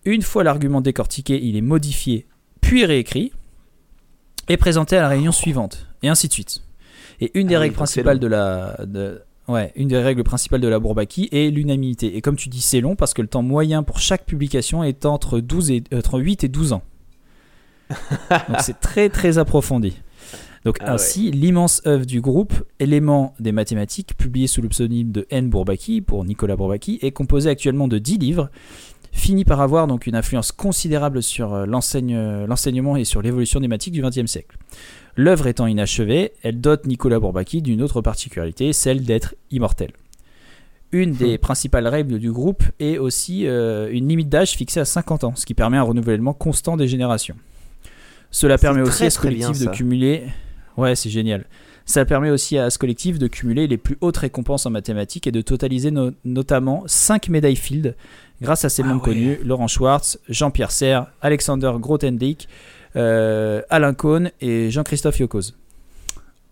Une 0.05 0.21
fois 0.21 0.43
l'argument 0.43 0.81
décortiqué, 0.81 1.39
il 1.43 1.55
est 1.55 1.61
modifié 1.61 2.25
puis 2.61 2.85
réécrit 2.85 3.31
et 4.47 4.57
présenté 4.57 4.97
à 4.97 5.01
la 5.01 5.07
réunion 5.09 5.31
suivante, 5.31 5.87
et 6.03 6.09
ainsi 6.09 6.27
de 6.27 6.33
suite. 6.33 6.61
Et 7.19 7.31
une 7.39 7.47
des 7.47 7.55
Ah 7.55 7.59
oui, 7.59 7.61
règles 7.63 7.75
donc 7.77 7.87
c'est 7.87 8.01
principales 8.03 8.17
long. 8.17 8.21
de 8.21 8.27
la, 8.27 8.85
de- 8.85 9.21
ouais, 9.47 9.71
une 9.75 9.87
des 9.87 9.97
règles 9.97 10.23
principales 10.23 10.61
de 10.61 10.67
la 10.67 10.79
Bourbaki 10.79 11.29
est 11.31 11.49
l'unanimité. 11.51 12.15
Et 12.17 12.21
comme 12.21 12.35
tu 12.35 12.49
dis, 12.49 12.61
c'est 12.61 12.81
long 12.81 12.95
parce 12.95 13.13
que 13.13 13.21
le 13.21 13.27
temps 13.27 13.43
moyen 13.43 13.83
pour 13.83 13.99
chaque 13.99 14.25
publication 14.25 14.83
est 14.83 15.05
entre 15.05 15.39
12 15.39 15.71
et 15.71 15.83
entre 15.93 16.19
8 16.19 16.43
et 16.43 16.47
12 16.49 16.73
ans. 16.73 16.81
Donc 18.29 18.57
c'est 18.61 18.79
très 18.79 19.09
très 19.09 19.37
approfondi. 19.37 19.97
Donc 20.65 20.77
Ah 20.79 20.85
ouais. 20.85 20.91
ainsi, 20.91 21.31
l'immense 21.31 21.81
œuvre 21.87 22.05
du 22.05 22.21
groupe, 22.21 22.53
élément 22.79 23.33
des 23.39 23.51
mathématiques, 23.51 24.15
publié 24.15 24.47
sous 24.47 24.61
le 24.61 24.69
pseudonyme 24.69 25.11
de 25.11 25.25
N. 25.29 25.49
Bourbaki 25.49 26.01
pour 26.01 26.23
Nicolas 26.23 26.55
Bourbaki, 26.55 26.99
est 27.01 27.11
composé 27.11 27.49
actuellement 27.49 27.87
de 27.87 27.97
10 27.97 28.17
livres, 28.19 28.49
finit 29.11 29.43
par 29.43 29.59
avoir 29.59 29.87
donc 29.87 30.07
une 30.07 30.15
influence 30.15 30.51
considérable 30.51 31.23
sur 31.23 31.53
euh, 31.53 31.65
euh, 31.65 32.47
l'enseignement 32.47 32.95
et 32.95 33.05
sur 33.05 33.21
l'évolution 33.21 33.59
des 33.59 33.67
mathématiques 33.67 33.93
du 33.93 34.01
XXe 34.01 34.29
siècle. 34.29 34.57
L'œuvre 35.15 35.47
étant 35.47 35.67
inachevée, 35.67 36.33
elle 36.43 36.61
dote 36.61 36.85
Nicolas 36.85 37.19
Bourbaki 37.19 37.61
d'une 37.61 37.81
autre 37.81 38.01
particularité, 38.01 38.71
celle 38.71 39.03
d'être 39.03 39.35
immortel. 39.49 39.91
Une 40.93 41.13
des 41.13 41.37
principales 41.37 41.87
règles 41.87 42.19
du 42.19 42.31
groupe 42.31 42.63
est 42.79 42.97
aussi 42.97 43.47
euh, 43.47 43.89
une 43.91 44.09
limite 44.09 44.27
d'âge 44.27 44.51
fixée 44.51 44.81
à 44.81 44.85
50 44.85 45.23
ans, 45.23 45.33
ce 45.35 45.45
qui 45.45 45.53
permet 45.53 45.77
un 45.77 45.83
renouvellement 45.83 46.33
constant 46.33 46.75
des 46.75 46.87
générations. 46.87 47.35
Cela 48.31 48.57
permet 48.57 48.81
aussi 48.81 49.03
à 49.05 49.09
ce 49.09 49.19
bien, 49.21 49.29
collectif 49.47 49.65
de 49.65 49.71
cumuler. 49.71 50.23
Ouais, 50.77 50.95
c'est 50.95 51.09
génial. 51.09 51.45
Ça 51.85 52.05
permet 52.05 52.29
aussi 52.29 52.57
à 52.57 52.69
ce 52.69 52.77
collectif 52.77 53.19
de 53.19 53.27
cumuler 53.27 53.67
les 53.67 53.77
plus 53.77 53.97
hautes 54.01 54.17
récompenses 54.17 54.65
en 54.65 54.69
mathématiques 54.69 55.27
et 55.27 55.31
de 55.31 55.41
totaliser 55.41 55.91
no- 55.91 56.11
notamment 56.23 56.83
5 56.85 57.27
médailles 57.29 57.55
Field 57.55 57.95
grâce 58.41 58.63
à 58.63 58.69
ces 58.69 58.83
Ah 58.83 58.87
membres 58.87 59.05
ouais. 59.07 59.13
connus 59.13 59.39
Laurent 59.43 59.67
Schwartz, 59.67 60.17
Jean-Pierre 60.29 60.71
Serre, 60.71 61.07
Alexander 61.21 61.73
Grothendieck, 61.77 62.47
euh, 62.95 63.61
Alain 63.69 63.93
Cohn 63.93 64.31
et 64.39 64.69
Jean-Christophe 64.71 65.19
Yokoz. 65.19 65.55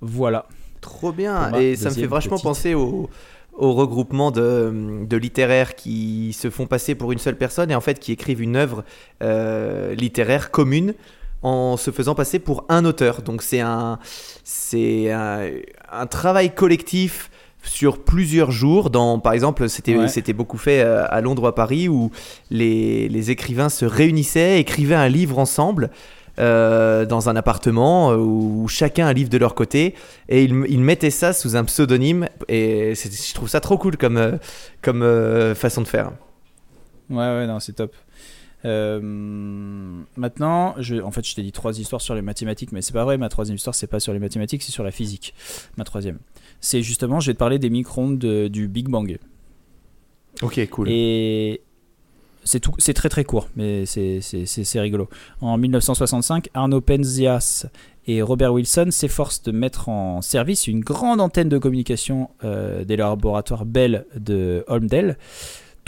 Voilà. 0.02 0.46
Trop 0.82 1.12
bien. 1.12 1.52
Et 1.54 1.76
ça 1.76 1.90
me 1.90 1.96
fait 1.96 2.08
vachement 2.08 2.36
petite. 2.38 2.44
penser 2.44 2.74
au, 2.74 3.10
au 3.54 3.74
regroupement 3.74 4.32
de, 4.32 5.06
de 5.08 5.18
littéraires 5.18 5.76
qui 5.76 6.34
se 6.34 6.50
font 6.50 6.66
passer 6.68 6.96
pour 6.96 7.12
une 7.12 7.20
seule 7.20 7.38
personne 7.38 7.70
et 7.72 7.76
en 7.76 7.82
fait 7.82 8.00
qui 8.00 8.12
écrivent 8.12 8.42
une 8.42 8.56
œuvre 8.56 8.84
euh, 9.22 9.94
littéraire 9.96 10.52
commune 10.52 10.94
en 11.42 11.78
se 11.78 11.92
faisant 11.92 12.16
passer 12.16 12.40
pour 12.40 12.66
un 12.70 12.86
auteur. 12.86 13.22
Donc 13.22 13.42
c'est 13.44 13.62
un, 13.62 14.00
c'est 14.44 15.12
un, 15.12 15.48
un 15.92 16.06
travail 16.08 16.54
collectif 16.54 17.30
sur 17.64 18.04
plusieurs 18.04 18.52
jours. 18.52 18.90
Dans, 18.90 19.20
par 19.20 19.34
exemple, 19.34 19.68
c'était 19.70 19.96
Ouais. 19.96 20.34
beaucoup 20.34 20.58
fait 20.58 20.82
euh, 20.82 21.06
à 21.10 21.22
Londres 21.22 21.44
ou 21.44 21.48
à 21.48 21.56
Paris 21.56 21.90
où 21.90 22.12
les, 22.50 23.10
les 23.10 23.32
écrivains 23.32 23.70
se 23.70 23.86
réunissaient, 23.86 24.60
écrivaient 24.60 24.96
un 24.96 25.10
livre 25.10 25.40
ensemble. 25.40 25.90
euh, 26.40 27.06
dans 27.06 27.28
un 27.28 27.36
appartement 27.36 28.12
euh, 28.12 28.18
où 28.18 28.66
chacun 28.70 29.08
a 29.08 29.10
un 29.10 29.14
livre 29.14 29.30
de 29.30 29.38
leur 29.38 29.56
côté 29.56 29.94
et 30.30 30.44
ils, 30.46 30.56
ils 30.70 30.80
mettaient 30.80 31.10
ça 31.12 31.34
sous 31.34 31.58
un 31.58 31.66
pseudonyme 31.66 32.30
et 32.48 32.94
je 32.96 33.34
trouve 33.34 33.50
ça 33.50 33.60
trop 33.60 33.78
cool 33.78 33.98
comme, 33.98 34.40
comme 34.82 35.04
euh, 35.04 35.54
façon 35.54 35.82
de 35.82 35.88
faire. 35.88 36.12
Ouais, 37.10 37.18
ouais, 37.18 37.48
non, 37.48 37.60
c'est 37.60 37.74
top. 37.74 37.94
Euh, 38.66 39.00
maintenant, 40.18 40.76
je, 40.80 40.96
en 40.98 41.12
fait, 41.12 41.26
je 41.26 41.34
t'ai 41.36 41.44
dit 41.44 41.52
trois 41.52 41.80
histoires 41.80 42.02
sur 42.02 42.16
les 42.16 42.22
mathématiques, 42.22 42.72
mais 42.72 42.82
c'est 42.82 42.94
pas 42.94 43.04
vrai. 43.06 43.18
Ma 43.18 43.30
troisième 43.30 43.56
histoire, 43.56 43.76
c'est 43.76 43.88
pas 43.88 44.00
sur 44.00 44.14
les 44.14 44.20
mathématiques, 44.20 44.64
c'est 44.64 44.72
sur 44.72 44.84
la 44.84 44.92
physique. 44.92 45.34
Ma 45.78 45.84
troisième, 45.84 46.20
c'est 46.60 46.82
justement, 46.82 47.20
je 47.20 47.28
vais 47.28 47.34
te 47.34 47.40
parler 47.40 47.60
des 47.60 47.70
micro-ondes 47.70 48.18
de- 48.20 48.48
du 48.48 48.68
Big 48.68 48.90
Bang. 48.90 49.18
Ok, 50.42 50.68
cool. 50.70 50.90
Et 50.90 51.62
c'est 52.44 52.60
tout, 52.60 52.74
c'est 52.78 52.94
très 52.94 53.10
très 53.10 53.24
court, 53.24 53.50
mais 53.56 53.86
c'est 53.86 54.22
c'est- 54.22 54.46
c'est- 54.46 54.64
c'est 54.64 54.80
rigolo. 54.80 55.10
En 55.42 55.58
1965, 55.58 56.50
Arno 56.54 56.82
Penzias 56.82 57.66
et 58.08 58.22
Robert 58.22 58.54
Wilson 58.54 58.88
s'efforcent 58.92 59.44
de 59.44 59.52
mettre 59.52 59.90
en 59.90 60.22
service 60.22 60.68
une 60.68 60.80
grande 60.80 61.20
antenne 61.22 61.50
de 61.50 61.58
communication 61.58 62.30
euh, 62.44 62.84
des 62.86 62.96
laboratoires 62.96 63.66
Bell 63.66 64.06
de 64.16 64.64
Holmdel. 64.68 65.18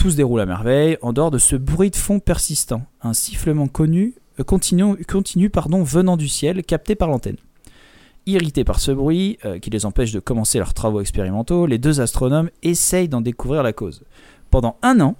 Tout 0.02 0.10
se 0.10 0.16
déroule 0.16 0.40
à 0.40 0.46
merveille, 0.46 0.98
en 1.00 1.12
dehors 1.12 1.30
de 1.30 1.38
ce 1.38 1.54
bruit 1.54 1.90
de 1.90 1.94
fond 1.94 2.18
persistant, 2.18 2.82
un 3.02 3.12
sifflement 3.12 3.68
connu, 3.68 4.14
euh, 4.40 4.42
continu, 4.42 4.96
continu 5.04 5.48
pardon, 5.48 5.84
venant 5.84 6.16
du 6.16 6.26
ciel, 6.26 6.64
capté 6.64 6.96
par 6.96 7.08
l'antenne. 7.08 7.36
Irrités 8.26 8.64
par 8.64 8.80
ce 8.80 8.90
bruit, 8.90 9.38
euh, 9.44 9.60
qui 9.60 9.70
les 9.70 9.86
empêche 9.86 10.10
de 10.10 10.18
commencer 10.18 10.58
leurs 10.58 10.74
travaux 10.74 11.00
expérimentaux, 11.00 11.66
les 11.66 11.78
deux 11.78 12.00
astronomes 12.00 12.50
essayent 12.64 13.08
d'en 13.08 13.20
découvrir 13.20 13.62
la 13.62 13.72
cause. 13.72 14.02
Pendant 14.50 14.74
un 14.82 15.00
an, 15.00 15.14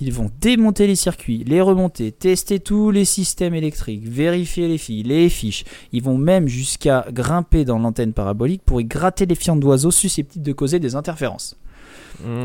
ils 0.00 0.10
vont 0.10 0.30
démonter 0.40 0.86
les 0.86 0.96
circuits, 0.96 1.44
les 1.46 1.60
remonter, 1.60 2.10
tester 2.10 2.60
tous 2.60 2.90
les 2.90 3.04
systèmes 3.04 3.54
électriques, 3.54 4.08
vérifier 4.08 4.68
les 4.68 4.78
fils, 4.78 5.06
les 5.06 5.28
fiches. 5.28 5.64
Ils 5.92 6.02
vont 6.02 6.16
même 6.16 6.48
jusqu'à 6.48 7.04
grimper 7.12 7.66
dans 7.66 7.78
l'antenne 7.78 8.14
parabolique 8.14 8.62
pour 8.64 8.80
y 8.80 8.86
gratter 8.86 9.26
les 9.26 9.34
fientes 9.34 9.60
d'oiseaux 9.60 9.90
susceptibles 9.90 10.46
de 10.46 10.52
causer 10.54 10.78
des 10.80 10.96
interférences. 10.96 11.58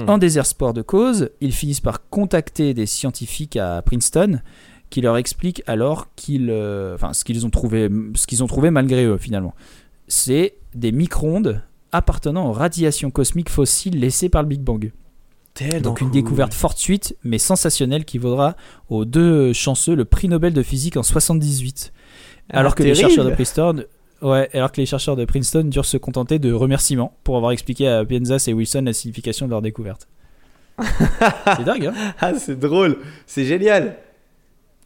En 0.07 0.17
désespoir 0.17 0.73
de 0.73 0.81
cause, 0.81 1.29
ils 1.41 1.53
finissent 1.53 1.81
par 1.81 2.09
contacter 2.09 2.73
des 2.73 2.85
scientifiques 2.85 3.55
à 3.57 3.81
Princeton 3.81 4.39
qui 4.89 5.01
leur 5.01 5.17
expliquent 5.17 5.61
alors 5.67 6.07
qu'ils, 6.15 6.49
euh, 6.49 6.95
enfin, 6.95 7.13
ce 7.13 7.23
qu'ils 7.23 7.45
ont 7.45 7.49
trouvé, 7.49 7.89
ce 8.15 8.25
qu'ils 8.25 8.43
ont 8.43 8.47
trouvé 8.47 8.71
malgré 8.71 9.05
eux 9.05 9.17
finalement. 9.17 9.53
C'est 10.07 10.55
des 10.73 10.91
micro-ondes 10.91 11.61
appartenant 11.91 12.47
aux 12.49 12.51
radiations 12.51 13.11
cosmiques 13.11 13.49
fossiles 13.49 13.99
laissées 13.99 14.29
par 14.29 14.41
le 14.41 14.47
Big 14.47 14.61
Bang. 14.61 14.91
Tellement 15.53 15.81
Donc 15.81 16.01
une 16.01 16.07
cool. 16.07 16.13
découverte 16.13 16.53
fortuite 16.53 17.15
mais 17.23 17.37
sensationnelle 17.37 18.05
qui 18.05 18.17
vaudra 18.17 18.55
aux 18.89 19.05
deux 19.05 19.53
chanceux 19.53 19.95
le 19.95 20.05
prix 20.05 20.27
Nobel 20.27 20.53
de 20.53 20.63
physique 20.63 20.97
en 20.97 21.03
78. 21.03 21.91
Ah, 22.51 22.59
alors 22.59 22.75
que 22.75 22.83
les 22.83 22.93
terrible. 22.93 23.09
chercheurs 23.09 23.25
de 23.29 23.35
Princeton 23.35 23.83
Ouais, 24.21 24.49
alors 24.53 24.71
que 24.71 24.81
les 24.81 24.85
chercheurs 24.85 25.15
de 25.15 25.23
Princeton 25.25 25.63
durent 25.63 25.85
se 25.85 25.97
contenter 25.97 26.39
de 26.39 26.51
remerciements 26.51 27.17
pour 27.23 27.37
avoir 27.37 27.51
expliqué 27.51 27.87
à 27.87 28.03
Pienzas 28.03 28.45
et 28.47 28.53
Wilson 28.53 28.81
la 28.85 28.93
signification 28.93 29.45
de 29.45 29.51
leur 29.51 29.61
découverte. 29.61 30.07
c'est 31.57 31.63
dingue, 31.63 31.87
hein 31.87 31.93
Ah, 32.19 32.33
c'est 32.35 32.57
drôle, 32.59 32.97
c'est 33.25 33.45
génial. 33.45 33.97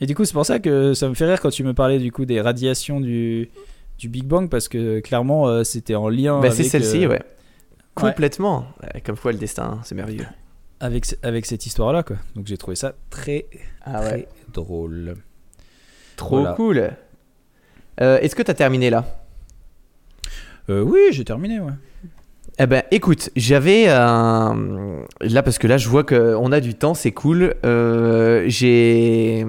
Et 0.02 0.06
du 0.06 0.16
coup, 0.16 0.26
c'est 0.26 0.34
pour 0.34 0.46
ça 0.46 0.60
que 0.60 0.94
ça 0.94 1.08
me 1.08 1.14
fait 1.14 1.26
rire 1.26 1.40
quand 1.40 1.50
tu 1.52 1.64
me 1.64 1.74
parlais 1.74 2.00
du 2.00 2.12
coup 2.12 2.26
des 2.26 2.42
radiations 2.42 3.00
du, 3.00 3.50
du 3.98 4.10
Big 4.10 4.26
Bang 4.26 4.50
parce 4.50 4.68
que 4.68 5.00
clairement 5.00 5.48
euh, 5.48 5.64
c'était 5.64 5.96
en 5.96 6.10
lien 6.10 6.40
Bah, 6.40 6.48
avec, 6.48 6.54
c'est 6.54 6.64
celle-ci, 6.64 7.06
euh, 7.06 7.10
ouais. 7.10 7.22
Complètement. 7.96 8.66
Ouais, 8.82 9.02
Comme 9.02 9.18
quoi 9.18 9.32
le 9.32 9.38
destin, 9.38 9.64
hein, 9.76 9.82
c'est 9.84 9.94
merveilleux. 9.96 10.26
avec, 10.80 11.06
avec 11.22 11.46
cette 11.46 11.66
histoire-là 11.68 12.02
quoi. 12.04 12.18
Donc 12.36 12.48
j'ai 12.48 12.58
trouvé 12.58 12.76
ça 12.76 12.94
très 13.10 13.46
Ah 13.82 14.02
très 14.02 14.28
drôle. 14.52 15.16
Trop 16.18 16.40
Voilà. 16.42 16.54
cool. 16.56 16.92
Euh, 18.02 18.18
Est-ce 18.20 18.36
que 18.36 18.42
tu 18.42 18.50
as 18.52 18.56
terminé 18.56 18.90
là? 18.90 19.06
Euh, 20.70 20.82
oui, 20.82 21.00
j'ai 21.12 21.26
terminé, 21.26 21.60
ouais. 21.60 21.74
Eh 22.60 22.68
ben, 22.68 22.84
écoute, 22.92 23.32
j'avais 23.36 23.88
un... 23.90 25.06
Là, 25.22 25.42
parce 25.42 25.58
que 25.58 25.66
là, 25.66 25.78
je 25.78 25.90
vois 25.90 26.04
qu'on 26.04 26.52
a 26.52 26.60
du 26.60 26.76
temps, 26.76 26.94
c'est 26.94 27.12
cool. 27.12 27.56
Euh, 27.66 28.44
j'ai... 28.48 29.44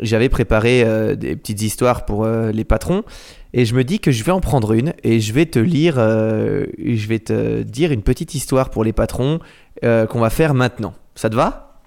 J'avais 0.00 0.30
préparé 0.30 0.82
euh, 0.82 1.16
des 1.16 1.36
petites 1.36 1.60
histoires 1.60 2.06
pour 2.06 2.24
euh, 2.24 2.52
les 2.52 2.64
patrons. 2.64 3.04
Et 3.52 3.66
je 3.66 3.74
me 3.74 3.84
dis 3.84 4.00
que 4.00 4.10
je 4.10 4.24
vais 4.24 4.32
en 4.32 4.40
prendre 4.40 4.72
une 4.72 4.94
et 5.04 5.20
je 5.20 5.32
vais 5.34 5.46
te 5.46 5.58
lire, 5.58 5.96
je 5.96 7.06
vais 7.06 7.18
te 7.20 7.62
dire 7.62 7.90
une 7.90 8.02
petite 8.02 8.34
histoire 8.34 8.68
pour 8.68 8.84
les 8.84 8.92
patrons 8.92 9.38
qu'on 9.82 10.18
va 10.18 10.28
faire 10.28 10.52
maintenant. 10.52 10.92
Ça 11.14 11.30
te 11.30 11.34
va? 11.34 11.80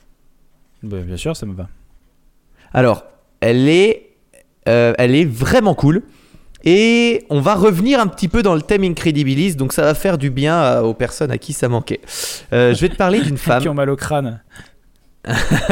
Bah, 0.81 0.97
bien 1.05 1.17
sûr, 1.17 1.35
ça 1.35 1.45
me 1.45 1.53
va. 1.53 1.69
Alors, 2.73 3.03
elle 3.39 3.69
est, 3.69 4.13
elle 4.65 5.13
est 5.13 5.25
vraiment 5.25 5.75
cool. 5.75 6.01
Et 6.65 7.25
on 7.29 7.41
va 7.41 7.55
revenir 7.55 7.99
un 7.99 8.07
petit 8.07 8.27
peu 8.27 8.41
dans 8.43 8.55
le 8.55 8.61
thème 8.61 8.83
Incredibilis, 8.83 9.55
donc 9.55 9.73
ça 9.73 9.83
va 9.83 9.93
faire 9.93 10.17
du 10.17 10.29
bien 10.29 10.57
à- 10.59 10.81
aux 10.83 10.93
personnes 10.93 11.31
à 11.31 11.37
qui 11.37 11.53
ça 11.53 11.69
manquait. 11.69 12.01
Euh, 12.53 12.73
je 12.73 12.81
vais 12.81 12.89
te 12.89 12.95
parler 12.97 13.21
d'une 13.21 13.37
femme. 13.37 13.61
Qui 13.61 13.69
ont 13.69 13.73
mal 13.73 13.89
au 13.89 13.95
crâne. 13.95 14.41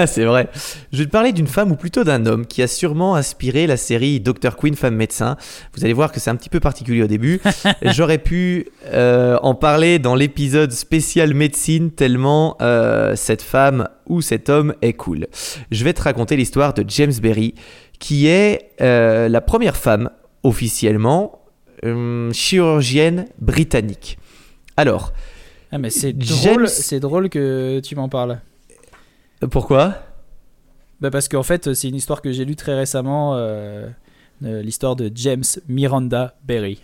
c'est 0.08 0.26
vrai. 0.26 0.50
Je 0.92 1.00
vais 1.00 1.06
te 1.06 1.10
parler 1.10 1.32
d'une 1.32 1.48
femme 1.48 1.72
ou 1.72 1.76
plutôt 1.78 2.04
d'un 2.04 2.26
homme 2.26 2.46
qui 2.46 2.62
a 2.62 2.68
sûrement 2.68 3.16
inspiré 3.16 3.66
la 3.66 3.78
série 3.78 4.20
Dr. 4.20 4.56
Queen, 4.58 4.76
femme 4.76 4.96
médecin. 4.96 5.38
Vous 5.74 5.84
allez 5.86 5.94
voir 5.94 6.12
que 6.12 6.20
c'est 6.20 6.30
un 6.30 6.36
petit 6.36 6.50
peu 6.50 6.60
particulier 6.60 7.02
au 7.04 7.08
début. 7.08 7.42
J'aurais 7.82 8.18
pu 8.18 8.68
euh, 8.88 9.38
en 9.42 9.56
parler 9.56 10.00
dans 10.00 10.16
l'épisode 10.16 10.72
spécial 10.74 11.34
médecine 11.34 11.92
tellement 11.92 12.58
euh, 12.62 13.16
cette 13.16 13.42
femme 13.42 13.88
ou 14.06 14.22
cet 14.22 14.50
homme 14.50 14.74
est 14.82 14.94
cool. 14.94 15.28
Je 15.72 15.84
vais 15.86 15.94
te 15.94 16.02
raconter 16.02 16.36
l'histoire 16.36 16.74
de 16.74 16.84
James 16.88 17.14
Berry 17.22 17.56
qui 18.00 18.28
est 18.28 18.72
euh, 18.82 19.30
la 19.30 19.42
première 19.42 19.78
femme 19.78 20.10
officiellement 20.48 21.42
euh, 21.84 22.32
chirurgienne 22.32 23.26
britannique. 23.40 24.18
Alors, 24.78 25.14
Ah, 25.72 25.78
mais 25.78 25.90
c'est 25.90 26.14
drôle, 26.14 27.30
que 27.30 27.80
tu 27.82 27.96
m'en 27.96 28.10
parles. 28.10 28.40
pourquoi? 29.52 29.96
Bah 31.02 31.12
parce 31.12 31.28
qu'en 31.28 31.44
fait, 31.44 31.74
c'est 31.76 31.90
une 31.90 31.96
histoire 31.96 32.22
que 32.24 32.32
j'ai 32.32 32.46
lue 32.46 32.56
très 32.56 32.74
récemment, 32.76 33.36
euh, 33.36 33.88
euh, 34.44 34.62
l'histoire 34.64 34.96
de 34.96 35.12
James 35.14 35.44
Miranda 35.68 36.36
Berry. 36.44 36.82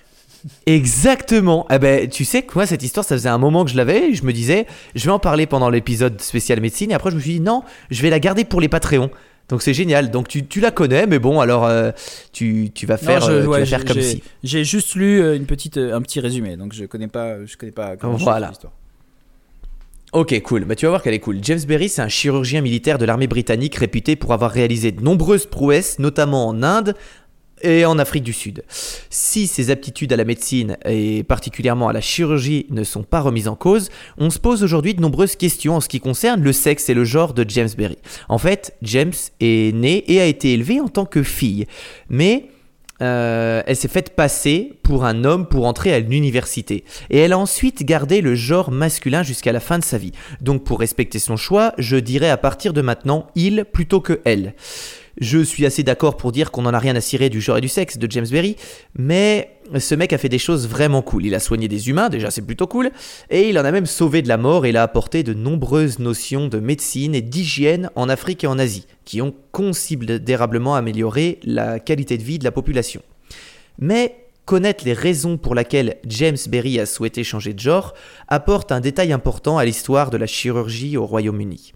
Exactement. 0.65 1.65
Eh 1.71 1.79
ben, 1.79 2.09
tu 2.09 2.25
sais 2.25 2.43
que 2.43 2.53
moi, 2.55 2.65
cette 2.67 2.83
histoire, 2.83 3.05
ça 3.05 3.15
faisait 3.15 3.29
un 3.29 3.37
moment 3.37 3.63
que 3.63 3.71
je 3.71 3.77
l'avais. 3.77 4.13
Je 4.13 4.23
me 4.25 4.33
disais, 4.33 4.67
je 4.93 5.05
vais 5.05 5.11
en 5.11 5.17
parler 5.19 5.47
pendant 5.47 5.69
l'épisode 5.69 6.19
spécial 6.21 6.59
médecine. 6.59 6.91
Et 6.91 6.93
après, 6.93 7.09
je 7.11 7.15
me 7.15 7.21
suis 7.21 7.33
dit, 7.35 7.39
non, 7.39 7.63
je 7.89 8.01
vais 8.01 8.09
la 8.09 8.19
garder 8.19 8.43
pour 8.43 8.59
les 8.61 8.67
Patreons. 8.67 9.09
Donc 9.49 9.61
c'est 9.61 9.73
génial. 9.73 10.09
Donc 10.09 10.27
tu, 10.27 10.45
tu 10.45 10.59
la 10.61 10.71
connais, 10.71 11.05
mais 11.05 11.19
bon, 11.19 11.39
alors 11.39 11.65
euh, 11.65 11.91
tu, 12.31 12.71
tu 12.73 12.85
vas 12.85 12.97
faire, 12.97 13.19
Non, 13.19 13.27
je- 13.27 13.31
euh, 13.31 13.41
tu 13.43 13.47
ouais, 13.49 13.59
vas 13.59 13.65
faire 13.65 13.85
comme 13.85 14.01
si. 14.01 14.23
J'ai 14.43 14.63
juste 14.63 14.95
lu 14.95 15.21
euh, 15.21 15.35
une 15.35 15.45
petite, 15.45 15.77
un 15.77 16.01
petit 16.01 16.19
résumé, 16.19 16.55
donc 16.57 16.73
je 16.73 16.85
connais 16.85 17.07
pas, 17.09 17.45
je 17.45 17.57
connais 17.57 17.71
pas. 17.71 17.95
Voilà. 18.01 18.47
l'histoire. 18.49 18.73
Ok, 20.13 20.39
cool. 20.43 20.65
Bah, 20.65 20.75
tu 20.75 20.85
vas 20.85 20.91
voir 20.91 21.01
qu'elle 21.01 21.15
est 21.15 21.19
cool. 21.19 21.39
James 21.41 21.59
Berry, 21.67 21.89
c'est 21.89 22.01
un 22.03 22.07
chirurgien 22.07 22.61
militaire 22.61 22.99
de 22.99 23.05
l'armée 23.05 23.25
britannique 23.25 23.73
réputé 23.75 24.15
pour 24.15 24.31
avoir 24.31 24.51
réalisé 24.51 24.91
de 24.91 25.01
nombreuses 25.01 25.47
prouesses, 25.47 25.97
notamment 25.97 26.47
en 26.47 26.61
Inde 26.61 26.95
et 27.63 27.85
en 27.85 27.97
Afrique 27.97 28.23
du 28.23 28.33
Sud. 28.33 28.63
Si 29.09 29.47
ses 29.47 29.71
aptitudes 29.71 30.13
à 30.13 30.17
la 30.17 30.25
médecine 30.25 30.77
et 30.85 31.23
particulièrement 31.23 31.87
à 31.87 31.93
la 31.93 32.01
chirurgie 32.01 32.67
ne 32.69 32.83
sont 32.83 33.03
pas 33.03 33.21
remises 33.21 33.47
en 33.47 33.55
cause, 33.55 33.89
on 34.17 34.29
se 34.29 34.39
pose 34.39 34.63
aujourd'hui 34.63 34.93
de 34.93 35.01
nombreuses 35.01 35.35
questions 35.35 35.77
en 35.77 35.81
ce 35.81 35.89
qui 35.89 35.99
concerne 35.99 36.41
le 36.41 36.53
sexe 36.53 36.89
et 36.89 36.93
le 36.93 37.05
genre 37.05 37.33
de 37.33 37.45
James 37.47 37.69
Berry. 37.77 37.97
En 38.29 38.37
fait, 38.37 38.75
James 38.81 39.13
est 39.39 39.73
né 39.75 40.03
et 40.11 40.21
a 40.21 40.25
été 40.25 40.53
élevé 40.53 40.79
en 40.79 40.87
tant 40.87 41.05
que 41.05 41.23
fille, 41.23 41.65
mais 42.09 42.49
euh, 43.01 43.63
elle 43.65 43.75
s'est 43.75 43.87
faite 43.87 44.15
passer 44.15 44.73
pour 44.83 45.03
un 45.03 45.23
homme 45.23 45.47
pour 45.47 45.65
entrer 45.65 45.93
à 45.93 45.99
l'université. 45.99 46.83
Et 47.09 47.17
elle 47.17 47.33
a 47.33 47.37
ensuite 47.37 47.83
gardé 47.83 48.21
le 48.21 48.35
genre 48.35 48.71
masculin 48.71 49.23
jusqu'à 49.23 49.51
la 49.51 49.59
fin 49.59 49.79
de 49.79 49.83
sa 49.83 49.97
vie. 49.97 50.11
Donc 50.41 50.63
pour 50.63 50.79
respecter 50.79 51.19
son 51.19 51.35
choix, 51.35 51.73
je 51.77 51.97
dirais 51.97 52.29
à 52.29 52.37
partir 52.37 52.71
de 52.73 52.81
maintenant 52.81 53.27
il 53.35 53.65
plutôt 53.65 53.99
que 53.99 54.21
elle. 54.25 54.53
Je 55.19 55.39
suis 55.39 55.65
assez 55.65 55.83
d'accord 55.83 56.17
pour 56.17 56.31
dire 56.31 56.51
qu'on 56.51 56.63
n'en 56.63 56.73
a 56.73 56.79
rien 56.79 56.95
à 56.95 57.01
cirer 57.01 57.29
du 57.29 57.39
genre 57.39 57.57
et 57.57 57.61
du 57.61 57.67
sexe 57.67 57.97
de 57.97 58.09
James 58.09 58.25
Berry, 58.29 58.55
mais 58.97 59.49
ce 59.77 59.93
mec 59.93 60.11
a 60.11 60.17
fait 60.17 60.29
des 60.29 60.39
choses 60.39 60.67
vraiment 60.67 61.01
cool. 61.01 61.25
Il 61.25 61.35
a 61.35 61.39
soigné 61.39 61.67
des 61.67 61.89
humains, 61.89 62.09
déjà 62.09 62.31
c'est 62.31 62.41
plutôt 62.41 62.65
cool, 62.65 62.91
et 63.29 63.49
il 63.49 63.59
en 63.59 63.65
a 63.65 63.71
même 63.71 63.85
sauvé 63.85 64.21
de 64.21 64.27
la 64.27 64.37
mort 64.37 64.65
et 64.65 64.69
il 64.69 64.77
a 64.77 64.83
apporté 64.83 65.21
de 65.23 65.33
nombreuses 65.33 65.99
notions 65.99 66.47
de 66.47 66.59
médecine 66.59 67.13
et 67.13 67.21
d'hygiène 67.21 67.91
en 67.95 68.09
Afrique 68.09 68.43
et 68.43 68.47
en 68.47 68.57
Asie, 68.57 68.87
qui 69.05 69.21
ont 69.21 69.35
considérablement 69.51 70.75
amélioré 70.75 71.39
la 71.43 71.79
qualité 71.79 72.17
de 72.17 72.23
vie 72.23 72.39
de 72.39 72.43
la 72.43 72.51
population. 72.51 73.01
Mais 73.77 74.15
connaître 74.45 74.83
les 74.83 74.93
raisons 74.93 75.37
pour 75.37 75.55
lesquelles 75.55 75.97
James 76.07 76.37
Berry 76.49 76.79
a 76.79 76.85
souhaité 76.85 77.23
changer 77.23 77.53
de 77.53 77.59
genre 77.59 77.93
apporte 78.27 78.71
un 78.71 78.81
détail 78.81 79.13
important 79.13 79.57
à 79.57 79.65
l'histoire 79.65 80.09
de 80.09 80.17
la 80.17 80.27
chirurgie 80.27 80.97
au 80.97 81.05
Royaume-Uni. 81.05 81.73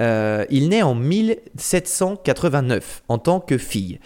Euh, 0.00 0.44
il 0.50 0.68
naît 0.68 0.82
en 0.82 0.94
1789 0.94 3.02
en 3.08 3.18
tant 3.18 3.40
que 3.40 3.58
fille 3.58 3.98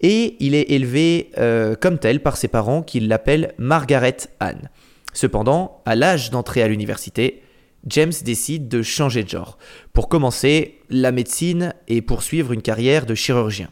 et 0.00 0.36
il 0.40 0.54
est 0.54 0.70
élevé 0.70 1.30
euh, 1.38 1.76
comme 1.76 1.98
tel 1.98 2.20
par 2.20 2.36
ses 2.36 2.48
parents 2.48 2.82
qui 2.82 3.00
l'appellent 3.00 3.54
Margaret 3.58 4.16
Anne. 4.40 4.70
Cependant, 5.12 5.80
à 5.86 5.94
l'âge 5.94 6.30
d'entrer 6.30 6.62
à 6.62 6.68
l'université, 6.68 7.42
James 7.86 8.12
décide 8.24 8.68
de 8.68 8.82
changer 8.82 9.22
de 9.22 9.28
genre 9.28 9.58
pour 9.92 10.08
commencer 10.08 10.80
la 10.90 11.12
médecine 11.12 11.74
et 11.88 12.02
poursuivre 12.02 12.52
une 12.52 12.62
carrière 12.62 13.06
de 13.06 13.14
chirurgien. 13.14 13.68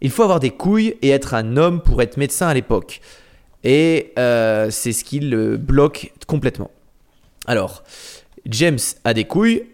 Il 0.00 0.10
faut 0.10 0.22
avoir 0.22 0.40
des 0.40 0.50
couilles 0.50 0.96
et 1.02 1.10
être 1.10 1.34
un 1.34 1.56
homme 1.56 1.80
pour 1.80 2.02
être 2.02 2.16
médecin 2.16 2.48
à 2.48 2.54
l'époque. 2.54 3.00
Et 3.64 4.12
euh, 4.18 4.70
c'est 4.70 4.92
ce 4.92 5.04
qui 5.04 5.20
le 5.20 5.56
bloque 5.56 6.12
complètement. 6.26 6.70
Alors, 7.46 7.84
James 8.46 8.78
a 9.04 9.14
des 9.14 9.24
couilles, 9.24 9.64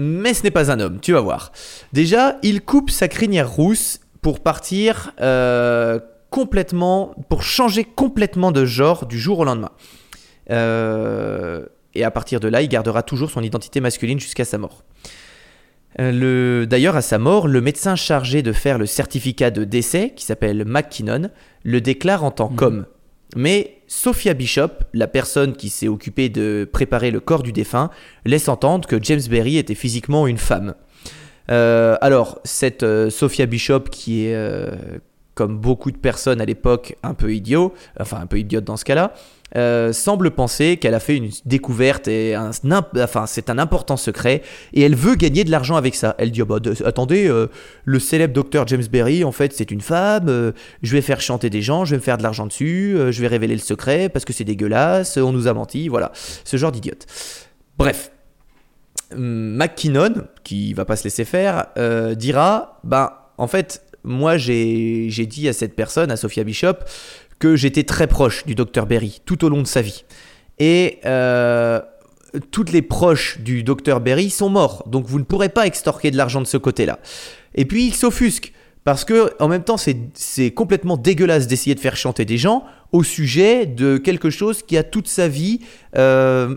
mais 0.00 0.34
ce 0.34 0.42
n'est 0.42 0.50
pas 0.50 0.70
un 0.72 0.80
homme, 0.80 0.98
tu 1.00 1.12
vas 1.12 1.20
voir. 1.20 1.52
Déjà, 1.92 2.38
il 2.42 2.62
coupe 2.62 2.90
sa 2.90 3.06
crinière 3.08 3.50
rousse 3.50 4.00
pour 4.22 4.40
partir 4.40 5.12
euh, 5.20 5.98
complètement, 6.30 7.14
pour 7.28 7.42
changer 7.42 7.84
complètement 7.84 8.50
de 8.52 8.64
genre 8.64 9.06
du 9.06 9.18
jour 9.18 9.40
au 9.40 9.44
lendemain. 9.44 9.70
Euh, 10.50 11.64
et 11.94 12.04
à 12.04 12.10
partir 12.10 12.40
de 12.40 12.48
là, 12.48 12.62
il 12.62 12.68
gardera 12.68 13.02
toujours 13.02 13.30
son 13.30 13.42
identité 13.42 13.80
masculine 13.80 14.20
jusqu'à 14.20 14.44
sa 14.44 14.58
mort. 14.58 14.84
Euh, 15.98 16.12
le- 16.12 16.66
D'ailleurs, 16.66 16.96
à 16.96 17.02
sa 17.02 17.18
mort, 17.18 17.48
le 17.48 17.60
médecin 17.60 17.96
chargé 17.96 18.42
de 18.42 18.52
faire 18.52 18.78
le 18.78 18.86
certificat 18.86 19.50
de 19.50 19.64
décès, 19.64 20.12
qui 20.14 20.24
s'appelle 20.24 20.64
McKinnon, 20.64 21.30
le 21.64 21.80
déclare 21.80 22.22
en 22.24 22.30
tant 22.30 22.48
qu'homme. 22.48 22.86
Mais 23.36 23.79
Sophia 23.92 24.34
Bishop, 24.34 24.68
la 24.94 25.08
personne 25.08 25.56
qui 25.56 25.68
s'est 25.68 25.88
occupée 25.88 26.28
de 26.28 26.66
préparer 26.72 27.10
le 27.10 27.18
corps 27.18 27.42
du 27.42 27.50
défunt, 27.50 27.90
laisse 28.24 28.48
entendre 28.48 28.88
que 28.88 29.02
James 29.02 29.20
Berry 29.28 29.56
était 29.56 29.74
physiquement 29.74 30.28
une 30.28 30.38
femme. 30.38 30.74
Euh, 31.50 31.96
alors, 32.00 32.38
cette 32.44 32.84
euh, 32.84 33.10
Sophia 33.10 33.46
Bishop, 33.46 33.80
qui 33.90 34.26
est, 34.26 34.36
euh, 34.36 34.70
comme 35.34 35.58
beaucoup 35.58 35.90
de 35.90 35.96
personnes 35.96 36.40
à 36.40 36.44
l'époque, 36.44 36.96
un 37.02 37.14
peu 37.14 37.32
idiot, 37.34 37.72
enfin 37.98 38.18
un 38.20 38.26
peu 38.26 38.38
idiote 38.38 38.64
dans 38.64 38.76
ce 38.76 38.84
cas-là, 38.84 39.14
euh, 39.56 39.92
semble 39.92 40.30
penser 40.30 40.76
qu'elle 40.76 40.94
a 40.94 41.00
fait 41.00 41.16
une 41.16 41.30
découverte 41.44 42.06
et 42.06 42.36
enfin 42.36 43.26
c'est 43.26 43.50
un 43.50 43.58
important 43.58 43.96
secret 43.96 44.42
et 44.74 44.82
elle 44.82 44.94
veut 44.94 45.16
gagner 45.16 45.42
de 45.42 45.50
l'argent 45.50 45.74
avec 45.76 45.94
ça. 45.96 46.14
Elle 46.18 46.30
dit 46.30 46.42
Ah 46.42 46.44
bah, 46.44 46.60
de- 46.60 46.74
attendez, 46.86 47.26
euh, 47.26 47.48
le 47.84 47.98
célèbre 47.98 48.32
docteur 48.32 48.66
James 48.68 48.84
Berry 48.90 49.24
en 49.24 49.32
fait 49.32 49.52
c'est 49.52 49.70
une 49.72 49.80
femme, 49.80 50.28
euh, 50.28 50.52
je 50.82 50.92
vais 50.92 51.02
faire 51.02 51.20
chanter 51.20 51.50
des 51.50 51.62
gens, 51.62 51.84
je 51.84 51.92
vais 51.92 51.96
me 51.96 52.02
faire 52.02 52.18
de 52.18 52.22
l'argent 52.22 52.46
dessus, 52.46 52.96
je 53.10 53.20
vais 53.20 53.26
révéler 53.26 53.54
le 53.54 53.60
secret 53.60 54.08
parce 54.08 54.24
que 54.24 54.32
c'est 54.32 54.44
dégueulasse, 54.44 55.16
on 55.16 55.32
nous 55.32 55.48
a 55.48 55.52
menti, 55.54 55.88
voilà, 55.88 56.12
ce 56.44 56.56
genre 56.56 56.70
d'idiote. 56.70 57.06
Bref, 57.76 58.12
McKinnon, 59.16 60.14
qui 60.44 60.74
va 60.74 60.84
pas 60.84 60.96
se 60.96 61.04
laisser 61.04 61.24
faire, 61.24 61.66
dira 62.16 62.78
Ben, 62.84 63.10
en 63.38 63.46
fait, 63.48 63.82
moi 64.04 64.36
j'ai 64.38 65.08
dit 65.08 65.48
à 65.48 65.52
cette 65.52 65.74
personne, 65.74 66.10
à 66.10 66.16
Sophia 66.16 66.44
Bishop, 66.44 66.76
que 67.38 67.56
j'étais 67.56 67.84
très 67.84 68.06
proche 68.06 68.44
du 68.46 68.54
docteur 68.54 68.86
Berry 68.86 69.20
tout 69.24 69.44
au 69.44 69.48
long 69.48 69.62
de 69.62 69.66
sa 69.66 69.82
vie. 69.82 70.04
Et 70.58 70.98
euh, 71.06 71.80
toutes 72.50 72.70
les 72.70 72.82
proches 72.82 73.40
du 73.40 73.62
docteur 73.62 74.00
Berry 74.00 74.30
sont 74.30 74.50
morts, 74.50 74.84
donc 74.86 75.06
vous 75.06 75.18
ne 75.18 75.24
pourrez 75.24 75.48
pas 75.48 75.66
extorquer 75.66 76.10
de 76.10 76.16
l'argent 76.16 76.40
de 76.40 76.46
ce 76.46 76.56
côté-là. 76.56 76.98
Et 77.54 77.64
puis 77.64 77.86
il 77.86 77.94
s'offusque. 77.94 78.52
Parce 78.84 79.04
que 79.04 79.32
en 79.40 79.48
même 79.48 79.62
temps, 79.62 79.76
c'est 79.76 80.50
complètement 80.52 80.96
dégueulasse 80.96 81.46
d'essayer 81.46 81.74
de 81.74 81.80
faire 81.80 81.96
chanter 81.96 82.24
des 82.24 82.38
gens 82.38 82.64
au 82.92 83.02
sujet 83.02 83.66
de 83.66 83.98
quelque 83.98 84.30
chose 84.30 84.62
qui 84.62 84.76
a 84.78 84.82
toute 84.82 85.06
sa 85.06 85.28
vie, 85.28 85.60
euh, 85.96 86.56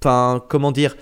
enfin, 0.00 0.44
comment 0.48 0.70
dire, 0.70 0.96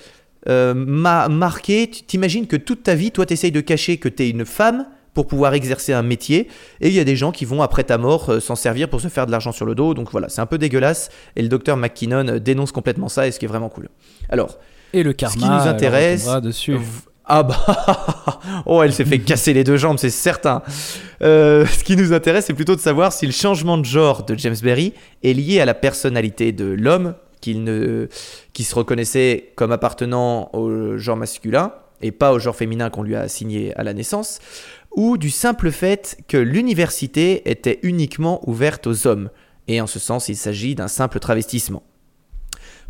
euh, 0.49 0.73
m'a 0.73 1.29
marqué. 1.29 1.91
T'imagines 1.91 2.47
que 2.47 2.57
toute 2.57 2.83
ta 2.83 2.95
vie, 2.95 3.11
toi, 3.11 3.27
t'essayes 3.27 3.53
de 3.53 3.61
cacher 3.61 3.99
que 3.99 4.09
t'es 4.09 4.31
une 4.31 4.47
femme 4.47 4.87
pour 5.19 5.27
pouvoir 5.27 5.55
exercer 5.55 5.93
un 5.93 6.05
métier, 6.05 6.47
et 6.81 6.87
il 6.87 6.95
y 6.95 7.01
a 7.01 7.05
des 7.05 7.17
gens 7.17 7.33
qui 7.33 7.45
vont 7.45 7.61
après 7.61 7.83
ta 7.83 7.99
mort 7.99 8.31
euh, 8.31 8.39
s'en 8.39 8.55
servir 8.55 8.89
pour 8.89 9.01
se 9.01 9.09
faire 9.09 9.27
de 9.27 9.33
l'argent 9.33 9.51
sur 9.51 9.67
le 9.67 9.75
dos. 9.75 9.93
Donc 9.93 10.13
voilà, 10.13 10.29
c'est 10.29 10.41
un 10.41 10.47
peu 10.47 10.59
dégueulasse. 10.59 11.11
Et 11.35 11.43
le 11.43 11.49
docteur 11.49 11.77
McKinnon 11.77 12.29
euh, 12.29 12.39
dénonce 12.39 12.71
complètement 12.71 13.09
ça, 13.09 13.27
et 13.27 13.33
ce 13.33 13.41
qui 13.41 13.47
est 13.47 13.49
vraiment 13.49 13.69
cool. 13.69 13.89
Alors, 14.29 14.59
Et 14.93 15.03
le 15.03 15.13
karma. 15.13 15.35
qui 15.35 15.43
nous 15.45 15.69
intéresse- 15.69 16.29
dessus. 16.41 16.77
ah 17.25 17.43
bah, 17.43 17.57
oh, 18.67 18.81
elle 18.85 18.93
s'est 18.93 19.05
fait 19.05 19.19
casser 19.19 19.53
les 19.55 19.65
deux 19.65 19.77
jambes, 19.77 19.99
c'est 19.99 20.09
certain. 20.09 20.63
Euh, 21.23 21.67
ce 21.67 21.83
qui 21.83 21.97
nous 21.97 22.13
intéresse, 22.13 22.45
c'est 22.47 22.55
plutôt 22.55 22.77
de 22.77 22.81
savoir 22.81 23.13
si 23.13 23.27
le 23.27 23.33
changement 23.33 23.77
de 23.77 23.85
genre 23.85 24.25
de 24.25 24.39
James 24.39 24.55
Berry 24.63 24.95
est 25.25 25.33
lié 25.33 25.59
à 25.61 25.65
la 25.65 25.75
personnalité 25.75 26.53
de 26.53 26.65
l'homme 26.67 27.15
qu'il 27.41 27.65
ne, 27.65 28.07
qui 28.53 28.63
se 28.63 28.73
reconnaissait 28.73 29.51
comme 29.57 29.73
appartenant 29.73 30.49
au 30.53 30.97
genre 30.97 31.17
masculin 31.17 31.73
et 32.01 32.13
pas 32.13 32.33
au 32.33 32.39
genre 32.39 32.55
féminin 32.55 32.91
qu'on 32.91 33.03
lui 33.03 33.17
a 33.17 33.23
assigné 33.23 33.75
à 33.75 33.83
la 33.83 33.93
naissance, 33.93 34.39
ou 34.99 35.17
du 35.17 35.31
simple 35.31 35.71
fait 35.71 36.19
que 36.27 36.37
l'université 36.37 37.49
était 37.49 37.79
uniquement 37.85 38.41
ouverte 38.51 38.89
aux 38.89 39.07
hommes, 39.07 39.31
et 39.69 39.81
en 39.81 39.87
ce 39.87 40.01
sens 40.01 40.29
il 40.29 40.35
s'agit 40.35 40.75
d'un 40.75 40.89
simple 40.89 41.21
travestissement. 41.21 41.85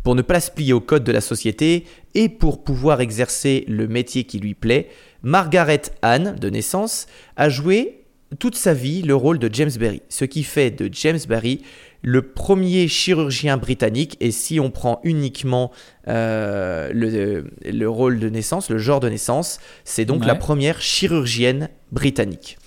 Pour 0.01 0.15
ne 0.15 0.23
pas 0.23 0.39
se 0.39 0.49
plier 0.49 0.73
au 0.73 0.79
code 0.79 1.03
de 1.03 1.11
la 1.11 1.21
société 1.21 1.85
et 2.15 2.27
pour 2.27 2.63
pouvoir 2.63 2.99
exercer 2.99 3.63
le 3.67 3.87
métier 3.87 4.23
qui 4.23 4.39
lui 4.39 4.55
plaît, 4.55 4.89
Margaret 5.21 5.83
Anne, 6.01 6.35
de 6.41 6.49
naissance, 6.49 7.05
a 7.35 7.47
joué 7.47 8.05
toute 8.39 8.55
sa 8.55 8.73
vie 8.73 9.03
le 9.03 9.13
rôle 9.13 9.37
de 9.37 9.53
James 9.53 9.71
Berry, 9.77 10.01
ce 10.09 10.25
qui 10.25 10.43
fait 10.43 10.71
de 10.71 10.89
James 10.91 11.19
Berry 11.27 11.61
le 12.01 12.21
premier 12.21 12.87
chirurgien 12.87 13.57
britannique, 13.57 14.15
et 14.21 14.31
si 14.31 14.59
on 14.59 14.71
prend 14.71 15.01
uniquement 15.03 15.71
euh, 16.07 16.89
le, 16.93 17.51
le 17.69 17.89
rôle 17.89 18.19
de 18.19 18.29
naissance, 18.29 18.69
le 18.69 18.77
genre 18.77 18.99
de 19.01 19.09
naissance, 19.09 19.59
c'est 19.83 20.05
donc 20.05 20.21
Ouais. 20.21 20.27
la 20.27 20.35
première 20.35 20.81
chirurgienne 20.81 21.69
britannique. 21.91 22.57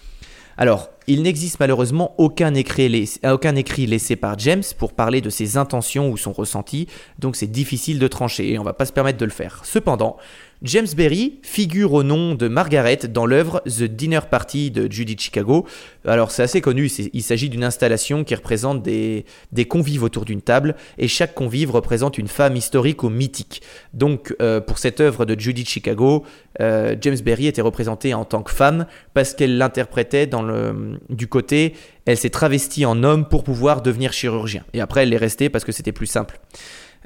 Alors, 0.58 0.90
il 1.06 1.22
n'existe 1.22 1.58
malheureusement 1.60 2.14
aucun 2.18 2.52
écrit, 2.54 2.88
laiss- 2.90 3.18
aucun 3.26 3.56
écrit 3.56 3.86
laissé 3.86 4.16
par 4.16 4.38
James 4.38 4.62
pour 4.78 4.92
parler 4.92 5.22
de 5.22 5.30
ses 5.30 5.56
intentions 5.56 6.10
ou 6.10 6.16
son 6.18 6.32
ressenti, 6.32 6.86
donc 7.18 7.36
c'est 7.36 7.46
difficile 7.50 7.98
de 7.98 8.06
trancher 8.08 8.52
et 8.52 8.58
on 8.58 8.62
va 8.62 8.74
pas 8.74 8.84
se 8.84 8.92
permettre 8.92 9.18
de 9.18 9.24
le 9.24 9.30
faire. 9.30 9.62
Cependant, 9.64 10.18
James 10.64 10.86
Berry 10.96 11.40
figure 11.42 11.92
au 11.92 12.04
nom 12.04 12.36
de 12.36 12.46
Margaret 12.46 13.00
dans 13.08 13.26
l'œuvre 13.26 13.62
The 13.66 13.82
Dinner 13.82 14.20
Party 14.30 14.70
de 14.70 14.90
Judy 14.90 15.16
Chicago. 15.18 15.66
Alors 16.06 16.30
c'est 16.30 16.44
assez 16.44 16.60
connu, 16.60 16.86
il 16.86 17.22
s'agit 17.22 17.48
d'une 17.48 17.64
installation 17.64 18.22
qui 18.22 18.32
représente 18.36 18.80
des, 18.80 19.24
des 19.50 19.64
convives 19.64 20.04
autour 20.04 20.24
d'une 20.24 20.40
table 20.40 20.76
et 20.98 21.08
chaque 21.08 21.34
convive 21.34 21.72
représente 21.72 22.16
une 22.16 22.28
femme 22.28 22.54
historique 22.54 23.02
ou 23.02 23.08
mythique. 23.08 23.62
Donc 23.92 24.36
euh, 24.40 24.60
pour 24.60 24.78
cette 24.78 25.00
œuvre 25.00 25.24
de 25.24 25.38
Judy 25.38 25.64
Chicago, 25.64 26.24
euh, 26.60 26.94
James 27.00 27.18
Berry 27.24 27.48
était 27.48 27.60
représenté 27.60 28.14
en 28.14 28.24
tant 28.24 28.44
que 28.44 28.52
femme 28.52 28.86
parce 29.14 29.34
qu'elle 29.34 29.58
l'interprétait 29.58 30.28
dans 30.28 30.42
le 30.42 31.00
du 31.08 31.26
côté 31.26 31.74
elle 32.04 32.16
s'est 32.16 32.30
travestie 32.30 32.84
en 32.84 33.02
homme 33.02 33.28
pour 33.28 33.42
pouvoir 33.42 33.82
devenir 33.82 34.12
chirurgien. 34.12 34.64
Et 34.74 34.80
après 34.80 35.02
elle 35.02 35.08
l'est 35.08 35.16
restée 35.16 35.48
parce 35.50 35.64
que 35.64 35.72
c'était 35.72 35.92
plus 35.92 36.06
simple. 36.06 36.38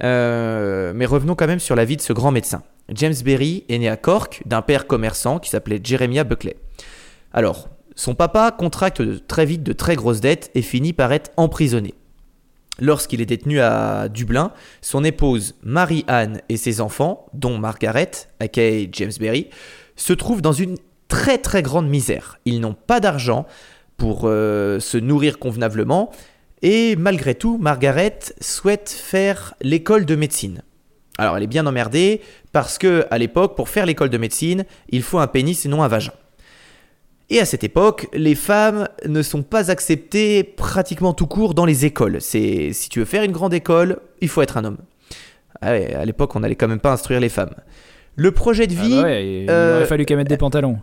Euh, 0.03 0.93
mais 0.95 1.07
revenons 1.07 1.35
quand 1.35 1.47
même 1.47 1.59
sur 1.59 1.77
la 1.77 1.85
vie 1.85 1.97
de 1.97 2.03
ce 2.03 2.13
grand 2.13 2.31
médecin. 2.31 2.63
James 2.93 3.15
Berry 3.25 3.65
est 3.69 3.79
né 3.79 3.89
à 3.89 3.97
Cork 3.97 4.43
d'un 4.47 4.63
père 4.63 4.87
commerçant 4.87 5.39
qui 5.39 5.51
s'appelait 5.51 5.81
Jeremiah 5.83 6.25
Buckley. 6.25 6.57
Alors, 7.33 7.69
son 7.95 8.15
papa 8.15 8.51
contracte 8.57 9.27
très 9.27 9.47
vite 9.47 9.63
de 9.63 9.73
très 9.73 9.97
grosses 9.97 10.21
dettes 10.21 10.51
et 10.55 10.63
finit 10.63 10.93
par 10.93 11.13
être 11.13 11.31
emprisonné. 11.37 11.95
Lorsqu'il 12.79 13.23
est 13.23 13.27
détenu 13.27 13.61
à 13.61 14.09
Dublin, 14.09 14.53
son 14.83 15.03
épouse 15.03 15.55
Marie-Anne 15.63 16.43
et 16.51 16.59
ses 16.59 16.83
enfants, 16.83 17.27
dont 17.33 17.57
Margaret, 17.57 18.11
aka 18.39 18.91
James 18.93 19.13
Berry, 19.19 19.49
se 19.97 20.13
trouvent 20.13 20.43
dans 20.43 20.53
une 20.53 20.77
très 21.09 21.39
très 21.39 21.63
grande 21.63 21.89
misère. 21.89 22.39
Ils 22.45 22.61
n'ont 22.61 22.75
pas 22.75 23.01
d'argent 23.01 23.47
pour 23.97 24.23
euh, 24.25 24.79
se 24.79 24.99
nourrir 24.99 25.39
convenablement 25.39 26.11
et 26.69 26.97
malgré 26.97 27.37
tout, 27.37 27.59
Margaret 27.59 28.19
souhaite 28.41 28.91
faire 28.91 29.55
l'école 29.63 30.05
de 30.05 30.17
médecine. 30.17 30.63
Alors 31.17 31.37
elle 31.37 31.45
est 31.45 31.47
bien 31.47 31.65
emmerdée 31.65 32.21
parce 32.51 32.77
que 32.77 33.07
à 33.13 33.19
l'époque, 33.19 33.55
pour 33.55 33.69
faire 33.69 33.87
l'école 33.87 34.11
de 34.11 34.19
médecine, 34.19 34.65
il 34.89 35.05
faut 35.05 35.21
un 35.21 35.29
pénis 35.29 35.65
et 35.65 35.69
non 35.69 35.85
un 35.85 35.89
vagin. 35.89 36.11
Et 37.31 37.39
à 37.39 37.45
cette 37.45 37.63
époque, 37.63 38.09
les 38.13 38.35
femmes 38.35 38.89
ne 39.07 39.23
sont 39.23 39.45
pas 39.45 39.71
acceptées 39.71 40.43
pratiquement 40.43 41.13
tout 41.13 41.29
court 41.29 41.55
dans 41.55 41.67
les 41.67 41.85
écoles. 41.85 42.21
C'est 42.21 42.73
si 42.73 42.89
tu 42.89 42.99
veux 42.99 43.05
faire 43.05 43.23
une 43.23 43.31
grande 43.31 43.55
école, 43.55 44.01
il 44.21 44.29
faut 44.29 44.43
être 44.43 44.57
un 44.57 44.65
homme. 44.65 44.79
Ah 45.61 45.71
ouais, 45.71 45.95
à 45.95 46.05
l'époque, 46.05 46.35
on 46.35 46.41
n'allait 46.41 46.57
quand 46.57 46.67
même 46.67 46.81
pas 46.81 46.91
instruire 46.93 47.21
les 47.21 47.29
femmes. 47.29 47.55
Le 48.17 48.33
projet 48.33 48.67
de 48.67 48.75
Ah 48.77 48.83
vie. 48.83 48.97
bah 48.97 49.03
ouais, 49.05 49.43
il 49.45 49.51
euh, 49.51 49.77
aurait 49.77 49.87
fallu 49.87 50.05
qu'elle 50.05 50.17
mette 50.17 50.29
des 50.29 50.37
pantalons. 50.37 50.81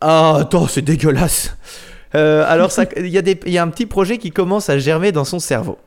Ah, 0.00 0.36
attends, 0.42 0.68
c'est 0.68 0.82
dégueulasse. 0.82 1.56
Euh, 2.14 2.44
alors, 2.48 2.70
ça- 2.72 2.84
il 2.96 3.08
y, 3.08 3.18
a 3.18 3.22
des- 3.22 3.38
il 3.46 3.52
y 3.52 3.58
a 3.58 3.62
un 3.62 3.68
petit 3.68 3.86
projet 3.86 4.18
qui 4.18 4.30
commence 4.30 4.70
à 4.70 4.78
germer 4.78 5.12
dans 5.12 5.24
son 5.24 5.38
cerveau. 5.38 5.78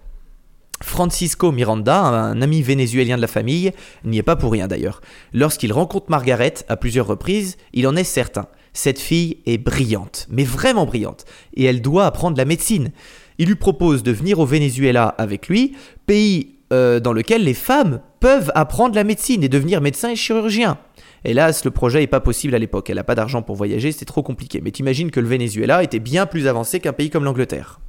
Francisco 0.84 1.52
Miranda, 1.52 2.00
un 2.02 2.42
ami 2.42 2.62
vénézuélien 2.64 3.16
de 3.16 3.22
la 3.22 3.28
famille, 3.28 3.72
n'y 4.04 4.18
est 4.18 4.24
pas 4.24 4.36
pour 4.36 4.52
rien 4.52 4.68
d'ailleurs. 4.68 5.02
Lorsqu'il 5.34 5.72
rencontre 5.74 6.08
Margaret 6.10 6.56
à 6.70 6.76
plusieurs 6.78 7.06
reprises, 7.08 7.58
il 7.74 7.88
en 7.88 7.96
est 7.96 8.04
certain. 8.04 8.48
Cette 8.74 9.00
fille 9.00 9.38
est 9.46 9.58
brillante, 9.60 10.28
mais 10.30 10.44
vraiment 10.44 10.86
brillante, 10.86 11.26
et 11.56 11.66
elle 11.66 11.82
doit 11.82 12.06
apprendre 12.06 12.38
la 12.38 12.46
médecine. 12.46 12.92
Il 13.38 13.48
lui 13.48 13.56
propose 13.56 14.02
de 14.02 14.12
venir 14.12 14.40
au 14.40 14.46
Venezuela 14.46 15.08
avec 15.18 15.48
lui, 15.50 15.76
pays 16.08 16.56
euh, 16.74 17.00
dans 17.02 17.12
lequel 17.14 17.44
les 17.44 17.54
femmes 17.54 18.00
peuvent 18.22 18.52
apprendre 18.56 18.96
la 18.96 19.04
médecine 19.04 19.44
et 19.44 19.50
devenir 19.50 19.82
médecin 19.82 20.10
et 20.10 20.16
chirurgien. 20.16 20.78
Hélas, 21.24 21.64
le 21.66 21.72
projet 21.72 22.00
n'est 22.00 22.08
pas 22.08 22.20
possible 22.20 22.56
à 22.56 22.60
l'époque. 22.60 22.90
Elle 22.90 22.96
n'a 22.96 23.04
pas 23.04 23.16
d'argent 23.16 23.42
pour 23.42 23.56
voyager, 23.56 23.92
c'était 23.92 24.06
trop 24.06 24.24
compliqué. 24.24 24.60
Mais 24.64 24.72
t'imagines 24.72 25.12
que 25.12 25.20
le 25.20 25.28
Venezuela 25.28 25.84
était 25.84 26.00
bien 26.00 26.26
plus 26.26 26.48
avancé 26.48 26.80
qu'un 26.80 26.94
pays 26.94 27.10
comme 27.10 27.24
l'Angleterre. 27.24 27.80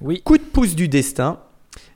Oui. 0.00 0.22
Coup 0.22 0.38
de 0.38 0.42
pouce 0.42 0.76
du 0.76 0.88
destin, 0.88 1.40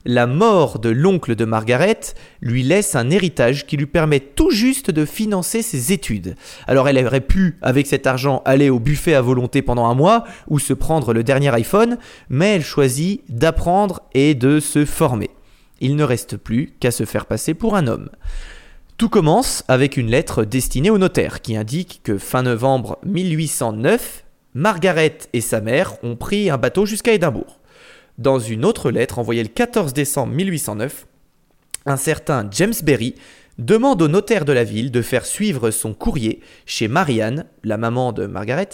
la 0.05 0.27
mort 0.27 0.79
de 0.79 0.89
l'oncle 0.89 1.35
de 1.35 1.45
Margaret 1.45 1.99
lui 2.41 2.63
laisse 2.63 2.95
un 2.95 3.09
héritage 3.09 3.65
qui 3.65 3.77
lui 3.77 3.85
permet 3.85 4.19
tout 4.19 4.51
juste 4.51 4.91
de 4.91 5.05
financer 5.05 5.61
ses 5.61 5.93
études. 5.93 6.35
Alors 6.67 6.89
elle 6.89 7.03
aurait 7.05 7.21
pu, 7.21 7.57
avec 7.61 7.87
cet 7.87 8.05
argent, 8.05 8.41
aller 8.43 8.69
au 8.69 8.79
buffet 8.79 9.13
à 9.13 9.21
volonté 9.21 9.61
pendant 9.61 9.85
un 9.85 9.95
mois 9.95 10.25
ou 10.49 10.59
se 10.59 10.73
prendre 10.73 11.13
le 11.13 11.23
dernier 11.23 11.53
iPhone, 11.53 11.97
mais 12.29 12.55
elle 12.55 12.63
choisit 12.63 13.23
d'apprendre 13.29 14.01
et 14.13 14.35
de 14.35 14.59
se 14.59 14.83
former. 14.83 15.29
Il 15.79 15.95
ne 15.95 16.03
reste 16.03 16.35
plus 16.35 16.73
qu'à 16.79 16.91
se 16.91 17.05
faire 17.05 17.25
passer 17.25 17.53
pour 17.53 17.75
un 17.75 17.87
homme. 17.87 18.09
Tout 18.97 19.09
commence 19.09 19.63
avec 19.67 19.97
une 19.97 20.11
lettre 20.11 20.45
destinée 20.45 20.91
au 20.91 20.99
notaire 20.99 21.41
qui 21.41 21.57
indique 21.57 22.01
que 22.03 22.19
fin 22.19 22.43
novembre 22.43 22.99
1809, 23.05 24.23
Margaret 24.53 25.17
et 25.33 25.41
sa 25.41 25.61
mère 25.61 25.95
ont 26.03 26.15
pris 26.15 26.51
un 26.51 26.59
bateau 26.59 26.85
jusqu'à 26.85 27.13
Édimbourg. 27.13 27.59
Dans 28.19 28.37
une 28.37 28.63
autre 28.63 28.91
lettre 28.91 29.17
envoyée 29.17 29.41
le 29.41 29.49
14 29.49 29.93
décembre 29.93 30.33
1809, 30.33 31.07
un 31.87 31.97
certain 31.97 32.47
James 32.51 32.73
Berry 32.83 33.15
demande 33.57 34.01
au 34.03 34.07
notaire 34.07 34.45
de 34.45 34.53
la 34.53 34.63
ville 34.63 34.91
de 34.91 35.01
faire 35.01 35.25
suivre 35.25 35.71
son 35.71 35.95
courrier 35.95 36.41
chez 36.67 36.87
Marianne, 36.87 37.45
la 37.63 37.77
maman 37.77 38.13
de 38.13 38.27
Margaret, 38.27 38.69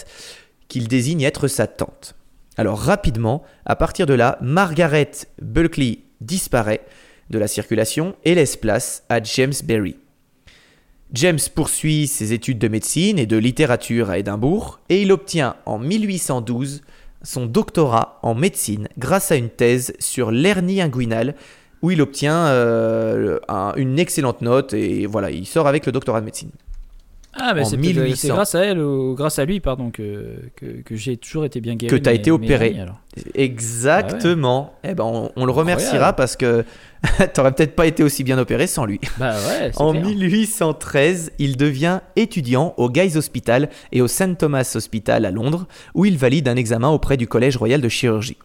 qu'il 0.67 0.89
désigne 0.89 1.23
être 1.23 1.47
sa 1.47 1.65
tante. 1.65 2.15
Alors 2.57 2.79
rapidement, 2.79 3.43
à 3.65 3.77
partir 3.77 4.05
de 4.05 4.13
là, 4.13 4.37
Margaret 4.41 5.11
Bulkley 5.41 5.99
disparaît 6.19 6.85
de 7.29 7.39
la 7.39 7.47
circulation 7.47 8.15
et 8.25 8.35
laisse 8.35 8.57
place 8.57 9.03
à 9.07 9.23
James 9.23 9.53
Berry. 9.63 9.95
James 11.13 11.39
poursuit 11.55 12.07
ses 12.07 12.33
études 12.33 12.59
de 12.59 12.67
médecine 12.67 13.17
et 13.17 13.25
de 13.25 13.37
littérature 13.37 14.09
à 14.09 14.19
Édimbourg 14.19 14.79
et 14.89 15.01
il 15.01 15.11
obtient 15.11 15.55
en 15.65 15.79
1812 15.79 16.81
son 17.23 17.45
doctorat 17.47 18.19
en 18.21 18.35
médecine 18.35 18.87
grâce 18.97 19.31
à 19.31 19.35
une 19.35 19.49
thèse 19.49 19.93
sur 19.99 20.31
l'hernie 20.31 20.81
inguinale 20.81 21.35
où 21.81 21.91
il 21.91 22.01
obtient 22.01 22.45
euh, 22.47 23.39
un- 23.47 23.73
une 23.75 23.97
excellente 23.99 24.41
note 24.41 24.73
et 24.73 25.05
voilà, 25.07 25.31
il 25.31 25.45
sort 25.47 25.67
avec 25.67 25.85
le 25.85 25.91
doctorat 25.91 26.19
de 26.21 26.25
médecine. 26.25 26.51
Ah, 27.39 27.53
mais 27.53 27.63
c'est 27.65 27.77
peut-être- 27.77 27.95
1800. 27.95 28.15
c'est 28.21 28.27
grâce 28.29 28.55
à 28.55 28.65
elle, 28.65 28.79
ou 28.79 29.15
grâce 29.15 29.39
à 29.39 29.45
lui, 29.45 29.59
pardon, 29.59 29.89
que, 29.91 30.35
que, 30.55 30.65
que 30.83 30.95
j'ai 30.95 31.17
toujours 31.17 31.45
été 31.45 31.61
bien 31.61 31.75
guéri. 31.75 31.89
Que 31.89 31.95
t'as 32.01 32.11
mais- 32.11 32.17
été 32.17 32.31
opéré. 32.31 32.75
Exactement. 33.35 34.73
Eh 34.83 34.93
ben, 34.93 35.03
on, 35.03 35.31
on 35.35 35.45
le 35.45 35.51
remerciera 35.51 36.09
Incroyable. 36.09 36.15
parce 36.17 36.35
que 36.35 36.63
t'aurais 37.33 37.51
peut-être 37.53 37.75
pas 37.75 37.85
été 37.87 38.03
aussi 38.03 38.23
bien 38.23 38.37
opéré 38.37 38.67
sans 38.67 38.85
lui. 38.85 38.99
Bah 39.17 39.33
ouais, 39.47 39.71
En 39.77 39.91
clair. 39.91 40.05
1813, 40.05 41.31
il 41.39 41.57
devient 41.57 41.99
étudiant 42.15 42.73
au 42.77 42.89
Guy's 42.89 43.15
Hospital 43.15 43.69
et 43.91 44.01
au 44.01 44.07
St 44.07 44.37
Thomas 44.37 44.71
Hospital 44.75 45.25
à 45.25 45.31
Londres, 45.31 45.67
où 45.95 46.05
il 46.05 46.17
valide 46.17 46.47
un 46.47 46.55
examen 46.55 46.89
auprès 46.89 47.17
du 47.17 47.27
Collège 47.27 47.57
royal 47.57 47.81
de 47.81 47.89
chirurgie. 47.89 48.37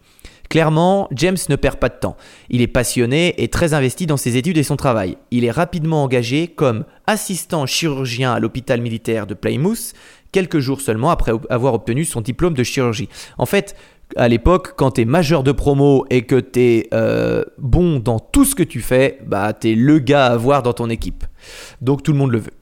Clairement, 0.55 1.09
James 1.11 1.37
ne 1.49 1.57
perd 1.57 1.79
pas 1.79 1.89
de 1.89 1.97
temps. 1.97 2.17
Il 2.49 2.61
est 2.61 2.69
passionné 2.69 3.43
et 3.43 3.49
très 3.49 3.75
investi 3.75 4.07
dans 4.07 4.17
ses 4.17 4.37
études 4.37 4.57
et 4.57 4.63
son 4.63 4.77
travail. 4.77 5.19
Il 5.33 5.45
est 5.45 5.51
rapidement 5.51 6.05
engagé 6.05 6.47
comme 6.47 6.85
assistant 7.09 7.67
chirurgien 7.67 8.33
à 8.33 8.39
l'hôpital 8.39 8.81
militaire 8.81 9.27
de 9.27 9.35
Plymouth, 9.35 9.95
quelques 10.31 10.61
jours 10.61 10.81
seulement 10.81 11.11
après 11.11 11.33
avoir 11.51 11.75
obtenu 11.75 12.05
son 12.05 12.21
diplôme 12.21 12.55
de 12.55 12.63
chirurgie. 12.63 13.09
En 13.37 13.47
fait, 13.47 13.75
à 14.15 14.29
l'époque, 14.29 14.75
quand 14.77 14.93
t'es 14.93 15.05
majeur 15.05 15.43
de 15.43 15.51
promo 15.51 16.07
et 16.09 16.23
que 16.23 16.39
t'es 16.39 16.89
euh, 16.95 17.43
bon 17.59 17.99
dans 17.99 18.21
tout 18.21 18.45
ce 18.45 18.55
que 18.55 18.63
tu 18.63 18.81
fais, 18.81 19.19
bah 19.27 19.53
t'es 19.55 19.75
le 19.75 19.99
gars 19.99 20.27
à 20.27 20.35
avoir 20.35 20.63
dans 20.63 20.73
ton 20.73 20.89
équipe. 20.89 21.25
Donc 21.81 22.05
tout 22.05 22.13
le 22.13 22.19
monde 22.19 22.31
le 22.31 22.39
veut. 22.39 22.53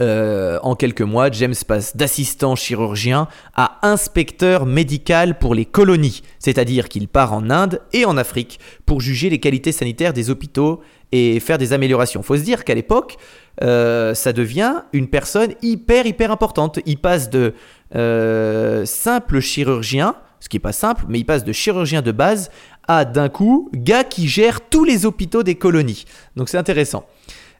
Euh, 0.00 0.60
en 0.62 0.76
quelques 0.76 1.02
mois, 1.02 1.32
James 1.32 1.54
passe 1.66 1.96
d'assistant 1.96 2.54
chirurgien 2.54 3.26
à 3.56 3.78
inspecteur 3.82 4.64
médical 4.64 5.36
pour 5.36 5.52
les 5.52 5.64
colonies, 5.64 6.22
c'est-à-dire 6.38 6.88
qu'il 6.88 7.08
part 7.08 7.32
en 7.32 7.50
Inde 7.50 7.80
et 7.92 8.04
en 8.04 8.16
Afrique 8.16 8.60
pour 8.86 9.00
juger 9.00 9.30
les 9.30 9.40
qualités 9.40 9.72
sanitaires 9.72 10.12
des 10.12 10.30
hôpitaux 10.30 10.80
et 11.10 11.40
faire 11.40 11.58
des 11.58 11.72
améliorations. 11.72 12.22
Faut 12.22 12.36
se 12.36 12.42
dire 12.42 12.64
qu'à 12.64 12.76
l'époque, 12.76 13.16
euh, 13.62 14.14
ça 14.14 14.32
devient 14.32 14.82
une 14.92 15.08
personne 15.08 15.54
hyper 15.60 16.06
hyper 16.06 16.30
importante. 16.30 16.78
Il 16.86 16.98
passe 16.98 17.28
de 17.28 17.54
euh, 17.96 18.84
simple 18.84 19.40
chirurgien, 19.40 20.14
ce 20.38 20.48
qui 20.48 20.58
est 20.58 20.60
pas 20.60 20.72
simple, 20.72 21.04
mais 21.08 21.18
il 21.18 21.24
passe 21.24 21.42
de 21.42 21.52
chirurgien 21.52 22.00
de 22.00 22.12
base 22.12 22.52
à 22.86 23.04
d'un 23.04 23.28
coup 23.28 23.68
gars 23.74 24.04
qui 24.04 24.28
gère 24.28 24.60
tous 24.60 24.84
les 24.84 25.04
hôpitaux 25.04 25.42
des 25.42 25.56
colonies. 25.56 26.04
Donc 26.36 26.48
c'est 26.48 26.58
intéressant. 26.58 27.06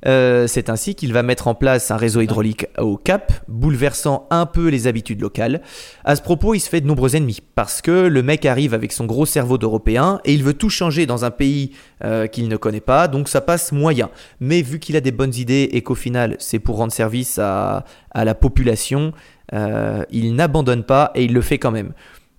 Euh, 0.06 0.46
c'est 0.46 0.70
ainsi 0.70 0.94
qu'il 0.94 1.12
va 1.12 1.22
mettre 1.22 1.48
en 1.48 1.54
place 1.54 1.90
un 1.90 1.96
réseau 1.96 2.20
hydraulique 2.20 2.66
au 2.78 2.96
Cap, 2.96 3.32
bouleversant 3.48 4.26
un 4.30 4.46
peu 4.46 4.68
les 4.68 4.86
habitudes 4.86 5.20
locales. 5.20 5.60
À 6.04 6.16
ce 6.16 6.22
propos, 6.22 6.54
il 6.54 6.60
se 6.60 6.68
fait 6.68 6.80
de 6.80 6.86
nombreux 6.86 7.16
ennemis, 7.16 7.40
parce 7.54 7.82
que 7.82 7.90
le 7.90 8.22
mec 8.22 8.46
arrive 8.46 8.74
avec 8.74 8.92
son 8.92 9.06
gros 9.06 9.26
cerveau 9.26 9.58
d'Européen 9.58 10.20
et 10.24 10.32
il 10.32 10.42
veut 10.42 10.54
tout 10.54 10.70
changer 10.70 11.06
dans 11.06 11.24
un 11.24 11.30
pays 11.30 11.72
euh, 12.04 12.26
qu'il 12.26 12.48
ne 12.48 12.56
connaît 12.56 12.80
pas, 12.80 13.08
donc 13.08 13.28
ça 13.28 13.40
passe 13.40 13.72
moyen. 13.72 14.10
Mais 14.40 14.62
vu 14.62 14.78
qu'il 14.78 14.96
a 14.96 15.00
des 15.00 15.12
bonnes 15.12 15.34
idées 15.34 15.68
et 15.72 15.82
qu'au 15.82 15.94
final 15.94 16.36
c'est 16.38 16.58
pour 16.58 16.76
rendre 16.76 16.92
service 16.92 17.38
à, 17.38 17.84
la 18.14 18.34
population, 18.34 19.12
euh, 19.52 20.04
il 20.10 20.34
n'abandonne 20.34 20.84
pas 20.84 21.10
et 21.14 21.24
il 21.24 21.32
le 21.32 21.40
fait 21.40 21.58
quand 21.58 21.70
même. 21.70 21.92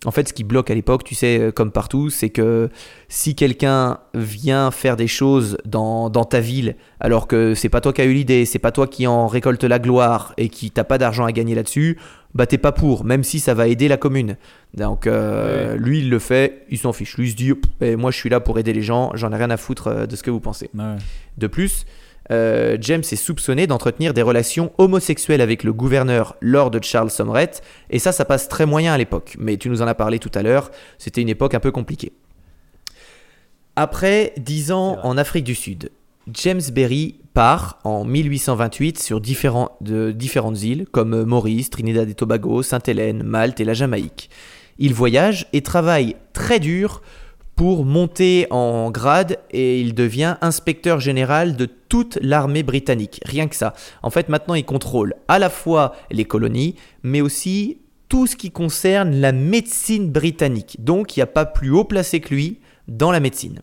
En 0.04 0.12
fait, 0.12 0.28
ce 0.28 0.34
qui 0.34 0.44
bloque 0.44 0.72
à 0.72 0.74
l'époque, 0.74 1.04
tu 1.04 1.14
sais, 1.14 1.40
euh, 1.40 1.52
comme 1.52 1.72
partout, 1.72 2.10
c'est 2.10 2.30
que 2.30 2.70
si 3.08 3.36
quelqu'un 3.36 4.00
vient 4.16 4.72
faire 4.72 4.98
des 4.98 5.08
choses 5.08 5.58
dans, 5.66 6.10
dans 6.10 6.26
ta 6.26 6.40
ville, 6.40 6.76
alors 7.00 7.28
que 7.28 7.54
c'est 7.54 7.70
pas 7.70 7.82
toi 7.82 7.94
qui 7.94 8.02
as 8.02 8.06
eu 8.06 8.14
l'idée, 8.14 8.46
c'est 8.46 8.60
pas 8.60 8.72
toi 8.72 8.88
qui 8.88 9.06
en 9.06 9.28
récolte 9.28 9.64
la 9.64 9.78
gloire 9.78 10.34
et 10.38 10.50
qui 10.50 10.72
t'as 10.72 10.84
pas 10.84 10.98
d'argent 10.98 11.26
à 11.26 11.32
gagner 11.32 11.54
là-dessus, 11.54 12.00
bah 12.34 12.48
t'es 12.48 12.58
pas 12.58 12.72
pour, 12.72 13.04
même 13.04 13.24
si 13.24 13.40
ça 13.40 13.54
va 13.54 13.68
aider 13.68 13.88
la 13.88 13.98
commune. 13.98 14.38
Donc 14.74 15.06
euh, 15.06 15.76
lui, 15.76 16.00
il 16.00 16.10
le 16.10 16.20
fait, 16.20 16.66
il 16.70 16.78
s'en 16.78 16.94
fiche. 16.94 17.18
Lui, 17.18 17.28
il 17.28 17.32
se 17.32 17.36
dit, 17.36 17.54
Eh, 17.82 17.96
moi 17.96 18.10
je 18.10 18.18
suis 18.18 18.30
là 18.30 18.40
pour 18.40 18.58
aider 18.58 18.74
les 18.74 18.82
gens, 18.82 19.12
j'en 19.14 19.32
ai 19.32 19.36
rien 19.36 19.50
à 19.50 19.58
foutre 19.58 19.88
euh, 19.88 20.06
de 20.08 20.16
ce 20.16 20.24
que 20.24 20.32
vous 20.32 20.40
pensez. 20.40 20.70
Ouais. 20.74 20.96
De 21.38 21.48
plus, 21.48 21.86
euh, 22.32 22.78
James 22.80 23.02
est 23.02 23.16
soupçonné 23.16 23.68
d'entretenir 23.68 24.14
des 24.14 24.22
relations 24.22 24.72
homosexuelles 24.78 25.42
avec 25.42 25.64
le 25.64 25.74
gouverneur 25.74 26.36
Lord 26.42 26.72
Charles 26.82 27.12
Someret, 27.12 27.52
et 27.90 28.00
ça, 28.00 28.12
ça 28.12 28.26
passe 28.26 28.48
très 28.48 28.66
moyen 28.66 28.94
à 28.94 28.98
l'époque. 28.98 29.36
Mais 29.40 29.58
tu 29.58 29.70
nous 29.70 29.82
en 29.82 29.88
as 29.88 29.96
parlé 29.96 30.20
tout 30.20 30.32
à 30.34 30.42
l'heure, 30.42 30.72
c'était 30.98 31.22
une 31.22 31.30
époque 31.30 31.54
un 31.54 31.60
peu 31.60 31.72
compliquée. 31.72 32.14
Après 33.76 34.34
10 34.38 34.72
ans 34.72 34.98
en 35.04 35.18
Afrique 35.18 35.44
du 35.44 35.56
Sud, 35.56 35.92
James 36.34 36.62
Berry 36.74 37.20
part 37.34 37.80
en 37.84 38.04
1828 38.06 39.00
sur 39.00 39.22
différents- 39.22 39.78
de 39.82 40.12
différentes 40.12 40.62
îles 40.62 40.86
comme 40.92 41.24
Maurice, 41.24 41.70
Trinidad 41.70 42.10
et 42.10 42.14
Tobago, 42.14 42.62
Sainte-Hélène, 42.64 43.24
Malte 43.24 43.60
et 43.60 43.66
la 43.66 43.74
Jamaïque. 43.74 44.30
Il 44.78 44.94
voyage 44.94 45.48
et 45.54 45.62
travaille 45.62 46.16
très 46.34 46.60
dur 46.60 47.02
pour 47.62 47.86
monter 47.86 48.48
en 48.50 48.90
grade 48.90 49.38
et 49.52 49.80
il 49.82 49.94
devient 49.94 50.36
inspecteur 50.42 51.00
général 51.00 51.56
de 51.56 51.68
toute 51.68 52.18
l'armée 52.20 52.64
britannique. 52.64 53.22
Rien 53.24 53.48
que 53.48 53.56
ça. 53.56 53.74
En 54.02 54.10
fait, 54.10 54.30
maintenant, 54.30 54.56
il 54.56 54.66
contrôle 54.66 55.14
à 55.28 55.38
la 55.38 55.52
fois 55.52 55.94
les 56.10 56.26
colonies, 56.26 56.74
mais 57.04 57.22
aussi 57.22 57.78
tout 58.10 58.26
ce 58.26 58.36
qui 58.36 58.50
concerne 58.50 59.12
la 59.12 59.32
médecine 59.32 60.10
britannique. 60.10 60.78
Donc, 60.80 61.16
il 61.16 61.20
n'y 61.20 61.24
a 61.24 61.28
pas 61.28 61.46
plus 61.46 61.70
haut 61.70 61.84
placé 61.84 62.20
que 62.20 62.34
lui 62.34 62.58
dans 62.88 63.12
la 63.12 63.20
médecine. 63.20 63.62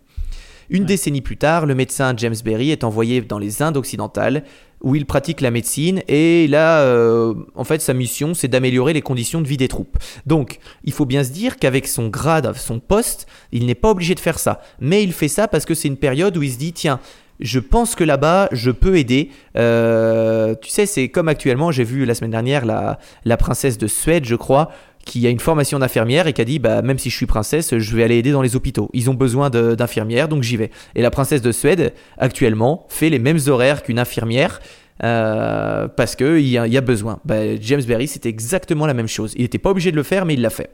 Une 0.71 0.85
décennie 0.85 1.21
plus 1.21 1.37
tard, 1.37 1.67
le 1.67 1.75
médecin 1.75 2.15
James 2.17 2.37
Berry 2.45 2.71
est 2.71 2.85
envoyé 2.85 3.21
dans 3.23 3.41
les 3.41 3.63
Indes 3.63 3.79
occidentales 3.79 4.45
où 4.81 4.95
il 4.95 5.07
pratique 5.07 5.41
la 5.41 5.51
médecine 5.51 6.03
et 6.09 6.47
là, 6.49 6.81
euh, 6.81 7.35
en 7.55 7.65
fait, 7.65 7.81
sa 7.81 7.95
mission, 7.95 8.35
c'est 8.35 8.49
d'améliorer 8.49 8.93
les 8.93 9.03
conditions 9.03 9.41
de 9.41 9.49
vie 9.49 9.57
des 9.57 9.69
troupes. 9.69 9.99
Donc, 10.27 10.59
il 10.85 10.93
faut 10.93 11.07
bien 11.07 11.25
se 11.25 11.31
dire 11.31 11.57
qu'avec 11.57 11.89
son 11.89 12.09
grade, 12.09 12.55
son 12.57 12.79
poste, 12.79 13.27
il 13.53 13.67
n'est 13.67 13.75
pas 13.75 13.91
obligé 13.91 14.15
de 14.15 14.21
faire 14.21 14.39
ça. 14.39 14.61
Mais 14.81 15.03
il 15.03 15.13
fait 15.13 15.29
ça 15.29 15.49
parce 15.49 15.65
que 15.65 15.75
c'est 15.75 15.89
une 15.89 15.97
période 15.97 16.37
où 16.37 16.43
il 16.43 16.53
se 16.53 16.59
dit, 16.59 16.73
tiens, 16.73 17.01
je 17.41 17.61
pense 17.61 17.95
que 17.95 18.05
là-bas, 18.05 18.49
je 18.53 18.71
peux 18.71 18.97
aider. 18.97 19.31
Euh, 19.57 20.55
tu 20.61 20.71
sais, 20.71 20.87
c'est 20.87 21.09
comme 21.09 21.29
actuellement, 21.29 21.71
j'ai 21.71 21.85
vu 21.85 22.05
la 22.05 22.15
semaine 22.15 22.33
dernière 22.33 22.65
la, 22.65 22.99
la 23.25 23.37
princesse 23.37 23.79
de 23.79 23.87
Suède, 23.87 24.25
je 24.25 24.35
crois, 24.35 24.71
qui 25.09 25.27
a 25.27 25.31
une 25.31 25.41
formation 25.41 25.79
d'infirmière 25.81 26.27
et 26.29 26.33
qui 26.33 26.41
a 26.41 26.45
dit 26.45 26.59
bah 26.61 26.83
même 26.83 26.99
si 26.99 27.09
je 27.11 27.17
suis 27.17 27.27
princesse, 27.27 27.77
je 27.79 27.97
vais 27.97 28.05
aller 28.05 28.17
aider 28.19 28.31
dans 28.31 28.43
les 28.43 28.55
hôpitaux. 28.55 28.89
Ils 28.93 29.09
ont 29.11 29.15
besoin 29.15 29.49
d'infirmières, 29.51 30.29
donc 30.29 30.43
j'y 30.45 30.57
vais. 30.57 30.71
Et 30.95 31.03
la 31.03 31.11
princesse 31.11 31.43
de 31.43 31.51
Suède 31.51 31.93
actuellement 32.19 32.87
fait 32.89 33.09
les 33.11 33.19
mêmes 33.19 33.39
horaires 33.49 33.83
qu'une 33.83 33.99
infirmière. 33.99 34.61
euh, 35.05 35.87
parce 35.89 36.17
qu'il 36.17 36.41
y, 36.41 36.51
y 36.53 36.77
a 36.77 36.81
besoin. 36.81 37.21
Bah, 37.25 37.57
James 37.61 37.83
Berry, 37.87 38.09
c'était 38.09 38.29
exactement 38.29 38.85
la 38.87 38.95
même 38.95 39.07
chose. 39.09 39.33
Il 39.37 39.43
n'était 39.43 39.59
pas 39.59 39.71
obligé 39.71 39.91
de 39.93 39.97
le 39.97 40.03
faire, 40.03 40.27
mais 40.27 40.35
il 40.35 40.41
l'a 40.43 40.51
fait. 40.51 40.71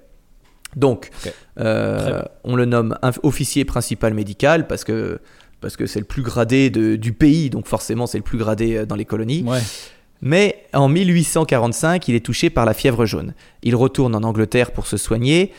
Donc, 0.77 1.11
euh, 1.61 2.23
on 2.43 2.57
le 2.57 2.65
nomme 2.65 2.97
officier 3.23 3.65
principal 3.65 4.13
médical 4.15 4.67
parce 4.67 4.83
que 4.85 5.21
parce 5.61 5.77
que 5.77 5.87
c'est 5.87 5.99
le 6.01 6.05
plus 6.05 6.23
gradé 6.23 6.69
de- 6.69 6.97
du 6.97 7.13
pays, 7.15 7.49
donc 7.49 7.67
forcément 7.67 8.07
c'est 8.07 8.19
le 8.19 8.25
plus 8.25 8.37
gradé 8.39 8.77
euh, 8.77 8.87
dans 8.87 8.97
les 8.97 9.05
colonies. 9.07 9.45
Ouais. 9.47 9.61
Mais 10.23 10.65
en 10.73 10.89
1845, 10.89 12.09
il 12.09 12.15
est 12.15 12.25
touché 12.25 12.51
par 12.51 12.65
la 12.65 12.75
fièvre 12.75 13.05
jaune. 13.05 13.35
Il 13.63 13.77
retourne 13.77 14.15
en 14.15 14.23
Angleterre 14.23 14.73
pour 14.73 14.87
se 14.87 14.97
soigner, 14.97 15.53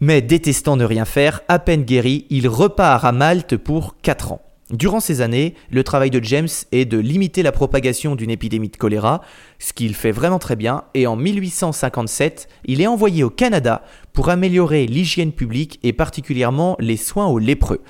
mais 0.00 0.20
détestant 0.20 0.76
ne 0.76 0.84
rien 0.84 1.04
faire, 1.04 1.40
à 1.48 1.58
peine 1.58 1.84
guéri, 1.84 2.26
il 2.30 2.48
repart 2.48 3.04
à 3.04 3.12
Malte 3.12 3.56
pour 3.56 3.96
4 4.02 4.32
ans. 4.32 4.42
Durant 4.70 5.00
ces 5.00 5.20
années, 5.20 5.54
le 5.70 5.84
travail 5.84 6.10
de 6.10 6.22
James 6.24 6.48
est 6.72 6.86
de 6.86 6.98
limiter 6.98 7.42
la 7.42 7.52
propagation 7.52 8.16
d'une 8.16 8.30
épidémie 8.30 8.70
de 8.70 8.76
choléra, 8.76 9.20
ce 9.58 9.74
qu'il 9.74 9.94
fait 9.94 10.10
vraiment 10.10 10.38
très 10.38 10.56
bien, 10.56 10.84
et 10.94 11.06
en 11.06 11.16
1857, 11.16 12.48
il 12.64 12.80
est 12.80 12.86
envoyé 12.86 13.24
au 13.24 13.30
Canada 13.30 13.82
pour 14.14 14.30
améliorer 14.30 14.86
l'hygiène 14.86 15.32
publique 15.32 15.78
et 15.82 15.92
particulièrement 15.92 16.76
les 16.80 16.96
soins 16.96 17.26
aux 17.26 17.38
lépreux. 17.38 17.82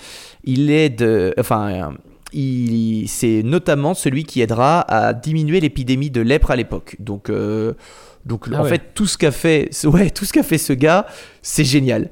Il 0.42 0.70
est 0.70 0.90
de, 0.90 1.32
enfin, 1.38 1.94
il- 2.34 3.08
c'est 3.08 3.42
notamment 3.42 3.94
celui 3.94 4.24
qui 4.24 4.40
aidera 4.40 4.80
à 4.80 5.12
diminuer 5.14 5.60
l'épidémie 5.60 6.10
de 6.10 6.20
lèpre 6.20 6.50
à 6.50 6.56
l'époque. 6.56 6.96
Donc, 6.98 7.30
euh, 7.30 7.74
donc 8.26 8.46
Ah 8.52 8.60
en 8.60 8.62
ouais. 8.64 8.68
fait, 8.70 8.82
tout 8.94 9.06
ce 9.06 9.16
qu'a 9.18 9.30
fait, 9.30 9.70
ouais, 9.84 10.10
tout 10.10 10.24
ce 10.24 10.32
qu'a 10.32 10.42
fait 10.42 10.58
ce 10.58 10.72
gars, 10.72 11.06
c'est 11.42 11.64
génial. 11.64 12.10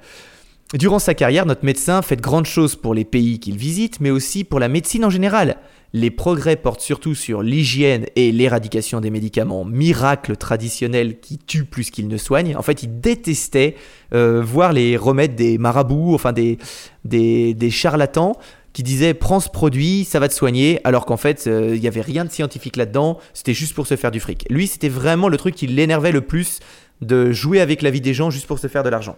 Durant 0.75 0.99
sa 0.99 1.13
carrière, 1.13 1.45
notre 1.45 1.67
médecin 1.67 2.01
fait 2.01 2.17
de 2.17 2.23
grandes 2.23 2.47
choses 2.47 2.77
pour 2.77 2.95
les 2.95 3.05
pays 3.05 3.39
qu'il 3.39 3.59
visite, 3.59 4.01
mais 4.01 4.11
aussi 4.11 4.43
pour 4.43 4.59
la 4.59 4.69
médecine 4.69 5.05
en 5.05 5.11
général. 5.11 5.57
Les 5.95 6.11
progrès 6.11 6.57
portent 6.57 6.81
surtout 6.81 7.15
sur 7.15 7.43
l'hygiène 7.43 8.07
et 8.17 8.33
l'éradication 8.33 9.03
des 9.03 9.11
médicaments 9.11 9.67
miracles 9.67 10.39
traditionnels 10.39 11.21
qui 11.21 11.37
tuent 11.37 11.67
plus 11.67 11.91
qu'ils 11.91 12.09
ne 12.09 12.17
soignent. 12.17 12.57
En 12.57 12.63
fait, 12.63 12.83
il 12.83 13.01
détestait 13.03 13.75
euh, 14.15 14.41
voir 14.43 14.73
les 14.73 14.97
remèdes 14.97 15.35
des 15.35 15.59
marabouts, 15.59 16.15
enfin 16.15 16.33
des, 16.33 16.57
des, 17.05 17.53
des 17.53 17.71
charlatans 17.71 18.35
qui 18.73 18.83
disaient 18.83 19.15
prends 19.15 19.41
ce 19.41 19.49
produit, 19.51 20.05
ça 20.05 20.19
va 20.21 20.29
te 20.29 20.35
soigner, 20.35 20.81
alors 20.85 21.05
qu'en 21.07 21.17
fait, 21.17 21.47
euh, 21.47 21.75
il 21.75 21.81
n'y 21.81 21.89
avait 21.89 22.01
rien 22.01 22.25
de 22.25 22.31
scientifique 22.31 22.77
là-dedans, 22.77 23.19
c'était 23.35 23.55
juste 23.55 23.75
pour 23.75 23.87
se 23.87 23.97
faire 23.97 24.11
du 24.11 24.21
fric. 24.21 24.47
Lui, 24.51 24.67
c'était 24.67 24.89
vraiment 24.89 25.29
le 25.29 25.37
truc 25.37 25.55
qui 25.55 25.67
l'énervait 25.67 26.13
le 26.13 26.23
plus 26.23 26.61
de 27.01 27.33
jouer 27.33 27.61
avec 27.61 27.83
la 27.83 27.91
vie 27.91 28.01
des 28.01 28.15
gens 28.15 28.31
juste 28.31 28.47
pour 28.47 28.59
se 28.59 28.67
faire 28.69 28.83
de 28.83 28.89
l'argent. 28.89 29.17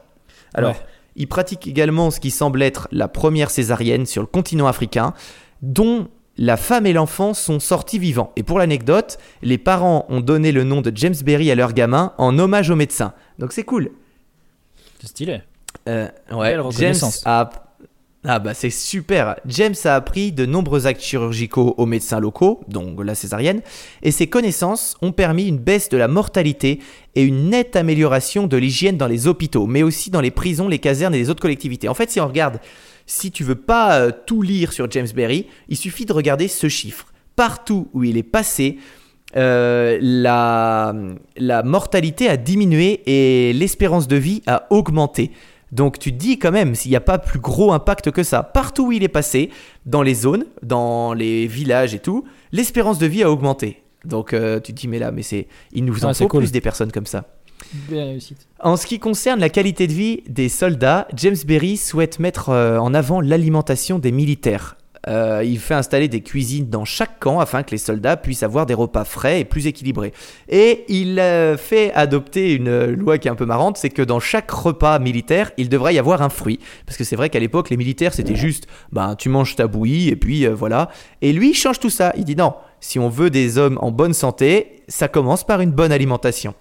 Alors, 0.55 0.71
Ouais. 0.73 0.81
il 1.17 1.29
pratique 1.29 1.67
également 1.67 2.11
ce 2.11 2.19
qui 2.19 2.31
semble 2.31 2.63
être 2.63 2.89
la 2.91 3.09
première 3.09 3.51
césarienne 3.51 4.07
sur 4.07 4.23
le 4.23 4.27
continent 4.27 4.67
africain, 4.67 5.15
dont 5.63 6.09
la 6.37 6.57
femme 6.57 6.85
et 6.87 6.93
l'enfant 6.93 7.33
sont 7.33 7.61
sortis 7.61 8.01
vivants. 8.01 8.33
Et 8.35 8.43
pour 8.43 8.59
l'anecdote, 8.59 9.19
les 9.43 9.57
parents 9.59 10.05
ont 10.09 10.21
donné 10.21 10.51
le 10.51 10.65
nom 10.65 10.81
de 10.81 10.91
James 10.97 11.15
Berry 11.25 11.49
à 11.51 11.55
leur 11.55 11.73
gamin 11.75 12.13
en 12.19 12.37
hommage 12.41 12.71
au 12.71 12.75
médecin. 12.77 13.13
Donc 13.39 13.53
c'est 13.53 13.63
cool. 13.63 13.91
C'est 15.01 15.07
stylé. 15.09 15.43
Euh, 15.89 16.09
ouais, 16.33 16.57
James 16.79 16.97
a... 17.25 17.51
Ah 18.27 18.39
bah 18.39 18.55
c'est 18.55 18.71
super. 18.71 19.37
James 19.47 19.75
a 19.85 19.95
appris 19.95 20.33
de 20.33 20.47
nombreux 20.47 20.87
actes 20.87 21.03
chirurgicaux 21.03 21.75
aux 21.77 21.85
médecins 21.85 22.21
locaux, 22.21 22.63
donc 22.69 23.05
la 23.05 23.15
césarienne, 23.15 23.61
et 24.03 24.13
ses 24.13 24.29
connaissances 24.29 24.97
ont 25.03 25.13
permis 25.13 25.47
une 25.47 25.59
baisse 25.59 25.91
de 25.91 25.99
la 25.99 26.09
mortalité 26.09 26.81
et 27.17 27.23
une 27.23 27.51
nette 27.51 27.77
amélioration 27.77 28.47
de 28.47 28.57
l'hygiène 28.57 28.97
dans 28.97 29.09
les 29.09 29.27
hôpitaux, 29.27 29.67
mais 29.67 29.83
aussi 29.83 30.11
dans 30.11 30.23
les 30.23 30.31
prisons, 30.31 30.69
les 30.69 30.79
casernes 30.79 31.15
et 31.15 31.19
les 31.19 31.29
autres 31.29 31.43
collectivités. 31.43 31.87
En 31.87 31.95
fait, 31.95 32.11
si 32.11 32.19
on 32.19 32.27
regarde, 32.27 32.61
si 33.05 33.31
tu 33.31 33.45
veux 33.45 33.57
pas 33.57 33.99
euh, 33.99 34.11
tout 34.25 34.41
lire 34.41 34.73
sur 34.73 34.91
James 34.91 35.09
Berry, 35.15 35.47
il 35.69 35.77
suffit 35.77 36.07
de 36.07 36.15
regarder 36.15 36.49
ce 36.49 36.71
chiffre. 36.71 37.13
Partout 37.37 37.89
où 37.93 38.05
il 38.05 38.17
est 38.17 38.23
passé, 38.23 38.79
euh, 39.37 39.99
la, 40.01 40.95
la 41.37 41.63
mortalité 41.63 42.31
a 42.31 42.39
diminué 42.39 43.03
et 43.05 43.53
l'espérance 43.53 44.09
de 44.09 44.17
vie 44.17 44.41
a 44.47 44.67
augmenté. 44.71 45.31
Donc 45.75 45.99
tu 45.99 46.13
te 46.13 46.17
dis 46.17 46.39
quand 46.39 46.53
même, 46.53 46.75
s'il 46.75 46.91
n'y 46.93 46.97
a 46.97 47.01
pas 47.01 47.19
plus 47.19 47.41
gros 47.41 47.73
impact 47.73 48.11
que 48.13 48.23
ça, 48.23 48.43
partout 48.43 48.87
où 48.87 48.93
il 48.93 49.03
est 49.03 49.09
passé, 49.09 49.51
dans 49.87 50.03
les 50.03 50.15
zones, 50.15 50.47
dans 50.63 51.13
les 51.15 51.47
villages 51.49 51.95
et 51.95 51.99
tout, 51.99 52.25
l'espérance 52.53 52.99
de 52.99 53.07
vie 53.07 53.23
a 53.25 53.31
augmenté. 53.31 53.83
Donc 54.05 54.33
euh, 54.33 54.61
tu 54.61 54.73
te 54.73 54.81
dis, 54.81 54.89
mais 54.89 54.99
là, 55.01 55.11
mais 55.11 55.23
c'est, 55.23 55.49
il 55.73 55.85
nous 55.85 56.05
en 56.05 56.09
Ah, 56.09 56.15
faut 56.15 56.29
cool. 56.29 56.41
plus 56.43 56.53
des 56.53 56.61
personnes 56.61 56.93
comme 56.93 57.07
ça. 57.07 57.25
En 58.61 58.77
ce 58.77 58.87
qui 58.87 58.99
concerne 58.99 59.41
la 59.41 59.49
qualité 59.49 59.87
de 59.87 59.93
vie 59.93 60.23
des 60.29 60.49
soldats, 60.49 61.09
James 61.17 61.37
Berry 61.47 61.77
souhaite 61.77 62.19
mettre 62.21 62.51
euh, 62.51 62.79
en 62.79 62.95
avant 62.95 63.21
l'alimentation 63.21 63.99
des 63.99 64.13
militaires. 64.13 64.77
Euh, 65.09 65.43
il 65.45 65.59
fait 65.59 65.75
installer 65.75 66.09
des 66.09 66.23
cuisines 66.23 66.69
dans 66.69 66.85
chaque 66.85 67.19
camp 67.21 67.41
afin 67.41 67.63
que 67.63 67.71
les 67.73 67.79
soldats 67.79 68.17
puissent 68.17 68.43
avoir 68.43 68.67
des 68.67 68.75
repas 68.75 69.05
frais 69.05 69.41
et 69.41 69.45
plus 69.45 69.67
équilibrés. 69.67 70.13
Et 70.49 70.85
il 70.89 71.19
euh, 71.21 71.57
fait 71.57 71.93
adopter 71.93 72.55
une 72.55 72.69
euh, 72.69 72.97
loi 72.97 73.19
qui 73.19 73.29
est 73.29 73.31
un 73.31 73.35
peu 73.35 73.47
marrante, 73.47 73.77
c'est 73.77 73.91
que 73.91 74.03
dans 74.03 74.21
chaque 74.21 74.51
repas 74.51 74.99
militaire, 74.99 75.53
il 75.57 75.69
devrait 75.69 75.95
y 75.95 75.99
avoir 75.99 76.23
un 76.23 76.29
fruit. 76.29 76.59
Parce 76.87 76.97
que 76.97 77.05
c'est 77.05 77.17
vrai 77.17 77.29
qu'à 77.31 77.39
l'époque, 77.39 77.71
les 77.71 77.77
militaires, 77.77 78.15
c'était 78.15 78.37
juste, 78.37 78.67
ben, 78.93 79.15
tu 79.17 79.29
manges 79.29 79.57
ta 79.57 79.67
bouillie 79.67 80.09
et 80.09 80.17
puis 80.17 80.47
euh, 80.47 80.55
voilà. 80.55 80.89
Et 81.21 81.33
lui, 81.33 81.51
il 81.51 81.55
change 81.55 81.81
tout 81.81 81.91
ça. 81.91 82.13
Il 82.17 82.25
dit 82.25 82.37
non, 82.37 82.55
si 82.81 82.99
on 82.99 83.09
veut 83.09 83.31
des 83.31 83.59
hommes 83.59 83.79
en 83.81 83.91
bonne 83.91 84.15
santé, 84.15 84.83
ça 84.89 85.09
commence 85.09 85.45
par 85.45 85.61
une 85.61 85.73
bonne 85.73 85.93
alimentation. 85.93 86.55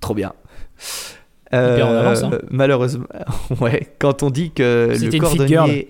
Trop 0.00 0.14
bien. 0.14 0.32
Avance, 1.52 2.22
hein. 2.22 2.30
Malheureusement, 2.48 3.06
ouais. 3.60 3.88
Quand 3.98 4.22
on 4.22 4.30
dit 4.30 4.52
que 4.52 4.94
le 4.98 5.18
cordonnier. 5.18 5.88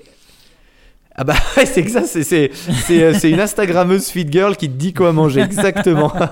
Ah 1.17 1.25
bah 1.25 1.35
c'est 1.67 1.89
ça, 1.89 2.05
c'est 2.05 2.23
c'est 2.23 3.03
euh, 3.03 3.13
une 3.25 3.41
Instagrammeuse 3.41 4.09
fit 4.09 4.27
girl 4.31 4.57
qui 4.57 4.69
te 4.69 4.75
dit 4.75 4.95
quoi 4.95 5.13
manger 5.13 5.41
exactement. 5.41 6.13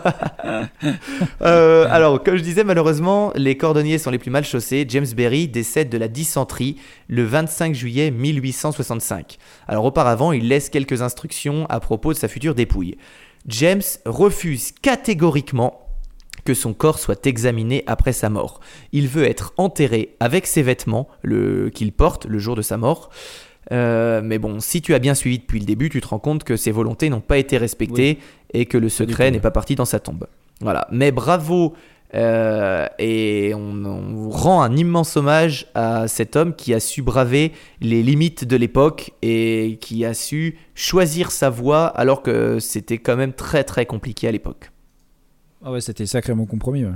Euh, 1.42 1.86
alors 1.90 2.22
comme 2.22 2.36
je 2.36 2.42
disais, 2.42 2.64
malheureusement, 2.64 3.32
les 3.34 3.56
cordonniers 3.56 3.98
sont 3.98 4.10
les 4.10 4.18
plus 4.18 4.30
mal 4.30 4.44
chaussés. 4.44 4.86
James 4.88 5.06
Berry 5.16 5.48
décède 5.48 5.88
de 5.88 5.98
la 5.98 6.09
dysenterie 6.09 6.76
le 7.09 7.24
25 7.24 7.74
juillet 7.74 8.10
1865. 8.10 9.38
Alors 9.66 9.84
auparavant, 9.84 10.32
il 10.32 10.48
laisse 10.48 10.68
quelques 10.68 11.02
instructions 11.02 11.66
à 11.68 11.80
propos 11.80 12.12
de 12.12 12.18
sa 12.18 12.28
future 12.28 12.55
dépouille. 12.55 12.96
James 13.46 13.82
refuse 14.05 14.72
catégoriquement 14.72 15.88
que 16.44 16.55
son 16.55 16.72
corps 16.72 16.98
soit 16.98 17.26
examiné 17.26 17.84
après 17.86 18.12
sa 18.12 18.30
mort. 18.30 18.60
Il 18.92 19.09
veut 19.09 19.24
être 19.24 19.52
enterré 19.59 20.16
avec 20.20 20.46
ses 20.46 20.62
vêtements 20.62 21.09
qu'il 21.74 21.92
porte 21.92 22.26
le 22.26 22.38
jour 22.38 22.56
de 22.56 22.62
sa 22.62 22.76
mort. 22.76 23.10
Euh, 23.70 24.20
mais 24.23 24.39
bon, 24.39 24.61
si 24.61 24.81
tu 24.81 24.95
as 24.95 24.99
bien 24.99 25.15
suivi 25.15 25.39
depuis 25.39 25.61
le 25.61 25.66
début, 25.66 25.90
tu 25.90 26.01
te 26.01 26.09
rends 26.09 26.19
compte 26.19 26.45
que 26.45 26.57
ses 26.57 26.70
volontés 26.70 27.11
n'ont 27.11 27.20
pas 27.20 27.39
été 27.39 27.59
respectées 27.59 28.19
et 28.55 28.66
que 28.66 28.78
le 28.78 28.89
secret 28.89 29.31
n'est 29.31 29.40
pas 29.40 29.51
parti 29.51 29.74
dans 29.74 29.85
sa 29.85 30.01
tombe. 30.01 30.27
Voilà. 30.61 30.86
Mais 30.90 31.12
bravo 31.12 31.74
euh, 32.15 32.86
et 32.99 33.53
on, 33.55 33.85
on 33.85 34.31
rend 34.31 34.62
un 34.62 34.74
immense 34.74 35.16
hommage 35.16 35.66
à 35.74 36.09
cet 36.09 36.36
homme 36.36 36.55
qui 36.55 36.73
a 36.73 36.81
su 36.81 37.03
braver 37.03 37.53
les 37.81 38.03
limites 38.03 38.47
de 38.47 38.57
l'époque 38.57 39.12
et 39.20 39.77
qui 39.82 40.05
a 40.07 40.15
su 40.15 40.57
choisir 40.74 41.31
sa 41.31 41.51
voie 41.51 41.86
alors 41.86 42.23
que 42.23 42.61
c'était 42.61 42.99
quand 42.99 43.16
même 43.16 43.35
très 43.35 43.62
très 43.65 43.85
compliqué 43.85 44.27
à 44.27 44.32
l'époque. 44.32 44.70
Ah 45.62 45.73
ouais, 45.73 45.81
c'était 45.81 46.07
sacrément 46.07 46.47
compromis. 46.47 46.85
ouais. 46.85 46.93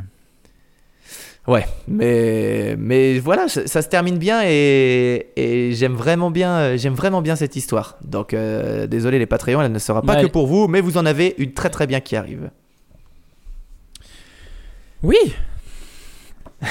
Ouais, 1.48 1.66
mais, 1.89 2.77
mais 2.78 3.19
voilà, 3.19 3.48
ça, 3.48 3.66
ça 3.66 3.82
se 3.82 3.89
termine 3.89 4.16
bien 4.16 4.43
et, 4.44 5.27
et 5.35 5.73
j'aime 5.73 5.94
vraiment 5.94 6.31
bien, 6.31 6.77
j'aime 6.77 6.94
vraiment 6.94 7.20
bien 7.20 7.35
cette 7.35 7.56
histoire. 7.56 7.97
Donc 8.05 8.32
euh, 8.32 8.86
désolé 8.86 9.19
les 9.19 9.27
Patreons, 9.27 9.60
elle 9.60 9.73
ne 9.73 9.78
sera 9.81 10.02
pas 10.02 10.14
Ouais. 10.16 10.23
que 10.23 10.27
pour 10.28 10.47
vous, 10.47 10.69
mais 10.69 10.81
vous 10.81 10.98
en 10.98 11.05
avez 11.06 11.35
une 11.39 11.52
très 11.52 11.69
très 11.70 11.89
bien 11.89 11.98
qui 12.01 12.14
arrive. 12.16 12.51
Oui. 15.02 15.16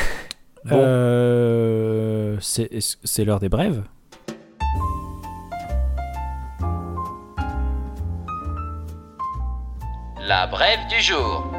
Bon. 0.64 0.76
Euh, 0.80 2.38
c'est 2.40 2.70
c'est 3.04 3.26
l'heure 3.26 3.40
des 3.40 3.50
brèves? 3.50 3.82
La 10.28 10.48
brève 10.48 10.80
du 10.90 11.02
jour. 11.02 11.52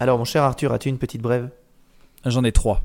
Alors 0.00 0.18
mon 0.18 0.24
cher 0.24 0.42
Arthur, 0.42 0.72
as-tu 0.72 0.88
une 0.88 0.98
petite 0.98 1.22
brève? 1.22 1.50
J'en 2.24 2.44
ai 2.44 2.52
trois. 2.52 2.82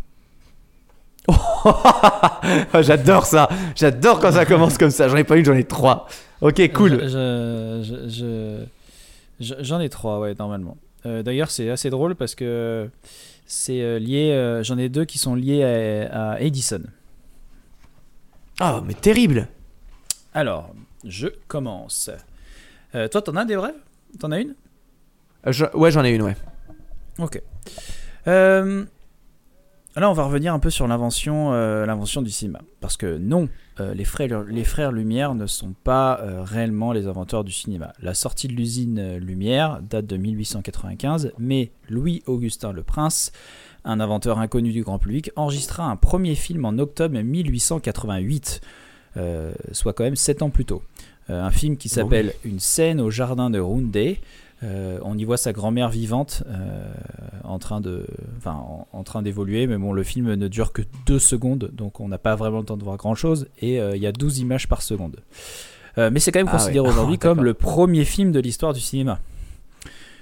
Ah, 1.66 2.82
J'adore 2.82 3.26
ça, 3.26 3.48
j'adore 3.76 4.20
quand 4.20 4.34
ça 4.34 4.46
commence 4.46 4.78
comme 4.78 4.90
ça. 4.92 5.08
J'en 5.08 5.16
ai 5.16 5.24
pas 5.24 5.38
une, 5.38 5.46
j'en 5.46 5.54
ai 5.54 5.64
trois. 5.64 6.08
Ok, 6.42 6.62
cool. 6.74 7.00
Je- 7.08 7.82
je- 7.84 8.10
je- 8.10 8.66
je- 9.40 9.64
J'en 9.64 9.80
ai 9.80 9.88
trois, 9.90 10.20
ouais, 10.20 10.36
normalement. 10.38 10.76
Euh, 11.06 11.24
D'ailleurs, 11.24 11.50
c'est 11.52 11.70
assez 11.70 11.90
drôle 11.90 12.16
parce 12.16 12.36
que 12.36 12.90
c'est 13.46 13.82
euh, 13.82 13.98
lié. 14.00 14.32
euh, 14.34 14.62
J'en 14.64 14.78
ai 14.78 14.90
deux 14.90 15.06
qui 15.06 15.18
sont 15.20 15.36
liés 15.36 15.64
à, 16.12 16.32
à 16.32 16.40
Edison. 16.42 16.82
Ah, 18.60 18.82
mais 18.86 18.94
terrible. 18.94 19.48
Alors, 20.34 20.74
je 21.06 21.28
commence. 21.48 22.10
Euh, 22.96 23.08
toi, 23.08 23.22
t'en 23.22 23.36
as 23.38 23.46
des 23.46 23.56
brèves? 23.56 23.76
T'en 24.20 24.32
as 24.32 24.42
une? 24.42 24.56
Je- 25.48 25.66
Ouais, 25.78 25.92
j'en 25.92 26.04
ai 26.04 26.10
une, 26.12 26.22
ouais. 26.24 26.36
Ok. 27.20 27.42
Euh, 28.28 28.86
là, 29.96 30.10
on 30.10 30.14
va 30.14 30.24
revenir 30.24 30.54
un 30.54 30.60
peu 30.60 30.70
sur 30.70 30.88
l'invention, 30.88 31.54
euh, 31.54 31.86
l'invention 31.86 32.22
du 32.22 32.32
cinéma, 32.32 32.62
parce 32.80 32.98
que 32.98 33.18
non, 33.18 33.50
euh, 33.80 33.94
les 33.94 34.06
frères, 34.06 34.44
les 34.44 34.64
frères 34.64 34.92
Lumière 34.92 35.36
ne 35.36 35.48
sont 35.48 35.74
pas 35.84 36.20
euh, 36.22 36.44
réellement 36.44 36.92
les 36.92 37.08
inventeurs 37.08 37.44
du 37.44 37.52
cinéma. 37.52 37.94
La 38.02 38.14
sortie 38.14 38.48
de 38.48 38.54
l'usine 38.54 39.18
Lumière 39.18 39.82
date 39.82 40.06
de 40.06 40.18
1895, 40.18 41.34
mais 41.40 41.72
Louis-Augustin 41.90 42.72
Le 42.72 42.84
Prince, 42.84 43.32
un 43.84 44.00
inventeur 44.00 44.40
inconnu 44.40 44.72
du 44.72 44.84
grand 44.84 45.00
public, 45.00 45.32
enregistra 45.36 45.86
un 45.86 45.96
premier 45.96 46.36
film 46.36 46.66
en 46.66 46.78
octobre 46.78 47.20
1888, 47.20 48.62
euh, 49.18 49.54
soit 49.72 49.94
quand 49.94 50.04
même 50.04 50.16
7 50.16 50.42
ans 50.42 50.50
plus 50.50 50.66
tôt. 50.66 50.84
Un 51.30 51.52
film 51.52 51.78
qui 51.78 51.88
s'appelle 51.88 52.34
Une 52.44 52.60
scène 52.60 53.00
au 53.00 53.10
jardin 53.10 53.50
de 53.50 53.58
Roundey. 53.58 54.20
Euh, 54.64 55.00
on 55.04 55.18
y 55.18 55.24
voit 55.26 55.38
sa 55.38 55.52
grand-mère 55.52 55.90
vivante 55.90 56.44
euh, 56.48 56.92
en 57.44 57.60
train 57.60 57.82
de, 57.82 58.06
enfin, 58.38 58.54
en, 58.54 58.88
en 58.94 59.04
train 59.04 59.22
d'évoluer, 59.22 59.68
mais 59.68 59.78
bon, 59.78 59.92
le 59.92 60.04
film 60.04 60.34
ne 60.34 60.48
dure 60.48 60.72
que 60.72 60.82
deux 61.06 61.20
secondes, 61.20 61.70
donc 61.74 62.00
on 62.00 62.08
n'a 62.08 62.18
pas 62.18 62.36
vraiment 62.36 62.60
le 62.60 62.66
temps 62.66 62.78
de 62.78 62.84
voir 62.84 62.98
grand-chose, 62.98 63.48
et 63.62 63.80
euh, 63.80 63.96
il 63.96 64.02
y 64.02 64.08
a 64.08 64.12
12 64.12 64.40
images 64.40 64.68
par 64.68 64.82
seconde. 64.82 65.18
Mais 65.96 66.20
c'est 66.20 66.32
quand 66.32 66.40
même 66.40 66.50
Ah 66.50 66.58
considéré 66.58 66.80
ouais. 66.80 66.90
aujourd'hui 66.92 67.18
comme 67.20 67.44
le 67.44 67.54
premier 67.54 68.04
film 68.04 68.32
de 68.32 68.40
l'histoire 68.40 68.74
du 68.74 68.80
cinéma. 68.80 69.20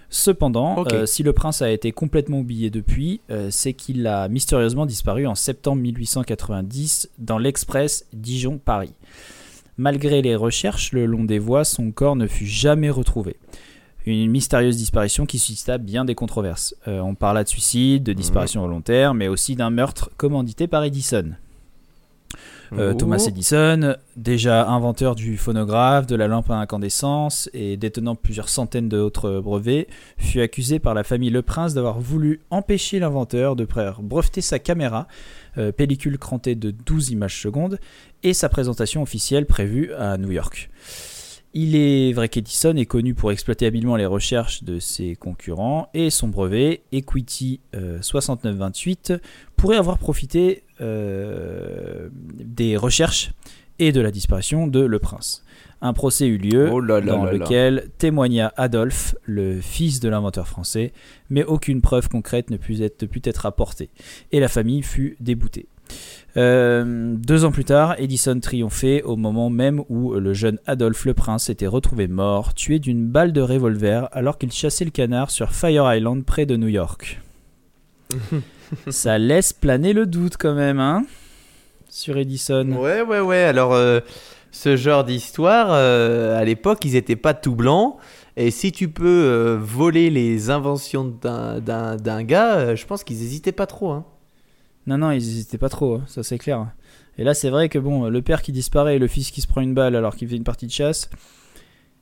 Cependant, 0.09 0.83
si 1.05 1.23
le 1.23 1.31
prince 1.31 1.61
a 1.61 1.71
été 1.71 1.93
complètement 1.93 2.39
oublié 2.39 2.69
depuis, 2.69 3.21
c'est 3.49 3.71
qu'il 3.71 4.05
a 4.05 4.27
mystérieusement 4.27 4.85
disparu 4.85 5.27
en 5.27 5.35
septembre 5.35 5.81
1890 5.81 7.11
dans 7.19 7.37
l'express 7.37 8.05
Dijon-Paris. 8.11 8.93
Malgré 9.77 10.21
les 10.21 10.35
recherches 10.35 10.91
le 10.91 11.05
long 11.05 11.23
des 11.23 11.39
voies, 11.39 11.63
son 11.63 11.91
corps 11.91 12.17
ne 12.17 12.27
fut 12.27 12.45
jamais 12.45 12.89
retrouvé. 12.89 13.37
Une 14.05 14.31
mystérieuse 14.31 14.77
disparition 14.77 15.25
qui 15.25 15.39
suscita 15.39 15.77
bien 15.77 16.05
des 16.05 16.15
controverses. 16.15 16.75
Euh, 16.87 16.99
on 16.99 17.15
parla 17.15 17.43
de 17.43 17.49
suicide, 17.49 18.03
de 18.03 18.13
disparition 18.13 18.61
volontaire, 18.61 19.13
mais 19.13 19.27
aussi 19.27 19.55
d'un 19.55 19.69
meurtre 19.69 20.09
commandité 20.17 20.67
par 20.67 20.83
Edison. 20.83 21.33
Euh, 22.73 22.93
Oh. 22.93 22.97
Thomas 22.97 23.25
Edison, 23.27 23.95
déjà 24.15 24.67
inventeur 24.69 25.15
du 25.15 25.37
phonographe, 25.37 26.07
de 26.07 26.15
la 26.15 26.27
lampe 26.27 26.49
à 26.49 26.55
incandescence 26.55 27.49
et 27.53 27.75
détenant 27.75 28.15
plusieurs 28.15 28.47
centaines 28.47 28.87
d'autres 28.87 29.41
brevets, 29.41 29.87
fut 30.17 30.39
accusé 30.39 30.79
par 30.79 30.93
la 30.93 31.03
famille 31.03 31.29
Le 31.29 31.41
Prince 31.41 31.73
d'avoir 31.73 31.99
voulu 31.99 32.39
empêcher 32.49 32.99
l'inventeur 32.99 33.57
de 33.57 33.67
breveter 33.99 34.39
sa 34.41 34.57
caméra, 34.57 35.07
euh, 35.57 35.73
pellicule 35.73 36.17
crantée 36.17 36.55
de 36.55 36.71
12 36.71 37.09
images 37.09 37.41
secondes, 37.41 37.77
et 38.23 38.33
sa 38.33 38.47
présentation 38.47 39.01
officielle 39.01 39.45
prévue 39.45 39.93
à 39.93 40.17
New 40.17 40.31
York. 40.31 40.69
Il 41.53 41.75
est 41.75 42.13
vrai 42.13 42.29
qu'Edison 42.29 42.75
est 42.77 42.85
connu 42.85 43.13
pour 43.13 43.31
exploiter 43.31 43.65
habilement 43.65 43.97
les 43.97 44.05
recherches 44.05 44.63
de 44.63 44.79
ses 44.79 45.15
concurrents 45.15 45.89
et 45.93 46.09
son 46.09 46.29
brevet, 46.29 46.83
Equity 46.93 47.59
euh, 47.75 48.01
6928, 48.01 49.13
pourrait 49.57 49.75
avoir 49.75 49.97
profité 49.97 50.63
euh, 50.79 52.09
des 52.13 52.77
recherches 52.77 53.31
et 53.79 53.91
de 53.91 53.99
la 53.99 54.11
disparition 54.11 54.67
de 54.67 54.79
Le 54.79 54.99
Prince. 54.99 55.43
Un 55.81 55.93
procès 55.93 56.27
eut 56.27 56.37
lieu 56.37 56.69
Oh 56.71 56.79
là 56.79 57.01
là 57.01 57.11
dans 57.11 57.25
là 57.25 57.33
lequel 57.33 57.89
témoigna 57.97 58.53
Adolphe, 58.55 59.15
le 59.23 59.59
fils 59.59 59.99
de 59.99 60.07
l'inventeur 60.07 60.47
français, 60.47 60.93
mais 61.29 61.43
aucune 61.43 61.81
preuve 61.81 62.07
concrète 62.07 62.49
ne 62.49 62.57
put 62.57 62.81
être, 62.81 63.01
ne 63.01 63.07
put 63.07 63.21
être 63.25 63.45
apportée, 63.45 63.89
et 64.31 64.39
la 64.39 64.47
famille 64.47 64.83
fut 64.83 65.17
déboutée. 65.19 65.67
Euh, 66.37 67.13
deux 67.17 67.43
ans 67.43 67.51
plus 67.51 67.65
tard, 67.65 67.95
Edison 67.97 68.39
triomphait 68.39 69.01
au 69.03 69.17
moment 69.17 69.49
même 69.49 69.83
où 69.89 70.13
le 70.13 70.33
jeune 70.33 70.59
Adolphe 70.65 71.03
le 71.05 71.13
Prince 71.13 71.49
était 71.49 71.67
retrouvé 71.67 72.07
mort, 72.07 72.53
tué 72.53 72.79
d'une 72.79 73.05
balle 73.07 73.33
de 73.33 73.41
revolver 73.41 74.07
alors 74.13 74.37
qu'il 74.37 74.51
chassait 74.51 74.85
le 74.85 74.91
canard 74.91 75.29
sur 75.29 75.51
Fire 75.51 75.93
Island 75.93 76.23
près 76.23 76.45
de 76.45 76.55
New 76.55 76.69
York. 76.69 77.19
Ça 78.89 79.17
laisse 79.17 79.51
planer 79.53 79.91
le 79.93 80.05
doute 80.05 80.37
quand 80.37 80.53
même, 80.55 80.79
hein 80.79 81.03
Sur 81.89 82.17
Edison. 82.17 82.65
Ouais, 82.71 83.01
ouais, 83.01 83.19
ouais. 83.19 83.43
Alors, 83.43 83.73
euh, 83.73 83.99
ce 84.51 84.77
genre 84.77 85.03
d'histoire, 85.03 85.67
euh, 85.71 86.39
à 86.39 86.45
l'époque, 86.45 86.85
ils 86.85 86.95
étaient 86.95 87.17
pas 87.17 87.33
tout 87.33 87.55
blancs. 87.55 87.97
Et 88.37 88.49
si 88.51 88.71
tu 88.71 88.87
peux 88.87 89.59
voler 89.61 90.09
les 90.09 90.49
inventions 90.49 91.03
d'un- 91.21 91.59
d'un 91.59 91.97
d'un 91.97 92.23
gars, 92.23 92.75
je 92.75 92.85
pense 92.85 93.03
qu'ils 93.03 93.21
hésitaient 93.21 93.51
pas 93.51 93.65
trop. 93.65 93.91
Hein. 93.91 94.05
Non, 94.87 94.97
non, 94.97 95.11
ils 95.11 95.17
n'hésitaient 95.17 95.57
pas 95.57 95.69
trop, 95.69 95.95
hein, 95.95 96.03
ça 96.07 96.23
c'est 96.23 96.37
clair. 96.37 96.67
Et 97.17 97.23
là, 97.23 97.33
c'est 97.33 97.49
vrai 97.49 97.69
que 97.69 97.77
bon, 97.79 98.09
le 98.09 98.21
père 98.21 98.41
qui 98.41 98.51
disparaît 98.51 98.95
et 98.95 98.99
le 98.99 99.07
fils 99.07 99.31
qui 99.31 99.41
se 99.41 99.47
prend 99.47 99.61
une 99.61 99.73
balle 99.73 99.95
alors 99.95 100.15
qu'il 100.15 100.27
fait 100.27 100.35
une 100.37 100.43
partie 100.43 100.65
de 100.65 100.71
chasse, 100.71 101.09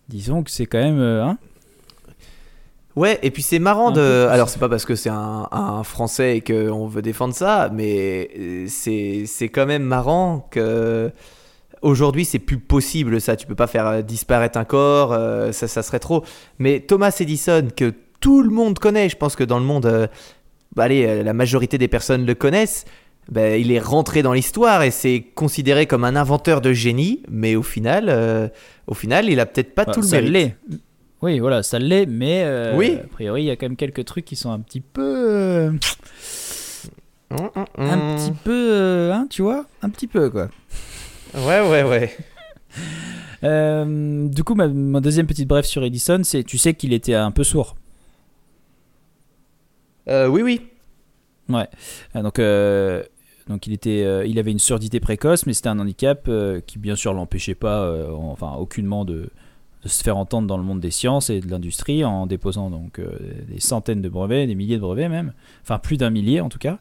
disons 0.08 0.44
que 0.44 0.52
c'est 0.52 0.66
quand 0.66 0.80
même. 0.80 1.00
euh, 1.00 1.24
hein 1.24 1.38
Ouais, 2.96 3.20
et 3.22 3.32
puis 3.32 3.44
c'est 3.44 3.60
marrant 3.60 3.90
Un 3.90 3.94
de. 3.94 4.28
Alors, 4.30 4.50
c'est 4.50 4.60
pas 4.60 4.68
parce 4.68 4.84
que 4.86 4.96
c'est 4.96 5.10
un, 5.10 5.48
un 5.52 5.84
Français 5.84 6.38
et 6.38 6.42
qu'on 6.42 6.88
veut 6.88 7.02
défendre 7.02 7.34
ça, 7.34 7.70
mais 7.72 8.30
euh, 8.38 8.66
c'est 8.68 9.50
quand 9.50 9.66
même 9.66 9.84
marrant 9.84 10.48
que. 10.52 11.12
Aujourd'hui, 11.82 12.26
c'est 12.26 12.40
plus 12.40 12.58
possible 12.60 13.22
ça. 13.22 13.38
Tu 13.38 13.48
peux 13.48 13.56
pas 13.56 13.68
faire 13.68 13.88
euh, 13.88 14.02
disparaître 14.02 14.58
un 14.58 14.66
corps, 14.66 15.14
euh, 15.14 15.54
ça, 15.54 15.70
ça 15.70 15.82
serait 15.82 16.00
trop. 16.00 16.26
Mais 16.58 16.82
Thomas 16.82 17.16
Edison, 17.18 17.70
que 17.74 17.94
tout 18.20 18.42
le 18.42 18.50
monde 18.50 18.80
connaît, 18.80 19.08
je 19.08 19.16
pense 19.16 19.38
que 19.38 19.46
dans 19.46 19.60
le 19.60 19.66
monde, 19.66 20.10
bah, 20.76 20.84
allez, 20.84 21.06
euh, 21.06 21.24
la 21.24 21.34
majorité 21.34 21.78
des 21.78 21.88
personnes 21.88 22.26
le 22.26 22.36
connaissent. 22.36 22.86
ben, 23.32 23.60
il 23.62 23.72
est 23.72 23.80
rentré 23.80 24.22
dans 24.24 24.34
l'histoire 24.34 24.82
et 24.84 24.92
c'est 24.92 25.22
considéré 25.36 25.86
comme 25.86 26.04
un 26.04 26.16
inventeur 26.16 26.62
de 26.62 26.74
génie, 26.74 27.22
mais 27.30 27.56
au 27.56 27.64
final, 27.64 28.06
euh, 28.10 28.48
au 28.88 28.94
final, 28.96 29.30
il 29.30 29.40
a 29.40 29.46
peut-être 29.46 29.76
pas 29.76 29.84
Enfin, 29.84 29.92
tout 29.94 30.02
le 30.02 30.08
ça 30.08 30.16
mérite. 30.22 30.32
l'est. 30.34 30.56
Oui, 31.22 31.38
voilà, 31.40 31.62
ça 31.64 31.80
l'est, 31.80 32.06
mais 32.06 32.44
euh, 32.46 32.76
Oui. 32.78 32.98
a 33.04 33.08
priori, 33.08 33.44
il 33.44 33.46
y 33.48 33.52
a 33.52 33.56
quand 33.56 33.66
même 33.68 33.76
quelques 33.76 34.06
trucs 34.06 34.26
qui 34.26 34.36
sont 34.36 34.52
un 34.52 34.60
petit 34.60 34.82
peu. 34.82 35.02
euh, 35.04 35.72
Hum, 37.32 37.50
hum, 37.56 37.66
Un 37.78 38.00
hum. 38.00 38.16
petit 38.16 38.32
peu. 38.44 39.12
hein, 39.14 39.28
tu 39.30 39.44
vois 39.44 39.66
Un 39.84 39.90
petit 39.90 40.08
peu, 40.08 40.30
quoi. 40.32 40.50
Ouais, 41.36 41.62
ouais, 41.70 41.84
ouais. 41.84 42.18
Euh, 43.44 44.28
du 44.28 44.44
coup, 44.44 44.56
ma, 44.56 44.68
ma 44.68 45.00
deuxième 45.00 45.28
petite 45.28 45.48
brève 45.48 45.64
sur 45.66 45.84
Edison, 45.84 46.22
c'est 46.24 46.44
tu 46.44 46.58
sais 46.58 46.74
qu'il 46.74 46.92
était 46.94 47.14
un 47.14 47.32
peu 47.32 47.44
sourd. 47.44 47.76
Euh, 50.10 50.28
oui, 50.28 50.42
oui. 50.42 50.62
Ouais. 51.50 51.68
Ah, 52.14 52.22
donc, 52.22 52.40
euh, 52.40 53.04
donc 53.48 53.68
il, 53.68 53.74
était, 53.74 54.04
euh, 54.04 54.26
il 54.26 54.40
avait 54.40 54.52
une 54.52 54.60
surdité 54.60 55.00
précoce, 55.00 55.46
mais 55.46 55.54
c'était 55.54 55.70
un 55.70 55.80
handicap 55.80 56.26
euh, 56.28 56.62
qui, 56.66 56.80
bien 56.80 56.96
sûr, 56.96 57.14
l'empêchait 57.14 57.56
pas, 57.56 57.82
euh, 57.82 58.12
enfin, 58.12 58.54
aucunement 58.54 59.06
de, 59.06 59.30
de 59.84 59.88
se 59.88 60.04
faire 60.04 60.18
entendre 60.18 60.48
dans 60.48 60.58
le 60.58 60.64
monde 60.64 60.80
des 60.80 60.92
sciences 60.92 61.30
et 61.30 61.40
de 61.40 61.50
l'industrie 61.50 62.04
en 62.04 62.28
déposant 62.28 62.70
donc 62.70 63.00
euh, 63.00 63.18
des 63.48 63.60
centaines 63.60 64.02
de 64.02 64.10
brevets, 64.10 64.46
des 64.48 64.56
milliers 64.56 64.76
de 64.76 64.82
brevets 64.82 65.10
même, 65.10 65.34
enfin 65.62 65.80
plus 65.80 65.98
d'un 65.98 66.10
millier 66.10 66.42
en 66.42 66.50
tout 66.50 66.60
cas. 66.60 66.80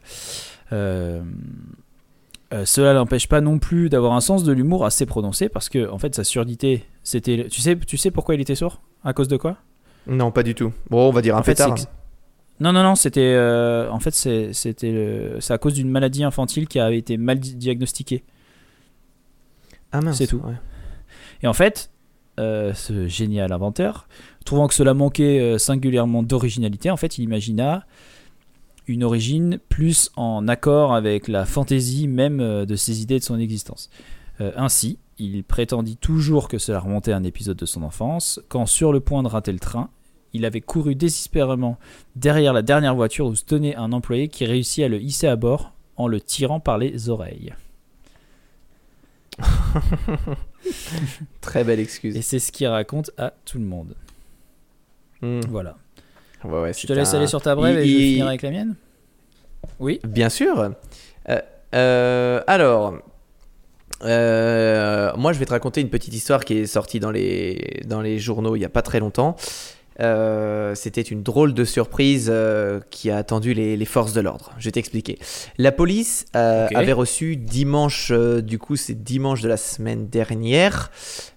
Euh, 0.73 1.21
euh, 2.51 2.65
cela 2.65 2.93
l'empêche 2.93 3.27
pas 3.27 3.41
non 3.41 3.59
plus 3.59 3.89
d'avoir 3.89 4.13
un 4.13 4.21
sens 4.21 4.43
de 4.43 4.51
l'humour 4.51 4.85
assez 4.85 5.05
prononcé 5.05 5.49
parce 5.49 5.69
que 5.69 5.89
en 5.89 5.97
fait 5.97 6.15
sa 6.15 6.23
surdité 6.23 6.83
c'était 7.03 7.47
tu 7.49 7.61
sais 7.61 7.77
tu 7.77 7.95
sais 7.95 8.11
pourquoi 8.11 8.35
il 8.35 8.41
était 8.41 8.55
sourd? 8.55 8.81
À 9.03 9.13
cause 9.13 9.27
de 9.27 9.37
quoi? 9.37 9.57
Non, 10.07 10.31
pas 10.31 10.43
du 10.43 10.55
tout. 10.55 10.73
Bon, 10.89 11.07
on 11.07 11.11
va 11.11 11.21
dire 11.21 11.35
un 11.37 11.39
en 11.39 11.43
fait, 11.43 11.53
pétard. 11.53 11.75
Non, 12.59 12.73
non, 12.73 12.83
non, 12.83 12.95
c'était. 12.95 13.21
euh, 13.35 13.89
en 13.89 13.99
fait, 13.99 14.11
c'est- 14.13 14.51
c'était 14.53 15.31
c'est 15.39 15.53
à 15.53 15.57
cause 15.57 15.73
d'une 15.75 15.89
maladie 15.89 16.23
infantile 16.23 16.67
qui 16.67 16.79
a 16.79 16.91
été 16.91 17.17
mal 17.17 17.39
di- 17.39 17.55
diagnostiquée. 17.55 18.23
Ah 19.91 20.01
mince. 20.01 20.17
c'est 20.17 20.27
tout. 20.27 20.37
ouais. 20.45 20.53
Et 21.41 21.47
en 21.47 21.53
fait, 21.53 21.89
euh, 22.39 22.73
ce 22.73 23.07
génial 23.07 23.51
inventeur, 23.51 24.07
trouvant 24.45 24.67
que 24.67 24.73
cela 24.73 24.93
manquait 24.93 25.39
euh, 25.39 25.57
singulièrement 25.57 26.21
d'originalité, 26.21 26.91
en 26.91 26.97
fait, 26.97 27.17
il 27.17 27.23
imagina 27.23 27.85
une 28.87 29.03
origine 29.03 29.59
plus 29.69 30.09
en 30.15 30.47
accord 30.47 30.93
avec 30.93 31.27
la 31.27 31.45
fantaisie 31.45 32.07
même 32.07 32.65
de 32.65 32.75
ses 32.75 33.01
idées 33.01 33.15
et 33.15 33.19
de 33.19 33.23
son 33.23 33.39
existence. 33.39 33.89
Euh, 34.41 34.51
ainsi, 34.55 34.97
il 35.19 35.43
prétendit 35.43 35.95
toujours 35.97 36.47
que 36.47 36.57
cela 36.57 36.79
remontait 36.79 37.11
à 37.11 37.17
un 37.17 37.23
épisode 37.23 37.57
de 37.57 37.65
son 37.67 37.83
enfance, 37.83 38.41
quand 38.49 38.65
sur 38.65 38.91
le 38.91 38.99
point 38.99 39.21
de 39.21 39.27
rater 39.27 39.51
le 39.51 39.59
train, 39.59 39.89
il 40.33 40.45
avait 40.45 40.61
couru 40.61 40.95
désespérément 40.95 41.77
derrière 42.15 42.53
la 42.53 42.61
dernière 42.61 42.95
voiture 42.95 43.25
où 43.27 43.35
se 43.35 43.43
tenait 43.45 43.75
un 43.75 43.91
employé 43.91 44.27
qui 44.27 44.45
réussit 44.45 44.83
à 44.83 44.87
le 44.87 44.99
hisser 45.01 45.27
à 45.27 45.35
bord 45.35 45.73
en 45.97 46.07
le 46.07 46.21
tirant 46.21 46.59
par 46.59 46.77
les 46.77 47.09
oreilles. 47.09 47.53
Très 51.41 51.63
belle 51.63 51.79
excuse. 51.79 52.15
Et 52.15 52.21
c'est 52.21 52.39
ce 52.39 52.51
qu'il 52.51 52.67
raconte 52.67 53.11
à 53.17 53.33
tout 53.45 53.57
le 53.57 53.65
monde. 53.65 53.95
Hmm. 55.21 55.39
Voilà. 55.49 55.75
Ouais, 56.43 56.61
ouais, 56.61 56.73
Je 56.73 56.87
te 56.87 56.93
laisse 56.93 57.13
un- 57.13 57.17
aller 57.17 57.27
sur 57.27 57.41
ta 57.41 57.55
brève 57.55 57.75
Il- 57.75 57.81
et 57.81 57.85
je 57.87 58.17
il- 58.17 58.21
avec 58.21 58.41
la 58.41 58.51
mienne. 58.51 58.75
Oui. 59.79 59.99
Bien 60.05 60.29
sûr. 60.29 60.71
Euh, 61.29 61.39
euh, 61.75 62.41
alors, 62.47 62.93
euh, 64.03 65.11
moi, 65.17 65.33
je 65.33 65.39
vais 65.39 65.45
te 65.45 65.51
raconter 65.51 65.81
une 65.81 65.89
petite 65.89 66.13
histoire 66.13 66.45
qui 66.45 66.53
est 66.59 66.65
sortie 66.65 66.99
dans 66.99 67.11
les, 67.11 67.81
dans 67.85 68.01
les 68.01 68.19
journaux 68.19 68.55
il 68.55 68.59
n'y 68.59 68.65
a 68.65 68.69
pas 68.69 68.81
très 68.81 68.99
longtemps. 68.99 69.35
Euh, 69.99 70.75
C'était 70.75 71.01
une 71.01 71.23
drôle 71.23 71.53
de 71.53 71.65
surprise 71.65 72.29
euh, 72.31 72.79
qui 72.89 73.09
a 73.09 73.17
attendu 73.17 73.53
les, 73.53 73.75
les 73.75 73.85
forces 73.85 74.13
de 74.13 74.21
l'ordre. 74.21 74.53
Je 74.57 74.65
vais 74.65 74.71
t'expliquer. 74.71 75.19
La 75.57 75.71
police 75.71 76.25
euh, 76.35 76.67
avait 76.73 76.93
reçu 76.93 77.35
dimanche, 77.35 78.11
du 78.11 78.59
coup 78.59 78.75
c'est 78.75 79.03
dimanche 79.03 79.41
de 79.41 79.49
la 79.49 79.57
semaine 79.57 80.07
dernière, 80.07 80.91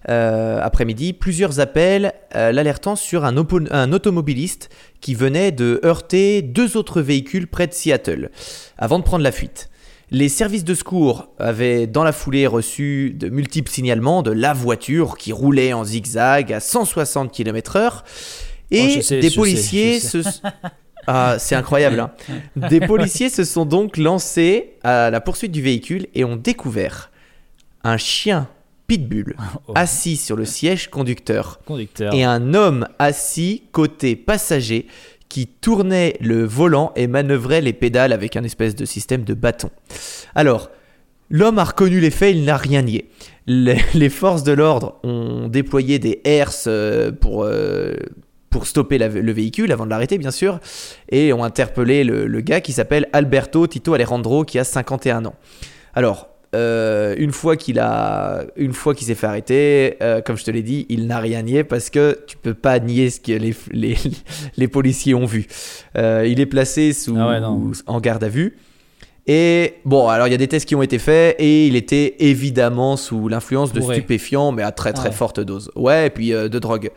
après-midi, 0.05 1.13
plusieurs 1.13 1.59
appels 1.59 2.13
l'alertant 2.33 2.95
sur 2.95 3.25
un 3.25 3.91
automobiliste 3.91 4.69
qui 5.01 5.15
venait 5.15 5.51
de 5.51 5.81
heurter 5.83 6.41
deux 6.41 6.77
autres 6.77 7.01
véhicules 7.01 7.47
près 7.47 7.67
de 7.67 7.73
Seattle 7.73 8.29
avant 8.77 8.99
de 8.99 9.03
prendre 9.03 9.23
la 9.23 9.31
fuite. 9.31 9.69
Les 10.11 10.29
services 10.29 10.63
de 10.63 10.75
secours 10.75 11.29
avaient 11.39 11.87
dans 11.87 12.03
la 12.03 12.11
foulée 12.11 12.45
reçu 12.45 13.15
de 13.17 13.29
multiples 13.29 13.71
signalements 13.71 14.21
de 14.21 14.29
la 14.29 14.53
voiture 14.53 15.17
qui 15.17 15.31
roulait 15.31 15.73
en 15.73 15.83
zigzag 15.83 16.53
à 16.53 16.59
160 16.59 17.31
km/h 17.31 18.03
et 18.73 18.95
Oh, 18.97 19.01
sais, 19.01 19.19
des 19.19 19.31
policiers 19.31 19.99
sais, 19.99 20.23
se 20.23 20.29
ah, 21.07 21.35
c'est 21.37 21.55
incroyable. 21.55 21.99
hein. 21.99 22.11
Des 22.69 22.79
policiers 22.87 23.29
se 23.29 23.43
sont 23.43 23.65
donc 23.65 23.97
lancés 23.97 24.73
à 24.83 25.09
la 25.09 25.19
poursuite 25.21 25.51
du 25.51 25.61
véhicule 25.61 26.07
et 26.13 26.23
ont 26.23 26.35
découvert 26.37 27.11
un 27.83 27.97
chien 27.97 28.47
pitbull 28.87 29.35
Oh, 29.67 29.73
assis 29.75 30.15
sur 30.17 30.35
le 30.35 30.45
siège 30.45 30.89
conducteur 30.89 31.59
conducteur. 31.65 32.13
et 32.13 32.23
un 32.23 32.53
homme 32.53 32.87
assis 32.99 33.63
côté 33.71 34.15
passager 34.15 34.87
qui 35.29 35.47
tournait 35.47 36.15
le 36.21 36.45
volant 36.45 36.91
et 36.95 37.07
manœuvrait 37.07 37.61
les 37.61 37.73
pédales 37.73 38.13
avec 38.13 38.35
un 38.37 38.43
espèce 38.43 38.75
de 38.75 38.85
système 38.85 39.23
de 39.23 39.33
bâton. 39.33 39.71
Alors, 40.35 40.69
l'homme 41.31 41.57
a 41.59 41.63
reconnu 41.63 41.99
les 41.99 42.11
faits, 42.11 42.35
il 42.35 42.45
n'a 42.45 42.55
rien 42.55 42.83
nié. 42.83 43.09
Les, 43.47 43.77
les 43.95 44.09
forces 44.09 44.43
de 44.43 44.51
l'ordre 44.51 44.99
ont 45.03 45.47
déployé 45.47 45.97
des 45.97 46.21
herses 46.23 46.65
euh, 46.67 47.11
pour, 47.11 47.43
euh, 47.45 47.95
pour 48.53 48.67
stopper 48.67 48.97
la- 48.97 49.09
le 49.09 49.31
véhicule, 49.33 49.71
avant 49.73 49.83
de 49.85 49.89
l'arrêter 49.89 50.17
bien 50.17 50.31
sûr, 50.31 50.59
et 51.11 51.33
ont 51.33 51.43
interpellé 51.43 52.05
le, 52.05 52.25
le 52.27 52.39
gars 52.41 52.61
qui 52.61 52.71
s'appelle 52.71 53.09
Alberto 53.11 53.67
Tito 53.67 53.93
Alejandro, 53.93 54.45
qui 54.45 54.57
a 54.59 54.63
51 54.63 55.25
ans. 55.25 55.35
Alors, 55.93 56.29
euh, 56.55 57.15
une 57.17 57.31
fois 57.31 57.57
qu'il 57.57 57.79
a, 57.79 58.43
une 58.55 58.73
fois 58.73 58.93
qu'il 58.93 59.07
s'est 59.07 59.15
fait 59.15 59.25
arrêter, 59.25 59.97
euh, 60.03 60.21
comme 60.21 60.37
je 60.37 60.43
te 60.43 60.51
l'ai 60.51 60.61
dit, 60.61 60.85
il 60.87 61.07
n'a 61.07 61.17
rien 61.19 61.41
nié 61.41 61.63
parce 61.63 61.89
que 61.89 62.19
tu 62.27 62.37
peux 62.37 62.53
pas 62.53 62.77
nier 62.79 63.09
ce 63.09 63.19
que 63.19 63.31
les, 63.31 63.55
les, 63.71 63.97
les 64.55 64.67
policiers 64.67 65.15
ont 65.15 65.25
vu. 65.25 65.47
Euh, 65.97 66.25
il 66.27 66.39
est 66.39 66.45
placé 66.45 66.93
sous, 66.93 67.15
Ah 67.17 67.27
ouais, 67.27 67.39
en 67.87 67.99
garde 67.99 68.23
à 68.23 68.29
vue. 68.29 68.55
Et 69.25 69.75
bon, 69.85 70.09
alors 70.09 70.27
il 70.27 70.31
y 70.31 70.33
a 70.33 70.37
des 70.37 70.49
tests 70.49 70.67
qui 70.67 70.75
ont 70.75 70.83
été 70.83 70.99
faits 70.99 71.37
et 71.39 71.65
il 71.65 71.75
était 71.77 72.15
évidemment 72.19 72.97
sous 72.97 73.29
l'influence 73.29 73.71
de 73.71 73.79
stupéfiants, 73.93 74.51
mais 74.51 74.63
à 74.63 74.71
très 74.71 74.91
très 74.93 75.07
Ah 75.07 75.11
ouais. 75.11 75.15
forte 75.15 75.39
dose. 75.39 75.71
Ouais, 75.75 76.07
et 76.07 76.09
puis 76.09 76.31
de 76.31 76.59
drogue. 76.59 76.91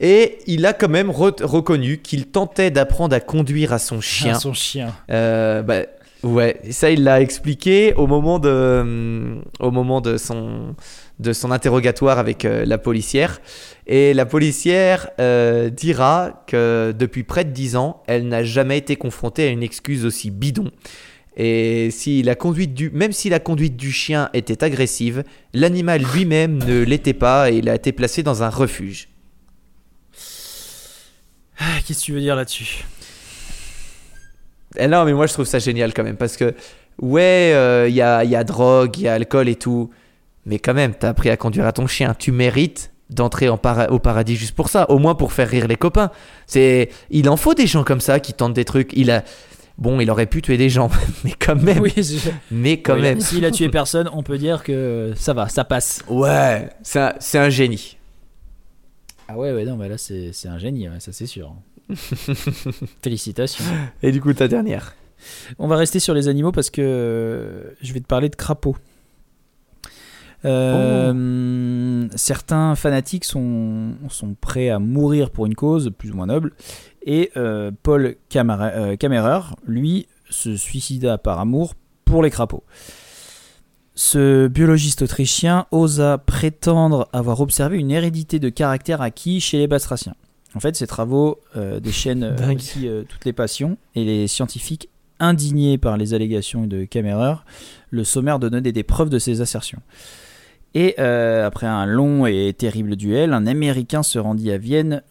Et 0.00 0.38
il 0.46 0.64
a 0.66 0.72
quand 0.72 0.88
même 0.88 1.10
re- 1.10 1.42
reconnu 1.42 1.98
qu'il 1.98 2.26
tentait 2.26 2.70
d'apprendre 2.70 3.14
à 3.16 3.20
conduire 3.20 3.72
à 3.72 3.78
son 3.78 4.00
chien. 4.00 4.34
Ah, 4.36 4.38
son 4.38 4.54
chien. 4.54 4.94
Euh, 5.10 5.62
bah, 5.62 5.80
ouais, 6.22 6.60
ça 6.70 6.90
il 6.90 7.02
l'a 7.02 7.20
expliqué 7.20 7.94
au 7.94 8.06
moment 8.06 8.38
de, 8.38 8.78
hum, 8.80 9.42
au 9.58 9.70
moment 9.72 10.00
de 10.00 10.16
son, 10.16 10.76
de 11.18 11.32
son 11.32 11.50
interrogatoire 11.50 12.18
avec 12.20 12.44
euh, 12.44 12.64
la 12.64 12.78
policière. 12.78 13.40
Et 13.88 14.14
la 14.14 14.24
policière 14.26 15.08
euh, 15.18 15.68
dira 15.70 16.44
que 16.46 16.94
depuis 16.96 17.24
près 17.24 17.44
de 17.44 17.50
10 17.50 17.74
ans, 17.76 18.02
elle 18.06 18.28
n'a 18.28 18.44
jamais 18.44 18.78
été 18.78 18.94
confrontée 18.96 19.48
à 19.48 19.50
une 19.50 19.62
excuse 19.64 20.04
aussi 20.04 20.30
bidon. 20.30 20.70
Et 21.36 21.90
si 21.92 22.22
la 22.22 22.34
conduite 22.34 22.74
du, 22.74 22.90
même 22.90 23.12
si 23.12 23.30
la 23.30 23.38
conduite 23.38 23.76
du 23.76 23.92
chien 23.92 24.28
était 24.34 24.62
agressive, 24.64 25.22
l'animal 25.54 26.02
lui-même 26.14 26.58
ne 26.64 26.82
l'était 26.82 27.12
pas 27.14 27.50
et 27.50 27.56
il 27.58 27.68
a 27.68 27.74
été 27.76 27.92
placé 27.92 28.22
dans 28.24 28.42
un 28.42 28.48
refuge. 28.48 29.08
Ah, 31.58 31.64
Qu'est-ce 31.86 32.00
que 32.00 32.04
tu 32.06 32.12
veux 32.12 32.20
dire 32.20 32.36
là-dessus? 32.36 32.84
Eh 34.78 34.86
non, 34.86 35.04
mais 35.04 35.12
moi 35.12 35.26
je 35.26 35.32
trouve 35.32 35.46
ça 35.46 35.58
génial 35.58 35.92
quand 35.94 36.04
même 36.04 36.16
parce 36.16 36.36
que, 36.36 36.54
ouais, 37.00 37.86
il 37.88 37.94
y, 37.94 38.02
a, 38.02 38.22
y 38.24 38.36
a 38.36 38.44
drogue, 38.44 38.96
il 38.98 39.02
y 39.04 39.08
a 39.08 39.14
alcool 39.14 39.48
et 39.48 39.56
tout, 39.56 39.90
mais 40.46 40.58
quand 40.58 40.74
même, 40.74 40.94
t'as 40.94 41.08
appris 41.08 41.30
à 41.30 41.36
conduire 41.36 41.66
à 41.66 41.72
ton 41.72 41.86
chien. 41.86 42.14
Tu 42.18 42.32
mérites 42.32 42.92
d'entrer 43.10 43.48
en 43.48 43.56
para- 43.56 43.90
au 43.90 43.98
paradis 43.98 44.36
juste 44.36 44.54
pour 44.54 44.68
ça, 44.68 44.88
au 44.90 44.98
moins 44.98 45.14
pour 45.14 45.32
faire 45.32 45.48
rire 45.48 45.66
les 45.66 45.76
copains. 45.76 46.10
C'est, 46.46 46.90
Il 47.10 47.28
en 47.28 47.36
faut 47.36 47.54
des 47.54 47.66
gens 47.66 47.82
comme 47.82 48.00
ça 48.00 48.20
qui 48.20 48.34
tentent 48.34 48.54
des 48.54 48.64
trucs. 48.66 48.90
Il 48.94 49.10
a. 49.10 49.24
Bon, 49.78 50.00
il 50.00 50.10
aurait 50.10 50.26
pu 50.26 50.42
tuer 50.42 50.56
des 50.56 50.68
gens, 50.68 50.90
mais 51.24 51.32
quand 51.38 51.54
même. 51.54 51.78
Oui, 51.80 51.92
je- 51.96 52.30
Mais 52.50 52.80
quand 52.82 52.94
Oui, 52.94 53.00
même. 53.02 53.20
S'il 53.20 53.44
a 53.44 53.50
tué 53.50 53.68
personne, 53.68 54.08
on 54.12 54.22
peut 54.22 54.36
dire 54.38 54.62
que 54.64 55.12
ça 55.16 55.32
va, 55.34 55.48
ça 55.48 55.64
passe. 55.64 56.02
Ouais, 56.08 56.68
c'est 56.82 56.98
un, 57.00 57.12
c'est 57.20 57.38
un 57.38 57.48
génie. 57.48 57.96
Ah 59.28 59.36
ouais, 59.36 59.52
ouais, 59.52 59.64
non, 59.64 59.76
mais 59.76 59.88
là, 59.88 59.98
c'est 59.98 60.32
un 60.46 60.58
génie, 60.58 60.88
ouais, 60.88 61.00
ça 61.00 61.12
c'est 61.12 61.26
sûr. 61.26 61.54
Félicitations. 63.02 63.64
Et 64.02 64.10
du 64.10 64.20
coup, 64.20 64.32
ta 64.32 64.48
dernière. 64.48 64.94
On 65.58 65.66
va 65.68 65.76
rester 65.76 66.00
sur 66.00 66.14
les 66.14 66.28
animaux 66.28 66.52
parce 66.52 66.70
que 66.70 66.80
euh, 66.80 67.70
je 67.82 67.92
vais 67.92 68.00
te 68.00 68.06
parler 68.06 68.28
de 68.28 68.36
crapauds. 68.36 68.76
Euh, 70.44 72.08
Certains 72.14 72.74
fanatiques 72.74 73.24
sont, 73.24 73.94
sont 74.08 74.34
prêts 74.40 74.70
à 74.70 74.78
mourir 74.78 75.30
pour 75.30 75.46
une 75.46 75.54
cause 75.54 75.90
plus 75.96 76.10
ou 76.10 76.14
moins 76.14 76.26
noble. 76.26 76.52
Et 77.04 77.30
euh, 77.36 77.70
Paul 77.82 78.16
euh, 78.34 78.96
Kammerer, 78.96 79.40
lui, 79.66 80.06
se 80.30 80.56
suicida 80.56 81.18
par 81.18 81.38
amour 81.38 81.74
pour 82.04 82.22
les 82.22 82.30
crapauds. 82.30 82.64
Ce 84.00 84.46
biologiste 84.46 85.02
autrichien 85.02 85.66
osa 85.72 86.18
prétendre 86.18 87.08
avoir 87.12 87.40
observé 87.40 87.78
une 87.78 87.90
hérédité 87.90 88.38
de 88.38 88.48
caractère 88.48 89.02
acquis 89.02 89.40
chez 89.40 89.58
les 89.58 89.66
batraciens. 89.66 90.14
En 90.54 90.60
fait, 90.60 90.76
ses 90.76 90.86
travaux 90.86 91.40
euh, 91.56 91.80
déchaînent 91.80 92.22
euh, 92.22 92.54
aussi 92.54 92.86
euh, 92.86 93.02
toutes 93.02 93.24
les 93.24 93.32
passions 93.32 93.76
et 93.96 94.04
les 94.04 94.28
scientifiques 94.28 94.88
indigné 95.18 95.78
par 95.78 95.96
les 95.96 96.14
allégations 96.14 96.68
de 96.68 96.84
Kammerer, 96.84 97.42
le 97.90 98.04
sommèrent 98.04 98.38
de 98.38 98.48
donner 98.48 98.70
des 98.70 98.84
preuves 98.84 99.10
de 99.10 99.18
ses 99.18 99.40
assertions. 99.40 99.82
Et 100.74 100.94
euh, 101.00 101.44
après 101.44 101.66
un 101.66 101.84
long 101.84 102.24
et 102.24 102.54
terrible 102.56 102.94
duel, 102.94 103.32
un 103.32 103.48
Américain 103.48 104.04
se 104.04 104.20
rendit 104.20 104.52
à 104.52 104.58
Vienne 104.58 105.02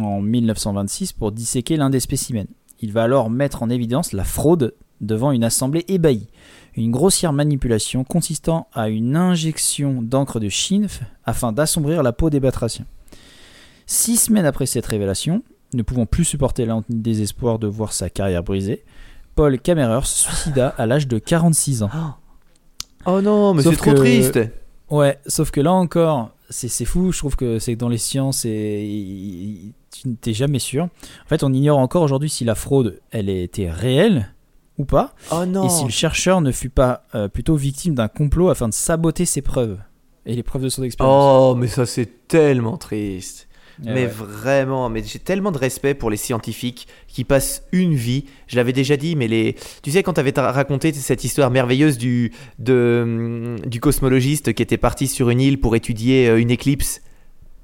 en 0.00 0.22
1926 0.22 1.12
pour 1.12 1.32
disséquer 1.32 1.76
l'un 1.76 1.90
des 1.90 2.00
spécimens. 2.00 2.48
Il 2.80 2.92
va 2.92 3.02
alors 3.02 3.28
mettre 3.28 3.62
en 3.62 3.68
évidence 3.68 4.14
la 4.14 4.24
fraude 4.24 4.72
devant 5.02 5.32
une 5.32 5.44
assemblée 5.44 5.84
ébahie. 5.88 6.28
Une 6.76 6.90
grossière 6.90 7.32
manipulation 7.32 8.02
consistant 8.02 8.66
à 8.72 8.88
une 8.88 9.16
injection 9.16 10.02
d'encre 10.02 10.40
de 10.40 10.48
Chine 10.48 10.88
afin 11.24 11.52
d'assombrir 11.52 12.02
la 12.02 12.12
peau 12.12 12.30
des 12.30 12.40
batraciens. 12.40 12.86
Six 13.86 14.16
semaines 14.16 14.46
après 14.46 14.66
cette 14.66 14.86
révélation, 14.86 15.42
ne 15.72 15.82
pouvant 15.82 16.06
plus 16.06 16.24
supporter 16.24 16.66
le 16.66 16.74
désespoir 16.88 17.58
de 17.58 17.66
voir 17.66 17.92
sa 17.92 18.10
carrière 18.10 18.42
brisée, 18.42 18.84
Paul 19.34 19.58
Kammerer 19.58 20.04
se 20.04 20.24
suicida 20.24 20.68
à 20.68 20.86
l'âge 20.86 21.08
de 21.08 21.18
46 21.18 21.82
ans. 21.82 21.90
Oh 23.06 23.20
non, 23.20 23.54
mais 23.54 23.62
c'est 23.62 23.76
trop 23.76 23.94
triste. 23.94 24.38
Ouais, 24.90 25.18
sauf 25.26 25.50
que 25.50 25.60
là 25.60 25.72
encore, 25.72 26.30
c'est 26.50 26.84
fou. 26.84 27.12
Je 27.12 27.18
trouve 27.18 27.36
que 27.36 27.58
c'est 27.58 27.74
que 27.74 27.78
dans 27.78 27.88
les 27.88 27.98
sciences, 27.98 28.44
et, 28.44 29.72
tu 29.90 30.08
n'es 30.08 30.34
jamais 30.34 30.58
sûr. 30.58 30.84
En 30.84 31.28
fait, 31.28 31.42
on 31.42 31.52
ignore 31.52 31.78
encore 31.78 32.02
aujourd'hui 32.02 32.30
si 32.30 32.44
la 32.44 32.54
fraude, 32.54 33.00
elle 33.10 33.28
était 33.28 33.70
réelle 33.70 34.33
ou 34.78 34.84
pas, 34.84 35.14
Oh 35.32 35.44
non. 35.46 35.66
et 35.66 35.68
si 35.68 35.84
le 35.84 35.90
chercheur 35.90 36.40
ne 36.40 36.50
fut 36.52 36.68
pas 36.70 37.04
euh, 37.14 37.28
plutôt 37.28 37.54
victime 37.56 37.94
d'un 37.94 38.08
complot 38.08 38.48
afin 38.48 38.68
de 38.68 38.74
saboter 38.74 39.24
ses 39.24 39.40
preuves 39.42 39.78
et 40.26 40.34
les 40.34 40.42
preuves 40.42 40.62
de 40.62 40.68
son 40.68 40.82
expérience. 40.82 41.52
Oh, 41.52 41.54
mais 41.54 41.68
ça 41.68 41.86
c'est 41.86 42.26
tellement 42.28 42.76
triste. 42.76 43.46
Eh 43.82 43.86
mais 43.88 44.02
ouais. 44.02 44.06
vraiment, 44.06 44.88
mais 44.88 45.02
j'ai 45.04 45.18
tellement 45.18 45.50
de 45.50 45.58
respect 45.58 45.94
pour 45.94 46.08
les 46.08 46.16
scientifiques 46.16 46.86
qui 47.08 47.24
passent 47.24 47.64
une 47.72 47.94
vie. 47.94 48.24
Je 48.46 48.54
l'avais 48.54 48.72
déjà 48.72 48.96
dit, 48.96 49.16
mais 49.16 49.26
les, 49.26 49.56
tu 49.82 49.90
sais 49.90 50.04
quand 50.04 50.12
tu 50.12 50.20
avais 50.20 50.32
raconté 50.36 50.92
cette 50.92 51.24
histoire 51.24 51.50
merveilleuse 51.50 51.98
du 51.98 52.30
de, 52.60 53.00
hum, 53.04 53.58
du 53.68 53.80
cosmologiste 53.80 54.52
qui 54.54 54.62
était 54.62 54.76
parti 54.76 55.08
sur 55.08 55.28
une 55.30 55.40
île 55.40 55.58
pour 55.58 55.74
étudier 55.74 56.28
euh, 56.28 56.40
une 56.40 56.52
éclipse. 56.52 57.02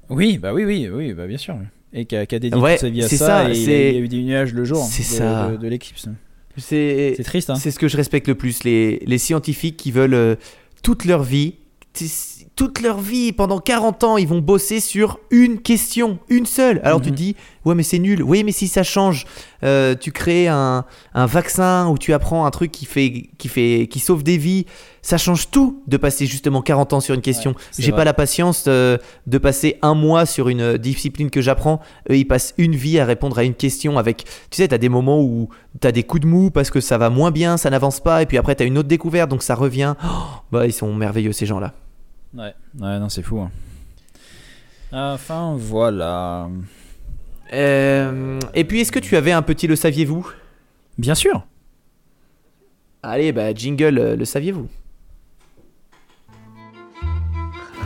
Oui, 0.09 0.37
bah 0.37 0.53
oui, 0.53 0.65
oui, 0.65 0.89
oui, 0.93 1.13
bah 1.13 1.27
bien 1.27 1.37
sûr. 1.37 1.55
Et 1.93 2.05
qui 2.05 2.15
a, 2.17 2.25
qui 2.25 2.35
a 2.35 2.39
dédié 2.39 2.59
Ouais, 2.59 2.73
toute 2.73 2.81
sa 2.81 2.89
vie 2.89 3.03
à 3.03 3.07
ça, 3.09 3.17
ça, 3.17 3.49
et 3.49 3.53
il 3.53 3.95
y 3.95 3.97
a 3.97 3.99
eu 4.01 4.07
des 4.09 4.21
nuages 4.23 4.53
le 4.53 4.65
jour 4.65 4.83
c'est 4.83 5.03
de, 5.03 5.07
ça. 5.07 5.49
de, 5.51 5.57
de 5.57 5.67
l'éclipse. 5.69 6.09
C'est 6.57 7.15
triste, 7.23 7.49
hein. 7.49 7.55
C'est 7.55 7.71
ce 7.71 7.79
que 7.79 7.87
je 7.87 7.97
respecte 7.97 8.27
le 8.27 8.35
plus, 8.35 8.63
les, 8.63 8.99
les 9.05 9.17
scientifiques 9.17 9.77
qui 9.77 9.91
veulent 9.91 10.13
euh, 10.13 10.35
toute 10.83 11.05
leur 11.05 11.23
vie, 11.23 11.55
toute 12.61 12.81
leur 12.81 12.99
vie, 12.99 13.31
pendant 13.31 13.57
40 13.57 14.03
ans, 14.03 14.17
ils 14.17 14.27
vont 14.27 14.37
bosser 14.37 14.79
sur 14.79 15.17
une 15.31 15.57
question, 15.61 16.19
une 16.29 16.45
seule. 16.45 16.79
Alors 16.83 17.01
tu 17.01 17.09
Mhm. 17.09 17.15
te 17.15 17.17
dis, 17.17 17.35
ouais 17.65 17.73
mais 17.73 17.81
c'est 17.81 17.97
nul, 17.97 18.21
oui 18.21 18.43
mais 18.43 18.51
si 18.51 18.67
ça 18.67 18.83
change, 18.83 19.25
Euh, 19.63 19.93
tu 19.95 20.11
crées 20.11 20.47
un, 20.47 20.85
un 21.13 21.25
vaccin 21.27 21.87
ou 21.89 21.97
tu 21.99 22.13
apprends 22.13 22.45
un 22.47 22.49
truc 22.51 22.71
qui, 22.71 22.85
fait, 22.85 23.29
qui, 23.37 23.47
fait, 23.47 23.87
qui 23.91 23.99
sauve 23.99 24.23
des 24.23 24.37
vies, 24.37 24.65
ça 25.03 25.19
change 25.19 25.51
tout 25.51 25.83
de 25.85 25.97
passer 25.97 26.25
justement 26.25 26.63
40 26.63 26.93
ans 26.93 26.99
sur 26.99 27.13
une 27.13 27.21
question. 27.21 27.51
Ouais, 27.51 27.57
J'ai 27.77 27.91
pas 27.91 28.03
la 28.03 28.13
patience 28.15 28.65
euh, 28.67 28.97
de 29.27 29.37
passer 29.37 29.77
un 29.83 29.93
mois 29.93 30.25
sur 30.25 30.49
une 30.49 30.61
euh, 30.61 30.77
discipline 30.79 31.29
que 31.29 31.41
j'apprends. 31.41 31.79
Eux, 32.09 32.17
ils 32.17 32.25
passent 32.25 32.55
une 32.57 32.75
vie 32.75 32.97
à 32.99 33.05
répondre 33.05 33.37
à 33.37 33.43
une 33.43 33.53
question 33.53 33.99
avec. 33.99 34.23
Tu 34.49 34.57
sais, 34.57 34.67
t'as 34.67 34.79
des 34.79 34.89
moments 34.89 35.21
où 35.21 35.49
t'as 35.79 35.91
des 35.91 36.01
coups 36.01 36.21
de 36.23 36.27
mou 36.27 36.49
parce 36.49 36.71
que 36.71 36.79
ça 36.81 36.97
va 36.97 37.11
moins 37.11 37.29
bien, 37.29 37.57
ça 37.57 37.69
n'avance 37.69 37.99
pas, 37.99 38.23
et 38.23 38.25
puis 38.25 38.37
après 38.39 38.55
t'as 38.55 38.65
une 38.65 38.79
autre 38.79 38.89
découverte, 38.89 39.29
donc 39.29 39.43
ça 39.43 39.53
revient. 39.53 39.93
Oh, 40.03 40.07
bah, 40.51 40.65
ils 40.65 40.73
sont 40.73 40.91
merveilleux 40.95 41.33
ces 41.33 41.45
gens-là. 41.45 41.73
Ouais, 42.33 42.53
ouais, 42.79 42.99
non, 42.99 43.09
c'est 43.09 43.21
fou. 43.23 43.39
hein. 43.41 43.51
Enfin, 44.93 45.55
voilà. 45.57 46.49
Euh, 47.53 48.39
et 48.53 48.63
puis, 48.63 48.81
est-ce 48.81 48.91
que 48.91 48.99
tu 48.99 49.15
avais 49.17 49.31
un 49.31 49.41
petit 49.41 49.67
le 49.67 49.75
saviez-vous? 49.75 50.29
Bien 50.97 51.15
sûr. 51.15 51.45
Allez, 53.03 53.31
bah, 53.31 53.53
jingle, 53.53 53.97
euh, 53.97 54.15
le 54.15 54.25
saviez-vous? 54.25 54.67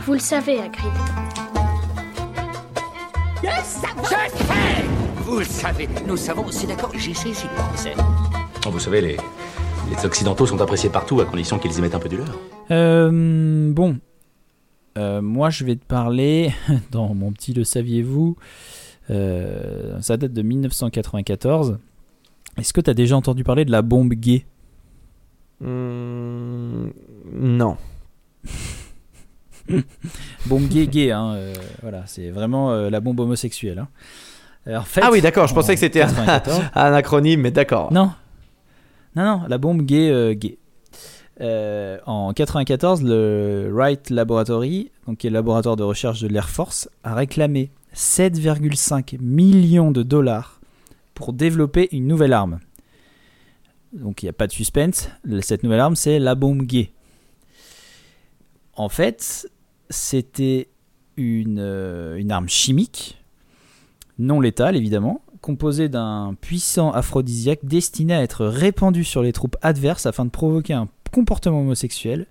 Vous 0.04 0.12
le 0.12 0.18
savez, 0.20 0.60
Hagrid. 0.60 0.92
Vous 5.24 5.38
le 5.40 5.44
savez, 5.44 5.88
nous 6.06 6.16
savons, 6.16 6.46
c'est 6.50 6.66
d'accord, 6.68 6.92
j'y 6.96 7.14
sais, 7.14 7.30
j'y 7.32 7.48
pensais. 7.56 7.94
Oh, 8.66 8.70
Vous 8.70 8.78
savez, 8.78 9.00
les, 9.00 9.16
les 9.90 10.04
Occidentaux 10.06 10.46
sont 10.46 10.60
appréciés 10.60 10.88
partout 10.90 11.20
à 11.20 11.24
condition 11.24 11.58
qu'ils 11.58 11.76
y 11.76 11.80
mettent 11.80 11.94
un 11.94 11.98
peu 11.98 12.08
du 12.08 12.16
leur. 12.16 12.28
Euh, 12.70 13.72
bon. 13.72 13.98
Euh, 14.96 15.20
moi, 15.20 15.50
je 15.50 15.64
vais 15.64 15.76
te 15.76 15.84
parler, 15.84 16.52
dans 16.90 17.14
mon 17.14 17.30
petit 17.32 17.52
Le 17.52 17.64
saviez-vous, 17.64 18.36
euh, 19.10 20.00
ça 20.00 20.16
date 20.16 20.32
de 20.32 20.42
1994. 20.42 21.78
Est-ce 22.56 22.72
que 22.72 22.80
tu 22.80 22.88
as 22.90 22.94
déjà 22.94 23.16
entendu 23.16 23.44
parler 23.44 23.64
de 23.64 23.70
la 23.70 23.82
bombe 23.82 24.12
gay? 24.14 24.46
Hmm, 25.60 26.88
Non. 27.32 27.76
Bombe 30.46 30.68
gay, 30.68 30.86
gay, 30.86 31.10
hein, 31.10 31.32
euh, 31.34 31.52
voilà, 31.82 32.04
c'est 32.06 32.30
vraiment 32.30 32.72
la 32.72 33.00
bombe 33.00 33.18
homosexuelle. 33.18 33.80
hein. 33.80 33.88
En 34.78 34.82
fait, 34.82 35.00
Ah 35.02 35.08
oui, 35.10 35.20
d'accord, 35.20 35.48
je 35.48 35.52
en 35.52 35.56
pensais 35.56 35.74
que 35.74 35.80
c'était 35.80 36.02
un, 36.02 36.06
94, 36.08 36.62
un 36.74 36.92
acronyme, 36.92 37.40
mais 37.40 37.50
d'accord. 37.50 37.92
Non. 37.92 38.12
Non, 39.16 39.24
non, 39.24 39.42
la 39.48 39.58
bombe 39.58 39.82
gay. 39.82 40.36
gay. 40.36 40.56
Euh, 41.40 41.98
en 42.06 42.32
94, 42.32 43.02
le 43.02 43.70
Wright 43.72 44.10
Laboratory, 44.10 44.90
donc 45.06 45.18
qui 45.18 45.26
est 45.26 45.30
le 45.30 45.34
laboratoire 45.34 45.76
de 45.76 45.82
recherche 45.82 46.20
de 46.20 46.28
l'Air 46.28 46.48
Force, 46.48 46.88
a 47.04 47.14
réclamé 47.14 47.70
7,5 47.94 49.18
millions 49.20 49.90
de 49.90 50.02
dollars 50.02 50.60
pour 51.14 51.32
développer 51.32 51.88
une 51.92 52.06
nouvelle 52.06 52.32
arme. 52.32 52.60
Donc 53.92 54.22
il 54.22 54.26
n'y 54.26 54.30
a 54.30 54.34
pas 54.34 54.46
de 54.46 54.52
suspense. 54.52 55.08
Cette 55.40 55.62
nouvelle 55.62 55.80
arme, 55.80 55.96
c'est 55.96 56.18
la 56.18 56.34
bombe 56.34 56.62
gay. 56.62 56.92
En 58.74 58.88
fait, 58.88 59.50
c'était 59.88 60.68
une, 61.16 61.58
euh, 61.58 62.16
une 62.16 62.30
arme 62.30 62.48
chimique, 62.48 63.22
non 64.18 64.40
létale 64.40 64.76
évidemment, 64.76 65.22
composée 65.40 65.88
d'un 65.88 66.34
puissant 66.40 66.90
aphrodisiaque 66.90 67.60
destiné 67.62 68.14
à 68.14 68.22
être 68.22 68.46
répandu 68.46 69.04
sur 69.04 69.22
les 69.22 69.32
troupes 69.32 69.56
adverses 69.62 70.06
afin 70.06 70.24
de 70.24 70.30
provoquer 70.30 70.74
un 70.74 70.88
comportement 71.10 71.60
homosexuel 71.60 72.26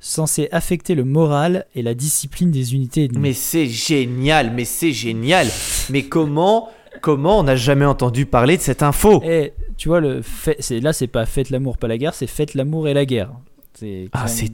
censé 0.00 0.48
affecter 0.50 0.94
le 0.94 1.04
moral 1.04 1.66
et 1.74 1.82
la 1.82 1.94
discipline 1.94 2.50
des 2.50 2.74
unités 2.74 3.04
ennemies. 3.04 3.18
Mais 3.18 3.32
c'est 3.34 3.66
génial, 3.66 4.50
mais 4.50 4.64
c'est 4.64 4.92
génial. 4.92 5.46
Mais 5.90 6.04
comment, 6.04 6.70
comment 7.02 7.38
on 7.38 7.42
n'a 7.42 7.56
jamais 7.56 7.84
entendu 7.84 8.24
parler 8.24 8.56
de 8.56 8.62
cette 8.62 8.82
info? 8.82 9.22
Et 9.22 9.52
tu 9.76 9.88
vois, 9.88 10.00
le 10.00 10.22
fait, 10.22 10.56
c'est, 10.60 10.80
là, 10.80 10.92
c'est 10.94 11.06
pas 11.06 11.26
faites 11.26 11.50
l'amour, 11.50 11.76
pas 11.76 11.86
la 11.86 11.98
guerre, 11.98 12.14
c'est 12.14 12.26
faites 12.26 12.54
l'amour 12.54 12.88
et 12.88 12.94
la 12.94 13.04
guerre. 13.04 13.30
C'est 13.74 14.08
Ah, 14.12 14.26
c'est 14.26 14.50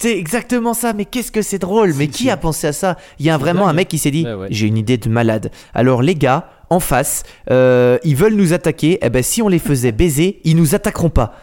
c'est 0.00 0.16
exactement 0.16 0.72
ça, 0.72 0.94
mais 0.94 1.04
qu'est-ce 1.04 1.30
que 1.30 1.42
c'est 1.42 1.58
drôle? 1.58 1.92
Mais 1.92 2.08
qui 2.08 2.30
a 2.30 2.38
pensé 2.38 2.66
à 2.68 2.72
ça? 2.72 2.96
Il 3.18 3.26
y 3.26 3.30
a 3.30 3.36
vraiment 3.36 3.68
un 3.68 3.74
mec 3.74 3.86
qui 3.86 3.98
s'est 3.98 4.10
dit 4.10 4.26
ouais. 4.26 4.46
J'ai 4.48 4.66
une 4.66 4.78
idée 4.78 4.96
de 4.96 5.10
malade. 5.10 5.50
Alors, 5.74 6.00
les 6.00 6.14
gars, 6.14 6.48
en 6.70 6.80
face, 6.80 7.22
euh, 7.50 7.98
ils 8.02 8.16
veulent 8.16 8.34
nous 8.34 8.54
attaquer. 8.54 8.98
Eh 9.02 9.10
ben, 9.10 9.22
si 9.22 9.42
on 9.42 9.48
les 9.48 9.58
faisait 9.58 9.92
baiser, 9.92 10.40
ils 10.44 10.56
nous 10.56 10.74
attaqueront 10.74 11.10
pas. 11.10 11.34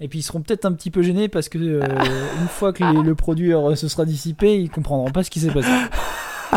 Et 0.00 0.08
puis 0.08 0.18
ils 0.18 0.22
seront 0.22 0.40
peut-être 0.42 0.64
un 0.66 0.72
petit 0.72 0.90
peu 0.90 1.02
gênés 1.02 1.28
parce 1.28 1.48
que 1.48 1.58
euh, 1.58 1.80
une 2.42 2.48
fois 2.48 2.72
que 2.72 2.84
les- 2.84 3.02
le 3.02 3.14
produit 3.14 3.52
euh, 3.54 3.74
se 3.76 3.88
sera 3.88 4.04
dissipé, 4.04 4.56
ils 4.60 4.70
comprendront 4.70 5.10
pas 5.10 5.22
ce 5.22 5.30
qui 5.30 5.40
s'est 5.40 5.50
passé. 5.50 5.68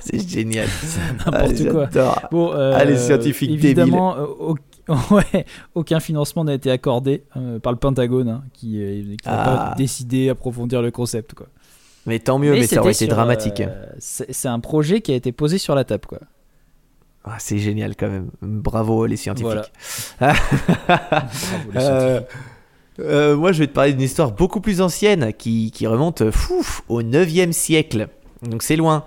C'est 0.00 0.28
génial. 0.28 0.68
N'importe 1.26 1.52
Ah, 1.66 1.70
quoi. 1.70 2.28
Bon, 2.30 2.52
euh, 2.52 2.76
Ah, 2.76 2.84
les 2.84 2.96
scientifiques 2.96 3.50
évidemment, 3.50 4.16
euh, 4.16 4.24
au- 4.26 4.56
ouais, 5.14 5.46
aucun 5.74 6.00
financement 6.00 6.44
n'a 6.44 6.54
été 6.54 6.70
accordé 6.70 7.22
euh, 7.36 7.58
par 7.60 7.72
le 7.72 7.78
Pentagone, 7.78 8.28
hein, 8.28 8.44
qui 8.52 8.78
n'a 9.24 9.32
Ah. 9.32 9.68
pas 9.70 9.74
décidé 9.76 10.26
d'approfondir 10.26 10.82
le 10.82 10.90
concept. 10.90 11.34
Quoi. 11.34 11.46
Mais 12.06 12.18
tant 12.18 12.38
mieux, 12.38 12.52
mais, 12.52 12.66
ça 12.66 12.80
aurait 12.80 12.90
été 12.90 13.04
sur, 13.06 13.14
dramatique. 13.14 13.60
euh, 13.60 13.86
c'est 14.00 14.32
c'est 14.32 14.48
un 14.48 14.58
projet 14.58 15.00
qui 15.00 15.12
a 15.12 15.14
été 15.14 15.30
posé 15.30 15.56
sur 15.58 15.74
la 15.76 15.84
table. 15.84 16.06
Quoi. 16.06 16.18
Ah, 17.24 17.36
c'est 17.38 17.58
génial 17.58 17.94
quand 17.96 18.08
même. 18.08 18.30
Bravo 18.42 19.06
les 19.06 19.16
scientifiques. 19.16 19.52
Voilà. 20.18 20.34
Bravo, 20.88 21.72
les 21.72 21.80
Euh, 21.80 22.10
scientifiques. 22.18 22.36
euh, 23.00 23.36
moi, 23.36 23.52
je 23.52 23.58
vais 23.60 23.66
te 23.68 23.72
parler 23.72 23.92
d'une 23.92 24.02
histoire 24.02 24.32
beaucoup 24.32 24.60
plus 24.60 24.80
ancienne 24.80 25.32
qui, 25.36 25.70
qui 25.70 25.86
remonte 25.86 26.30
fou, 26.30 26.64
au 26.88 27.02
9e 27.02 27.52
siècle. 27.52 28.08
Donc, 28.42 28.62
c'est 28.62 28.76
loin. 28.76 29.04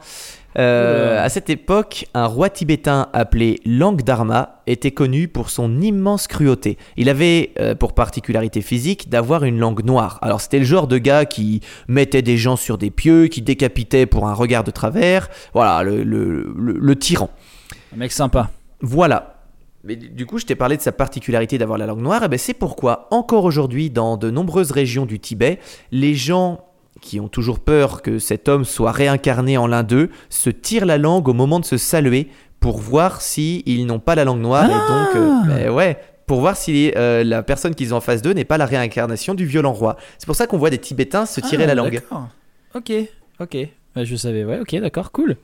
Euh, 0.57 1.21
à 1.21 1.27
cette 1.27 1.49
époque, 1.49 2.05
un 2.13 2.27
roi 2.27 2.49
tibétain 2.49 3.09
appelé 3.11 3.59
Langdharma 3.65 4.61
était 4.67 4.91
connu 4.91 5.27
pour 5.27 5.49
son 5.49 5.81
immense 5.81 6.27
cruauté. 6.27 6.77
Il 6.95 7.09
avait 7.09 7.51
euh, 7.59 7.75
pour 7.75 7.91
particularité 7.93 8.61
physique 8.61 9.09
d'avoir 9.09 9.43
une 9.43 9.59
langue 9.59 9.83
noire. 9.83 10.17
Alors 10.21 10.39
c'était 10.39 10.59
le 10.59 10.63
genre 10.63 10.87
de 10.87 10.97
gars 10.97 11.25
qui 11.25 11.59
mettait 11.89 12.21
des 12.21 12.37
gens 12.37 12.55
sur 12.55 12.77
des 12.77 12.89
pieux, 12.89 13.27
qui 13.27 13.41
décapitait 13.41 14.05
pour 14.05 14.29
un 14.29 14.33
regard 14.33 14.63
de 14.63 14.71
travers. 14.71 15.27
Voilà, 15.53 15.83
le, 15.83 16.03
le- 16.05 16.53
le- 16.57 16.77
le 16.79 16.95
tyran. 16.95 17.29
Un 17.95 17.97
mec 17.97 18.11
sympa. 18.11 18.49
Voilà. 18.81 19.43
Mais 19.83 19.95
du 19.95 20.25
coup, 20.25 20.39
je 20.39 20.45
t'ai 20.45 20.55
parlé 20.55 20.77
de 20.77 20.81
sa 20.81 20.91
particularité 20.91 21.57
d'avoir 21.57 21.77
la 21.77 21.85
langue 21.85 22.01
noire. 22.01 22.23
Et 22.23 22.27
ben, 22.27 22.39
c'est 22.39 22.53
pourquoi, 22.55 23.07
encore 23.11 23.43
aujourd'hui, 23.45 23.89
dans 23.89 24.17
de 24.17 24.29
nombreuses 24.31 24.71
régions 24.71 25.05
du 25.05 25.19
Tibet, 25.19 25.59
les 25.91 26.15
gens 26.15 26.65
qui 27.01 27.19
ont 27.19 27.27
toujours 27.27 27.59
peur 27.59 28.01
que 28.01 28.19
cet 28.19 28.49
homme 28.49 28.65
soit 28.65 28.91
réincarné 28.91 29.57
en 29.57 29.67
l'un 29.67 29.83
d'eux 29.83 30.09
se 30.29 30.49
tirent 30.49 30.85
la 30.85 30.97
langue 30.97 31.27
au 31.27 31.33
moment 31.33 31.59
de 31.59 31.65
se 31.65 31.77
saluer 31.77 32.29
pour 32.59 32.79
voir 32.79 33.21
si 33.21 33.61
ils 33.67 33.85
n'ont 33.85 33.99
pas 33.99 34.15
la 34.15 34.23
langue 34.25 34.39
noire 34.41 34.65
et 34.65 34.69
donc 34.69 35.15
euh, 35.15 35.29
Ah. 35.29 35.43
ben 35.47 35.69
ouais 35.69 35.97
pour 36.25 36.39
voir 36.39 36.57
si 36.57 36.91
euh, 36.95 37.23
la 37.23 37.43
personne 37.43 37.75
qu'ils 37.75 37.93
ont 37.93 37.97
en 37.97 38.01
face 38.01 38.23
d'eux 38.23 38.31
n'est 38.33 38.45
pas 38.45 38.57
la 38.57 38.65
réincarnation 38.65 39.35
du 39.35 39.45
violent 39.45 39.73
roi. 39.73 39.95
C'est 40.17 40.25
pour 40.25 40.35
ça 40.35 40.47
qu'on 40.47 40.57
voit 40.57 40.71
des 40.71 40.79
Tibétains 40.79 41.27
se 41.27 41.39
tirer 41.41 41.65
Ah, 41.65 41.67
la 41.67 41.75
langue. 41.75 41.93
D'accord. 41.93 42.29
Ok, 42.73 42.91
ok. 43.39 43.57
Bah, 43.93 44.03
je 44.03 44.15
savais, 44.15 44.43
ouais, 44.43 44.59
ok, 44.59 44.75
d'accord, 44.81 45.11
cool. 45.11 45.35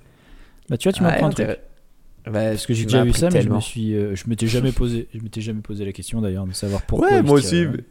Bah, 0.70 0.78
tu 0.78 0.90
vois, 0.90 0.94
tu 0.94 1.04
Ouais, 1.04 1.10
m'apprends 1.12 1.28
un 1.28 1.30
truc. 1.30 1.48
Ouais, 2.28 2.52
Parce 2.52 2.66
que 2.66 2.74
j'ai 2.74 2.84
déjà 2.86 3.04
vu 3.04 3.14
ça, 3.14 3.30
mais 3.30 3.42
je 3.42 3.50
me 3.50 3.60
suis, 3.60 3.96
euh, 3.96 4.16
je 4.16 4.24
m'étais 4.28 4.48
jamais 4.48 4.72
posé, 4.72 5.08
je 5.14 5.20
m'étais 5.22 5.42
jamais 5.42 5.62
posé 5.62 5.86
la 5.86 5.92
question 5.92 6.22
d'ailleurs 6.22 6.46
de 6.46 6.54
savoir 6.54 6.82
pourquoi. 6.84 7.10
Ouais, 7.10 7.22
moi 7.22 7.36
aussi. 7.36 7.50
tiraient. 7.50 7.84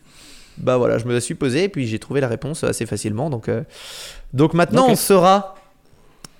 Bah 0.58 0.76
voilà, 0.76 0.98
je 0.98 1.06
me 1.06 1.12
la 1.12 1.20
suis 1.20 1.34
posée 1.34 1.64
et 1.64 1.68
puis 1.68 1.86
j'ai 1.86 1.98
trouvé 1.98 2.20
la 2.20 2.28
réponse 2.28 2.64
assez 2.64 2.84
facilement. 2.86 3.30
Donc, 3.30 3.48
euh, 3.48 3.62
donc 4.34 4.54
maintenant, 4.54 4.86
on 4.88 4.94
saura. 4.96 5.54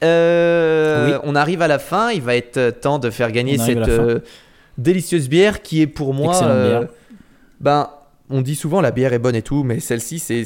Euh, 0.02 1.12
Oui. 1.12 1.20
On 1.24 1.34
arrive 1.34 1.62
à 1.62 1.68
la 1.68 1.78
fin. 1.78 2.10
Il 2.10 2.22
va 2.22 2.36
être 2.36 2.70
temps 2.80 2.98
de 2.98 3.10
faire 3.10 3.32
gagner 3.32 3.58
cette 3.58 3.88
délicieuse 4.78 5.28
bière 5.28 5.62
qui 5.62 5.80
est 5.80 5.86
pour 5.86 6.14
moi. 6.14 6.38
Bière. 6.40 6.88
ben, 7.60 7.90
on 8.28 8.40
dit 8.42 8.54
souvent 8.54 8.80
la 8.80 8.92
bière 8.92 9.12
est 9.12 9.18
bonne 9.18 9.34
et 9.34 9.42
tout, 9.42 9.64
mais 9.64 9.80
celle-ci, 9.80 10.18
c'est. 10.18 10.44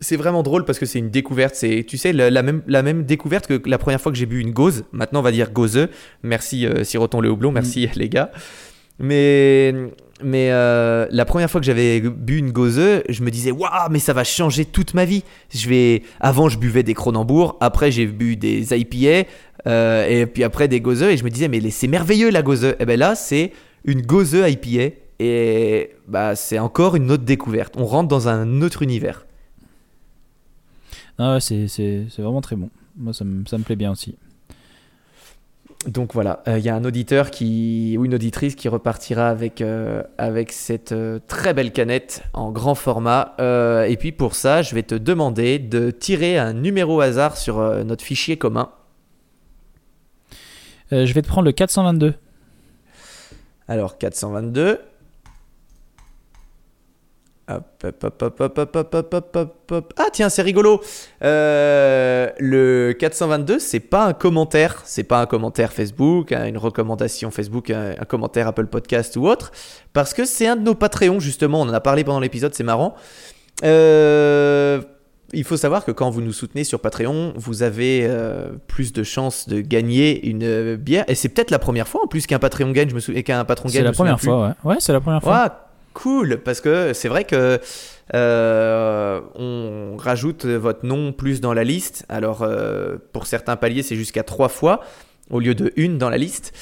C'est- 0.00 0.16
vraiment 0.16 0.42
drôle 0.42 0.64
parce 0.64 0.78
que 0.78 0.86
c'est 0.86 0.98
une 0.98 1.10
découverte. 1.10 1.54
C'est, 1.54 1.84
tu 1.86 1.96
sais, 1.98 2.12
la, 2.12 2.30
la 2.30 2.42
même, 2.42 2.62
la 2.66 2.82
même 2.82 3.04
découverte 3.04 3.46
que 3.46 3.60
la 3.68 3.78
première 3.78 4.00
fois 4.00 4.10
que 4.12 4.18
j'ai 4.18 4.26
bu 4.26 4.40
une 4.40 4.52
gauze. 4.52 4.84
Maintenant, 4.92 5.20
on 5.20 5.22
va 5.22 5.32
dire 5.32 5.50
gauzeux. 5.52 5.88
Merci, 6.22 6.66
euh, 6.66 6.84
Siroton 6.84 7.20
le 7.20 7.30
houblon. 7.30 7.52
Merci, 7.52 7.86
Mm. 7.86 7.90
les 7.98 8.08
gars. 8.08 8.30
Mais, 8.98 9.72
mais 10.22 10.50
euh, 10.52 11.06
la 11.10 11.24
première 11.24 11.50
fois 11.50 11.60
que 11.60 11.66
j'avais 11.66 12.00
bu 12.00 12.36
une 12.38 12.50
gauzeux, 12.52 13.02
je 13.08 13.22
me 13.22 13.30
disais, 13.30 13.50
waouh, 13.50 13.70
mais 13.90 13.98
ça 13.98 14.12
va 14.12 14.24
changer 14.24 14.64
toute 14.66 14.92
ma 14.94 15.04
vie. 15.06 15.24
Je 15.54 15.68
vais, 15.68 16.02
avant, 16.20 16.48
je 16.50 16.58
buvais 16.58 16.82
des 16.82 16.94
Cronenbourg. 16.94 17.56
Après, 17.60 17.90
j'ai 17.90 18.06
bu 18.06 18.36
des 18.36 18.74
IPA. 18.78 19.26
euh, 19.66 20.06
et 20.06 20.26
puis 20.26 20.44
après, 20.44 20.68
des 20.68 20.80
gauzeux. 20.80 21.10
Et 21.10 21.16
je 21.16 21.24
me 21.24 21.30
disais, 21.30 21.48
mais 21.48 21.60
c'est 21.70 21.86
merveilleux 21.88 22.30
la 22.30 22.42
gauzeux. 22.42 22.76
Et 22.80 22.84
ben 22.84 22.98
là, 22.98 23.14
c'est 23.14 23.52
une 23.84 24.02
gauzeux 24.02 24.46
IPA. 24.48 24.94
Et 25.18 25.90
bah, 26.08 26.34
c'est 26.36 26.58
encore 26.58 26.96
une 26.96 27.10
autre 27.10 27.24
découverte. 27.24 27.74
On 27.76 27.84
rentre 27.86 28.08
dans 28.08 28.28
un 28.28 28.60
autre 28.62 28.82
univers. 28.82 29.26
Ah 31.18 31.38
c'est, 31.40 31.66
vraiment 32.18 32.40
très 32.40 32.56
bon. 32.56 32.70
Moi, 32.96 33.12
ça 33.12 33.24
me, 33.24 33.44
ça 33.46 33.58
me 33.58 33.64
plaît 33.64 33.76
bien 33.76 33.90
aussi. 33.90 34.16
Donc 35.86 36.12
voilà, 36.12 36.42
Euh, 36.46 36.58
il 36.58 36.64
y 36.64 36.68
a 36.68 36.74
un 36.74 36.84
auditeur 36.84 37.30
qui 37.30 37.96
ou 37.98 38.04
une 38.04 38.14
auditrice 38.14 38.54
qui 38.54 38.68
repartira 38.68 39.30
avec 39.30 39.62
euh, 39.62 40.02
avec 40.18 40.52
cette 40.52 40.92
euh, 40.92 41.20
très 41.26 41.54
belle 41.54 41.72
canette 41.72 42.22
en 42.34 42.52
grand 42.52 42.74
format. 42.74 43.34
Et 43.88 43.96
puis 43.98 44.12
pour 44.12 44.34
ça, 44.34 44.60
je 44.60 44.74
vais 44.74 44.82
te 44.82 44.94
demander 44.94 45.58
de 45.58 45.90
tirer 45.90 46.36
un 46.36 46.52
numéro 46.52 47.00
hasard 47.00 47.36
sur 47.38 47.60
notre 47.84 48.04
fichier 48.04 48.36
commun. 48.36 48.70
Je 50.92 51.12
vais 51.12 51.22
te 51.22 51.28
prendre 51.28 51.46
le 51.46 51.52
422. 51.52 52.14
Alors 53.68 53.96
422. 53.96 54.80
Hop, 57.50 57.64
hop, 57.84 58.04
hop, 58.04 58.22
hop, 58.22 58.40
hop, 58.40 58.58
hop, 58.58 58.76
hop, 58.76 58.94
hop, 58.94 59.14
hop, 59.14 59.36
hop, 59.36 59.72
hop. 59.72 59.92
Ah 59.96 60.08
tiens, 60.12 60.28
c'est 60.28 60.42
rigolo. 60.42 60.80
Euh, 61.24 62.28
le 62.38 62.92
422, 62.98 63.58
c'est 63.58 63.80
pas 63.80 64.06
un 64.06 64.12
commentaire, 64.12 64.82
c'est 64.84 65.02
pas 65.02 65.20
un 65.20 65.26
commentaire 65.26 65.72
Facebook, 65.72 66.32
hein, 66.32 66.46
une 66.46 66.58
recommandation 66.58 67.30
Facebook, 67.30 67.70
un, 67.70 67.94
un 67.98 68.04
commentaire 68.04 68.46
Apple 68.46 68.66
Podcast 68.66 69.16
ou 69.16 69.26
autre, 69.26 69.52
parce 69.92 70.14
que 70.14 70.24
c'est 70.24 70.46
un 70.46 70.56
de 70.56 70.62
nos 70.62 70.74
Patreons 70.74 71.20
justement. 71.20 71.60
On 71.60 71.68
en 71.68 71.74
a 71.74 71.80
parlé 71.80 72.04
pendant 72.04 72.20
l'épisode, 72.20 72.54
c'est 72.54 72.64
marrant. 72.64 72.94
Euh, 73.64 74.80
il 75.32 75.44
faut 75.44 75.56
savoir 75.56 75.84
que 75.84 75.92
quand 75.92 76.10
vous 76.10 76.22
nous 76.22 76.32
soutenez 76.32 76.64
sur 76.64 76.80
Patreon, 76.80 77.32
vous 77.36 77.62
avez 77.62 78.04
euh, 78.04 78.50
plus 78.66 78.92
de 78.92 79.02
chances 79.02 79.48
de 79.48 79.60
gagner 79.60 80.26
une 80.28 80.42
euh, 80.42 80.76
bière. 80.76 81.04
Et 81.08 81.14
c'est 81.14 81.28
peut-être 81.28 81.50
la 81.50 81.58
première 81.58 81.86
fois 81.86 82.02
en 82.04 82.06
plus 82.06 82.26
qu'un 82.26 82.38
Patreon 82.38 82.72
gagne, 82.72 82.90
je 82.90 82.94
me 82.94 83.00
souviens 83.00 83.22
qu'un 83.22 83.44
patron 83.44 83.68
gagne. 83.68 83.78
C'est 83.78 83.82
la 83.82 83.90
me 83.90 83.94
souviens 83.94 84.16
première 84.16 84.20
fois, 84.20 84.54
ouais. 84.64 84.72
Ouais, 84.72 84.76
c'est 84.80 84.92
la 84.92 85.00
première 85.00 85.22
fois. 85.22 85.69
Cool, 85.92 86.38
parce 86.44 86.60
que 86.60 86.92
c'est 86.92 87.08
vrai 87.08 87.24
que 87.24 87.60
euh, 88.14 89.20
on 89.34 89.96
rajoute 89.96 90.44
votre 90.44 90.86
nom 90.86 91.12
plus 91.12 91.40
dans 91.40 91.52
la 91.52 91.64
liste. 91.64 92.04
Alors 92.08 92.42
euh, 92.42 92.96
pour 93.12 93.26
certains 93.26 93.56
paliers, 93.56 93.82
c'est 93.82 93.96
jusqu'à 93.96 94.22
trois 94.22 94.48
fois 94.48 94.80
au 95.30 95.40
lieu 95.40 95.54
de 95.54 95.72
une 95.76 95.98
dans 95.98 96.10
la 96.10 96.18
liste. 96.18 96.52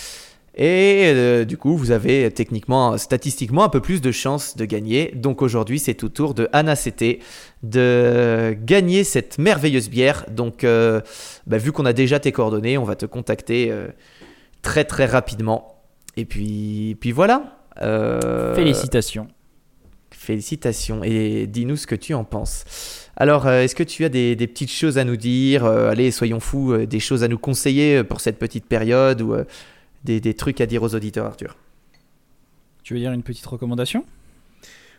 Et 0.54 1.04
euh, 1.14 1.44
du 1.44 1.56
coup, 1.56 1.76
vous 1.76 1.92
avez 1.92 2.30
techniquement, 2.32 2.98
statistiquement, 2.98 3.64
un 3.64 3.68
peu 3.68 3.80
plus 3.80 4.00
de 4.00 4.10
chances 4.10 4.56
de 4.56 4.64
gagner. 4.64 5.12
Donc 5.14 5.42
aujourd'hui, 5.42 5.78
c'est 5.78 6.02
au 6.02 6.08
tour 6.08 6.34
de 6.34 6.48
Anna 6.52 6.74
CT 6.74 7.20
de 7.62 8.56
gagner 8.60 9.04
cette 9.04 9.38
merveilleuse 9.38 9.88
bière. 9.88 10.24
Donc, 10.30 10.64
bah, 10.64 11.58
vu 11.58 11.70
qu'on 11.70 11.84
a 11.84 11.92
déjà 11.92 12.18
tes 12.18 12.32
coordonnées, 12.32 12.76
on 12.76 12.84
va 12.84 12.96
te 12.96 13.06
contacter 13.06 13.72
très 14.62 14.84
très 14.84 15.06
rapidement. 15.06 15.76
Et 16.16 16.24
puis, 16.24 16.96
puis 16.98 17.12
voilà. 17.12 17.57
Euh, 17.82 18.54
Félicitations. 18.54 19.28
Félicitations 20.10 21.02
et 21.04 21.46
dis-nous 21.46 21.76
ce 21.76 21.86
que 21.86 21.94
tu 21.94 22.14
en 22.14 22.24
penses. 22.24 23.10
Alors, 23.16 23.46
euh, 23.46 23.62
est-ce 23.62 23.74
que 23.74 23.82
tu 23.82 24.04
as 24.04 24.08
des, 24.08 24.36
des 24.36 24.46
petites 24.46 24.70
choses 24.70 24.98
à 24.98 25.04
nous 25.04 25.16
dire 25.16 25.64
Euh, 25.64 25.90
Allez, 25.90 26.10
soyons 26.10 26.40
fous, 26.40 26.76
des 26.86 27.00
choses 27.00 27.24
à 27.24 27.28
nous 27.28 27.38
conseiller 27.38 28.04
pour 28.04 28.20
cette 28.20 28.38
petite 28.38 28.66
période 28.66 29.22
ou 29.22 29.34
des, 30.04 30.20
des 30.20 30.34
trucs 30.34 30.60
à 30.60 30.66
dire 30.66 30.82
aux 30.82 30.94
auditeurs, 30.94 31.26
Arthur? 31.26 31.56
Tu 32.82 32.94
veux 32.94 33.00
dire 33.00 33.12
une 33.12 33.22
petite 33.22 33.46
recommandation? 33.46 34.04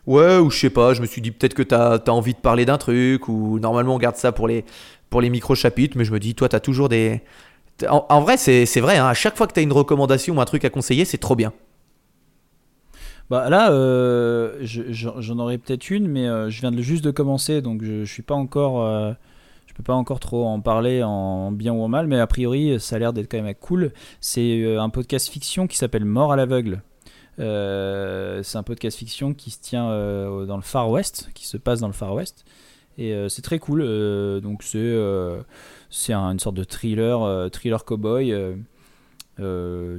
Ouais, 0.07 0.37
ou 0.37 0.49
je 0.49 0.57
sais 0.59 0.69
pas, 0.69 0.93
je 0.93 1.01
me 1.01 1.05
suis 1.05 1.21
dit 1.21 1.31
peut-être 1.31 1.53
que 1.53 1.63
tu 1.63 1.75
as, 1.75 2.01
envie 2.07 2.33
de 2.33 2.39
parler 2.39 2.65
d'un 2.65 2.77
truc, 2.77 3.27
ou 3.27 3.59
normalement 3.59 3.95
on 3.95 3.99
garde 3.99 4.15
ça 4.15 4.31
pour 4.31 4.47
les, 4.47 4.65
pour 5.09 5.21
les 5.21 5.29
micro-chapitres, 5.29 5.97
mais 5.97 6.05
je 6.05 6.11
me 6.11 6.19
dis, 6.19 6.35
toi, 6.35 6.49
tu 6.49 6.55
as 6.55 6.59
toujours 6.59 6.89
des. 6.89 7.21
En, 7.87 8.05
en 8.09 8.21
vrai, 8.21 8.37
c'est 8.37 8.65
c'est 8.65 8.81
vrai, 8.81 8.97
hein, 8.97 9.07
à 9.07 9.13
chaque 9.13 9.37
fois 9.37 9.47
que 9.47 9.53
tu 9.53 9.59
as 9.59 9.63
une 9.63 9.71
recommandation 9.71 10.35
ou 10.35 10.41
un 10.41 10.45
truc 10.45 10.65
à 10.65 10.69
conseiller, 10.69 11.05
c'est 11.05 11.17
trop 11.17 11.35
bien. 11.35 11.53
Bah 13.29 13.49
là, 13.49 13.71
euh, 13.71 14.57
je- 14.61 14.81
j'en 14.91 15.37
aurais 15.39 15.59
peut-être 15.59 15.91
une, 15.91 16.07
mais 16.07 16.27
euh, 16.27 16.49
je 16.49 16.61
viens 16.61 16.71
de 16.71 16.81
juste 16.81 17.03
de 17.03 17.11
commencer, 17.11 17.61
donc 17.61 17.83
je, 17.83 18.03
je 18.03 18.11
suis 18.11 18.23
pas 18.23 18.33
encore, 18.33 18.83
euh, 18.83 19.11
je 19.67 19.73
peux 19.75 19.83
pas 19.83 19.93
encore 19.93 20.19
trop 20.19 20.47
en 20.47 20.59
parler 20.61 21.03
en 21.03 21.51
bien 21.51 21.71
ou 21.73 21.81
en 21.83 21.87
mal, 21.87 22.07
mais 22.07 22.19
a 22.19 22.25
priori, 22.25 22.79
ça 22.79 22.95
a 22.95 22.99
l'air 22.99 23.13
d'être 23.13 23.29
quand 23.31 23.39
même 23.41 23.53
cool. 23.53 23.91
C'est 24.19 24.75
un 24.77 24.89
podcast 24.89 25.29
fiction 25.29 25.67
qui 25.67 25.77
s'appelle 25.77 26.05
Mort 26.05 26.31
à 26.31 26.35
l'aveugle. 26.37 26.81
C'est 27.37 28.57
un 28.57 28.63
podcast 28.63 28.97
fiction 28.97 29.33
qui 29.33 29.51
se 29.51 29.59
tient 29.61 29.87
dans 30.45 30.55
le 30.57 30.61
Far 30.63 30.89
West, 30.89 31.29
qui 31.35 31.45
se 31.45 31.55
passe 31.57 31.79
dans 31.79 31.87
le 31.87 31.93
Far 31.93 32.13
West, 32.15 32.43
et 32.97 33.13
c'est 33.29 33.43
très 33.43 33.59
cool. 33.59 33.81
donc 34.41 34.63
c'est 34.63 34.97
c'est 35.91 36.13
un- 36.13 36.31
une 36.31 36.39
sorte 36.39 36.55
de 36.55 36.63
thriller, 36.65 37.49
thriller 37.51 37.85
cowboy. 37.85 38.33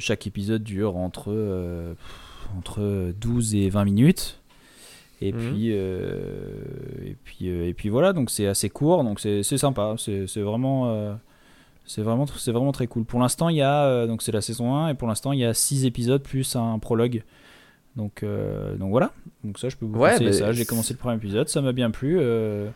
chaque 0.01 0.27
épisode 0.27 0.63
dure 0.65 0.97
entre 0.97 1.95
entre 2.59 3.13
12 3.21 3.55
et 3.55 3.69
20 3.69 3.85
minutes. 3.85 4.41
Et 5.23 5.33
Mhm. 5.33 5.39
puis, 5.39 5.69
euh, 5.73 6.63
et 7.05 7.17
puis, 7.25 7.49
euh, 7.51 7.69
et 7.69 7.75
puis 7.75 7.89
voilà, 7.91 8.13
donc 8.15 8.31
c'est 8.31 8.47
assez 8.47 8.71
court, 8.71 9.05
donc 9.05 9.21
c'est 9.21 9.43
sympa, 9.43 9.95
c'est 9.99 10.25
vraiment, 10.41 10.91
euh, 10.91 11.13
c'est 11.85 12.01
vraiment, 12.01 12.27
c'est 12.27 12.53
vraiment 12.53 12.73
très 12.73 12.87
cool. 12.87 13.05
Pour 13.05 13.21
l'instant, 13.21 13.51
il 13.51 13.57
y 13.57 13.63
a, 13.63 13.85
euh, 13.85 14.07
donc 14.07 14.23
c'est 14.23 14.33
la 14.33 14.41
saison 14.41 14.75
1, 14.75 14.89
et 14.89 14.95
pour 14.95 15.09
l'instant, 15.09 15.33
il 15.33 15.41
y 15.41 15.45
a 15.45 15.53
6 15.53 15.85
épisodes 15.85 16.23
plus 16.23 16.57
un 16.57 16.79
prologue. 16.79 17.23
Donc, 17.97 18.23
euh, 18.23 18.77
donc 18.77 18.91
voilà, 18.91 19.13
donc 19.45 19.59
ça, 19.59 19.69
je 19.69 19.77
peux 19.77 19.85
vous 19.85 19.99
Ouais, 19.99 20.13
conseiller 20.13 20.33
ça. 20.33 20.53
J'ai 20.53 20.65
commencé 20.65 20.95
le 20.95 20.99
premier 20.99 21.17
épisode, 21.17 21.49
ça 21.49 21.61
m'a 21.61 21.73
bien 21.73 21.91
plu. 21.91 22.17
euh, 22.19 22.71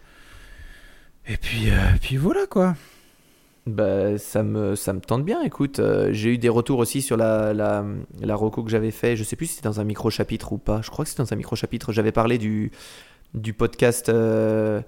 et 1.27 1.39
puis, 1.39 1.71
euh, 1.71 1.77
puis 2.03 2.19
voilà 2.19 2.47
quoi. 2.47 2.77
Bah, 3.67 4.19
ça 4.19 4.43
me, 4.43 4.75
ça 4.75 4.93
me 4.93 5.01
tente 5.01 5.25
bien, 5.25 5.41
écoute. 5.43 5.79
euh, 5.79 6.11
j'ai 6.13 6.35
eu 6.35 6.39
des 6.39 6.51
retours 6.51 6.79
aussi 6.79 7.01
sur 7.01 7.17
la, 7.17 7.55
la, 7.55 7.83
la 8.21 8.35
reco 8.37 8.63
que 8.63 8.71
j'avais 8.71 8.91
fait. 8.91 9.17
Je 9.17 9.25
sais 9.25 9.37
plus 9.37 9.47
si 9.47 9.55
c'était 9.55 9.69
dans 9.69 9.81
un 9.81 9.85
micro-chapitre 9.85 10.53
ou 10.53 10.59
pas. 10.59 10.81
Je 10.83 10.91
crois 10.91 11.05
que 11.07 11.11
c'était 11.11 11.23
dans 11.23 11.33
un 11.33 11.37
micro-chapitre. 11.37 11.91
J'avais 11.93 12.13
parlé 12.13 12.37
du, 12.37 12.73
du 13.33 13.55
podcast 13.55 14.11
euh, 14.11 14.83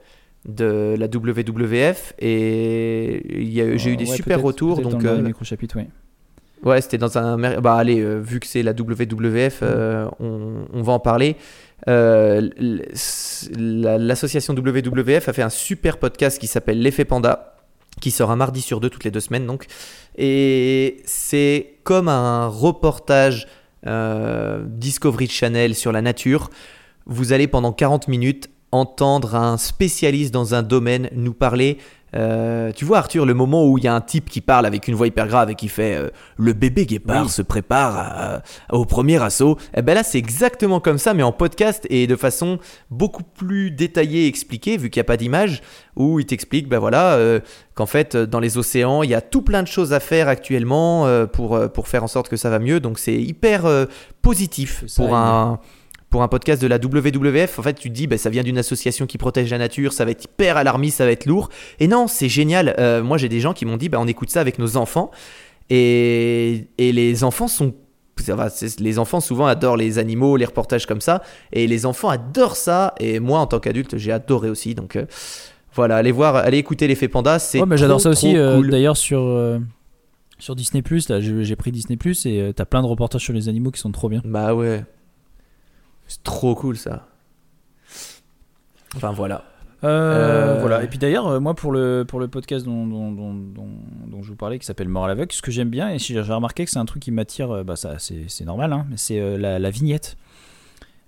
de 0.47 0.95
la 0.99 1.07
WWF 1.07 2.13
et 2.19 3.23
j'ai 3.51 3.91
eu 3.93 3.97
des 3.97 4.05
Ouais, 4.11 4.17
super 4.17 4.43
retours. 4.43 4.81
Donc, 4.83 5.03
dans 5.03 5.13
le 5.13 5.19
euh, 5.21 5.23
micro-chapitre, 5.23 5.77
oui. 5.79 5.85
Ouais, 6.63 6.81
c'était 6.83 6.99
dans 6.99 7.17
un. 7.17 7.61
Bah, 7.61 7.77
allez, 7.77 8.05
vu 8.21 8.41
que 8.41 8.47
c'est 8.47 8.63
la 8.63 8.73
WWF, 8.73 9.61
euh, 9.63 10.07
on, 10.21 10.67
on 10.73 10.83
va 10.83 10.93
en 10.93 11.01
parler. 11.01 11.37
L'association 13.57 14.55
WWF 14.55 15.29
a 15.29 15.33
fait 15.33 15.43
un 15.43 15.51
super 15.51 15.99
podcast 15.99 16.39
qui 16.39 16.47
s'appelle 16.47 16.81
L'effet 16.81 17.05
Panda, 17.05 17.56
qui 18.01 18.11
sort 18.11 18.31
un 18.31 18.37
mardi 18.37 18.61
sur 18.61 18.81
deux, 18.81 18.91
toutes 18.91 19.05
les 19.05 19.11
deux 19.11 19.21
semaines 19.21 19.47
donc. 19.47 19.67
Et 20.17 21.03
c'est 21.05 21.79
comme 21.85 22.09
un 22.09 22.47
reportage 22.49 23.47
euh, 23.87 24.65
Discovery 24.67 25.29
Channel 25.29 25.75
sur 25.75 25.93
la 25.93 26.03
nature. 26.03 26.51
Vous 27.07 27.33
allez 27.33 27.47
pendant 27.47 27.73
40 27.73 28.09
minutes 28.09 28.51
entendre 28.73 29.35
un 29.35 29.59
spécialiste 29.59 30.35
dans 30.35 30.55
un 30.55 30.63
domaine 30.63 31.09
nous 31.13 31.35
parler 31.35 31.79
Euh, 32.17 32.73
tu 32.73 32.85
vois 32.85 32.99
Arthur, 32.99 33.27
le 33.27 33.35
moment 33.35 33.67
où 33.67 33.79
il 33.79 33.85
y 33.85 33.89
a 33.89 33.95
un 33.95 34.01
type 34.01 34.31
qui 34.31 34.41
parle 34.41 34.65
avec 34.67 34.89
une 34.89 34.95
voix 34.95 35.07
hyper 35.07 35.27
grave 35.29 35.51
et 35.51 35.55
qui 35.55 35.69
fait 35.69 35.95
euh, 35.95 36.09
le 36.39 36.53
bébé 36.55 36.87
guépard 36.87 37.25
Oui. 37.25 37.29
se 37.29 37.43
prépare 37.43 37.97
à- 37.97 38.43
au 38.75 38.85
premier 38.87 39.23
assaut. 39.23 39.59
Et 39.77 39.83
ben 39.83 39.95
là 39.95 40.03
c'est 40.03 40.19
exactement 40.19 40.81
comme 40.81 40.99
ça 40.99 41.13
mais 41.15 41.23
en 41.23 41.33
podcast 41.33 41.87
et 41.91 42.07
de 42.07 42.17
façon 42.17 42.59
beaucoup 42.91 43.23
plus 43.23 43.71
détaillée 43.71 44.25
et 44.25 44.27
expliquée 44.29 44.77
vu 44.79 44.89
qu'il 44.91 45.01
n'y 45.01 45.05
a 45.07 45.11
pas 45.13 45.17
d'image 45.19 45.61
où 45.95 46.19
il 46.21 46.27
t'explique 46.27 46.69
ben 46.69 46.79
voilà 46.79 47.13
euh, 47.15 47.41
qu'en 47.75 47.87
fait 47.87 48.17
dans 48.17 48.41
les 48.41 48.57
océans 48.59 49.03
il 49.03 49.11
y 49.11 49.15
a 49.15 49.21
tout 49.21 49.43
plein 49.43 49.63
de 49.63 49.69
choses 49.69 49.93
à 49.93 50.01
faire 50.01 50.29
actuellement 50.29 51.07
pour 51.33 51.59
pour 51.73 51.89
faire 51.89 52.03
en 52.05 52.09
sorte 52.09 52.29
que 52.29 52.37
ça 52.37 52.49
va 52.51 52.59
mieux 52.59 52.81
donc 52.81 52.99
c'est 52.99 53.15
hyper 53.21 53.65
positif 54.23 54.85
Ça 54.87 55.03
pour 55.03 55.15
un 55.15 55.61
pour 56.17 56.23
un 56.23 56.29
podcast 56.29 56.63
de 56.63 56.67
la 56.67 56.79
WWF, 56.79 57.59
en 57.59 57.63
fait, 57.63 57.75
tu 57.75 57.91
te 57.91 57.95
dis, 57.95 58.07
bah, 58.07 58.17
ça 58.17 58.31
vient 58.31 58.43
d'une 58.43 58.57
association 58.57 59.05
qui 59.05 59.19
protège 59.19 59.51
la 59.51 59.59
nature, 59.59 59.93
ça 59.93 60.07
va 60.07 60.13
être 60.13 60.25
hyper 60.25 60.57
alarmiste, 60.57 60.97
ça 60.97 61.05
va 61.05 61.11
être 61.13 61.27
lourd. 61.27 61.51
Et 61.79 61.89
non, 61.89 62.07
c'est 62.07 62.31
génial. 62.31 62.75
Euh, 62.79 63.03
moi, 63.03 63.19
j'ai 63.19 63.29
des 63.29 63.41
gens 63.41 63.53
qui 63.53 63.67
m'ont 63.67 63.77
dit, 63.77 63.91
bah, 63.91 63.99
on 64.01 64.07
écoute 64.07 64.31
ça 64.31 64.41
avec 64.41 64.59
nos 64.59 64.79
enfants. 64.79 65.11
Et, 65.69 66.69
et 66.79 66.93
les 66.93 67.23
enfants 67.23 67.49
sont. 67.49 67.75
les 68.81 68.99
enfants 68.99 69.21
souvent 69.21 69.45
adorent 69.45 69.77
les 69.77 69.99
animaux, 69.99 70.39
les 70.39 70.47
reportages 70.47 70.87
comme 70.87 71.03
ça. 71.03 71.23
Et 71.53 71.67
les 71.67 71.85
enfants 71.85 72.09
adorent 72.09 72.57
ça. 72.57 72.95
Et 72.99 73.21
moi, 73.21 73.41
en 73.41 73.47
tant 73.47 73.61
qu'adulte, 73.61 73.99
j'ai 73.99 74.11
adoré 74.11 74.49
aussi. 74.49 74.75
Donc 74.75 74.97
euh, 74.97 75.05
voilà, 75.75 75.97
allez 75.97 76.13
voir, 76.13 76.37
allez 76.37 76.57
écouter 76.57 76.89
l'effet 76.89 77.09
panda. 77.09 77.39
C'est 77.39 77.61
Ouais, 77.61 77.67
mais 77.67 77.77
j'adore 77.77 78.01
ça 78.01 78.09
aussi. 78.09 78.35
euh, 78.35 78.57
cool. 78.57 78.71
D'ailleurs, 78.71 78.97
sur, 78.97 79.21
euh, 79.21 79.59
sur 80.39 80.57
Disney, 80.57 80.83
là, 81.11 81.21
j'ai 81.21 81.57
pris 81.57 81.73
Disney 81.73 81.99
et 82.25 82.41
euh, 82.41 82.53
t'as 82.55 82.65
plein 82.65 82.81
de 82.81 82.87
reportages 82.87 83.21
sur 83.21 83.35
les 83.35 83.51
animaux 83.51 83.71
qui 83.71 83.81
sont 83.81 83.93
trop 83.93 84.09
bien. 84.09 84.23
Bah 84.25 84.55
ouais. 84.55 84.83
C'est 86.09 86.23
trop 86.23 86.55
cool 86.55 86.77
ça. 86.77 87.07
Enfin 88.97 89.13
voilà. 89.13 89.45
Euh, 89.85 90.57
Euh, 90.57 90.61
Voilà. 90.61 90.83
Et 90.83 90.87
puis 90.89 90.99
d'ailleurs, 90.99 91.27
euh, 91.29 91.41
moi, 91.41 91.55
pour 91.55 91.71
le, 91.73 92.05
pour 92.07 92.19
le 92.19 92.29
podcast 92.29 92.65
dont, 92.65 92.87
dont, 92.87 93.13
dont, 93.13 93.35
dont- 93.35 94.23
je 94.23 94.29
vous 94.31 94.37
parlais, 94.37 94.59
qui 94.59 94.65
s'appelle 94.67 94.89
Mort 94.89 95.05
à 95.05 95.09
l'aveugle, 95.09 95.31
ce 95.33 95.43
que 95.43 95.51
j'aime 95.51 95.69
bien, 95.69 95.91
et 95.91 95.99
j'ai 95.99 96.19
remarqué 96.21 96.65
que 96.65 96.71
c'est 96.71 96.79
un 96.79 96.85
truc 96.87 97.03
qui 97.03 97.11
m'attire, 97.13 97.63
bah, 97.65 97.77
ça, 97.77 97.97
c'est 97.99 98.45
normal, 98.45 98.73
hein, 98.73 98.87
mais 98.91 98.97
c'est 98.97 99.21
euh, 99.21 99.37
la, 99.37 99.59
la 99.59 99.71
vignette. 99.71 100.17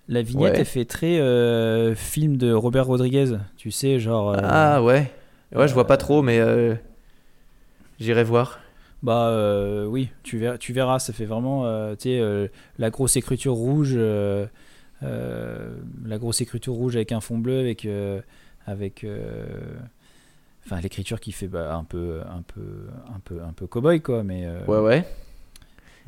La 0.09 0.23
vignette, 0.23 0.53
Ouais. 0.53 0.59
elle 0.61 0.65
fait 0.67 0.85
très 0.85 1.95
film 1.97 2.37
de 2.37 2.53
Robert 2.53 2.87
Rodriguez, 2.87 3.37
tu 3.57 3.71
sais, 3.71 3.99
genre. 3.99 4.37
Ah 4.43 4.83
ouais. 4.83 5.11
Ouais, 5.55 5.67
je 5.69 5.75
vois 5.75 5.87
pas 5.87 5.97
trop, 5.97 6.23
mais 6.23 6.41
j'irai 8.01 8.25
voir. 8.25 8.61
Bah 9.03 9.33
oui, 9.87 10.09
tu 10.23 10.39
verras, 10.39 10.59
tu 10.59 10.73
verras, 10.73 10.99
ça 10.99 11.13
fait 11.13 11.25
vraiment, 11.27 11.65
tu 11.97 12.11
sais, 12.11 12.51
la 12.79 12.91
grosse 12.91 13.17
écriture 13.17 13.55
rouge, 13.55 13.99
la 15.03 16.19
grosse 16.19 16.41
écriture 16.41 16.75
rouge 16.75 16.97
avec 16.97 17.13
un 17.13 17.21
fond 17.21 17.39
bleu, 17.39 17.61
avec, 17.61 17.85
euh, 17.85 18.21
avec, 18.67 19.05
euh, 19.05 19.47
enfin 20.67 20.81
l'écriture 20.81 21.21
qui 21.21 21.33
fait 21.33 21.49
bah, 21.49 21.75
un 21.75 21.85
peu, 21.85 22.21
un 22.29 22.43
peu, 22.43 22.87
un 23.15 23.21
peu, 23.21 23.43
un 23.43 23.53
peu 23.53 23.67
cowboy 23.67 24.01
quoi, 24.01 24.23
mais. 24.23 24.45
euh, 24.47 24.65
Ouais, 24.67 24.79
ouais. 24.81 25.05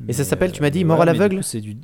Et 0.07 0.13
ça 0.13 0.23
s'appelle, 0.23 0.51
tu 0.51 0.61
m'as 0.61 0.69
dit, 0.71 0.83
Mort 0.83 1.01
à 1.01 1.05
l'aveugle 1.05 1.43
C'est 1.43 1.61
du. 1.61 1.77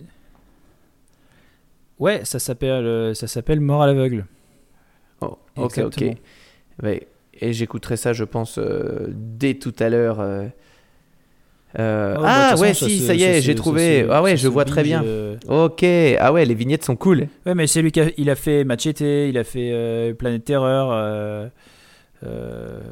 Ouais, 1.99 2.23
ça 2.25 2.39
s'appelle, 2.39 2.85
euh, 2.85 3.13
ça 3.13 3.27
s'appelle 3.27 3.59
Mort 3.59 3.81
à 3.83 3.87
l'aveugle. 3.87 4.25
Oh, 5.21 5.25
ok, 5.25 5.37
ok. 5.55 5.63
Exactement. 5.77 6.15
Ouais, 6.83 7.07
et 7.39 7.53
j'écouterai 7.53 7.97
ça, 7.97 8.13
je 8.13 8.23
pense, 8.23 8.57
euh, 8.59 9.07
dès 9.11 9.55
tout 9.55 9.73
à 9.79 9.89
l'heure. 9.89 10.19
euh. 10.19 10.47
Euh, 11.79 12.15
Oh, 12.17 12.21
bah, 12.23 12.27
ah 12.53 12.55
ouais, 12.57 12.69
façon, 12.69 12.87
si, 12.87 12.99
ça 13.05 13.13
y 13.13 13.21
est, 13.23 13.41
j'ai 13.41 13.53
trouvé. 13.53 14.07
ah 14.09 14.23
ouais, 14.23 14.35
je 14.35 14.47
vois 14.47 14.65
très 14.65 14.81
bien. 14.83 15.03
euh, 15.03 15.35
Ok, 15.47 15.83
ah 16.19 16.33
ouais, 16.33 16.43
les 16.45 16.55
vignettes 16.55 16.83
sont 16.83 16.95
cool. 16.95 17.27
Ouais, 17.45 17.53
mais 17.53 17.67
c'est 17.67 17.81
lui 17.83 17.91
qui 17.91 18.01
a, 18.01 18.07
il 18.17 18.29
a 18.31 18.35
fait 18.35 18.63
Machete, 18.63 19.01
il 19.01 19.37
a 19.37 19.43
fait 19.43 19.69
euh, 19.71 20.13
Planète 20.13 20.43
Terreur. 20.45 20.89
euh, 20.91 21.47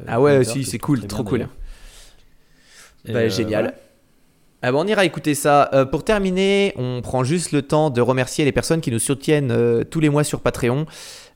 Ah 0.06 0.20
ouais, 0.20 0.44
si, 0.44 0.64
c'est 0.64 0.78
cool, 0.78 1.06
trop 1.06 1.24
cool. 1.24 1.48
Bah, 3.08 3.28
génial. 3.28 3.62
voilà. 3.64 3.74
Ah 4.62 4.72
bah, 4.72 4.78
on 4.80 4.86
ira 4.86 5.04
écouter 5.04 5.34
ça. 5.34 5.70
Euh, 5.74 5.84
pour 5.84 6.02
terminer, 6.02 6.72
on 6.76 7.00
prend 7.02 7.22
juste 7.24 7.52
le 7.52 7.62
temps 7.62 7.90
de 7.90 8.00
remercier 8.00 8.44
les 8.44 8.52
personnes 8.52 8.80
qui 8.80 8.90
nous 8.90 8.98
soutiennent 8.98 9.50
euh, 9.52 9.84
tous 9.84 10.00
les 10.00 10.08
mois 10.08 10.24
sur 10.24 10.40
Patreon. 10.40 10.86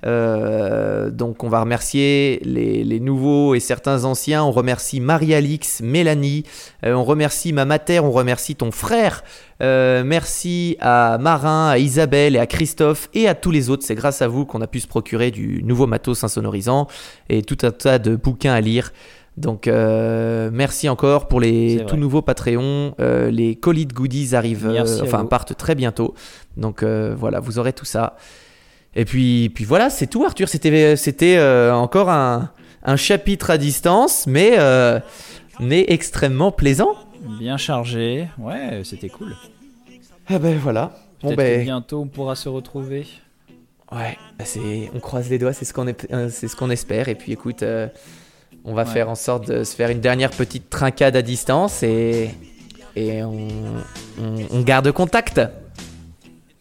Euh, 0.06 1.10
donc 1.10 1.44
on 1.44 1.48
va 1.48 1.60
remercier 1.60 2.40
les, 2.44 2.84
les 2.84 3.00
nouveaux 3.00 3.54
et 3.54 3.60
certains 3.60 4.04
anciens. 4.04 4.42
On 4.44 4.52
remercie 4.52 5.00
Marie-Alix, 5.00 5.80
Mélanie. 5.82 6.44
Euh, 6.84 6.94
on 6.94 7.04
remercie 7.04 7.52
ma 7.52 7.64
mater, 7.64 8.00
on 8.00 8.10
remercie 8.10 8.56
ton 8.56 8.70
frère. 8.70 9.24
Euh, 9.62 10.02
merci 10.04 10.76
à 10.80 11.18
Marin, 11.20 11.68
à 11.68 11.78
Isabelle 11.78 12.36
et 12.36 12.38
à 12.38 12.46
Christophe 12.46 13.10
et 13.12 13.28
à 13.28 13.34
tous 13.34 13.50
les 13.50 13.70
autres. 13.70 13.84
C'est 13.84 13.94
grâce 13.94 14.22
à 14.22 14.28
vous 14.28 14.46
qu'on 14.46 14.62
a 14.62 14.66
pu 14.66 14.80
se 14.80 14.88
procurer 14.88 15.30
du 15.30 15.62
nouveau 15.62 15.86
matos 15.86 16.24
insonorisant 16.24 16.86
et 17.28 17.42
tout 17.42 17.58
un 17.62 17.70
tas 17.70 17.98
de 17.98 18.16
bouquins 18.16 18.54
à 18.54 18.60
lire. 18.60 18.92
Donc 19.36 19.68
euh, 19.68 20.50
merci 20.52 20.88
encore 20.88 21.28
pour 21.28 21.40
les 21.40 21.84
tout 21.86 21.96
nouveaux 21.96 22.22
Patreons. 22.22 22.94
Euh, 23.00 23.30
les 23.30 23.56
colis 23.56 23.86
de 23.86 23.94
goodies 23.94 24.34
arrivent, 24.34 24.66
euh, 24.66 25.02
enfin 25.02 25.24
partent 25.24 25.56
très 25.56 25.74
bientôt. 25.74 26.14
Donc 26.56 26.82
voilà, 26.82 27.40
vous 27.40 27.58
aurez 27.58 27.72
tout 27.72 27.84
ça. 27.84 28.16
Et 28.96 29.04
puis, 29.04 29.50
puis 29.54 29.64
voilà, 29.64 29.88
c'est 29.90 30.06
tout 30.08 30.24
Arthur. 30.24 30.48
C'était, 30.48 30.96
c'était 30.96 31.36
euh, 31.36 31.72
encore 31.72 32.10
un, 32.10 32.50
un 32.82 32.96
chapitre 32.96 33.50
à 33.50 33.58
distance, 33.58 34.26
mais, 34.26 34.54
euh, 34.58 34.98
mais 35.60 35.84
extrêmement 35.88 36.50
plaisant. 36.52 36.94
Bien 37.38 37.56
chargé, 37.56 38.28
ouais, 38.38 38.80
c'était 38.84 39.08
cool. 39.10 39.34
Ah 40.28 40.38
ben 40.38 40.56
voilà. 40.58 40.92
Bon 41.22 41.34
ben 41.34 41.58
que 41.60 41.64
bientôt 41.64 42.00
on 42.00 42.06
pourra 42.06 42.34
se 42.34 42.48
retrouver. 42.48 43.06
ouais, 43.92 44.16
bah, 44.38 44.44
c'est, 44.46 44.90
on 44.94 45.00
croise 45.00 45.28
les 45.28 45.38
doigts, 45.38 45.52
c'est 45.52 45.64
ce 45.66 45.74
qu'on, 45.74 45.86
est- 45.86 46.10
euh, 46.12 46.28
c'est 46.30 46.48
ce 46.48 46.56
qu'on 46.56 46.70
espère. 46.70 47.08
Et 47.08 47.14
puis 47.14 47.32
écoute, 47.32 47.62
euh, 47.62 47.88
on 48.64 48.72
va 48.74 48.84
Ouais. 48.84 48.88
faire 48.90 49.10
en 49.10 49.14
sorte 49.14 49.48
de 49.50 49.64
se 49.64 49.74
faire 49.76 49.90
une 49.90 50.00
dernière 50.00 50.30
petite 50.30 50.70
trincade 50.70 51.14
à 51.14 51.22
distance 51.22 51.82
et, 51.82 52.30
et 52.96 53.22
on, 53.22 53.48
on- 54.20 54.46
on 54.50 54.60
garde 54.62 54.90
contact. 54.92 55.40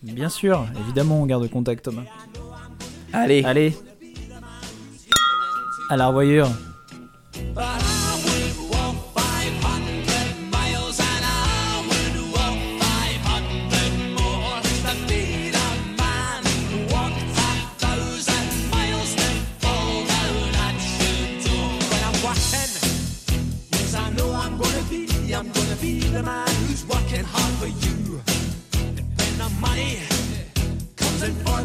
Bien 0.01 0.29
sûr, 0.29 0.65
évidemment, 0.79 1.21
on 1.21 1.25
garde 1.25 1.49
contact, 1.49 1.85
Thomas. 1.85 2.03
Allez, 3.11 3.43
Allez, 3.43 3.75
à 5.89 5.97
la 5.97 6.07
revoyure. 6.07 6.49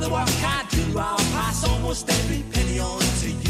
the 0.04 0.10
work 0.10 0.28
I 0.28 0.66
do, 0.70 0.98
I'll 0.98 1.16
pass 1.32 1.66
almost 1.66 2.10
every 2.10 2.42
penny 2.52 2.78
on 2.78 3.00
to 3.00 3.30
you. 3.30 3.43